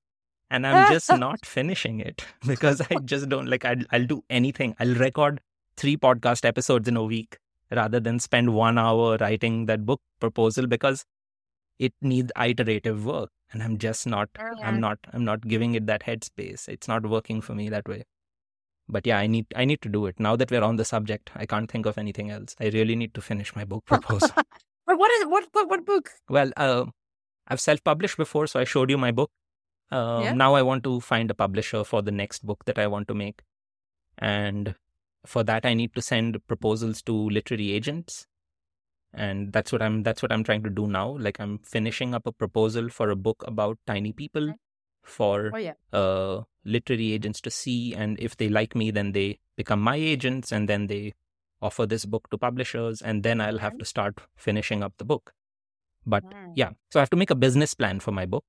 and 0.50 0.66
I'm 0.66 0.92
just 0.92 1.08
not 1.18 1.46
finishing 1.46 2.00
it 2.00 2.24
because 2.46 2.82
I 2.90 2.96
just 3.04 3.28
don't 3.30 3.46
like 3.46 3.64
I'll, 3.64 3.84
I'll 3.90 4.04
do 4.06 4.22
anything. 4.28 4.74
I'll 4.78 4.94
record 4.94 5.40
three 5.78 5.96
podcast 5.96 6.44
episodes 6.44 6.86
in 6.88 6.96
a 6.98 7.02
week 7.04 7.38
rather 7.76 8.00
than 8.00 8.18
spend 8.18 8.54
one 8.54 8.78
hour 8.78 9.16
writing 9.20 9.66
that 9.66 9.84
book 9.86 10.00
proposal 10.20 10.66
because 10.66 11.04
it 11.78 11.92
needs 12.00 12.32
iterative 12.48 13.04
work. 13.06 13.30
And 13.52 13.62
i'm 13.62 13.76
just 13.78 14.06
not 14.06 14.28
i'm 14.40 14.76
Mhm. 14.76 14.80
not 14.80 14.98
i'm 15.12 15.24
not 15.24 15.46
giving 15.52 15.74
it 15.74 15.86
that 15.86 16.02
headspace. 16.10 16.68
It's 16.68 16.88
not 16.88 17.06
working 17.14 17.40
for 17.40 17.54
me 17.54 17.68
that 17.74 17.88
way. 17.88 18.04
But 18.88 19.06
yeah 19.06 19.18
i 19.18 19.26
need 19.26 19.46
i 19.56 19.64
need 19.64 19.82
to 19.82 19.88
do 19.96 20.06
it. 20.06 20.18
Now 20.26 20.36
that 20.36 20.50
we're 20.50 20.62
on 20.70 20.76
the 20.76 20.84
subject 20.92 21.30
i 21.36 21.46
can't 21.46 21.70
think 21.70 21.86
of 21.92 21.98
anything 21.98 22.30
else. 22.30 22.56
I 22.60 22.70
really 22.78 22.96
need 22.96 23.14
to 23.14 23.20
finish 23.28 23.54
my 23.56 23.64
book 23.64 23.84
proposal. 23.92 24.30
But 24.86 24.98
what 24.98 25.10
is 25.18 25.26
what 25.26 25.48
what 25.52 25.68
what 25.74 25.84
book? 25.92 26.10
well 26.28 26.50
uh, 26.56 26.84
i've 27.48 27.60
self-published 27.60 28.16
before 28.24 28.46
so 28.46 28.60
i 28.60 28.64
showed 28.64 28.90
you 28.90 28.98
my 29.06 29.12
book. 29.20 29.30
Uh, 29.90 30.20
Yeah. 30.24 30.32
now 30.44 30.54
i 30.54 30.62
want 30.70 30.84
to 30.84 30.92
find 31.06 31.30
a 31.30 31.34
publisher 31.44 31.84
for 31.92 32.00
the 32.08 32.12
next 32.22 32.46
book 32.50 32.64
that 32.70 32.78
i 32.78 32.86
want 32.96 33.08
to 33.08 33.14
make. 33.22 33.42
And 34.18 34.74
for 35.26 35.42
that 35.44 35.64
i 35.64 35.74
need 35.74 35.94
to 35.94 36.02
send 36.02 36.44
proposals 36.46 37.02
to 37.02 37.12
literary 37.30 37.72
agents. 37.72 38.26
And 39.14 39.52
that's 39.52 39.70
what 39.72 39.82
i'm 39.82 40.02
that's 40.02 40.22
what 40.22 40.32
i'm 40.32 40.42
trying 40.42 40.62
to 40.62 40.70
do 40.70 40.86
now. 40.86 41.16
Like 41.18 41.38
i'm 41.38 41.58
finishing 41.58 42.14
up 42.14 42.26
a 42.26 42.32
proposal 42.32 42.88
for 42.88 43.10
a 43.10 43.16
book 43.16 43.44
about 43.46 43.78
tiny 43.86 44.12
people 44.12 44.54
for 45.02 45.52
Oh 45.54 45.58
yeah. 45.58 45.74
uh, 45.92 46.42
literary 46.64 47.12
agents 47.12 47.40
to 47.42 47.50
see. 47.50 47.94
And 47.94 48.18
if 48.18 48.36
they 48.36 48.48
like 48.48 48.74
me 48.74 48.90
then 48.90 49.12
they 49.12 49.38
become 49.56 49.80
my 49.80 49.96
agents 49.96 50.50
and 50.50 50.68
then 50.68 50.86
they 50.86 51.12
offer 51.60 51.86
this 51.86 52.06
book 52.06 52.30
to 52.30 52.38
publishers 52.38 53.02
and 53.02 53.22
then 53.22 53.40
i'll 53.40 53.58
have 53.58 53.76
to 53.78 53.84
start 53.84 54.18
finishing 54.36 54.82
up 54.82 54.94
the 54.98 55.04
book. 55.04 55.34
But 56.06 56.24
Mm. 56.24 56.52
yeah 56.56 56.70
so 56.90 56.98
i 56.98 57.02
have 57.02 57.10
to 57.10 57.16
make 57.16 57.30
a 57.30 57.34
business 57.36 57.74
plan 57.74 58.00
for 58.00 58.12
my 58.12 58.26
book 58.26 58.44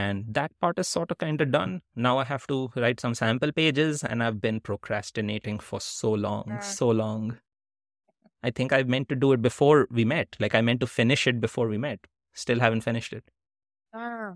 and 0.00 0.24
that 0.36 0.52
part 0.64 0.78
is 0.82 0.88
sort 0.88 1.10
of 1.14 1.18
kind 1.22 1.40
of 1.44 1.50
done 1.54 1.72
now 2.08 2.12
i 2.20 2.24
have 2.28 2.46
to 2.52 2.58
write 2.84 3.00
some 3.04 3.14
sample 3.20 3.52
pages 3.58 4.02
and 4.10 4.22
i've 4.26 4.40
been 4.44 4.60
procrastinating 4.68 5.58
for 5.70 5.80
so 5.86 6.12
long 6.26 6.44
Mm. 6.52 6.62
so 6.68 6.88
long 7.00 7.26
i 8.42 8.50
think 8.60 8.72
i 8.78 8.82
meant 8.94 9.08
to 9.14 9.16
do 9.24 9.32
it 9.38 9.42
before 9.48 9.76
we 9.98 10.04
met 10.14 10.36
like 10.44 10.54
i 10.60 10.62
meant 10.70 10.80
to 10.86 10.90
finish 10.94 11.26
it 11.32 11.40
before 11.46 11.68
we 11.74 11.78
met 11.86 12.06
still 12.44 12.60
haven't 12.68 12.88
finished 12.90 13.12
it 13.20 13.24
Ah. 13.94 14.30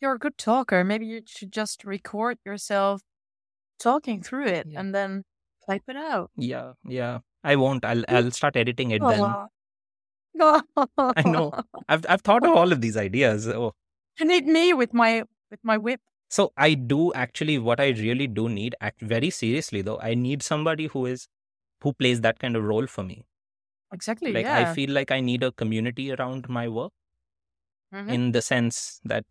You're 0.00 0.14
a 0.14 0.18
good 0.18 0.36
talker. 0.38 0.84
Maybe 0.84 1.06
you 1.06 1.20
should 1.26 1.52
just 1.52 1.84
record 1.84 2.38
yourself 2.44 3.02
talking 3.78 4.22
through 4.22 4.46
it 4.46 4.66
Yeah. 4.68 4.80
and 4.80 4.94
then 4.94 5.24
type 5.68 5.82
it 5.88 5.96
out. 5.96 6.30
yeah 6.36 6.72
yeah 6.96 7.18
i 7.44 7.56
won't 7.62 7.84
i'll 7.84 8.04
i'll 8.08 8.30
start 8.30 8.56
editing 8.56 8.92
it 8.96 9.02
then 9.06 9.20
Aw. 9.20 9.46
I 10.40 11.22
know. 11.26 11.52
I've 11.88 12.04
I've 12.08 12.22
thought 12.22 12.44
of 12.46 12.52
all 12.56 12.72
of 12.72 12.80
these 12.80 12.96
ideas. 12.96 13.48
Oh, 13.48 13.72
You 14.20 14.26
need 14.26 14.46
me 14.46 14.72
with 14.74 14.92
my 14.94 15.24
with 15.50 15.60
my 15.62 15.76
whip. 15.78 16.00
so 16.28 16.52
I 16.56 16.74
do 16.74 17.12
actually 17.14 17.58
what 17.58 17.80
I 17.80 17.88
really 17.98 18.26
do 18.26 18.48
need, 18.48 18.74
act 18.80 19.00
very 19.00 19.30
seriously 19.30 19.82
though. 19.82 19.98
I 20.00 20.14
need 20.14 20.42
somebody 20.42 20.86
who 20.94 21.06
is 21.06 21.28
who 21.82 21.92
plays 21.92 22.20
that 22.22 22.38
kind 22.38 22.56
of 22.56 22.64
role 22.64 22.86
for 22.86 23.04
me. 23.04 23.24
Exactly. 23.92 24.32
Like 24.32 24.46
yeah. 24.46 24.58
I 24.70 24.74
feel 24.74 24.90
like 24.90 25.10
I 25.10 25.20
need 25.20 25.42
a 25.42 25.52
community 25.52 26.12
around 26.12 26.48
my 26.48 26.68
work 26.68 26.92
Mhm. 27.94 28.10
in 28.18 28.32
the 28.32 28.42
sense 28.42 29.00
that 29.04 29.24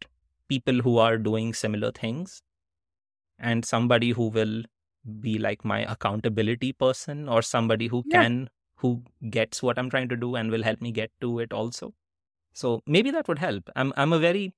people 0.47 0.79
who 0.87 0.97
are 0.97 1.17
doing 1.17 1.53
similar 1.53 1.91
things 1.91 2.41
and 3.37 3.65
somebody 3.65 4.11
who 4.11 4.27
will 4.29 4.63
be 5.19 5.37
like 5.37 5.65
my 5.65 5.79
accountability 5.95 6.71
person 6.73 7.27
or 7.29 7.41
somebody 7.41 7.87
who 7.87 8.03
Yeah. 8.05 8.21
can 8.23 8.49
who 8.77 9.03
gets 9.29 9.63
what 9.63 9.79
I'm 9.79 9.89
trying 9.89 10.09
to 10.09 10.17
do 10.17 10.35
and 10.35 10.51
will 10.51 10.63
help 10.63 10.81
me 10.81 10.91
get 10.91 11.11
to 11.21 11.39
it 11.39 11.53
also. 11.53 11.93
So 12.53 12.81
maybe 12.87 13.11
that 13.11 13.27
would 13.27 13.39
help. 13.39 13.69
I'm 13.75 13.93
I'm 13.97 14.13
a 14.13 14.19
very 14.19 14.53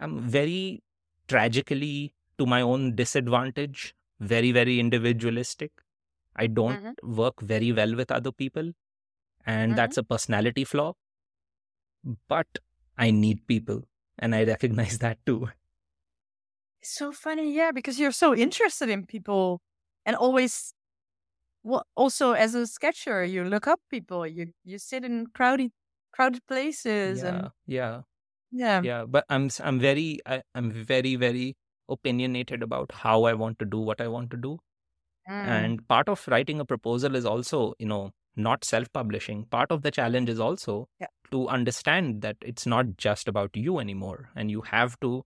I'm 0.00 0.20
very 0.28 0.82
tragically 1.28 2.14
to 2.38 2.46
my 2.46 2.60
own 2.62 2.96
disadvantage, 2.96 3.94
very, 4.20 4.52
very 4.52 4.80
individualistic. 4.80 5.72
I 6.36 6.46
don't 6.48 6.80
Mhm. 6.80 6.94
work 7.02 7.40
very 7.42 7.72
well 7.72 7.96
with 7.96 8.10
other 8.12 8.32
people. 8.32 8.72
And 9.46 9.76
Mhm. 9.76 9.76
that's 9.76 9.98
a 9.98 10.04
personality 10.04 10.64
flaw. 10.64 10.94
But 12.28 12.58
I 12.98 13.10
need 13.10 13.46
people. 13.46 13.84
And 14.18 14.34
I 14.34 14.44
recognize 14.44 14.98
that 14.98 15.24
too. 15.24 15.48
It's 16.80 16.90
so 16.90 17.12
funny, 17.12 17.52
yeah, 17.54 17.72
because 17.72 17.98
you're 17.98 18.12
so 18.12 18.34
interested 18.34 18.88
in 18.88 19.06
people 19.06 19.60
and 20.06 20.16
always 20.16 20.72
well 21.62 21.86
also 21.96 22.32
as 22.32 22.54
a 22.54 22.66
sketcher, 22.66 23.24
you 23.24 23.44
look 23.44 23.66
up 23.68 23.80
people. 23.90 24.26
You 24.26 24.52
you 24.64 24.78
sit 24.78 25.04
in 25.04 25.26
crowded 25.28 25.72
crowded 26.12 26.46
places 26.46 27.22
Yeah. 27.22 27.28
and 27.28 27.50
Yeah. 27.66 28.02
yeah. 28.50 28.82
Yeah. 28.82 29.04
But 29.06 29.24
I'm 29.28 29.48
I'm 29.60 29.78
very 29.80 30.20
I, 30.26 30.42
I'm 30.54 30.70
very, 30.72 31.16
very 31.16 31.56
opinionated 31.88 32.62
about 32.62 32.92
how 32.92 33.24
I 33.24 33.34
want 33.34 33.58
to 33.60 33.64
do 33.66 33.78
what 33.80 34.00
I 34.00 34.08
want 34.08 34.30
to 34.32 34.36
do. 34.36 34.58
Mm. 35.28 35.46
And 35.48 35.88
part 35.88 36.08
of 36.08 36.26
writing 36.28 36.60
a 36.60 36.64
proposal 36.64 37.16
is 37.16 37.26
also, 37.26 37.74
you 37.78 37.86
know, 37.86 38.12
not 38.36 38.64
self 38.64 38.92
publishing. 38.92 39.44
Part 39.46 39.70
of 39.72 39.82
the 39.82 39.90
challenge 39.90 40.28
is 40.30 40.40
also 40.40 40.88
Yeah. 41.00 41.08
to 41.32 41.48
understand 41.48 42.22
that 42.22 42.36
it's 42.42 42.66
not 42.66 42.96
just 42.96 43.28
about 43.28 43.56
you 43.56 43.78
anymore. 43.78 44.30
And 44.36 44.50
you 44.50 44.62
have 44.62 44.98
to 45.00 45.24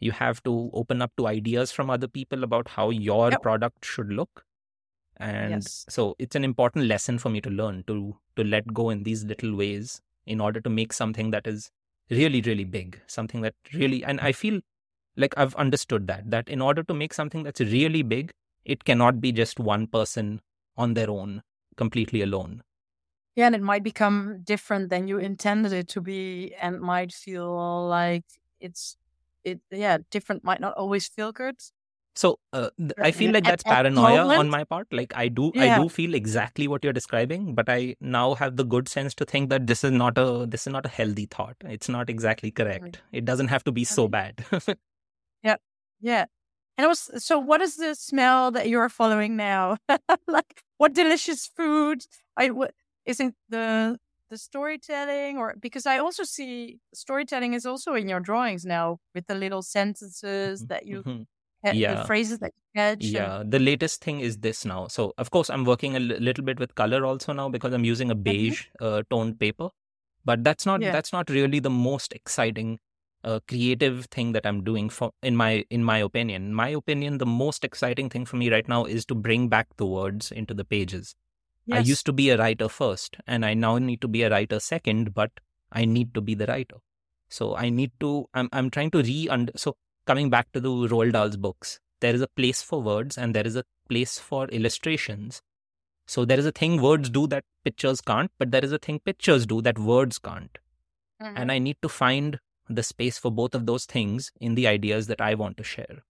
you 0.00 0.12
have 0.12 0.42
to 0.44 0.70
open 0.74 1.02
up 1.02 1.12
to 1.18 1.26
ideas 1.28 1.72
from 1.72 1.90
other 1.90 2.08
people 2.08 2.44
about 2.44 2.68
how 2.68 2.90
your 2.90 3.32
Yep. 3.32 3.42
product 3.42 3.84
should 3.84 4.12
look. 4.12 4.45
And 5.18 5.68
Yes. 5.68 5.86
so 5.88 6.14
it's 6.18 6.36
an 6.36 6.44
important 6.44 6.86
lesson 6.86 7.18
for 7.18 7.30
me 7.30 7.40
to 7.42 7.50
learn 7.50 7.84
to 7.84 8.18
to 8.36 8.44
let 8.44 8.72
go 8.74 8.90
in 8.90 9.02
these 9.02 9.24
little 9.24 9.54
ways 9.56 10.00
in 10.26 10.40
order 10.40 10.60
to 10.60 10.70
make 10.70 10.92
something 10.92 11.30
that 11.30 11.46
is 11.46 11.70
really, 12.10 12.40
really 12.42 12.64
big. 12.64 13.00
Something 13.06 13.40
that 13.42 13.54
really 13.72 14.04
and 14.04 14.20
I 14.20 14.32
feel 14.32 14.60
like 15.16 15.34
I've 15.38 15.54
understood 15.56 16.06
that 16.08 16.30
that 16.30 16.48
in 16.48 16.60
order 16.62 16.82
to 16.84 16.94
make 16.94 17.14
something 17.14 17.42
that's 17.44 17.60
really 17.60 18.02
big, 18.02 18.32
it 18.64 18.84
cannot 18.84 19.20
be 19.20 19.32
just 19.32 19.58
one 19.60 19.86
person 19.86 20.40
on 20.76 20.94
their 20.94 21.10
own, 21.10 21.42
completely 21.76 22.22
alone. 22.22 22.62
Yeah, 23.34 23.46
and 23.46 23.54
it 23.54 23.60
might 23.62 23.82
become 23.82 24.40
different 24.44 24.88
than 24.88 25.08
you 25.08 25.18
intended 25.18 25.72
it 25.72 25.88
to 25.88 26.00
be 26.00 26.54
and 26.54 26.80
might 26.80 27.12
feel 27.12 27.86
like 27.88 28.24
it's 28.60 28.96
it 29.44 29.60
yeah, 29.70 29.98
different 30.10 30.42
might 30.42 30.60
not 30.60 30.74
always 30.76 31.06
feel 31.08 31.32
good. 31.32 31.56
So 32.16 32.38
uh, 32.52 32.70
th- 32.78 32.92
I 33.02 33.12
feel 33.12 33.30
like 33.32 33.44
that's 33.44 33.62
at 33.66 33.68
paranoia 33.74 34.24
on 34.40 34.48
my 34.48 34.64
part. 34.64 34.86
Like 34.90 35.14
I 35.14 35.28
do, 35.28 35.52
I 35.58 35.68
do 35.82 35.88
feel 35.90 36.14
exactly 36.14 36.66
what 36.66 36.82
you're 36.82 36.94
describing, 36.94 37.54
but 37.54 37.68
I 37.68 37.96
now 38.00 38.34
have 38.34 38.56
the 38.56 38.64
good 38.64 38.88
sense 38.88 39.14
to 39.16 39.26
think 39.26 39.50
that 39.50 39.66
this 39.66 39.84
is 39.84 39.92
not 39.92 40.16
a 40.18 40.46
this 40.46 40.66
is 40.66 40.72
not 40.72 40.86
a 40.86 40.88
healthy 40.88 41.26
thought. 41.26 41.56
It's 41.64 41.88
not 41.90 42.08
exactly 42.08 42.50
correct. 42.50 43.02
It 43.12 43.24
doesn't 43.26 43.48
have 43.48 43.64
to 43.64 43.72
be 43.72 43.84
so 43.84 44.08
bad. 44.08 44.44
Yeah. 45.42 45.56
Yeah. 46.00 46.26
And 46.78 46.84
it 46.84 46.88
was 46.88 47.10
so 47.24 47.38
what 47.38 47.60
is 47.62 47.76
the 47.76 47.94
smell 47.94 48.50
that 48.52 48.68
you're 48.68 48.88
following 48.88 49.36
now? 49.36 49.76
like 50.28 50.62
what 50.78 50.92
delicious 50.94 51.46
food? 51.46 52.04
I 52.36 52.50
what 52.50 52.72
is 53.04 53.20
it 53.20 53.34
the 53.48 53.98
the 54.30 54.38
storytelling 54.38 55.38
or 55.38 55.54
because 55.60 55.86
I 55.86 55.98
also 55.98 56.24
see 56.24 56.80
storytelling 56.94 57.54
is 57.54 57.64
also 57.64 57.94
in 57.94 58.08
your 58.08 58.20
drawings 58.20 58.64
now 58.66 58.98
with 59.14 59.26
the 59.26 59.34
little 59.34 59.62
sentences 59.62 60.66
that 60.66 60.86
you 60.86 61.02
Mhm. 61.04 61.26
Yeah. 61.74 61.94
the 61.94 62.04
phrases 62.04 62.38
that 62.38 62.52
you 62.54 62.80
catch. 62.80 63.02
and- 63.04 63.12
Yeah, 63.12 63.42
the 63.44 63.58
latest 63.58 64.02
thing 64.04 64.20
is 64.20 64.38
this 64.38 64.64
now. 64.64 64.86
So, 64.88 65.12
of 65.18 65.30
course, 65.30 65.50
I'm 65.50 65.64
working 65.64 65.96
a 65.96 66.00
little 66.00 66.44
bit 66.44 66.58
with 66.60 66.74
color 66.74 67.04
also 67.04 67.32
now 67.32 67.48
because 67.48 67.72
I'm 67.72 67.84
using 67.84 68.10
a 68.10 68.14
beige 68.14 68.66
uh, 68.80 69.02
toned 69.10 69.40
paper. 69.40 69.70
But 70.24 70.42
that's 70.44 70.66
not 70.66 70.82
Yeah. 70.82 70.92
that's 70.92 71.12
not 71.12 71.30
really 71.30 71.58
the 71.60 71.70
most 71.70 72.12
exciting 72.12 72.78
uh, 73.24 73.40
creative 73.48 74.06
thing 74.06 74.32
that 74.32 74.44
I'm 74.46 74.62
doing 74.62 74.88
for 74.88 75.10
in 75.22 75.36
my 75.36 75.64
in 75.70 75.82
my 75.82 75.98
opinion. 75.98 76.46
In 76.46 76.54
my 76.54 76.68
opinion, 76.68 77.18
the 77.18 77.26
most 77.26 77.64
exciting 77.64 78.08
thing 78.10 78.24
for 78.24 78.36
me 78.36 78.50
right 78.50 78.68
now 78.68 78.84
is 78.84 79.04
to 79.06 79.14
bring 79.14 79.48
back 79.48 79.68
the 79.76 79.86
words 79.86 80.30
into 80.30 80.54
the 80.54 80.64
pages. 80.64 81.14
I 81.72 81.78
used 81.80 82.06
to 82.06 82.12
be 82.12 82.30
a 82.30 82.36
writer 82.38 82.68
first, 82.68 83.16
and 83.26 83.44
I 83.44 83.54
now 83.54 83.78
need 83.78 84.00
to 84.02 84.08
be 84.08 84.22
a 84.22 84.30
writer 84.30 84.60
second, 84.60 85.14
but 85.14 85.30
I 85.72 85.84
need 85.84 86.12
to 86.14 86.20
be 86.20 86.34
the 86.34 86.46
writer. 86.46 86.76
So 87.28 87.56
I 87.56 87.70
need 87.70 87.90
to. 88.00 88.28
I'm 88.34 88.48
I'm 88.52 88.70
trying 88.70 88.92
to 88.92 89.02
re. 89.02 89.28
So 89.56 89.76
coming 90.06 90.30
back 90.30 90.52
to 90.52 90.60
the 90.60 90.70
Roald 90.70 91.12
Dahl's 91.12 91.36
books, 91.36 91.80
there 92.00 92.14
is 92.14 92.20
a 92.22 92.28
place 92.28 92.62
for 92.62 92.82
words 92.82 93.18
and 93.18 93.34
there 93.34 93.46
is 93.46 93.56
a 93.56 93.64
place 93.88 94.18
for 94.18 94.48
illustrations. 94.48 95.42
So 96.06 96.24
there 96.24 96.38
is 96.38 96.46
a 96.46 96.52
thing 96.52 96.80
words 96.80 97.10
do 97.10 97.26
that 97.28 97.44
pictures 97.64 98.00
can't, 98.00 98.30
but 98.38 98.50
there 98.50 98.64
is 98.64 98.72
a 98.72 98.78
thing 98.78 99.00
pictures 99.00 99.46
do 99.46 99.60
that 99.62 99.78
words 99.78 100.18
can't. 100.18 100.56
Mhm. 101.22 101.34
And 101.36 101.52
I 101.52 101.58
need 101.58 101.78
to 101.82 101.88
find 101.88 102.38
the 102.68 102.82
space 102.82 103.18
for 103.18 103.30
both 103.30 103.54
of 103.54 103.66
those 103.66 103.86
things 103.86 104.32
in 104.40 104.54
the 104.54 104.66
ideas 104.66 105.06
that 105.08 105.20
I 105.20 105.34
want 105.34 105.56
to 105.58 105.64
share. 105.64 106.04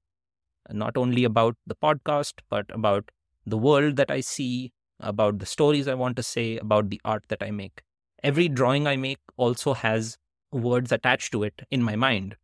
Not 0.71 0.97
only 0.97 1.25
about 1.25 1.57
the 1.67 1.77
podcast, 1.77 2.41
but 2.49 2.67
about 2.71 3.11
the 3.45 3.59
world 3.59 3.97
that 3.97 4.11
I 4.11 4.21
see, 4.21 4.73
about 5.01 5.39
the 5.39 5.47
stories 5.47 5.89
I 5.89 5.95
want 5.95 6.17
to 6.17 6.23
say, 6.23 6.59
about 6.59 6.91
the 6.91 7.01
art 7.05 7.25
that 7.29 7.43
I 7.43 7.51
make. 7.51 7.83
Every 8.23 8.49
drawing 8.49 8.87
I 8.87 8.97
make 8.97 9.21
also 9.37 9.75
has 9.75 10.19
words 10.51 10.93
attached 10.93 11.33
to 11.33 11.43
it 11.45 11.63
in 11.71 11.83
my 11.83 11.97
mind. 11.97 12.37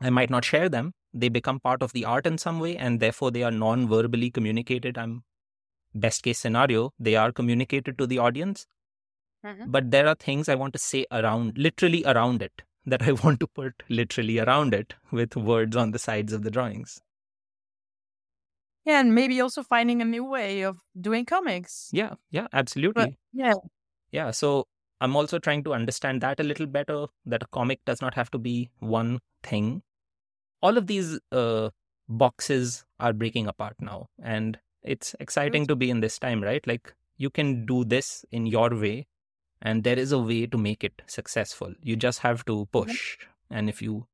I 0.00 0.10
might 0.10 0.30
not 0.30 0.44
share 0.44 0.68
them, 0.68 0.92
they 1.12 1.28
become 1.28 1.60
part 1.60 1.82
of 1.82 1.92
the 1.92 2.04
art 2.04 2.26
in 2.26 2.38
some 2.38 2.58
way 2.60 2.76
and 2.76 2.98
therefore 3.00 3.30
they 3.30 3.42
are 3.44 3.50
non-verbally 3.52 4.30
communicated 4.32 4.98
i'm 4.98 5.22
best 5.94 6.24
case 6.24 6.40
scenario 6.40 6.90
they 6.98 7.14
are 7.14 7.30
communicated 7.30 7.96
to 7.98 8.06
the 8.12 8.18
audience 8.18 8.66
Mhm. 9.44 9.70
but 9.76 9.90
there 9.92 10.08
are 10.08 10.16
things 10.16 10.48
i 10.48 10.56
want 10.56 10.72
to 10.72 10.80
say 10.84 11.06
around 11.12 11.56
literally 11.56 12.02
around 12.12 12.42
it 12.42 12.62
that 12.94 13.02
i 13.02 13.12
want 13.12 13.38
to 13.40 13.46
put 13.46 13.84
literally 13.88 14.38
around 14.40 14.74
it 14.74 14.94
with 15.12 15.36
words 15.36 15.76
on 15.76 15.92
the 15.92 15.98
sides 16.06 16.32
of 16.32 16.42
the 16.42 16.50
drawings 16.50 17.00
Yeah, 18.86 19.00
and 19.00 19.14
maybe 19.14 19.40
also 19.40 19.62
finding 19.62 20.02
a 20.02 20.04
new 20.04 20.24
way 20.24 20.62
of 20.62 20.80
doing 21.00 21.24
comics. 21.24 21.88
yeah 21.92 22.14
yeah 22.30 22.48
absolutely 22.52 23.18
Yeah. 23.32 23.54
yeah 24.10 24.30
so 24.30 24.66
i'm 25.04 25.16
also 25.20 25.38
trying 25.38 25.62
to 25.62 25.74
understand 25.78 26.20
that 26.24 26.40
a 26.40 26.48
little 26.50 26.66
better 26.66 26.98
that 27.26 27.42
a 27.42 27.48
comic 27.58 27.84
does 27.84 28.00
not 28.00 28.14
have 28.14 28.30
to 28.30 28.38
be 28.38 28.70
one 28.80 29.18
thing. 29.44 29.82
All 30.62 30.78
of 30.78 30.86
these 30.86 31.18
uh, 31.30 31.70
boxes 32.08 32.84
are 32.98 33.12
breaking 33.12 33.46
apart 33.46 33.76
now 33.80 34.08
and 34.22 34.58
it's 34.82 35.14
exciting 35.20 35.66
to 35.66 35.76
be 35.76 35.90
in 35.90 36.00
this 36.00 36.18
time 36.18 36.42
right? 36.42 36.66
Like 36.66 36.94
you 37.16 37.30
can 37.30 37.66
do 37.66 37.84
this 37.84 38.24
in 38.30 38.46
your 38.46 38.70
way 38.70 39.06
and 39.62 39.84
there 39.84 39.98
is 39.98 40.12
a 40.12 40.18
way 40.18 40.46
to 40.46 40.58
make 40.58 40.82
it 40.82 41.02
successful. 41.06 41.74
You 41.82 41.96
just 41.96 42.20
have 42.20 42.44
to 42.46 42.66
push 42.72 43.18
and 43.50 43.68
if 43.68 43.82
you 43.82 44.06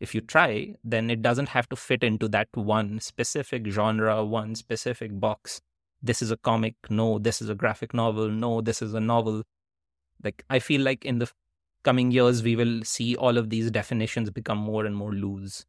if 0.00 0.14
you 0.14 0.20
try 0.20 0.74
then 0.84 1.10
it 1.10 1.22
doesn't 1.22 1.50
have 1.50 1.68
to 1.68 1.76
fit 1.76 2.02
into 2.02 2.28
that 2.28 2.48
one 2.54 3.00
specific 3.00 3.66
genre 3.66 4.24
one 4.24 4.54
specific 4.54 5.18
box. 5.20 5.60
This 6.02 6.22
is 6.22 6.30
a 6.30 6.36
comic 6.36 6.74
no 6.88 7.18
this 7.18 7.42
is 7.42 7.48
a 7.48 7.54
graphic 7.54 7.92
novel 7.92 8.28
no 8.28 8.60
this 8.60 8.80
is 8.80 8.94
a 8.94 9.00
novel 9.00 9.42
like 10.24 10.44
i 10.50 10.58
feel 10.58 10.80
like 10.82 11.04
in 11.04 11.18
the 11.18 11.30
coming 11.84 12.10
years 12.10 12.42
we 12.42 12.56
will 12.56 12.82
see 12.84 13.14
all 13.16 13.36
of 13.38 13.50
these 13.50 13.70
definitions 13.70 14.30
become 14.30 14.58
more 14.58 14.84
and 14.84 14.96
more 14.96 15.12
loose 15.12 15.64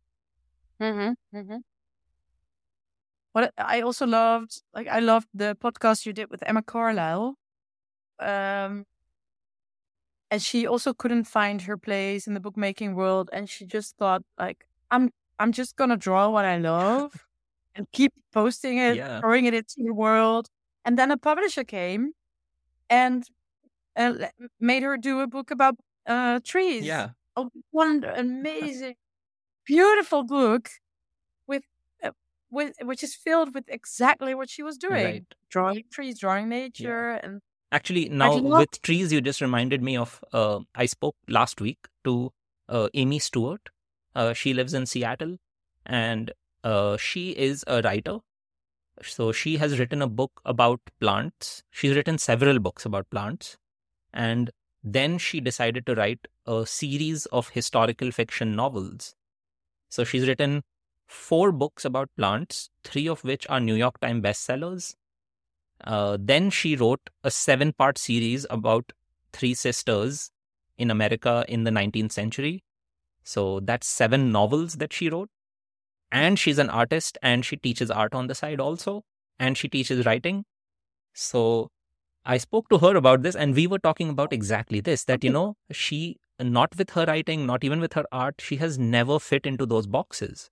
Mm-hmm. 0.82 1.38
Mm-hmm. 1.38 1.58
What 3.34 3.54
I 3.58 3.82
also 3.82 4.08
loved, 4.08 4.62
like 4.74 4.88
I 4.88 5.00
loved 5.00 5.28
the 5.34 5.56
podcast 5.62 6.06
you 6.06 6.14
did 6.14 6.30
with 6.32 6.42
Emma 6.48 6.62
Carlisle. 6.62 7.36
Um, 8.20 8.86
and 10.32 10.42
she 10.42 10.66
also 10.68 10.94
couldn't 10.94 11.26
find 11.26 11.62
her 11.64 11.78
place 11.78 12.28
in 12.28 12.34
the 12.34 12.40
bookmaking 12.40 12.96
world, 12.96 13.30
and 13.34 13.50
she 13.50 13.66
just 13.66 13.98
thought, 13.98 14.22
like, 14.38 14.66
I'm, 14.92 15.10
I'm 15.40 15.52
just 15.52 15.76
gonna 15.76 15.98
draw 15.98 16.30
what 16.30 16.46
I 16.46 16.58
love, 16.58 17.12
and 17.76 17.88
keep 17.92 18.14
posting 18.32 18.78
it, 18.78 18.98
Yeah. 18.98 19.20
throwing 19.20 19.46
it 19.46 19.54
into 19.54 19.76
the 19.84 19.94
world. 19.94 20.48
And 20.86 20.98
then 20.98 21.12
a 21.12 21.18
publisher 21.18 21.64
came, 21.64 22.14
and 22.90 23.24
uh, 24.00 24.14
made 24.60 24.84
her 24.84 24.98
do 24.98 25.20
a 25.20 25.28
book 25.28 25.52
about 25.52 25.76
uh 26.08 26.40
trees 26.44 26.86
yeah 26.86 27.10
a 27.36 27.46
one 27.72 28.04
amazing, 28.26 28.96
beautiful 29.66 30.24
book 30.24 30.70
with, 31.48 31.64
uh, 32.04 32.12
with 32.52 32.74
which 32.82 33.04
is 33.04 33.16
filled 33.16 33.54
with 33.54 33.66
exactly 33.68 34.34
what 34.34 34.50
she 34.50 34.64
was 34.64 34.78
doing: 34.78 35.06
right 35.06 35.36
drawing 35.50 35.84
trees, 35.92 36.20
drawing 36.20 36.50
nature, 36.50 37.12
and 37.24 37.42
Actually, 37.72 38.10
now 38.10 38.34
love- 38.34 38.60
with 38.62 38.82
trees, 38.82 39.14
you 39.14 39.22
just 39.22 39.42
reminded 39.42 39.84
me 39.84 39.96
of. 39.96 40.24
Uh, 40.34 40.60
I 40.74 40.88
spoke 40.88 41.16
last 41.28 41.62
week 41.62 41.78
to 42.04 42.32
uh, 42.68 42.88
Amy 42.96 43.20
Stewart. 43.20 43.70
Uh, 44.16 44.34
she 44.34 44.54
lives 44.56 44.74
in 44.74 44.88
Seattle, 44.88 45.38
and 45.86 46.32
uh, 46.64 46.98
she 46.98 47.30
is 47.32 47.64
a 47.68 47.82
writer. 47.84 48.18
So 49.04 49.32
she 49.32 49.58
has 49.58 49.78
written 49.80 50.02
a 50.02 50.08
book 50.08 50.42
about 50.46 50.82
plants. 51.00 51.64
She's 51.72 51.96
written 51.96 52.18
several 52.18 52.60
books 52.60 52.86
about 52.86 53.10
plants, 53.12 53.58
and 54.14 54.52
then 54.84 55.18
she 55.18 55.40
decided 55.40 55.86
to 55.86 55.96
write 55.96 56.28
a 56.46 56.66
series 56.66 57.26
of 57.28 57.50
historical 57.50 58.12
fiction 58.12 58.56
novels. 58.56 59.14
So 59.90 60.04
she's 60.04 60.28
written 60.28 60.64
four 61.08 61.52
books 61.52 61.84
about 61.84 62.10
plants, 62.18 62.70
three 62.84 63.08
of 63.08 63.24
which 63.24 63.46
are 63.50 63.60
New 63.60 63.76
York 63.76 64.00
Times 64.00 64.24
bestsellers. 64.24 64.96
Uh, 65.84 66.18
then 66.20 66.50
she 66.50 66.76
wrote 66.76 67.10
a 67.24 67.32
seven 67.32 67.74
part 67.74 67.98
series 67.98 68.46
about 68.50 68.92
three 69.34 69.54
sisters 69.54 70.32
in 70.78 70.92
America 70.92 71.46
in 71.48 71.64
the 71.64 71.72
19th 71.72 72.12
century. 72.12 72.64
So 73.24 73.60
that's 73.60 73.88
seven 73.88 74.32
novels 74.32 74.76
that 74.78 74.94
she 74.94 75.10
wrote. 75.10 75.30
And 76.12 76.40
she's 76.40 76.58
an 76.58 76.70
artist 76.70 77.18
and 77.22 77.46
she 77.46 77.56
teaches 77.58 77.92
art 77.92 78.14
on 78.14 78.28
the 78.28 78.36
side 78.36 78.60
also. 78.60 79.04
And 79.38 79.58
she 79.58 79.68
teaches 79.68 80.06
writing. 80.06 80.46
So 81.14 81.70
I 82.26 82.38
spoke 82.38 82.70
to 82.70 82.78
her 82.80 82.96
about 82.96 83.24
this 83.24 83.36
and 83.36 83.56
we 83.56 83.66
were 83.68 83.80
talking 83.80 84.10
about 84.10 84.34
exactly 84.34 84.82
this 84.82 85.06
that, 85.06 85.24
you 85.24 85.32
know, 85.32 85.56
she, 85.72 86.18
not 86.40 86.78
with 86.78 86.92
her 86.92 87.06
writing, 87.06 87.46
not 87.46 87.64
even 87.64 87.80
with 87.80 87.94
her 87.94 88.06
art, 88.12 88.36
she 88.40 88.58
has 88.58 88.78
never 88.78 89.20
fit 89.20 89.46
into 89.46 89.66
those 89.66 89.88
boxes. 89.88 90.50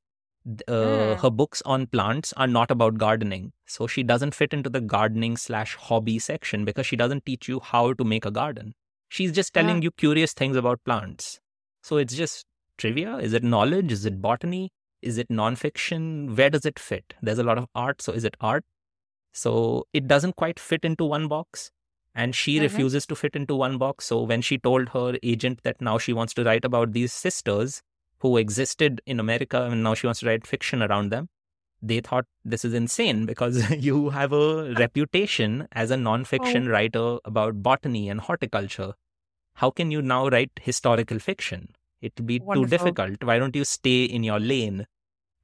Uh, 0.66 0.72
Mm. 0.72 1.20
her 1.20 1.30
books 1.30 1.62
on 1.66 1.88
plants 1.88 2.32
are 2.38 2.48
not 2.48 2.72
about 2.72 2.98
gardening 2.98 3.52
so 3.66 3.86
she 3.86 4.02
doesn't 4.02 4.34
fit 4.34 4.54
into 4.54 4.70
the 4.70 4.80
gardening 4.80 5.36
slash 5.36 5.76
hobby 5.76 6.18
section 6.20 6.64
because 6.64 6.86
she 6.86 6.96
doesn't 6.96 7.26
teach 7.26 7.50
you 7.50 7.60
how 7.60 7.92
to 7.92 8.06
make 8.06 8.24
a 8.26 8.32
garden. 8.32 8.74
She's 9.10 9.34
just 9.34 9.54
telling 9.54 9.78
Ah. 9.80 9.82
you 9.82 9.92
curious 9.92 10.32
things 10.34 10.56
about 10.56 10.82
plants. 10.86 11.42
So 11.84 11.98
it's 11.98 12.16
just 12.16 12.46
trivia? 12.78 13.18
Is 13.18 13.34
it 13.34 13.44
knowledge? 13.44 13.92
Is 13.92 14.06
it 14.06 14.22
botany? 14.22 14.72
Is 15.02 15.18
it 15.18 15.28
nonfiction? 15.28 16.38
Where 16.38 16.50
does 16.50 16.66
it 16.66 16.80
fit? 16.80 17.14
There's 17.22 17.40
a 17.40 17.44
lot 17.44 17.58
of 17.58 17.68
art 17.76 18.02
so 18.02 18.14
is 18.14 18.24
it 18.24 18.38
art 18.40 18.64
so 19.34 19.86
it 19.94 20.08
doesn't 20.08 20.36
quite 20.36 20.60
fit 20.60 20.84
into 20.84 21.06
one 21.06 21.28
box 21.28 21.72
and 22.16 22.34
she 22.36 22.58
Mhm. 22.58 22.62
refuses 22.64 23.06
to 23.06 23.16
fit 23.16 23.36
into 23.36 23.56
one 23.56 23.78
box 23.78 24.06
so 24.06 24.22
when 24.24 24.42
she 24.42 24.58
told 24.58 24.90
her 24.90 25.18
agent 25.22 25.62
that 25.64 25.80
now 25.82 25.98
she 25.98 26.14
wants 26.14 26.34
to 26.34 26.44
write 26.44 26.66
about 26.66 26.94
these 26.94 27.14
sisters 27.14 27.82
who 28.20 28.38
existed 28.38 29.02
in 29.06 29.20
America 29.20 29.64
and 29.64 29.84
now 29.84 29.94
she 29.94 30.08
wants 30.08 30.22
to 30.22 30.26
write 30.26 30.48
fiction 30.48 30.82
around 30.82 31.12
them. 31.12 31.30
They 31.80 32.00
thought 32.00 32.26
this 32.44 32.66
is 32.66 32.74
insane 32.74 33.28
because 33.28 33.70
you 33.88 34.10
have 34.10 34.34
a 34.34 34.74
reputation 34.74 35.68
as 35.72 35.92
a 35.92 35.98
non-fiction 35.98 36.68
writer 36.68 37.20
about 37.24 37.62
botany 37.62 38.10
and 38.10 38.20
horticulture. 38.20 38.94
How 39.54 39.70
can 39.70 39.92
you 39.92 40.02
now 40.02 40.28
write 40.30 40.52
historical 40.62 41.20
fiction? 41.20 41.76
It 42.02 42.14
would 42.18 42.26
be 42.26 42.40
Wonderful. 42.40 42.64
too 42.64 42.70
difficult. 42.70 43.24
Why 43.24 43.38
don't 43.38 43.56
you 43.56 43.66
stay 43.66 44.06
in 44.06 44.24
your 44.24 44.40
lane? 44.40 44.88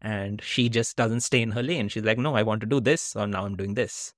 And 0.04 0.42
she 0.44 0.68
just 0.70 0.98
doesn't 0.98 1.22
stay 1.22 1.42
in 1.42 1.52
her 1.52 1.64
lane. 1.64 1.88
She's 1.88 2.04
like, 2.04 2.18
no, 2.18 2.36
I 2.36 2.44
want 2.44 2.60
to 2.62 2.68
do 2.68 2.82
this, 2.82 3.16
or 3.16 3.26
now 3.26 3.46
I'm 3.46 3.56
doing 3.56 3.74
this. 3.74 4.14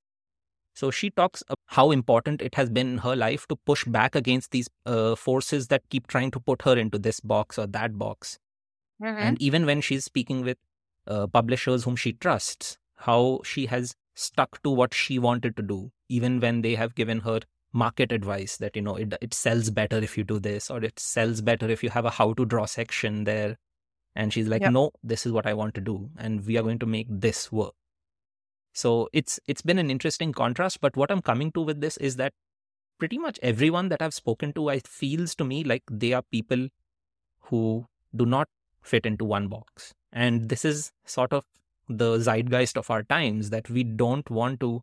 So 0.73 0.91
she 0.91 1.09
talks 1.09 1.41
about 1.47 1.59
how 1.67 1.91
important 1.91 2.41
it 2.41 2.55
has 2.55 2.69
been 2.69 2.87
in 2.93 2.97
her 2.99 3.15
life 3.15 3.47
to 3.47 3.55
push 3.55 3.85
back 3.85 4.15
against 4.15 4.51
these 4.51 4.67
uh, 4.85 5.15
forces 5.15 5.67
that 5.67 5.87
keep 5.89 6.07
trying 6.07 6.31
to 6.31 6.39
put 6.39 6.63
her 6.63 6.75
into 6.75 6.97
this 6.97 7.19
box 7.21 7.57
or 7.57 7.67
that 7.67 7.97
box. 7.97 8.39
Mhm. 9.01 9.17
And 9.17 9.41
even 9.41 9.65
when 9.65 9.79
she's 9.79 10.03
speaking 10.05 10.41
with 10.43 10.57
uh, 11.07 11.27
publishers 11.27 11.83
whom 11.83 11.95
she 11.95 12.13
trusts, 12.13 12.77
how 12.97 13.41
she 13.45 13.67
has 13.67 13.95
stuck 14.15 14.61
to 14.63 14.69
what 14.69 14.93
she 14.93 15.19
wanted 15.19 15.55
to 15.57 15.63
do, 15.63 15.91
even 16.09 16.39
when 16.39 16.61
they 16.61 16.75
have 16.75 16.95
given 16.95 17.19
her 17.21 17.41
market 17.71 18.11
advice 18.11 18.57
that, 18.57 18.75
you 18.75 18.81
know, 18.81 18.95
it, 18.95 19.13
it 19.21 19.33
sells 19.33 19.69
better 19.69 19.97
if 19.97 20.17
you 20.17 20.23
do 20.23 20.39
this, 20.39 20.71
or 20.71 20.83
it 20.83 20.99
sells 20.99 21.41
better 21.41 21.69
if 21.69 21.83
you 21.83 21.89
have 21.89 22.05
a 22.05 22.09
how 22.09 22.33
to 22.33 22.45
draw 22.45 22.65
section 22.65 23.25
there. 23.25 23.57
And 24.15 24.33
she's 24.33 24.47
like, 24.47 24.61
Yep. 24.61 24.71
no, 24.71 24.91
this 25.03 25.25
is 25.25 25.31
what 25.31 25.45
I 25.45 25.53
want 25.53 25.75
to 25.75 25.81
do. 25.81 26.09
And 26.17 26.45
we 26.45 26.57
are 26.57 26.63
going 26.63 26.79
to 26.79 26.85
make 26.85 27.07
this 27.09 27.51
work. 27.51 27.73
So 28.73 29.09
it's 29.13 29.39
it's 29.47 29.61
been 29.61 29.79
an 29.79 29.89
interesting 29.89 30.33
contrast. 30.33 30.81
But 30.81 30.95
what 30.97 31.11
I'm 31.11 31.21
coming 31.21 31.51
to 31.53 31.61
with 31.61 31.81
this 31.81 31.97
is 31.97 32.17
that 32.17 32.33
pretty 32.99 33.17
much 33.17 33.39
everyone 33.41 33.89
that 33.89 34.01
I've 34.01 34.13
spoken 34.13 34.53
to, 34.53 34.69
I 34.69 34.79
feels 34.79 35.35
to 35.35 35.45
me 35.45 35.63
like 35.63 35.83
they 35.89 36.13
are 36.13 36.23
people 36.31 36.67
who 37.41 37.87
do 38.15 38.25
not 38.25 38.49
fit 38.81 39.05
into 39.05 39.25
one 39.25 39.47
box. 39.47 39.93
And 40.11 40.49
this 40.49 40.65
is 40.65 40.91
sort 41.05 41.33
of 41.33 41.45
the 41.89 42.19
zeitgeist 42.19 42.77
of 42.77 42.89
our 42.89 43.03
times 43.03 43.49
that 43.51 43.69
we 43.69 43.83
don't 43.83 44.29
want 44.29 44.59
to 44.61 44.81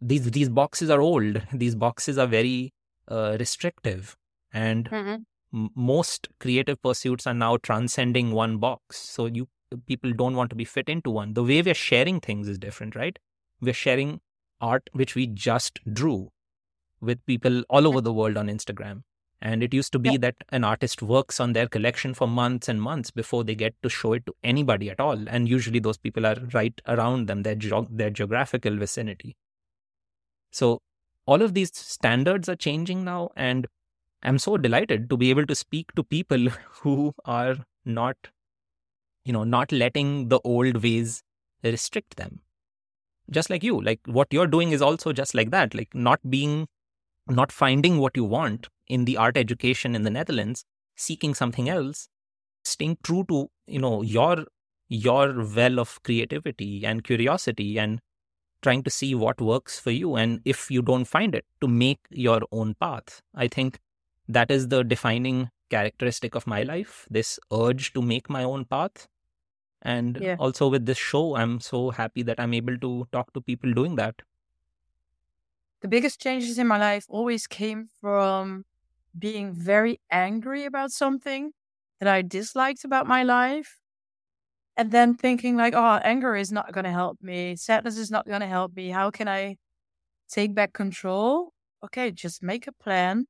these 0.00 0.30
these 0.32 0.48
boxes 0.48 0.90
are 0.90 1.00
old. 1.00 1.42
These 1.52 1.76
boxes 1.76 2.18
are 2.18 2.26
very 2.26 2.72
uh, 3.08 3.36
restrictive. 3.38 4.16
And 4.52 4.90
Mhm. 4.90 5.24
Most 5.52 6.28
creative 6.40 6.80
pursuits 6.82 7.26
are 7.26 7.34
now 7.34 7.56
transcending 7.58 8.32
one 8.32 8.58
box. 8.58 8.96
So 8.98 9.26
you 9.26 9.48
people 9.86 10.12
don't 10.12 10.36
want 10.36 10.50
to 10.50 10.56
be 10.56 10.64
fit 10.64 10.88
into 10.88 11.10
one. 11.10 11.34
The 11.34 11.42
way 11.42 11.62
we're 11.62 11.74
sharing 11.74 12.20
things 12.20 12.48
is 12.48 12.58
different 12.58 12.94
right? 12.96 13.18
We're 13.60 13.72
sharing 13.74 14.20
art 14.60 14.88
which 14.92 15.14
we 15.14 15.26
just 15.26 15.80
drew 15.92 16.30
with 17.00 17.24
people 17.26 17.62
all 17.68 17.86
over 17.86 18.00
the 18.00 18.12
world 18.12 18.36
on 18.36 18.46
instagram. 18.48 19.02
And 19.40 19.62
it 19.62 19.74
used 19.74 19.92
to 19.92 19.98
be 19.98 20.10
Yeah. 20.10 20.18
that 20.18 20.36
an 20.50 20.62
artist 20.62 21.02
works 21.02 21.40
on 21.40 21.52
their 21.52 21.66
collection 21.68 22.14
for 22.14 22.28
months 22.28 22.68
and 22.68 22.80
months 22.80 23.10
before 23.10 23.42
they 23.44 23.56
get 23.56 23.74
to 23.82 23.88
show 23.88 24.12
it 24.12 24.24
to 24.26 24.34
anybody 24.44 24.88
at 24.88 25.00
all. 25.00 25.28
And 25.28 25.48
usually 25.48 25.80
those 25.80 25.98
people 25.98 26.26
are 26.26 26.36
right 26.52 26.80
around 26.86 27.26
them 27.28 27.42
their 27.42 27.56
geog- 27.56 27.88
their 27.90 28.10
geographical 28.10 28.76
vicinity. 28.76 29.36
So 30.50 30.80
all 31.26 31.42
of 31.42 31.54
these 31.54 31.76
standards 31.76 32.48
are 32.48 32.56
changing 32.56 33.04
now 33.04 33.30
and 33.36 33.66
I'm 34.22 34.38
so 34.38 34.56
delighted 34.56 35.10
to 35.10 35.16
be 35.16 35.30
able 35.30 35.46
to 35.46 35.54
speak 35.54 35.92
to 35.96 36.04
people 36.04 36.48
who 36.82 37.14
are 37.24 37.56
not, 37.84 38.16
you 39.24 39.32
know, 39.32 39.44
not 39.44 39.72
letting 39.72 40.28
the 40.28 40.40
old 40.44 40.82
ways 40.82 41.22
restrict 41.62 42.16
them. 42.16 42.40
Just 43.30 43.50
like 43.50 43.62
you, 43.62 43.80
like 43.80 44.00
what 44.06 44.28
you're 44.30 44.46
doing 44.46 44.72
is 44.72 44.82
also 44.82 45.12
just 45.12 45.34
like 45.34 45.50
that, 45.50 45.74
like 45.74 45.94
not 45.94 46.18
being, 46.28 46.66
not 47.28 47.52
finding 47.52 47.98
what 47.98 48.16
you 48.16 48.24
want 48.24 48.68
in 48.88 49.04
the 49.04 49.16
art 49.16 49.36
education 49.36 49.94
in 49.94 50.02
the 50.02 50.10
Netherlands, 50.10 50.64
seeking 50.96 51.34
something 51.34 51.68
else, 51.68 52.08
staying 52.64 52.98
true 53.02 53.24
to, 53.28 53.48
you 53.66 53.78
know, 53.78 54.02
your 54.02 54.44
your 54.88 55.44
well 55.56 55.80
of 55.80 56.02
creativity 56.02 56.84
and 56.84 57.02
curiosity 57.02 57.78
and 57.78 58.00
trying 58.62 58.82
to 58.82 58.90
see 58.90 59.14
what 59.14 59.40
works 59.40 59.80
for 59.80 59.90
you. 59.90 60.16
And 60.16 60.40
if 60.44 60.70
you 60.70 60.82
don't 60.82 61.06
find 61.06 61.34
it, 61.34 61.44
to 61.60 61.68
make 61.68 62.00
your 62.10 62.42
own 62.52 62.74
path. 62.80 63.22
I 63.34 63.48
think 63.48 63.78
that 64.28 64.50
is 64.50 64.68
the 64.68 64.82
defining 64.84 65.50
characteristic 65.70 66.34
of 66.34 66.46
my 66.46 66.62
life 66.62 67.06
this 67.10 67.38
urge 67.52 67.92
to 67.94 68.02
make 68.02 68.28
my 68.30 68.44
own 68.44 68.64
path. 68.64 69.08
And 69.82 70.22
Yeah. 70.22 70.38
also 70.38 70.68
with 70.70 70.86
this 70.86 70.98
show, 70.98 71.36
I'm 71.36 71.60
so 71.60 71.90
happy 71.90 72.22
that 72.24 72.40
I'm 72.40 72.54
able 72.54 72.78
to 72.78 73.06
talk 73.12 73.32
to 73.34 73.40
people 73.42 73.72
doing 73.74 73.96
that. 73.96 74.22
The 75.80 75.88
biggest 75.88 76.20
changes 76.20 76.58
in 76.58 76.66
my 76.66 76.78
life 76.78 77.04
always 77.08 77.46
came 77.46 77.86
from 78.00 78.64
being 79.18 79.52
very 79.52 80.00
angry 80.10 80.64
about 80.64 80.92
something 80.92 81.52
that 82.00 82.08
I 82.08 82.22
disliked 82.22 82.84
about 82.84 83.06
my 83.06 83.22
life. 83.22 83.80
And 84.76 84.90
then 84.92 85.14
thinking 85.14 85.56
like, 85.56 85.74
oh, 85.74 86.00
anger 86.02 86.36
is 86.36 86.52
not 86.52 86.72
going 86.72 86.84
to 86.84 86.90
help 86.92 87.22
me. 87.22 87.56
Sadness 87.56 87.98
is 87.98 88.10
not 88.10 88.26
going 88.26 88.40
to 88.40 88.46
help 88.46 88.74
me. 88.74 88.90
How 88.90 89.10
can 89.10 89.28
I 89.28 89.58
take 90.28 90.54
back 90.54 90.72
control? 90.72 91.54
Okay, 91.84 92.10
just 92.12 92.42
make 92.42 92.66
a 92.66 92.72
plan 92.72 93.26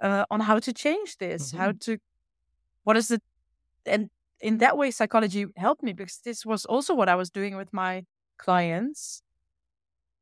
uh, 0.00 0.24
on 0.30 0.40
how 0.40 0.58
to 0.58 0.72
change 0.72 1.18
this. 1.18 1.52
How 1.52 1.72
to, 1.80 1.98
what 2.84 2.96
is 2.96 3.10
it? 3.10 3.22
And 3.86 4.10
in 4.40 4.58
that 4.58 4.76
way, 4.76 4.90
psychology 4.90 5.46
helped 5.56 5.82
me 5.82 5.92
because 5.92 6.18
this 6.24 6.44
was 6.44 6.64
also 6.64 6.94
what 6.94 7.08
I 7.08 7.14
was 7.14 7.30
doing 7.30 7.56
with 7.56 7.72
my 7.72 8.04
clients. 8.38 9.22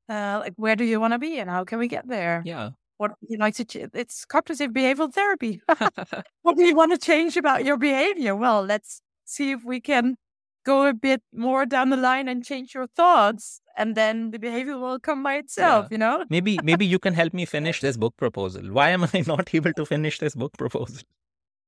Uh, 0.08 0.38
like, 0.40 0.54
where 0.56 0.76
do 0.76 0.84
you 0.84 1.00
want 1.00 1.12
to 1.12 1.18
be 1.18 1.38
and 1.38 1.48
how 1.48 1.64
can 1.64 1.78
we 1.78 1.88
get 1.88 2.06
there? 2.06 2.42
Yeah. 2.44 2.70
What 2.98 3.12
you 3.28 3.38
like 3.38 3.54
to, 3.56 3.64
ch- 3.64 3.88
it's 3.94 4.24
cognitive 4.24 4.70
behavioral 4.70 5.12
therapy. 5.12 5.60
what 6.42 6.56
do 6.56 6.64
you 6.64 6.74
want 6.74 6.92
to 6.92 6.98
change 6.98 7.36
about 7.36 7.64
your 7.64 7.76
behavior? 7.76 8.36
Well, 8.36 8.62
let's 8.62 9.00
see 9.24 9.52
if 9.52 9.64
we 9.64 9.80
can 9.80 10.16
go 10.64 10.86
a 10.86 10.94
bit 10.94 11.22
more 11.32 11.66
down 11.66 11.90
the 11.90 11.96
line 11.96 12.28
and 12.28 12.44
change 12.44 12.74
your 12.74 12.86
thoughts. 12.86 13.60
And 13.76 13.94
then 13.94 14.30
the 14.32 14.38
behavior 14.38 14.78
will 14.78 14.98
come 14.98 15.22
by 15.22 15.36
itself, 15.36 15.88
you 15.90 15.98
know? 15.98 16.24
maybe 16.28 16.60
maybe 16.70 16.86
you 16.86 16.98
can 16.98 17.14
help 17.14 17.32
me 17.34 17.44
finish 17.46 17.80
this 17.80 17.96
book 17.96 18.14
proposal 18.16 18.62
why 18.78 18.90
am 18.90 19.04
i 19.12 19.22
not 19.26 19.54
able 19.54 19.72
to 19.72 19.84
finish 19.86 20.18
this 20.18 20.34
book 20.34 20.52
proposal 20.62 21.02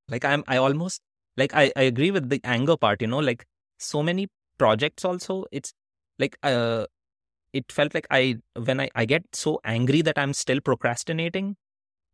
like 0.09 0.25
i'm 0.25 0.45
i 0.47 0.57
almost 0.57 1.01
like 1.37 1.55
i, 1.55 1.73
I 1.77 1.83
agree 1.83 2.11
with 2.11 2.29
the 2.31 2.41
anger 2.45 2.77
part 2.77 3.01
you 3.03 3.09
know 3.09 3.19
like 3.19 3.47
so 3.79 4.03
many 4.03 4.29
projects 4.59 5.05
also 5.05 5.45
it's 5.51 5.73
like 6.19 6.37
uh 6.43 6.87
it 7.53 7.71
felt 7.73 7.95
like 7.95 8.07
i 8.11 8.37
when 8.71 8.81
i 8.81 8.89
i 8.95 9.05
get 9.05 9.25
so 9.33 9.61
angry 9.65 10.03
that 10.03 10.19
i'm 10.19 10.33
still 10.33 10.61
procrastinating 10.61 11.57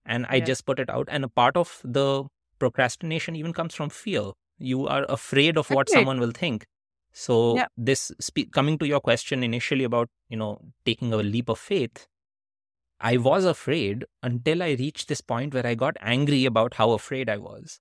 and 0.06 0.26
i 0.28 0.36
Yeah. 0.36 0.44
just 0.52 0.66
put 0.66 0.78
it 0.78 0.90
out 0.90 1.08
and 1.10 1.24
a 1.24 1.28
part 1.28 1.56
of 1.56 1.80
the 1.84 2.24
procrastination 2.58 3.36
even 3.36 3.52
comes 3.52 3.74
from 3.74 3.90
fear 3.90 4.32
you 4.60 4.86
are 4.86 5.04
afraid 5.08 5.58
of 5.58 5.70
what 5.70 5.88
someone 5.88 6.20
will 6.20 6.32
think. 6.32 6.66
So 7.12 7.56
Yeah. 7.56 7.66
this 7.76 8.12
spe- 8.20 8.50
coming 8.52 8.78
to 8.78 8.86
your 8.86 9.00
question 9.00 9.42
initially 9.42 9.84
about 9.84 10.08
you 10.28 10.36
know 10.36 10.50
taking 10.84 11.12
a 11.12 11.16
leap 11.16 11.48
of 11.48 11.58
faith 11.58 12.06
i 13.08 13.16
was 13.16 13.46
afraid 13.50 14.04
until 14.28 14.62
i 14.62 14.70
reached 14.80 15.08
this 15.08 15.22
point 15.32 15.54
where 15.54 15.66
i 15.66 15.74
got 15.74 15.96
angry 16.00 16.44
about 16.44 16.74
how 16.74 16.90
afraid 16.92 17.28
i 17.28 17.36
was. 17.36 17.80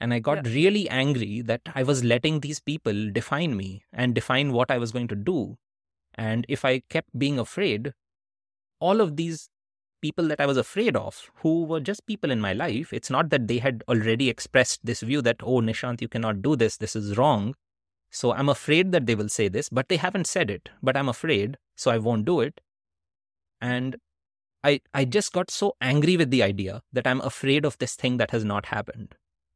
And 0.00 0.12
i 0.14 0.18
got 0.18 0.46
really 0.52 0.88
angry 0.90 1.40
that 1.50 1.60
i 1.80 1.82
was 1.90 2.02
letting 2.12 2.40
these 2.40 2.60
people 2.70 3.10
define 3.18 3.56
me 3.56 3.84
and 3.92 4.14
define 4.14 4.52
what 4.52 4.70
i 4.70 4.78
was 4.78 4.90
going 4.96 5.06
to 5.12 5.16
do. 5.16 5.56
And 6.14 6.46
if 6.48 6.64
i 6.64 6.80
kept 6.96 7.18
being 7.18 7.38
afraid 7.38 7.92
all 8.80 9.00
of 9.00 9.16
these 9.16 9.48
people 10.04 10.28
that 10.28 10.40
I 10.44 10.46
was 10.46 10.58
afraid 10.62 10.96
of, 10.96 11.30
who 11.42 11.64
were 11.64 11.80
just 11.80 12.06
people 12.06 12.30
in 12.30 12.40
my 12.46 12.52
life, 12.52 12.92
it's 12.92 13.10
not 13.16 13.30
that 13.30 13.48
they 13.48 13.58
had 13.66 13.82
already 13.88 14.28
expressed 14.28 14.80
this 14.84 15.00
view 15.00 15.22
that, 15.22 15.36
oh, 15.42 15.60
Nishant, 15.68 16.02
you 16.02 16.08
cannot 16.08 16.42
do 16.42 16.56
this, 16.56 16.76
this 16.76 16.94
is 16.94 17.16
wrong. 17.16 17.54
So 18.10 18.32
I'm 18.32 18.50
afraid 18.50 18.92
that 18.92 19.06
they 19.06 19.14
will 19.14 19.30
say 19.30 19.48
this, 19.48 19.68
but 19.70 19.88
they 19.88 19.96
haven't 19.96 20.26
said 20.26 20.50
it. 20.50 20.68
But 20.82 20.96
I'm 20.96 21.08
afraid, 21.08 21.56
so 21.74 21.90
I 21.90 21.98
won't 21.98 22.26
do 22.26 22.40
it. 22.40 22.60
And 23.60 23.96
I, 24.62 24.80
I 24.92 25.04
just 25.06 25.32
got 25.32 25.50
so 25.50 25.74
angry 25.80 26.16
with 26.16 26.30
the 26.30 26.42
idea 26.42 26.82
that 26.92 27.06
I'm 27.06 27.20
afraid 27.22 27.64
of 27.64 27.78
this 27.78 27.96
thing 27.96 28.18
that 28.18 28.30
has 28.30 28.44
not 28.44 28.66
happened. 28.66 29.14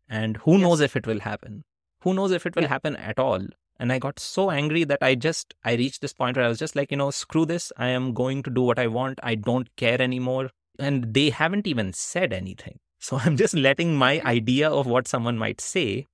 And 0.08 0.38
who 0.38 0.52
Yes. 0.52 0.62
knows 0.62 0.80
if 0.80 0.96
it 0.96 1.06
will 1.06 1.20
happen? 1.20 1.64
Who 2.02 2.14
knows 2.14 2.32
if 2.32 2.46
it 2.46 2.56
will 2.56 2.62
Yeah. 2.62 2.68
happen 2.76 2.96
at 2.96 3.18
all? 3.18 3.46
And 3.78 3.92
I 3.92 3.98
got 3.98 4.18
so 4.18 4.50
angry 4.50 4.84
that 4.84 4.98
I 5.02 5.14
just, 5.14 5.54
I 5.64 5.74
reached 5.74 6.00
this 6.00 6.12
point 6.12 6.36
where 6.36 6.44
I 6.44 6.48
was 6.48 6.58
just 6.58 6.74
like, 6.74 6.90
you 6.90 6.96
know, 6.96 7.10
screw 7.10 7.46
this. 7.46 7.72
I 7.76 7.88
am 7.88 8.12
going 8.12 8.42
to 8.42 8.50
do 8.50 8.62
what 8.62 8.78
I 8.78 8.88
want. 8.88 9.20
I 9.22 9.36
don't 9.36 9.74
care 9.76 10.00
anymore. 10.02 10.50
And 10.78 11.14
they 11.14 11.30
haven't 11.30 11.66
even 11.66 11.92
said 11.92 12.32
anything. 12.32 12.78
So 13.00 13.16
I'm 13.16 13.36
just 13.36 13.54
letting 13.54 13.94
my 13.94 14.20
idea 14.22 14.68
of 14.68 14.88
what 14.88 15.06
someone 15.06 15.38
might 15.38 15.60
say 15.60 16.06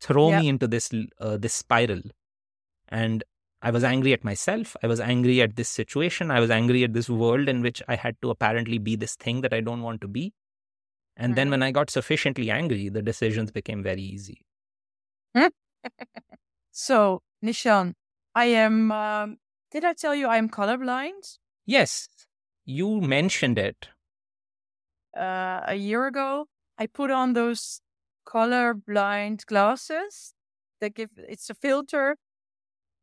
throw 0.00 0.30
Yep. 0.30 0.40
me 0.40 0.48
into 0.48 0.66
this 0.66 0.90
uh, 1.20 1.36
this 1.36 1.52
spiral. 1.52 2.00
And 2.88 3.24
I 3.60 3.70
was 3.70 3.84
angry 3.84 4.14
at 4.14 4.24
myself. 4.24 4.74
I 4.82 4.86
was 4.86 5.00
angry 5.00 5.42
at 5.42 5.56
this 5.56 5.68
situation. 5.68 6.30
I 6.30 6.40
was 6.40 6.50
angry 6.50 6.82
at 6.84 6.94
this 6.94 7.10
world 7.10 7.48
in 7.48 7.60
which 7.60 7.82
I 7.88 7.96
had 7.96 8.16
to 8.22 8.30
apparently 8.30 8.78
be 8.78 8.96
this 8.96 9.16
thing 9.16 9.42
that 9.42 9.52
I 9.52 9.60
don't 9.60 9.82
want 9.82 10.00
to 10.00 10.08
be. 10.08 10.32
And 11.16 11.36
then 11.36 11.48
Mhm. 11.48 11.50
when 11.50 11.62
I 11.62 11.70
got 11.72 11.90
sufficiently 11.90 12.50
angry, 12.50 12.88
the 12.88 13.02
decisions 13.02 13.50
became 13.52 13.82
very 13.82 14.02
easy. 14.02 14.40
So, 16.76 17.22
Nishant, 17.40 17.94
I 18.34 18.46
am, 18.46 18.90
um, 18.90 19.36
did 19.70 19.84
I 19.84 19.92
tell 19.92 20.12
you 20.12 20.26
I 20.26 20.38
am 20.38 20.48
colorblind? 20.48 21.38
Yes, 21.64 22.08
you 22.64 23.00
mentioned 23.00 23.60
it. 23.60 23.90
Uh, 25.16 25.60
a 25.68 25.76
year 25.76 26.08
ago, 26.08 26.48
I 26.76 26.88
put 26.88 27.12
on 27.12 27.34
those 27.34 27.80
colorblind 28.26 29.46
glasses 29.46 30.34
that 30.80 30.96
give, 30.96 31.10
it's 31.16 31.48
a 31.48 31.54
filter 31.54 32.16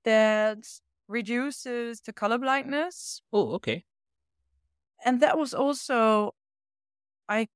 that 0.04 0.68
reduces 1.08 2.02
the 2.02 2.12
color 2.12 2.40
blindness. 2.40 3.22
Oh, 3.32 3.54
okay. 3.54 3.86
And 5.06 5.22
that 5.22 5.38
was 5.38 5.54
also, 5.54 6.36
I, 7.30 7.48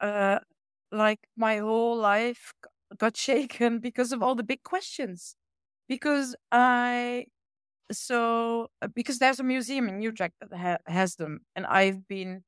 uh, 0.00 0.40
like 0.90 1.20
my 1.36 1.58
whole 1.58 1.96
life 1.96 2.52
got 2.98 3.16
shaken 3.28 3.78
because 3.78 4.10
of 4.10 4.20
all 4.20 4.34
the 4.34 4.42
big 4.42 4.64
questions. 4.64 5.36
Because 5.88 6.34
I, 6.52 7.26
so, 7.92 8.68
uh, 8.82 8.88
because 8.94 9.18
there's 9.18 9.40
a 9.40 9.44
museum 9.44 9.88
in 9.88 10.02
Utrecht 10.02 10.34
that 10.40 10.56
ha- 10.58 10.78
has 10.92 11.16
them, 11.16 11.40
and 11.56 11.66
I've 11.66 12.08
been 12.08 12.44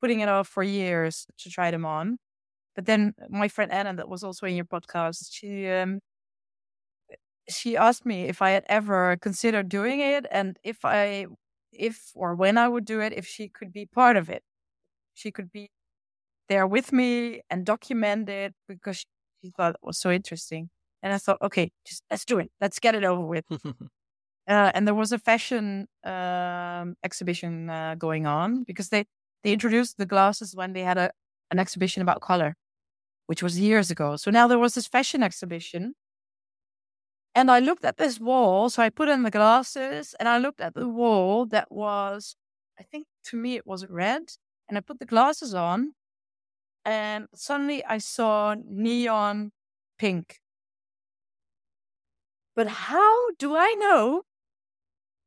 putting 0.00 0.20
it 0.20 0.28
off 0.30 0.48
for 0.48 0.62
years 0.64 1.26
to 1.38 1.50
try 1.50 1.70
them 1.72 1.86
on. 1.86 2.18
But 2.76 2.86
then 2.86 3.14
my 3.30 3.48
friend 3.48 3.72
Anna, 3.72 3.94
that 3.96 4.08
was 4.08 4.24
also 4.24 4.46
in 4.46 4.56
your 4.56 4.66
podcast, 4.66 5.28
she, 5.32 5.68
um, 5.68 6.00
she 7.48 7.76
asked 7.76 8.06
me 8.06 8.24
if 8.24 8.40
I 8.42 8.50
had 8.50 8.64
ever 8.68 9.16
considered 9.20 9.68
doing 9.68 10.00
it 10.00 10.26
and 10.30 10.58
if 10.62 10.84
I, 10.84 11.26
if 11.72 12.10
or 12.14 12.34
when 12.34 12.56
I 12.58 12.68
would 12.68 12.84
do 12.84 13.00
it, 13.00 13.12
if 13.12 13.26
she 13.26 13.48
could 13.48 13.72
be 13.72 13.86
part 13.86 14.16
of 14.16 14.30
it. 14.30 14.42
She 15.14 15.32
could 15.32 15.52
be 15.52 15.70
there 16.48 16.66
with 16.66 16.92
me 16.92 17.42
and 17.50 17.66
document 17.66 18.28
it 18.30 18.54
because 18.68 18.98
she, 18.98 19.06
she 19.44 19.50
thought 19.52 19.72
it 19.76 19.80
was 19.82 19.98
so 19.98 20.10
interesting. 20.12 20.70
And 21.04 21.12
I 21.12 21.18
thought, 21.18 21.38
okay, 21.42 21.70
just 21.86 22.02
let's 22.10 22.24
do 22.24 22.38
it. 22.40 22.50
Let's 22.60 22.80
get 22.80 22.96
it 22.96 23.04
over 23.04 23.24
with. 23.24 23.44
Uh, 24.46 24.70
and 24.74 24.86
there 24.86 24.94
was 24.94 25.10
a 25.10 25.18
fashion 25.18 25.86
um, 26.04 26.96
exhibition 27.02 27.70
uh, 27.70 27.94
going 27.94 28.26
on 28.26 28.62
because 28.64 28.90
they, 28.90 29.06
they 29.42 29.54
introduced 29.54 29.96
the 29.96 30.04
glasses 30.04 30.54
when 30.54 30.74
they 30.74 30.82
had 30.82 30.98
a, 30.98 31.10
an 31.50 31.58
exhibition 31.58 32.02
about 32.02 32.20
color, 32.20 32.54
which 33.26 33.42
was 33.42 33.58
years 33.58 33.90
ago. 33.90 34.16
So 34.16 34.30
now 34.30 34.46
there 34.46 34.58
was 34.58 34.74
this 34.74 34.86
fashion 34.86 35.22
exhibition. 35.22 35.94
And 37.34 37.50
I 37.50 37.58
looked 37.58 37.86
at 37.86 37.96
this 37.96 38.20
wall. 38.20 38.68
So 38.68 38.82
I 38.82 38.90
put 38.90 39.08
in 39.08 39.22
the 39.22 39.30
glasses 39.30 40.14
and 40.20 40.28
I 40.28 40.38
looked 40.38 40.60
at 40.60 40.74
the 40.74 40.88
wall 40.88 41.46
that 41.46 41.72
was, 41.72 42.36
I 42.78 42.82
think 42.82 43.06
to 43.28 43.38
me 43.38 43.56
it 43.56 43.66
was 43.66 43.86
red. 43.88 44.24
And 44.68 44.76
I 44.76 44.82
put 44.82 44.98
the 44.98 45.06
glasses 45.06 45.54
on. 45.54 45.94
And 46.84 47.28
suddenly 47.34 47.82
I 47.84 47.96
saw 47.96 48.56
neon 48.62 49.52
pink. 49.98 50.40
But 52.56 52.66
how 52.68 53.30
do 53.38 53.56
I 53.56 53.74
know 53.78 54.24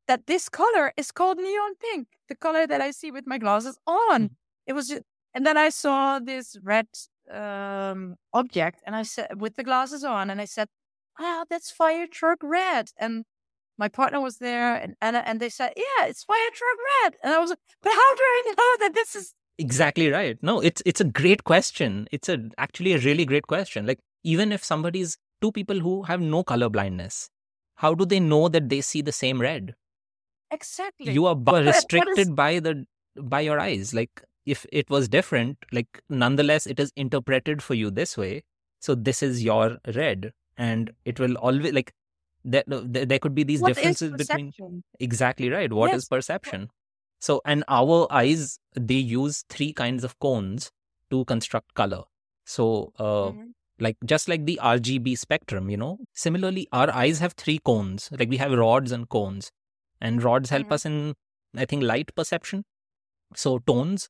that 0.08 0.28
this 0.28 0.50
color 0.50 0.94
is 0.98 1.12
called 1.12 1.38
neon 1.38 1.76
pink? 1.76 2.08
The 2.30 2.36
color 2.36 2.68
that 2.68 2.82
I 2.82 2.92
see 2.92 3.12
with 3.12 3.28
my 3.28 3.38
glasses 3.38 3.78
on. 3.86 4.24
Mhm. 4.24 4.30
It 4.66 4.74
was 4.74 4.88
just, 4.90 5.04
and 5.34 5.46
then 5.46 5.58
I 5.58 5.70
saw 5.70 6.20
this 6.20 6.58
red 6.64 6.88
um, 7.32 8.16
object, 8.34 8.82
and 8.86 8.96
I 8.96 9.04
said 9.04 9.42
with 9.42 9.56
the 9.56 9.64
glasses 9.64 10.04
on, 10.04 10.30
and 10.30 10.40
I 10.42 10.46
said, 10.46 10.70
"Wow, 11.20 11.46
that's 11.50 11.70
fire 11.72 12.08
truck 12.08 12.40
red." 12.42 12.92
And 12.98 13.26
my 13.78 13.90
partner 13.90 14.22
was 14.22 14.38
there, 14.40 14.76
and 14.76 14.96
and, 15.02 15.16
and 15.18 15.40
they 15.42 15.50
said, 15.50 15.74
"Yeah, 15.78 16.08
it's 16.08 16.24
fire 16.24 16.52
truck 16.54 16.78
red." 17.04 17.18
And 17.24 17.34
I 17.34 17.40
was 17.40 17.50
like, 17.52 17.60
"But 17.82 17.92
how 17.94 18.16
do 18.16 18.24
I 18.24 18.44
know 18.58 18.78
that 18.88 18.94
this 18.96 19.16
is?" 19.16 19.34
Exactly 19.60 20.10
right. 20.12 20.38
No, 20.42 20.62
it's 20.62 20.82
it's 20.86 21.02
a 21.02 21.06
great 21.22 21.44
question. 21.44 22.08
It's 22.12 22.30
a 22.30 22.38
actually 22.58 22.94
a 22.94 23.00
really 23.00 23.26
great 23.26 23.48
question. 23.48 23.86
Like 23.88 24.00
even 24.24 24.52
if 24.54 24.64
somebody's 24.64 25.18
two 25.42 25.52
people 25.52 25.80
who 25.80 26.04
have 26.04 26.22
no 26.22 26.44
color 26.44 26.70
blindness, 26.70 27.30
how 27.76 27.94
do 27.94 28.06
they 28.06 28.20
know 28.20 28.48
that 28.50 28.70
they 28.70 28.82
see 28.82 29.02
the 29.02 29.12
same 29.12 29.42
red? 29.42 29.76
Exactly. 30.52 31.12
You 31.12 31.26
are 31.26 31.36
What- 31.36 31.48
what 31.54 31.68
is- 31.68 31.76
restricted 31.76 32.36
by 32.36 32.60
the 32.60 32.86
by 33.16 33.42
your 33.42 33.60
eyes. 33.60 33.94
Like 33.94 34.24
if 34.46 34.66
it 34.72 34.90
was 34.90 35.10
different, 35.10 35.58
like 35.72 36.02
nonetheless 36.10 36.66
it 36.68 36.80
is 36.80 36.92
interpreted 36.96 37.62
for 37.64 37.74
you 37.74 37.90
this 37.92 38.16
way. 38.18 38.44
So 38.80 38.96
this 38.96 39.22
is 39.24 39.44
your 39.44 39.78
red, 39.96 40.34
and 40.56 40.92
it 41.04 41.20
will 41.20 41.36
always 41.38 41.74
like 41.74 41.94
there, 42.44 42.64
there 42.68 43.20
could 43.20 43.36
be 43.36 43.44
these 43.44 43.60
what 43.62 43.70
differences 43.76 44.12
between 44.14 44.84
exactly 45.00 45.50
right 45.50 45.74
what 45.74 45.94
is 45.94 46.04
Yes. 46.04 46.08
perception 46.08 46.70
so 47.20 47.42
and 47.44 47.64
our 47.68 48.08
eyes 48.10 48.60
they 48.74 48.96
use 49.14 49.44
three 49.50 49.74
kinds 49.74 50.04
of 50.06 50.18
cones 50.20 50.72
to 51.10 51.26
construct 51.26 51.74
color 51.74 52.04
so 52.46 52.94
uh, 53.00 53.32
Mhm. 53.32 53.52
Like 53.80 53.98
just 54.06 54.28
like 54.28 54.46
the 54.46 54.60
rgb 54.64 55.18
spectrum 55.18 55.70
you 55.70 55.78
know 55.78 55.98
similarly 56.14 56.68
our 56.72 56.90
eyes 56.92 57.20
have 57.20 57.34
three 57.34 57.60
cones 57.60 58.10
like 58.20 58.30
we 58.30 58.38
have 58.38 58.52
rods 58.52 58.92
and 58.92 59.10
cones 59.10 59.52
and 60.02 60.24
rods 60.24 60.50
help 60.50 60.68
Mhm. 60.68 60.74
us 60.78 60.86
in 60.86 60.98
i 61.56 61.66
think 61.66 61.84
light 61.84 62.14
perception 62.16 62.64
so 63.36 63.60
tones 63.60 64.10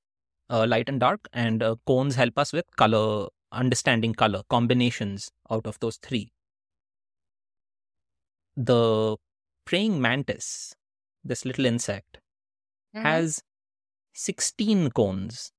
uh, 0.49 0.65
light 0.67 0.89
and 0.89 0.99
dark 0.99 1.27
and 1.33 1.63
uh, 1.63 1.75
cones 1.85 2.15
help 2.15 2.37
us 2.37 2.53
with 2.53 2.65
color 2.77 3.27
understanding 3.51 4.13
color 4.13 4.43
combinations 4.49 5.29
out 5.51 5.65
of 5.67 5.79
those 5.79 5.97
three 5.97 6.25
the 8.55 9.17
praying 9.65 10.01
mantis 10.01 10.75
this 11.23 11.45
little 11.45 11.65
insect 11.65 12.19
Mhm. 12.95 13.03
has 13.03 13.43
16 14.13 14.89
cones 14.91 15.51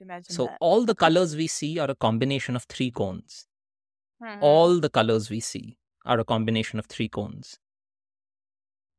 Imagine 0.00 0.40
so 0.40 0.44
that. 0.44 0.60
all 0.60 0.84
the 0.84 0.94
colors 0.94 1.36
we 1.36 1.46
see 1.46 1.78
are 1.78 1.90
a 1.90 1.94
combination 1.96 2.56
of 2.56 2.64
three 2.64 2.90
cones 2.90 3.46
Mhm. 4.20 4.52
all 4.52 4.80
the 4.80 4.90
colors 4.90 5.30
we 5.30 5.40
see 5.40 5.78
are 6.04 6.18
a 6.20 6.24
combination 6.24 6.78
of 6.78 6.86
three 6.86 7.08
cones. 7.08 7.58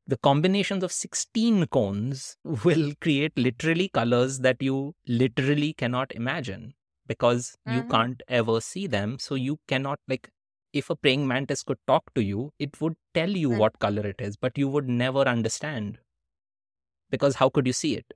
The 0.07 0.17
combinations 0.17 0.83
of 0.83 0.91
16 0.91 1.65
cones 1.67 2.35
will 2.65 2.91
create 2.99 3.37
literally 3.37 3.87
colors 3.87 4.39
that 4.39 4.61
you 4.61 4.93
literally 5.07 5.71
cannot 5.73 6.11
imagine 6.11 6.73
because 7.07 7.55
you 7.63 7.83
Mhm. 7.83 7.85
can't 7.85 8.21
ever 8.27 8.59
see 8.59 8.87
them. 8.87 9.19
So 9.19 9.35
you 9.35 9.61
cannot, 9.69 10.01
like, 10.05 10.29
if 10.73 10.89
a 10.89 10.97
praying 10.97 11.25
mantis 11.27 11.63
could 11.63 11.79
talk 11.87 12.13
to 12.15 12.21
you, 12.21 12.51
it 12.59 12.81
would 12.81 12.97
tell 13.13 13.29
you 13.29 13.49
Mm. 13.49 13.59
what 13.59 13.79
color 13.79 14.05
it 14.05 14.19
is, 14.19 14.35
but 14.35 14.57
you 14.57 14.67
would 14.67 14.89
never 14.89 15.21
understand 15.21 15.99
because 17.09 17.35
how 17.35 17.49
could 17.49 17.67
you 17.67 17.73
see 17.73 17.95
it? 17.95 18.13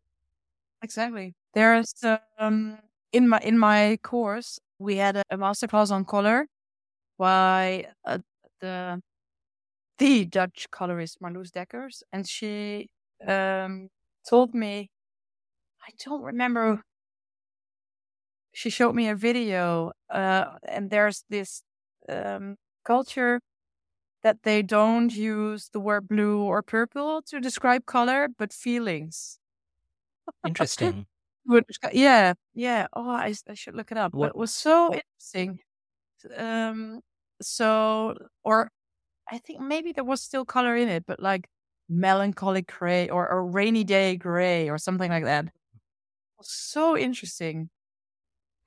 Exactly. 0.83 1.35
There's 1.53 1.93
um 2.37 2.79
in 3.11 3.29
my 3.29 3.39
in 3.39 3.57
my 3.57 3.97
course 4.03 4.59
we 4.79 4.97
had 4.97 5.17
a, 5.17 5.23
a 5.29 5.37
masterclass 5.37 5.91
on 5.91 6.05
color 6.05 6.47
by 7.17 7.87
uh, 8.05 8.19
the 8.61 9.01
the 9.99 10.25
Dutch 10.25 10.67
colorist 10.71 11.21
Marloes 11.21 11.51
Dekkers, 11.51 12.03
and 12.11 12.27
she 12.27 12.89
um 13.27 13.89
told 14.29 14.53
me 14.53 14.89
I 15.87 15.91
don't 16.05 16.23
remember. 16.23 16.81
She 18.53 18.69
showed 18.69 18.93
me 18.95 19.09
a 19.09 19.15
video, 19.15 19.91
uh, 20.09 20.57
and 20.63 20.89
there's 20.89 21.23
this 21.29 21.63
um, 22.09 22.57
culture 22.85 23.39
that 24.23 24.43
they 24.43 24.61
don't 24.63 25.13
use 25.15 25.69
the 25.69 25.79
word 25.79 26.07
blue 26.07 26.41
or 26.43 26.61
purple 26.63 27.21
to 27.23 27.39
describe 27.41 27.85
color, 27.85 28.29
but 28.37 28.53
feelings. 28.53 29.39
Interesting. 30.45 31.05
Would- 31.47 31.65
Yeah, 31.91 32.33
yeah. 32.53 32.87
Oh, 32.93 33.09
I 33.09 33.33
should 33.53 33.75
look 33.75 33.91
it 33.91 33.97
up. 33.97 34.11
But 34.13 34.17
What- 34.17 34.29
it 34.29 34.35
was 34.37 34.53
so 34.53 34.93
interesting. 34.93 35.59
Um, 36.37 37.01
so, 37.41 38.15
or 38.43 38.71
I 39.31 39.39
think 39.39 39.61
maybe 39.61 39.91
there 39.93 40.03
was 40.05 40.21
still 40.21 40.45
color 40.45 40.75
in 40.77 40.89
it, 40.89 41.05
but 41.07 41.19
like 41.21 41.49
melancholic 41.89 42.67
gray 42.67 43.09
or 43.09 43.27
a 43.27 43.41
rainy 43.41 43.83
day 43.85 44.15
gray 44.17 44.69
or 44.69 44.77
something 44.79 45.11
like 45.11 45.25
that. 45.25 45.47
So 46.41 46.97
interesting. 46.97 47.69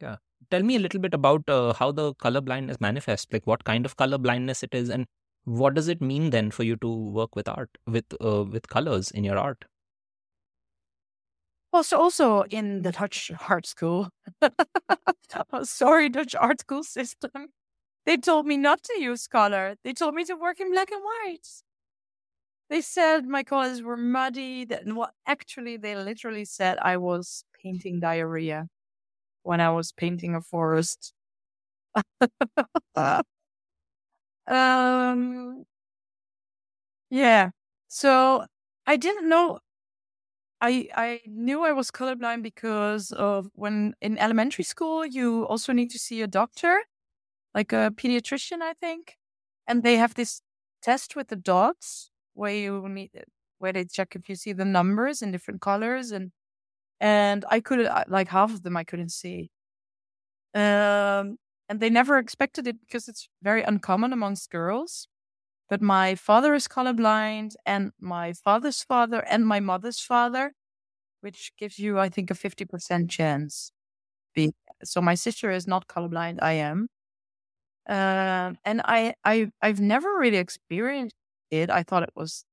Yeah. 0.00 0.16
Tell 0.50 0.62
me 0.62 0.76
a 0.76 0.78
little 0.78 1.00
bit 1.00 1.14
about 1.14 1.48
uh, 1.48 1.72
how 1.74 1.92
the 1.92 2.14
color 2.14 2.40
blindness 2.40 2.80
manifests, 2.80 3.26
like 3.32 3.46
what 3.46 3.64
kind 3.64 3.84
of 3.86 3.96
color 3.96 4.18
blindness 4.18 4.62
it 4.62 4.74
is, 4.74 4.90
and 4.90 5.06
what 5.44 5.74
does 5.74 5.88
it 5.88 6.00
mean 6.00 6.30
then 6.30 6.50
for 6.50 6.62
you 6.64 6.76
to 6.76 6.88
work 6.88 7.34
with 7.36 7.48
art, 7.48 7.70
with 7.86 8.04
uh, 8.20 8.44
with 8.44 8.68
colors 8.68 9.10
in 9.10 9.24
your 9.24 9.38
art? 9.38 9.64
Well, 11.76 11.84
so 11.84 12.00
also 12.00 12.40
in 12.44 12.80
the 12.80 12.90
Dutch 12.90 13.30
art 13.50 13.66
school, 13.66 14.08
oh, 15.52 15.62
sorry, 15.64 16.08
Dutch 16.08 16.34
art 16.34 16.60
school 16.60 16.82
system, 16.82 17.48
they 18.06 18.16
told 18.16 18.46
me 18.46 18.56
not 18.56 18.82
to 18.84 18.98
use 18.98 19.26
color. 19.26 19.76
They 19.84 19.92
told 19.92 20.14
me 20.14 20.24
to 20.24 20.36
work 20.36 20.58
in 20.58 20.70
black 20.72 20.90
and 20.90 21.02
white. 21.04 21.46
They 22.70 22.80
said 22.80 23.26
my 23.26 23.42
colors 23.42 23.82
were 23.82 23.96
muddy. 23.96 24.64
That 24.64 24.86
well, 24.86 25.10
actually, 25.26 25.76
they 25.76 25.96
literally 25.96 26.44
said 26.44 26.78
I 26.78 26.96
was 26.96 27.44
painting 27.62 28.00
diarrhea 28.00 28.68
when 29.44 29.60
I 29.60 29.70
was 29.70 29.92
painting 29.92 30.34
a 30.34 30.42
forest. 30.42 31.14
um, 34.46 35.64
yeah. 37.10 37.50
So 37.88 38.46
I 38.86 38.96
didn't 38.96 39.28
know 39.28 39.60
I 40.60 40.88
I 40.94 41.20
knew 41.26 41.62
I 41.64 41.72
was 41.72 41.90
colorblind 41.90 42.42
because 42.42 43.12
of 43.12 43.50
when 43.54 43.94
in 44.00 44.18
elementary 44.18 44.64
school 44.64 45.04
you 45.04 45.44
also 45.46 45.72
need 45.72 45.90
to 45.90 45.98
see 45.98 46.22
a 46.22 46.26
doctor, 46.26 46.82
like 47.54 47.72
a 47.72 47.92
pediatrician, 47.96 48.62
I 48.62 48.74
think, 48.74 49.18
and 49.68 49.82
they 49.82 49.96
have 49.98 50.14
this 50.14 50.42
test 50.82 51.16
with 51.16 51.28
the 51.28 51.36
dots 51.36 52.10
where 52.34 52.54
you 52.54 52.88
need 52.88 53.10
where 53.58 53.72
they 53.72 53.84
check 53.86 54.16
if 54.16 54.28
you 54.28 54.36
see 54.36 54.52
the 54.54 54.64
numbers 54.64 55.22
in 55.22 55.32
different 55.32 55.60
colors 55.62 56.12
and 56.12 56.32
and 57.00 57.44
I 57.50 57.60
couldn't 57.60 58.10
like 58.10 58.28
half 58.28 58.52
of 58.54 58.62
them 58.64 58.76
I 58.76 58.84
couldn't 58.84 59.10
see. 59.12 59.50
Um, 60.54 61.38
and 61.68 61.80
they 61.80 61.90
never 61.90 62.18
expected 62.18 62.66
it 62.66 62.80
because 62.80 63.08
it's 63.08 63.28
very 63.42 63.62
uncommon 63.62 64.12
amongst 64.12 64.50
girls. 64.50 65.08
But 65.68 65.82
my 65.82 66.14
father 66.14 66.54
is 66.54 66.68
colorblind, 66.68 67.54
and 67.66 67.92
my 68.00 68.32
father's 68.32 68.82
father, 68.82 69.20
and 69.28 69.46
my 69.46 69.60
mother's 69.60 70.00
father, 70.00 70.52
which 71.20 71.52
gives 71.58 71.78
you, 71.78 71.98
I 71.98 72.08
think, 72.08 72.30
a 72.30 72.34
50% 72.34 73.10
chance. 73.10 73.72
Be- 74.34 74.54
so 74.84 75.00
my 75.00 75.14
sister 75.16 75.50
is 75.50 75.66
not 75.66 75.88
colorblind, 75.88 76.38
I 76.42 76.52
am. 76.54 76.88
Um, 77.88 78.58
and 78.64 78.82
I, 78.84 79.14
I, 79.24 79.50
I've 79.62 79.80
never 79.80 80.18
really 80.18 80.38
experienced 80.38 81.14
it. 81.50 81.70
I 81.70 81.82
thought 81.84 82.02
it 82.02 82.10
was 82.16 82.44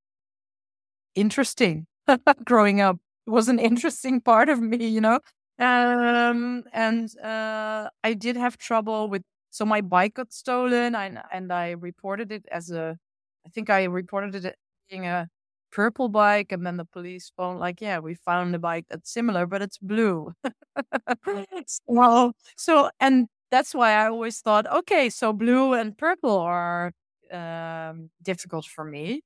interesting 1.16 1.88
growing 2.46 2.82
up. 2.82 2.98
It 3.28 3.32
was 3.32 3.48
an 3.50 3.60
interesting 3.60 4.22
part 4.22 4.50
of 4.50 4.62
me, 4.62 4.86
you 4.88 5.02
know? 5.02 5.20
Um, 5.60 6.64
and 6.74 7.10
uh, 7.20 7.90
I 8.04 8.14
did 8.14 8.36
have 8.36 8.58
trouble 8.58 9.08
with 9.08 9.24
so 9.54 9.66
my 9.66 9.82
bike 9.82 10.16
got 10.16 10.34
stolen, 10.34 10.96
and 10.96 11.20
and 11.34 11.54
I 11.54 11.72
reported 11.72 12.32
it 12.34 12.46
as 12.52 12.72
a, 12.72 12.98
I 13.46 13.50
think 13.52 13.70
I 13.72 13.86
reported 13.86 14.36
it 14.46 14.58
being 14.90 15.06
a 15.08 15.30
purple 15.72 16.10
bike, 16.10 16.52
and 16.54 16.66
then 16.66 16.78
the 16.78 16.86
police 16.86 17.32
phone 17.38 17.60
like, 17.60 17.82
yeah, 17.82 18.00
we 18.00 18.16
found 18.16 18.56
a 18.56 18.60
bike 18.60 18.86
that's 18.90 19.12
similar, 19.14 19.46
but 19.48 19.62
it's 19.62 19.78
blue. 19.80 20.34
well, 21.88 22.34
so 22.58 22.90
and 23.00 23.28
that's 23.52 23.74
why 23.76 23.92
I 23.94 24.08
always 24.08 24.40
thought, 24.42 24.66
okay, 24.72 25.10
so 25.10 25.34
blue 25.34 25.74
and 25.74 25.98
purple 25.98 26.38
are 26.40 26.92
um, 27.32 28.10
difficult 28.22 28.66
for 28.66 28.84
me. 28.86 29.22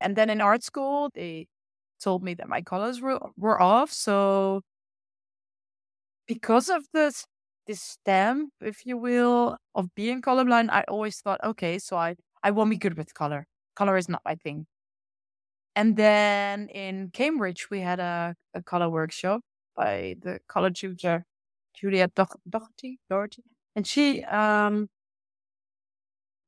And 0.00 0.16
then 0.16 0.30
in 0.30 0.40
art 0.40 0.62
school, 0.64 1.10
they 1.14 1.48
told 2.02 2.22
me 2.24 2.34
that 2.34 2.48
my 2.48 2.62
colors 2.62 3.00
were 3.02 3.20
were 3.38 3.60
off, 3.62 3.92
so 3.92 4.62
because 6.26 6.68
of 6.68 6.84
this 6.92 7.26
this 7.70 7.82
stamp, 7.82 8.50
if 8.60 8.84
you 8.84 8.96
will, 8.98 9.56
of 9.76 9.94
being 9.94 10.20
colorblind, 10.22 10.70
I 10.70 10.82
always 10.88 11.20
thought, 11.20 11.40
okay, 11.44 11.78
so 11.78 11.96
I 11.96 12.16
I 12.42 12.50
won't 12.50 12.70
be 12.70 12.76
good 12.84 12.96
with 12.98 13.14
color. 13.14 13.46
Color 13.76 13.96
is 13.96 14.08
not 14.08 14.22
my 14.24 14.34
thing. 14.36 14.66
And 15.76 15.96
then 15.96 16.68
in 16.68 17.10
Cambridge, 17.12 17.70
we 17.70 17.80
had 17.80 18.00
a, 18.00 18.34
a 18.54 18.62
color 18.62 18.90
workshop 18.90 19.40
by 19.76 20.16
the 20.20 20.40
color 20.48 20.70
tutor 20.70 21.24
Juliet 21.74 22.14
Doch- 22.14 22.40
Doherty, 22.48 22.98
Doherty, 23.08 23.44
and 23.76 23.86
she 23.86 24.24
um 24.24 24.88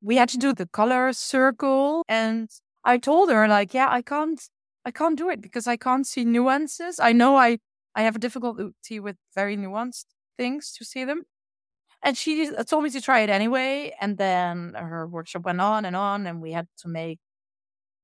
we 0.01 0.17
had 0.17 0.29
to 0.29 0.37
do 0.37 0.53
the 0.53 0.67
color 0.67 1.13
circle, 1.13 2.03
and 2.09 2.49
I 2.83 2.97
told 2.97 3.29
her 3.31 3.47
like, 3.47 3.73
yeah, 3.73 3.87
I 3.89 4.01
can't 4.01 4.41
I 4.85 4.91
can't 4.91 5.17
do 5.17 5.29
it 5.29 5.41
because 5.41 5.67
I 5.67 5.77
can't 5.77 6.05
see 6.05 6.25
nuances. 6.25 6.99
I 6.99 7.13
know 7.13 7.37
I 7.37 7.59
I 7.95 8.01
have 8.03 8.15
a 8.17 8.19
difficulty 8.19 8.99
with 8.99 9.17
very 9.35 9.55
nuanced 9.57 10.05
things 10.37 10.71
to 10.73 10.85
see 10.85 11.05
them. 11.05 11.23
And 12.03 12.17
she 12.17 12.49
told 12.65 12.83
me 12.83 12.89
to 12.91 13.01
try 13.01 13.21
it 13.21 13.29
anyway. 13.29 13.95
And 14.01 14.17
then 14.17 14.73
her 14.75 15.07
workshop 15.07 15.43
went 15.45 15.61
on 15.61 15.85
and 15.85 15.95
on, 15.95 16.27
and 16.27 16.41
we 16.41 16.51
had 16.53 16.67
to 16.79 16.87
make, 16.89 17.19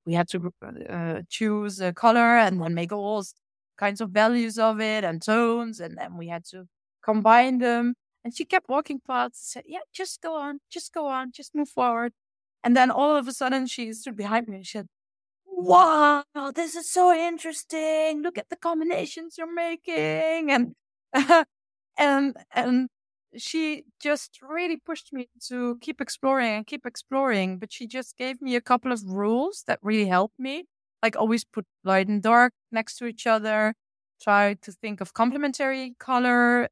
we 0.06 0.14
had 0.14 0.28
to 0.30 0.52
uh, 0.90 1.22
choose 1.30 1.80
a 1.82 1.94
color 1.94 2.38
and 2.38 2.62
then 2.62 2.74
make 2.74 2.92
all 2.92 3.24
kinds 3.78 4.02
of 4.02 4.12
values 4.12 4.58
of 4.60 4.80
it 4.82 5.04
and 5.04 5.22
tones, 5.22 5.80
and 5.80 5.98
then 5.98 6.18
we 6.18 6.28
had 6.28 6.46
to 6.46 6.66
combine 7.04 7.60
them. 7.60 7.96
And 8.24 8.36
she 8.36 8.46
kept 8.46 8.70
walking 8.70 9.00
past 9.08 9.36
and 9.36 9.36
said, 9.36 9.64
"Yeah, 9.68 9.80
just 9.94 10.22
go 10.22 10.36
on, 10.36 10.60
just 10.72 10.94
go 10.94 11.08
on, 11.08 11.32
just 11.34 11.56
move 11.56 11.70
forward." 11.70 12.14
And 12.64 12.76
then 12.78 12.92
all 12.92 13.16
of 13.16 13.28
a 13.28 13.34
sudden, 13.34 13.68
she 13.68 13.94
stood 13.94 14.18
behind 14.18 14.48
me 14.50 14.58
and 14.58 14.66
she 14.68 14.80
said, 14.80 14.88
wow, 15.46 16.24
this 16.56 16.76
is 16.76 16.92
so 16.92 17.14
interesting. 17.14 18.22
Look 18.22 18.38
at 18.38 18.50
the 18.50 18.56
combinations 18.56 19.38
you're 19.38 19.54
making. 19.54 20.52
And, 20.52 20.76
and, 22.00 22.38
and 22.54 22.90
she 23.38 23.86
just 24.02 24.40
really 24.42 24.78
pushed 24.78 25.14
me 25.14 25.30
to 25.50 25.78
keep 25.82 26.02
exploring 26.02 26.50
and 26.56 26.68
keep 26.68 26.86
exploring. 26.86 27.60
But 27.60 27.74
she 27.74 27.88
just 27.88 28.18
gave 28.18 28.42
me 28.42 28.56
a 28.56 28.62
couple 28.62 28.92
of 28.94 29.04
rules 29.06 29.64
that 29.68 29.80
really 29.84 30.08
helped 30.08 30.40
me. 30.40 30.66
Like 31.04 31.18
always 31.18 31.46
put 31.46 31.66
light 31.86 32.08
and 32.10 32.24
dark 32.24 32.54
next 32.72 32.98
to 33.00 33.08
each 33.08 33.28
other. 33.28 33.76
Try 34.22 34.56
to 34.64 34.72
think 34.74 35.02
of 35.02 35.14
complementary 35.14 35.96
color 36.00 36.70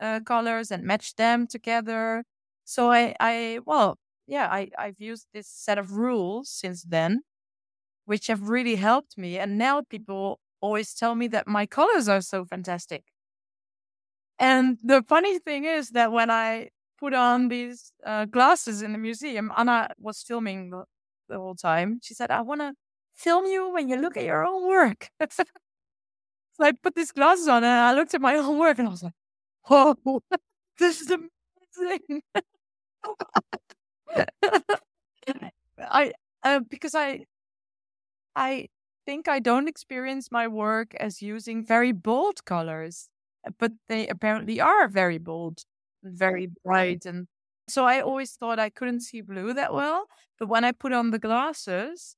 uh, 0.00 0.20
colors 0.20 0.72
and 0.72 0.84
match 0.84 1.16
them 1.16 1.46
together. 1.46 2.24
So 2.64 2.90
I, 2.92 3.14
I 3.20 3.60
well, 3.66 3.98
yeah, 4.28 4.48
I, 4.50 4.70
I've 4.78 5.00
used 5.00 5.28
this 5.34 5.48
set 5.48 5.78
of 5.78 5.92
rules 5.94 6.50
since 6.50 6.84
then, 6.84 7.22
which 8.06 8.28
have 8.28 8.48
really 8.50 8.76
helped 8.76 9.18
me. 9.18 9.38
And 9.38 9.58
now 9.58 9.82
people 9.82 10.40
always 10.60 10.94
tell 10.94 11.14
me 11.14 11.28
that 11.28 11.46
my 11.48 11.66
colors 11.66 12.08
are 12.08 12.20
so 12.22 12.44
fantastic. 12.44 13.04
And 14.40 14.78
the 14.82 15.02
funny 15.02 15.38
thing 15.38 15.66
is 15.66 15.90
that 15.90 16.12
when 16.12 16.30
I 16.30 16.70
put 16.98 17.14
on 17.14 17.48
these 17.48 17.92
uh, 18.06 18.24
glasses 18.24 18.82
in 18.82 18.92
the 18.92 18.98
museum, 18.98 19.52
Anna 19.56 19.90
was 19.98 20.22
filming 20.22 20.70
the, 20.70 20.84
the 21.28 21.36
whole 21.38 21.54
time. 21.54 22.00
She 22.02 22.14
said, 22.14 22.30
I 22.30 22.40
want 22.40 22.62
to 22.62 22.72
film 23.14 23.44
you 23.46 23.70
when 23.72 23.88
you 23.90 23.96
look 23.96 24.16
at 24.16 24.24
your 24.24 24.46
own 24.46 24.66
work. 24.66 25.10
so 25.30 25.44
I 26.60 26.72
put 26.72 26.94
these 26.94 27.12
glasses 27.12 27.48
on 27.48 27.64
and 27.64 27.72
I 27.72 27.92
looked 27.92 28.14
at 28.14 28.20
my 28.22 28.36
own 28.36 28.58
work 28.58 28.78
and 28.78 28.88
I 28.88 28.90
was 28.90 29.02
like, 29.02 29.12
whoa, 29.66 29.94
this 30.78 31.02
is 31.02 31.10
amazing. 31.10 32.22
I, 35.78 36.12
uh, 36.42 36.60
because 36.68 36.94
I, 36.94 37.26
I 38.36 38.68
think 39.06 39.28
I 39.28 39.40
don't 39.40 39.68
experience 39.68 40.30
my 40.30 40.48
work 40.48 40.94
as 40.94 41.22
using 41.22 41.64
very 41.64 41.92
bold 41.92 42.44
colors 42.44 43.08
but 43.58 43.72
they 43.88 44.06
apparently 44.08 44.60
are 44.60 44.88
very 44.88 45.18
bold, 45.18 45.62
very 46.02 46.48
bright. 46.64 47.06
And 47.06 47.26
so 47.68 47.84
I 47.86 48.00
always 48.00 48.32
thought 48.32 48.58
I 48.58 48.70
couldn't 48.70 49.00
see 49.00 49.20
blue 49.20 49.54
that 49.54 49.72
well. 49.72 50.06
But 50.38 50.48
when 50.48 50.64
I 50.64 50.72
put 50.72 50.92
on 50.92 51.10
the 51.10 51.18
glasses, 51.18 52.16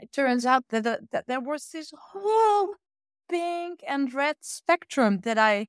it 0.00 0.12
turns 0.12 0.46
out 0.46 0.64
that, 0.70 0.86
uh, 0.86 0.98
that 1.12 1.26
there 1.26 1.40
was 1.40 1.68
this 1.70 1.92
whole 2.12 2.74
pink 3.28 3.80
and 3.86 4.12
red 4.12 4.36
spectrum 4.40 5.20
that 5.20 5.38
I 5.38 5.66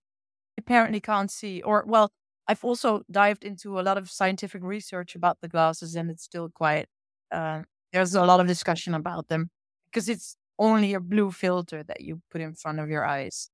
apparently 0.58 1.00
can't 1.00 1.32
see. 1.32 1.62
Or, 1.62 1.84
well, 1.88 2.12
I've 2.48 2.64
also 2.64 3.04
dived 3.10 3.44
into 3.44 3.80
a 3.80 3.82
lot 3.82 3.98
of 3.98 4.10
scientific 4.10 4.64
research 4.64 5.16
about 5.16 5.40
the 5.42 5.48
glasses, 5.48 5.96
and 5.96 6.10
it's 6.10 6.24
still 6.24 6.50
quite, 6.50 6.88
uh, 7.32 7.62
there's 7.94 8.16
a 8.16 8.26
lot 8.26 8.40
of 8.40 8.48
discussion 8.48 8.94
about 8.94 9.28
them 9.28 9.50
because 9.92 10.10
it's 10.10 10.36
only 10.60 10.94
a 10.94 11.00
blue 11.00 11.32
filter 11.32 11.84
that 11.84 12.02
you 12.02 12.22
put 12.32 12.42
in 12.42 12.54
front 12.54 12.80
of 12.80 12.90
your 12.90 13.06
eyes 13.06 13.50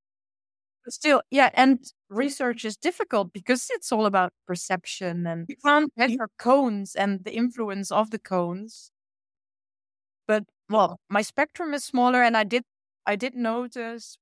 still, 0.90 1.22
yeah, 1.32 1.50
and 1.54 1.80
research 2.10 2.66
is 2.66 2.78
difficult 2.78 3.34
because 3.34 3.68
it's 3.72 3.92
all 3.92 4.06
about 4.06 4.34
perception 4.48 5.28
and 5.28 5.46
you 5.50 5.56
can't 5.64 5.92
measure 5.98 6.30
cones 6.40 6.96
and 6.96 7.24
the 7.26 7.34
influence 7.36 7.92
of 7.92 8.12
the 8.12 8.20
cones. 8.20 8.92
But 10.28 10.46
well, 10.70 11.00
my 11.10 11.22
spectrum 11.22 11.74
is 11.74 11.84
smaller, 11.84 12.22
and 12.24 12.36
I 12.38 12.44
did 12.44 12.64
I 13.06 13.16
did 13.16 13.36
notice, 13.36 14.18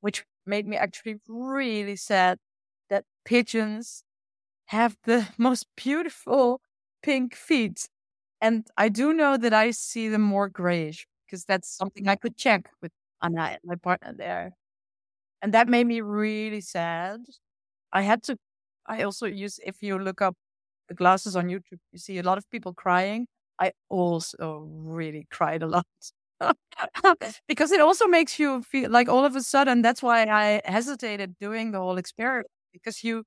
which 0.00 0.24
made 0.46 0.66
me 0.66 0.76
actually 0.76 1.20
really 1.28 1.96
sad, 1.96 2.38
that 2.90 3.04
pigeons 3.24 4.04
have 4.66 4.96
the 5.04 5.28
most 5.38 5.66
beautiful 5.76 6.60
pink 7.02 7.34
feet. 7.36 7.88
And 8.42 8.66
I 8.78 8.88
do 8.90 9.14
know 9.14 9.36
that 9.38 9.54
I 9.54 9.72
see 9.72 10.08
them 10.08 10.22
more 10.22 10.48
grayish 10.50 11.06
because 11.26 11.44
that's 11.46 11.68
something 11.70 12.08
I 12.08 12.16
could 12.16 12.36
check 12.38 12.70
with 12.82 12.92
Anna, 13.22 13.58
my 13.64 13.76
partner 13.76 14.14
there. 14.16 14.52
And 15.42 15.52
that 15.54 15.68
made 15.68 15.86
me 15.86 16.00
really 16.00 16.60
sad. 16.60 17.20
I 17.92 18.02
had 18.02 18.22
to, 18.24 18.38
I 18.86 19.02
also 19.02 19.26
use, 19.26 19.60
if 19.64 19.82
you 19.82 19.98
look 19.98 20.22
up 20.22 20.36
the 20.88 20.94
glasses 20.94 21.36
on 21.36 21.48
YouTube, 21.48 21.80
you 21.92 21.98
see 21.98 22.18
a 22.18 22.22
lot 22.22 22.38
of 22.38 22.48
people 22.50 22.74
crying. 22.74 23.26
I 23.60 23.72
also 23.90 24.66
really 24.70 25.26
cried 25.30 25.62
a 25.62 25.66
lot. 25.68 25.86
because 27.48 27.72
it 27.72 27.80
also 27.80 28.06
makes 28.06 28.38
you 28.38 28.62
feel 28.62 28.90
like 28.90 29.08
all 29.08 29.24
of 29.24 29.36
a 29.36 29.42
sudden 29.42 29.82
that's 29.82 30.02
why 30.02 30.24
I 30.24 30.60
hesitated 30.64 31.36
doing 31.40 31.72
the 31.72 31.78
whole 31.78 31.96
experiment 31.98 32.48
because 32.72 33.02
you 33.02 33.24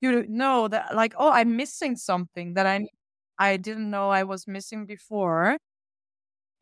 you 0.00 0.24
know 0.28 0.68
that 0.68 0.94
like 0.94 1.14
oh 1.18 1.30
I'm 1.30 1.56
missing 1.56 1.96
something 1.96 2.54
that 2.54 2.66
I 2.66 2.88
I 3.38 3.56
didn't 3.58 3.90
know 3.90 4.10
I 4.10 4.24
was 4.24 4.46
missing 4.46 4.86
before 4.86 5.58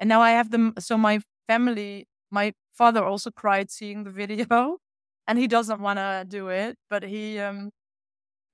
and 0.01 0.09
now 0.09 0.21
I 0.21 0.31
have 0.33 0.51
them 0.51 0.75
so 0.79 0.97
my 0.99 1.21
family 1.49 2.07
my 2.35 2.53
father 2.75 3.05
also 3.05 3.31
cried 3.31 3.71
seeing 3.71 4.05
the 4.05 4.11
video 4.11 4.79
and 5.29 5.39
he 5.39 5.47
doesn't 5.49 5.81
want 5.81 5.99
to 5.99 6.27
do 6.29 6.49
it, 6.49 6.77
but 6.91 7.03
he, 7.05 7.39
um, 7.39 7.71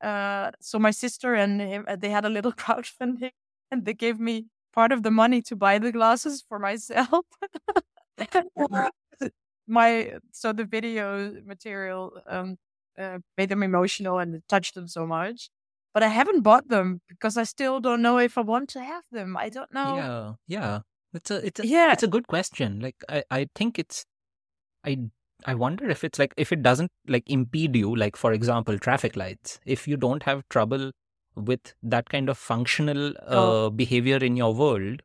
uh, 0.02 0.50
so 0.60 0.78
my 0.78 0.90
sister 0.92 1.34
and 1.34 1.60
him, 1.60 1.84
uh, 1.88 1.96
they 1.96 2.10
had 2.10 2.24
a 2.24 2.30
little 2.30 2.52
crowdfunding 2.64 3.32
and 3.70 3.84
they 3.86 3.94
gave 3.94 4.20
me 4.20 4.46
part 4.74 4.92
of 4.92 5.02
the 5.02 5.10
money 5.10 5.42
to 5.42 5.56
buy 5.56 5.78
the 5.78 5.92
glasses 5.92 6.44
for 6.48 6.58
myself. 6.58 7.26
my, 9.66 10.14
so 10.32 10.52
the 10.52 10.64
video 10.64 11.34
material, 11.44 12.20
um, 12.28 12.56
uh, 12.98 13.18
made 13.38 13.48
them 13.48 13.62
emotional 13.62 14.18
and 14.18 14.42
touched 14.48 14.74
them 14.74 14.88
so 14.88 15.06
much 15.06 15.50
but 15.92 16.02
I 16.02 16.08
haven't 16.08 16.42
bought 16.42 16.68
them 16.68 17.00
because 17.08 17.36
I 17.36 17.44
still 17.44 17.80
don't 17.80 18.02
know 18.02 18.18
if 18.18 18.38
I 18.38 18.42
want 18.42 18.68
to 18.70 18.80
have 18.80 19.02
them. 19.10 19.36
I 19.36 19.48
don't 19.48 19.72
know. 19.72 19.96
Yeah, 19.96 20.32
yeah. 20.46 20.80
It's 21.12 21.30
a 21.30 21.46
it's 21.46 21.60
a 21.60 21.66
yeah. 21.66 21.92
It's 21.92 22.02
a 22.02 22.08
good 22.08 22.26
question. 22.26 22.80
Like 22.80 22.96
I 23.08 23.24
I 23.30 23.48
think 23.54 23.78
it's 23.78 24.04
I 24.84 24.98
I 25.44 25.54
wonder 25.54 25.88
if 25.88 26.04
it's 26.04 26.18
like 26.18 26.34
if 26.36 26.52
it 26.52 26.62
doesn't 26.62 26.90
like 27.08 27.24
impede 27.26 27.76
you, 27.76 27.94
like 27.94 28.16
for 28.16 28.32
example, 28.32 28.78
traffic 28.78 29.16
lights. 29.16 29.58
If 29.64 29.88
you 29.88 29.96
don't 29.96 30.22
have 30.24 30.48
trouble 30.48 30.92
with 31.34 31.74
that 31.82 32.08
kind 32.08 32.28
of 32.28 32.38
functional 32.38 33.08
uh, 33.18 33.64
oh. 33.66 33.70
behavior 33.70 34.16
in 34.16 34.36
your 34.36 34.54
world, 34.54 35.02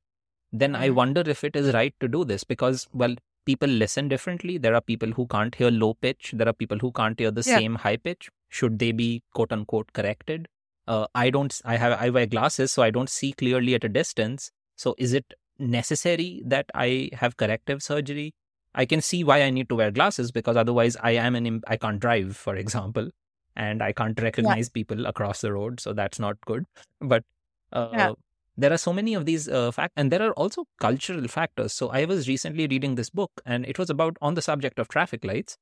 then 0.52 0.73
mm-hmm. 0.73 0.84
I 0.84 0.90
wonder 0.90 1.23
if 1.26 1.44
it 1.44 1.56
is 1.56 1.73
right 1.73 1.94
to 1.99 2.07
do 2.07 2.26
this 2.26 2.44
because 2.44 2.88
well, 2.94 3.15
people 3.45 3.69
listen 3.69 4.07
differently. 4.07 4.57
There 4.57 4.76
are 4.76 4.82
people 4.82 5.11
who 5.11 5.27
can't 5.27 5.56
hear 5.56 5.72
low 5.72 5.94
pitch. 5.94 6.34
There 6.36 6.48
are 6.48 6.53
people 6.53 6.80
who 6.80 6.91
can't 6.91 7.19
hear 7.19 7.32
the 7.32 7.44
yeah. 7.45 7.57
same 7.57 7.76
high 7.76 7.98
pitch. 7.98 8.30
Should 8.49 8.80
they 8.80 8.91
be 8.91 9.23
quote 9.34 9.52
unquote 9.52 9.94
corrected? 9.94 10.48
Uh, 10.88 11.07
I 11.15 11.30
don't. 11.30 11.60
I 11.65 11.77
have. 11.77 11.99
I 11.99 12.10
wear 12.10 12.26
glasses, 12.26 12.72
so 12.72 12.84
I 12.84 12.91
don't 12.91 13.10
see 13.10 13.34
clearly 13.34 13.73
at 13.73 13.84
a 13.84 13.90
distance. 13.90 14.52
So 14.76 14.94
is 14.98 15.14
it 15.14 15.34
necessary 15.60 16.41
that 16.45 16.65
I 16.73 17.10
have 17.14 17.38
corrective 17.38 17.82
surgery? 17.82 18.34
I 18.73 18.86
can 18.86 19.02
see 19.02 19.23
why 19.23 19.41
I 19.41 19.49
need 19.49 19.69
to 19.69 19.76
wear 19.76 19.90
glasses 19.90 20.32
because 20.32 20.57
otherwise 20.57 20.98
I 21.02 21.11
am 21.11 21.36
an 21.36 21.61
I 21.68 21.77
can't 21.77 21.99
drive, 21.99 22.36
for 22.36 22.56
example, 22.56 23.10
and 23.56 23.82
I 23.82 23.94
can't 23.94 24.19
recognize 24.22 24.68
yeah. 24.68 24.73
people 24.73 25.06
across 25.06 25.41
the 25.41 25.53
road, 25.53 25.80
so 25.80 25.94
that's 25.94 26.19
not 26.19 26.38
good. 26.45 26.65
But 26.99 27.23
uh, 27.72 27.90
yeah. 27.94 28.11
there 28.57 28.73
are 28.73 28.77
so 28.77 28.91
many 28.91 29.14
of 29.14 29.26
these 29.26 29.48
uh, 29.48 29.72
facts, 29.72 29.94
and 29.95 30.11
there 30.11 30.22
are 30.22 30.34
also 30.34 30.65
cultural 30.80 31.27
factors. 31.27 31.73
So 31.73 31.90
I 31.90 32.06
was 32.06 32.27
recently 32.27 32.68
reading 32.68 32.95
this 32.95 33.10
book, 33.10 33.32
and 33.45 33.65
it 33.65 33.80
was 33.80 33.90
about 33.90 34.18
on 34.22 34.34
the 34.34 34.41
subject 34.41 34.77
of 34.77 34.90
traffic 34.90 35.23
lights. 35.23 35.57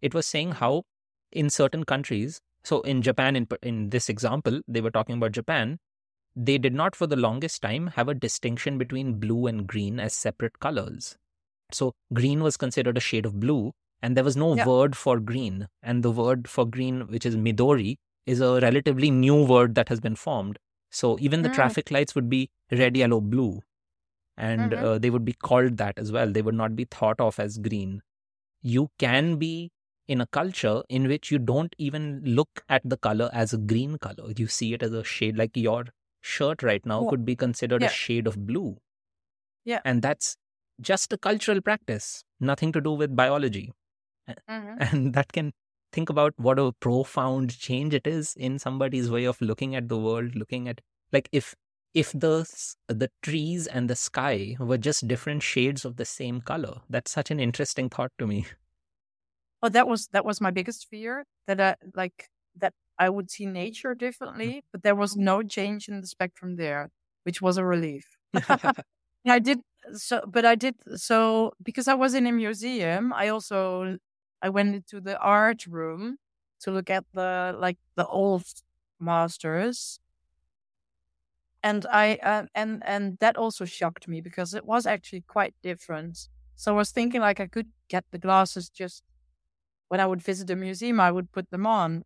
It 0.00 0.14
was 0.14 0.26
saying 0.26 0.52
how 0.52 0.84
in 1.32 1.50
certain 1.50 1.84
countries, 1.84 2.40
so 2.62 2.80
in 2.82 3.02
Japan, 3.02 3.34
in 3.34 3.48
in 3.62 3.90
this 3.90 4.08
example, 4.08 4.60
they 4.68 4.80
were 4.80 4.90
talking 4.90 5.16
about 5.16 5.32
Japan. 5.32 5.78
They 6.34 6.58
did 6.58 6.74
not, 6.74 6.96
for 6.96 7.06
the 7.06 7.16
longest 7.16 7.62
time, 7.62 7.88
have 7.88 8.08
a 8.08 8.14
distinction 8.14 8.78
between 8.78 9.18
blue 9.18 9.46
and 9.46 9.66
green 9.66 10.00
as 10.00 10.14
separate 10.14 10.58
colors 10.60 11.16
so 11.74 11.94
green 12.12 12.42
was 12.42 12.56
considered 12.56 12.96
a 12.96 13.00
shade 13.00 13.26
of 13.26 13.40
blue, 13.40 13.72
and 14.02 14.16
there 14.16 14.24
was 14.24 14.36
no 14.36 14.54
yeah. 14.54 14.66
word 14.66 14.96
for 14.96 15.18
green. 15.18 15.68
And 15.82 16.02
the 16.02 16.10
word 16.10 16.48
for 16.48 16.66
green, 16.66 17.08
which 17.08 17.26
is 17.26 17.36
midori, 17.36 17.96
is 18.26 18.40
a 18.40 18.60
relatively 18.60 19.10
new 19.10 19.44
word 19.44 19.74
that 19.74 19.88
has 19.88 20.00
been 20.00 20.16
formed. 20.16 20.58
So 20.90 21.18
even 21.20 21.42
the 21.42 21.48
mm. 21.48 21.54
traffic 21.54 21.90
lights 21.90 22.14
would 22.14 22.28
be 22.28 22.50
red, 22.70 22.96
yellow, 22.96 23.20
blue. 23.20 23.60
And 24.36 24.72
mm-hmm. 24.72 24.84
uh, 24.84 24.98
they 24.98 25.10
would 25.10 25.24
be 25.24 25.32
called 25.32 25.76
that 25.78 25.98
as 25.98 26.12
well. 26.12 26.30
They 26.30 26.42
would 26.42 26.54
not 26.54 26.76
be 26.76 26.84
thought 26.84 27.20
of 27.20 27.38
as 27.38 27.58
green. 27.58 28.02
You 28.62 28.90
can 28.98 29.36
be 29.36 29.70
in 30.08 30.20
a 30.20 30.26
culture 30.26 30.82
in 30.88 31.08
which 31.08 31.30
you 31.30 31.38
don't 31.38 31.74
even 31.78 32.22
look 32.24 32.64
at 32.68 32.82
the 32.84 32.96
color 32.96 33.30
as 33.32 33.52
a 33.52 33.58
green 33.58 33.98
color. 33.98 34.32
You 34.36 34.46
see 34.46 34.74
it 34.74 34.82
as 34.82 34.92
a 34.92 35.04
shade, 35.04 35.36
like 35.36 35.56
your 35.56 35.86
shirt 36.22 36.62
right 36.62 36.84
now 36.86 37.08
could 37.08 37.24
be 37.24 37.36
considered 37.36 37.82
yeah. 37.82 37.88
a 37.88 37.90
shade 37.90 38.26
of 38.26 38.46
blue. 38.46 38.78
Yeah. 39.64 39.80
And 39.84 40.02
that's 40.02 40.36
just 40.80 41.12
a 41.12 41.18
cultural 41.18 41.60
practice, 41.60 42.24
nothing 42.40 42.72
to 42.72 42.80
do 42.80 42.92
with 42.92 43.14
biology. 43.14 43.72
Mm-hmm. 44.28 44.76
And 44.80 45.14
that 45.14 45.32
can 45.32 45.52
think 45.92 46.08
about 46.08 46.32
what 46.36 46.58
a 46.58 46.72
profound 46.72 47.58
change 47.58 47.94
it 47.94 48.06
is 48.06 48.34
in 48.36 48.58
somebody's 48.58 49.10
way 49.10 49.24
of 49.24 49.40
looking 49.40 49.74
at 49.74 49.88
the 49.88 49.98
world, 49.98 50.34
looking 50.34 50.68
at 50.68 50.80
like 51.12 51.28
if 51.32 51.54
if 51.94 52.12
the 52.12 52.48
the 52.88 53.10
trees 53.22 53.66
and 53.66 53.90
the 53.90 53.96
sky 53.96 54.56
were 54.58 54.78
just 54.78 55.06
different 55.06 55.42
shades 55.42 55.84
of 55.84 55.96
the 55.96 56.04
same 56.04 56.40
color. 56.40 56.80
That's 56.88 57.10
such 57.10 57.30
an 57.30 57.38
interesting 57.38 57.90
thought 57.90 58.12
to 58.18 58.26
me. 58.26 58.46
Oh, 59.62 59.68
that 59.68 59.86
was 59.86 60.08
that 60.08 60.24
was 60.24 60.40
my 60.40 60.50
biggest 60.50 60.88
fear 60.88 61.24
that 61.46 61.60
I 61.60 61.76
like 61.94 62.28
that 62.56 62.72
I 62.98 63.08
would 63.10 63.30
see 63.30 63.46
nature 63.46 63.94
differently, 63.94 64.64
but 64.72 64.82
there 64.82 64.94
was 64.94 65.16
no 65.16 65.42
change 65.42 65.88
in 65.88 66.00
the 66.00 66.06
spectrum 66.06 66.56
there, 66.56 66.90
which 67.24 67.42
was 67.42 67.56
a 67.56 67.64
relief. 67.64 68.04
I 69.26 69.38
did 69.38 69.60
so 69.94 70.22
but 70.28 70.44
i 70.44 70.54
did 70.54 70.76
so 70.94 71.52
because 71.62 71.88
i 71.88 71.94
was 71.94 72.14
in 72.14 72.24
a 72.26 72.30
museum 72.32 73.12
i 73.12 73.26
also 73.28 73.98
i 74.40 74.48
went 74.48 74.74
into 74.76 75.00
the 75.00 75.18
art 75.18 75.66
room 75.66 76.18
to 76.60 76.70
look 76.70 76.88
at 76.88 77.04
the 77.14 77.52
like 77.58 77.78
the 77.96 78.06
old 78.06 78.44
masters. 79.00 79.98
And 81.62 81.86
i 81.86 82.16
uh, 82.16 82.46
and 82.54 82.82
and 82.84 83.18
that 83.18 83.36
also 83.36 83.64
shocked 83.64 84.08
me 84.08 84.20
because 84.20 84.52
it 84.54 84.64
was 84.64 84.84
actually 84.86 85.22
quite 85.22 85.54
different. 85.62 86.28
So 86.56 86.72
i 86.74 86.76
was 86.76 86.90
thinking 86.90 87.20
like 87.20 87.38
i 87.40 87.46
could 87.46 87.70
get 87.88 88.04
the 88.10 88.18
glasses 88.18 88.68
just 88.68 89.04
when 89.88 90.00
i 90.00 90.06
would 90.06 90.22
visit 90.22 90.50
a 90.50 90.56
museum 90.56 91.00
i 91.00 91.12
would 91.12 91.32
put 91.32 91.50
them 91.50 91.66
on 91.66 92.04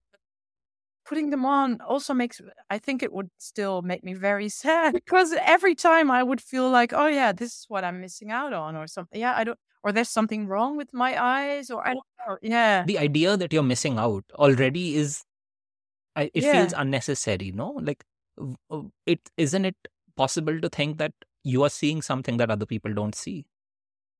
putting 1.06 1.30
them 1.30 1.46
on 1.46 1.80
also 1.80 2.12
makes 2.12 2.40
i 2.70 2.78
think 2.78 3.02
it 3.02 3.12
would 3.12 3.30
still 3.38 3.82
make 3.82 4.02
me 4.02 4.14
very 4.14 4.48
sad 4.64 4.92
because 4.92 5.32
every 5.42 5.74
time 5.74 6.10
i 6.10 6.22
would 6.22 6.40
feel 6.40 6.68
like 6.70 6.92
oh 6.92 7.06
yeah 7.06 7.32
this 7.32 7.52
is 7.52 7.64
what 7.68 7.84
i'm 7.84 8.00
missing 8.00 8.30
out 8.30 8.52
on 8.52 8.76
or 8.76 8.86
something 8.86 9.20
yeah 9.20 9.34
i 9.36 9.44
don't 9.44 9.58
or 9.82 9.92
there's 9.92 10.08
something 10.08 10.48
wrong 10.48 10.76
with 10.76 10.92
my 10.92 11.22
eyes 11.22 11.70
or 11.70 11.86
i 11.86 11.92
don't 11.92 12.04
know 12.26 12.36
yeah. 12.42 12.82
the 12.84 12.98
idea 12.98 13.36
that 13.36 13.52
you're 13.52 13.62
missing 13.62 13.98
out 13.98 14.24
already 14.34 14.96
is 14.96 15.22
it 16.16 16.30
yeah. 16.34 16.52
feels 16.52 16.72
unnecessary 16.76 17.52
no? 17.54 17.78
Like 17.82 18.04
it 19.06 19.20
isn't 19.36 19.64
it 19.64 19.76
possible 20.16 20.60
to 20.60 20.68
think 20.68 20.98
that 20.98 21.12
you 21.42 21.62
are 21.62 21.70
seeing 21.70 22.02
something 22.02 22.36
that 22.38 22.50
other 22.50 22.66
people 22.66 22.92
don't 22.92 23.14
see? 23.14 23.46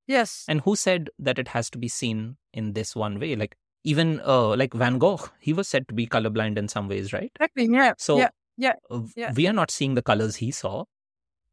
Yes. 0.06 0.44
And 0.46 0.60
who 0.60 0.76
said 0.76 1.10
that 1.18 1.38
it 1.38 1.48
has 1.48 1.68
to 1.70 1.78
be 1.78 1.88
seen 1.88 2.36
in 2.52 2.74
this 2.74 2.94
one 2.94 3.18
way? 3.18 3.34
Like 3.34 3.56
even 3.92 4.20
uh, 4.34 4.54
like 4.60 4.74
van 4.74 4.98
gogh 4.98 5.28
he 5.40 5.52
was 5.52 5.68
said 5.68 5.86
to 5.88 5.94
be 5.94 6.06
colorblind 6.06 6.58
in 6.58 6.68
some 6.68 6.88
ways 6.88 7.12
right? 7.12 7.30
Exactly 7.36 7.68
yeah 7.78 7.92
so 7.96 8.18
yeah 8.18 8.30
yeah, 8.56 8.74
yeah. 9.14 9.32
we 9.34 9.46
are 9.46 9.52
not 9.52 9.70
seeing 9.70 9.94
the 9.94 10.02
colors 10.02 10.36
he 10.36 10.50
saw. 10.50 10.84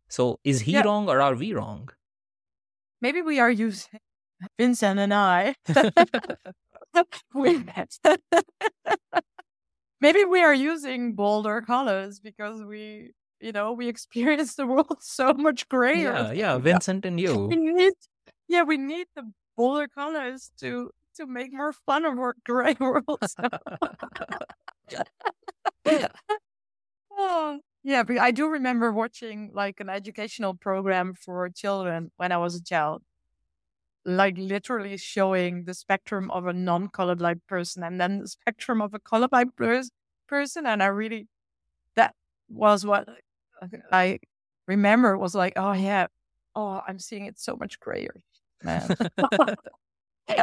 So 0.08 0.40
is 0.44 0.62
he 0.62 0.74
yeah. 0.74 0.84
wrong 0.84 1.10
or 1.10 1.22
are 1.22 1.36
we 1.36 1.54
wrong? 1.54 1.90
Maybe 3.02 3.22
we 3.22 3.40
are 3.40 3.52
using 3.52 4.00
vincent 4.58 5.00
and 5.00 5.14
i. 5.14 5.56
Maybe 10.02 10.26
we 10.26 10.42
are 10.42 10.54
using 10.54 11.14
bolder 11.14 11.62
colors 11.62 12.20
because 12.20 12.62
we 12.64 13.12
you 13.40 13.52
know 13.52 13.74
we 13.74 13.88
experience 13.88 14.56
the 14.56 14.68
world 14.68 14.98
so 15.02 15.34
much 15.34 15.68
grayer. 15.70 16.14
Yeah 16.14 16.32
yeah. 16.32 16.58
Vincent 16.58 17.06
and 17.06 17.20
you. 17.20 17.48
We 17.48 17.56
need 17.56 17.94
yeah 18.48 18.64
we 18.64 18.78
need 18.78 19.08
the 19.16 19.32
bolder 19.58 19.88
colors 19.88 20.52
to 20.60 20.92
to 21.16 21.26
make 21.26 21.54
more 21.54 21.74
fun 21.74 22.06
of 22.06 22.18
our 22.18 22.36
gray 22.46 22.76
world 22.80 23.20
oh, 27.18 27.60
yeah 27.84 28.04
but 28.04 28.18
i 28.18 28.32
do 28.32 28.48
remember 28.48 28.92
watching 28.92 29.52
like 29.54 29.80
an 29.80 29.90
educational 29.90 30.54
program 30.54 31.14
for 31.14 31.50
children 31.50 32.12
when 32.18 32.32
i 32.32 32.38
was 32.38 32.56
a 32.56 32.64
child 32.64 33.02
like 34.06 34.36
literally 34.38 34.98
showing 34.98 35.64
the 35.64 35.74
spectrum 35.74 36.30
of 36.32 36.46
a 36.46 36.54
non-colorblind 36.54 37.40
person 37.48 37.84
and 37.84 38.00
then 38.00 38.20
the 38.20 38.28
spectrum 38.28 38.82
of 38.82 38.94
a 38.94 39.00
colorblind 39.00 39.56
pers- 39.56 39.92
person. 40.28 40.66
And 40.66 40.84
I 40.84 40.88
really, 40.88 41.28
that 41.96 42.14
was 42.50 42.86
what 42.86 43.08
I 43.92 44.20
remember 44.68 45.18
was 45.18 45.36
like, 45.36 45.54
oh 45.56 45.74
yeah, 45.74 46.08
oh, 46.56 46.82
I'm 46.88 47.00
seeing 47.00 47.26
it 47.26 47.40
so 47.40 47.56
much 47.56 47.80
grayer, 47.80 48.16
man. 48.64 48.96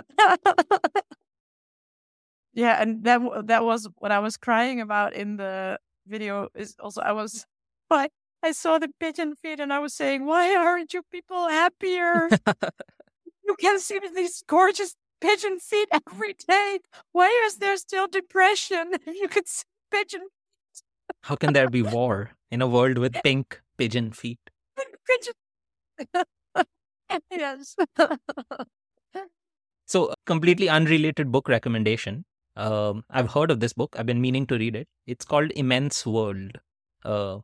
yeah, 2.53 2.83
and 2.83 3.05
that 3.05 3.21
that 3.47 3.65
was 3.65 3.89
what 3.99 4.13
I 4.13 4.19
was 4.19 4.37
crying 4.37 4.81
about 4.81 5.15
in 5.15 5.37
the 5.37 5.79
video. 6.07 6.49
Is 6.55 6.77
also 6.81 7.01
I 7.01 7.13
was 7.13 7.47
like, 7.91 8.13
I 8.43 8.53
saw 8.53 8.79
the 8.79 8.89
pigeon 9.01 9.35
feet 9.37 9.61
and 9.61 9.73
I 9.73 9.79
was 9.79 9.95
saying, 9.95 10.27
why 10.27 10.55
aren't 10.55 10.95
you 10.95 11.03
people 11.11 11.49
happier? 11.49 12.29
You 13.51 13.57
can 13.57 13.81
see 13.81 13.99
these 14.15 14.45
gorgeous 14.47 14.95
pigeon 15.21 15.59
feet 15.59 15.89
every 15.91 16.35
day. 16.49 16.79
Why 17.11 17.31
is 17.47 17.57
there 17.57 17.77
still 17.77 18.07
depression? 18.07 18.93
You 19.07 19.27
could 19.27 19.49
see 19.49 19.65
pigeon 19.91 20.21
feet. 20.21 20.83
How 21.23 21.35
can 21.35 21.53
there 21.53 21.69
be 21.69 21.83
war 21.83 22.31
in 22.53 22.63
a 22.63 22.69
world 22.69 22.99
with 22.99 23.13
pink 23.25 23.61
pigeon 23.77 24.13
feet? 24.13 24.39
Pigeon. 25.05 25.35
yes. 27.33 27.75
So, 29.91 30.15
completely 30.27 30.69
unrelated 30.69 31.33
book 31.33 31.49
recommendation. 31.49 32.25
Um, 32.57 33.05
I've 33.11 33.31
heard 33.33 33.51
of 33.51 33.61
this 33.61 33.73
book. 33.73 33.97
I've 33.99 34.07
been 34.07 34.21
meaning 34.21 34.47
to 34.47 34.59
read 34.59 34.77
it. 34.77 34.89
It's 35.07 35.25
called 35.25 35.51
Immense 35.57 36.05
World. 36.07 36.59
Uh, 37.05 37.39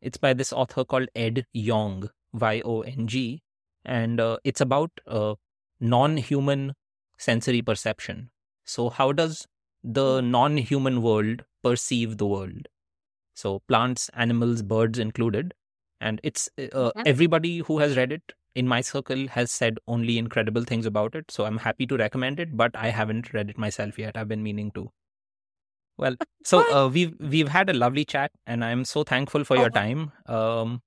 it's 0.00 0.18
by 0.18 0.32
this 0.34 0.52
author 0.52 0.84
called 0.84 1.08
Ed 1.14 1.44
Yong, 1.52 2.10
Y 2.32 2.62
O 2.64 2.80
N 2.82 3.06
G 3.06 3.42
and 3.84 4.20
uh, 4.20 4.38
it's 4.44 4.60
about 4.60 4.90
uh, 5.06 5.34
non-human 5.80 6.74
sensory 7.18 7.62
perception 7.62 8.30
so 8.64 8.88
how 8.88 9.12
does 9.12 9.46
the 9.82 10.20
hmm. 10.20 10.30
non-human 10.30 11.02
world 11.02 11.44
perceive 11.62 12.18
the 12.18 12.26
world 12.26 12.68
so 13.34 13.60
plants 13.68 14.10
animals 14.14 14.62
birds 14.62 14.98
included 14.98 15.54
and 16.00 16.20
it's 16.22 16.48
uh, 16.72 16.90
everybody 17.04 17.58
who 17.58 17.78
has 17.78 17.96
read 17.96 18.12
it 18.12 18.32
in 18.54 18.66
my 18.68 18.80
circle 18.80 19.26
has 19.28 19.50
said 19.50 19.78
only 19.86 20.18
incredible 20.18 20.64
things 20.64 20.86
about 20.86 21.14
it 21.14 21.30
so 21.30 21.44
i'm 21.44 21.58
happy 21.58 21.86
to 21.86 21.96
recommend 21.96 22.40
it 22.40 22.56
but 22.56 22.74
i 22.74 22.88
haven't 22.88 23.32
read 23.32 23.50
it 23.50 23.58
myself 23.58 23.98
yet 23.98 24.16
i've 24.16 24.28
been 24.28 24.42
meaning 24.42 24.70
to 24.72 24.90
well 25.96 26.16
so 26.44 26.60
uh, 26.74 26.88
we've 26.88 27.14
we've 27.20 27.48
had 27.48 27.70
a 27.70 27.72
lovely 27.72 28.04
chat 28.04 28.30
and 28.46 28.64
i'm 28.64 28.84
so 28.84 29.04
thankful 29.04 29.44
for 29.44 29.56
oh. 29.56 29.60
your 29.60 29.70
time 29.70 30.12
um, 30.26 30.80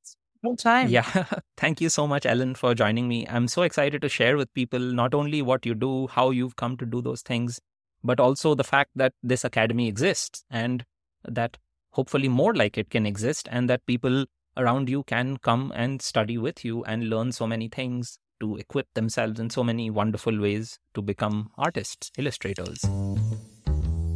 time. 0.57 0.89
Yeah. 0.89 1.25
Thank 1.57 1.79
you 1.79 1.89
so 1.89 2.05
much, 2.05 2.25
Ellen, 2.25 2.55
for 2.55 2.75
joining 2.75 3.07
me. 3.07 3.25
I'm 3.29 3.47
so 3.47 3.61
excited 3.61 4.01
to 4.01 4.09
share 4.09 4.35
with 4.35 4.53
people 4.53 4.79
not 4.79 5.13
only 5.13 5.41
what 5.41 5.65
you 5.65 5.73
do, 5.73 6.07
how 6.07 6.31
you've 6.31 6.57
come 6.57 6.75
to 6.77 6.85
do 6.85 7.01
those 7.01 7.21
things, 7.21 7.59
but 8.03 8.19
also 8.19 8.53
the 8.53 8.63
fact 8.63 8.91
that 8.95 9.13
this 9.23 9.45
academy 9.45 9.87
exists 9.87 10.43
and 10.49 10.83
that 11.23 11.57
hopefully 11.91 12.27
more 12.27 12.53
like 12.53 12.77
it 12.77 12.89
can 12.89 13.05
exist 13.05 13.47
and 13.51 13.69
that 13.69 13.85
people 13.85 14.25
around 14.57 14.89
you 14.89 15.03
can 15.03 15.37
come 15.37 15.71
and 15.75 16.01
study 16.01 16.37
with 16.37 16.63
you 16.63 16.83
and 16.85 17.09
learn 17.09 17.31
so 17.31 17.47
many 17.47 17.67
things 17.67 18.19
to 18.39 18.57
equip 18.57 18.93
themselves 18.93 19.39
in 19.39 19.49
so 19.49 19.63
many 19.63 19.89
wonderful 19.89 20.39
ways 20.39 20.79
to 20.93 21.01
become 21.01 21.51
artists, 21.57 22.11
illustrators. 22.17 22.79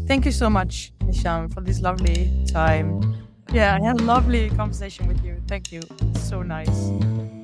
Thank 0.07 0.25
you 0.25 0.31
so 0.31 0.49
much, 0.49 0.93
Nishant, 0.99 1.53
for 1.53 1.61
this 1.61 1.81
lovely 1.81 2.45
time. 2.47 3.17
Yeah, 3.51 3.77
I 3.81 3.85
had 3.85 4.01
a 4.01 4.03
lovely 4.03 4.49
conversation 4.51 5.07
with 5.07 5.23
you. 5.23 5.41
Thank 5.47 5.71
you. 5.71 5.81
so 6.15 6.43
nice. 6.43 7.36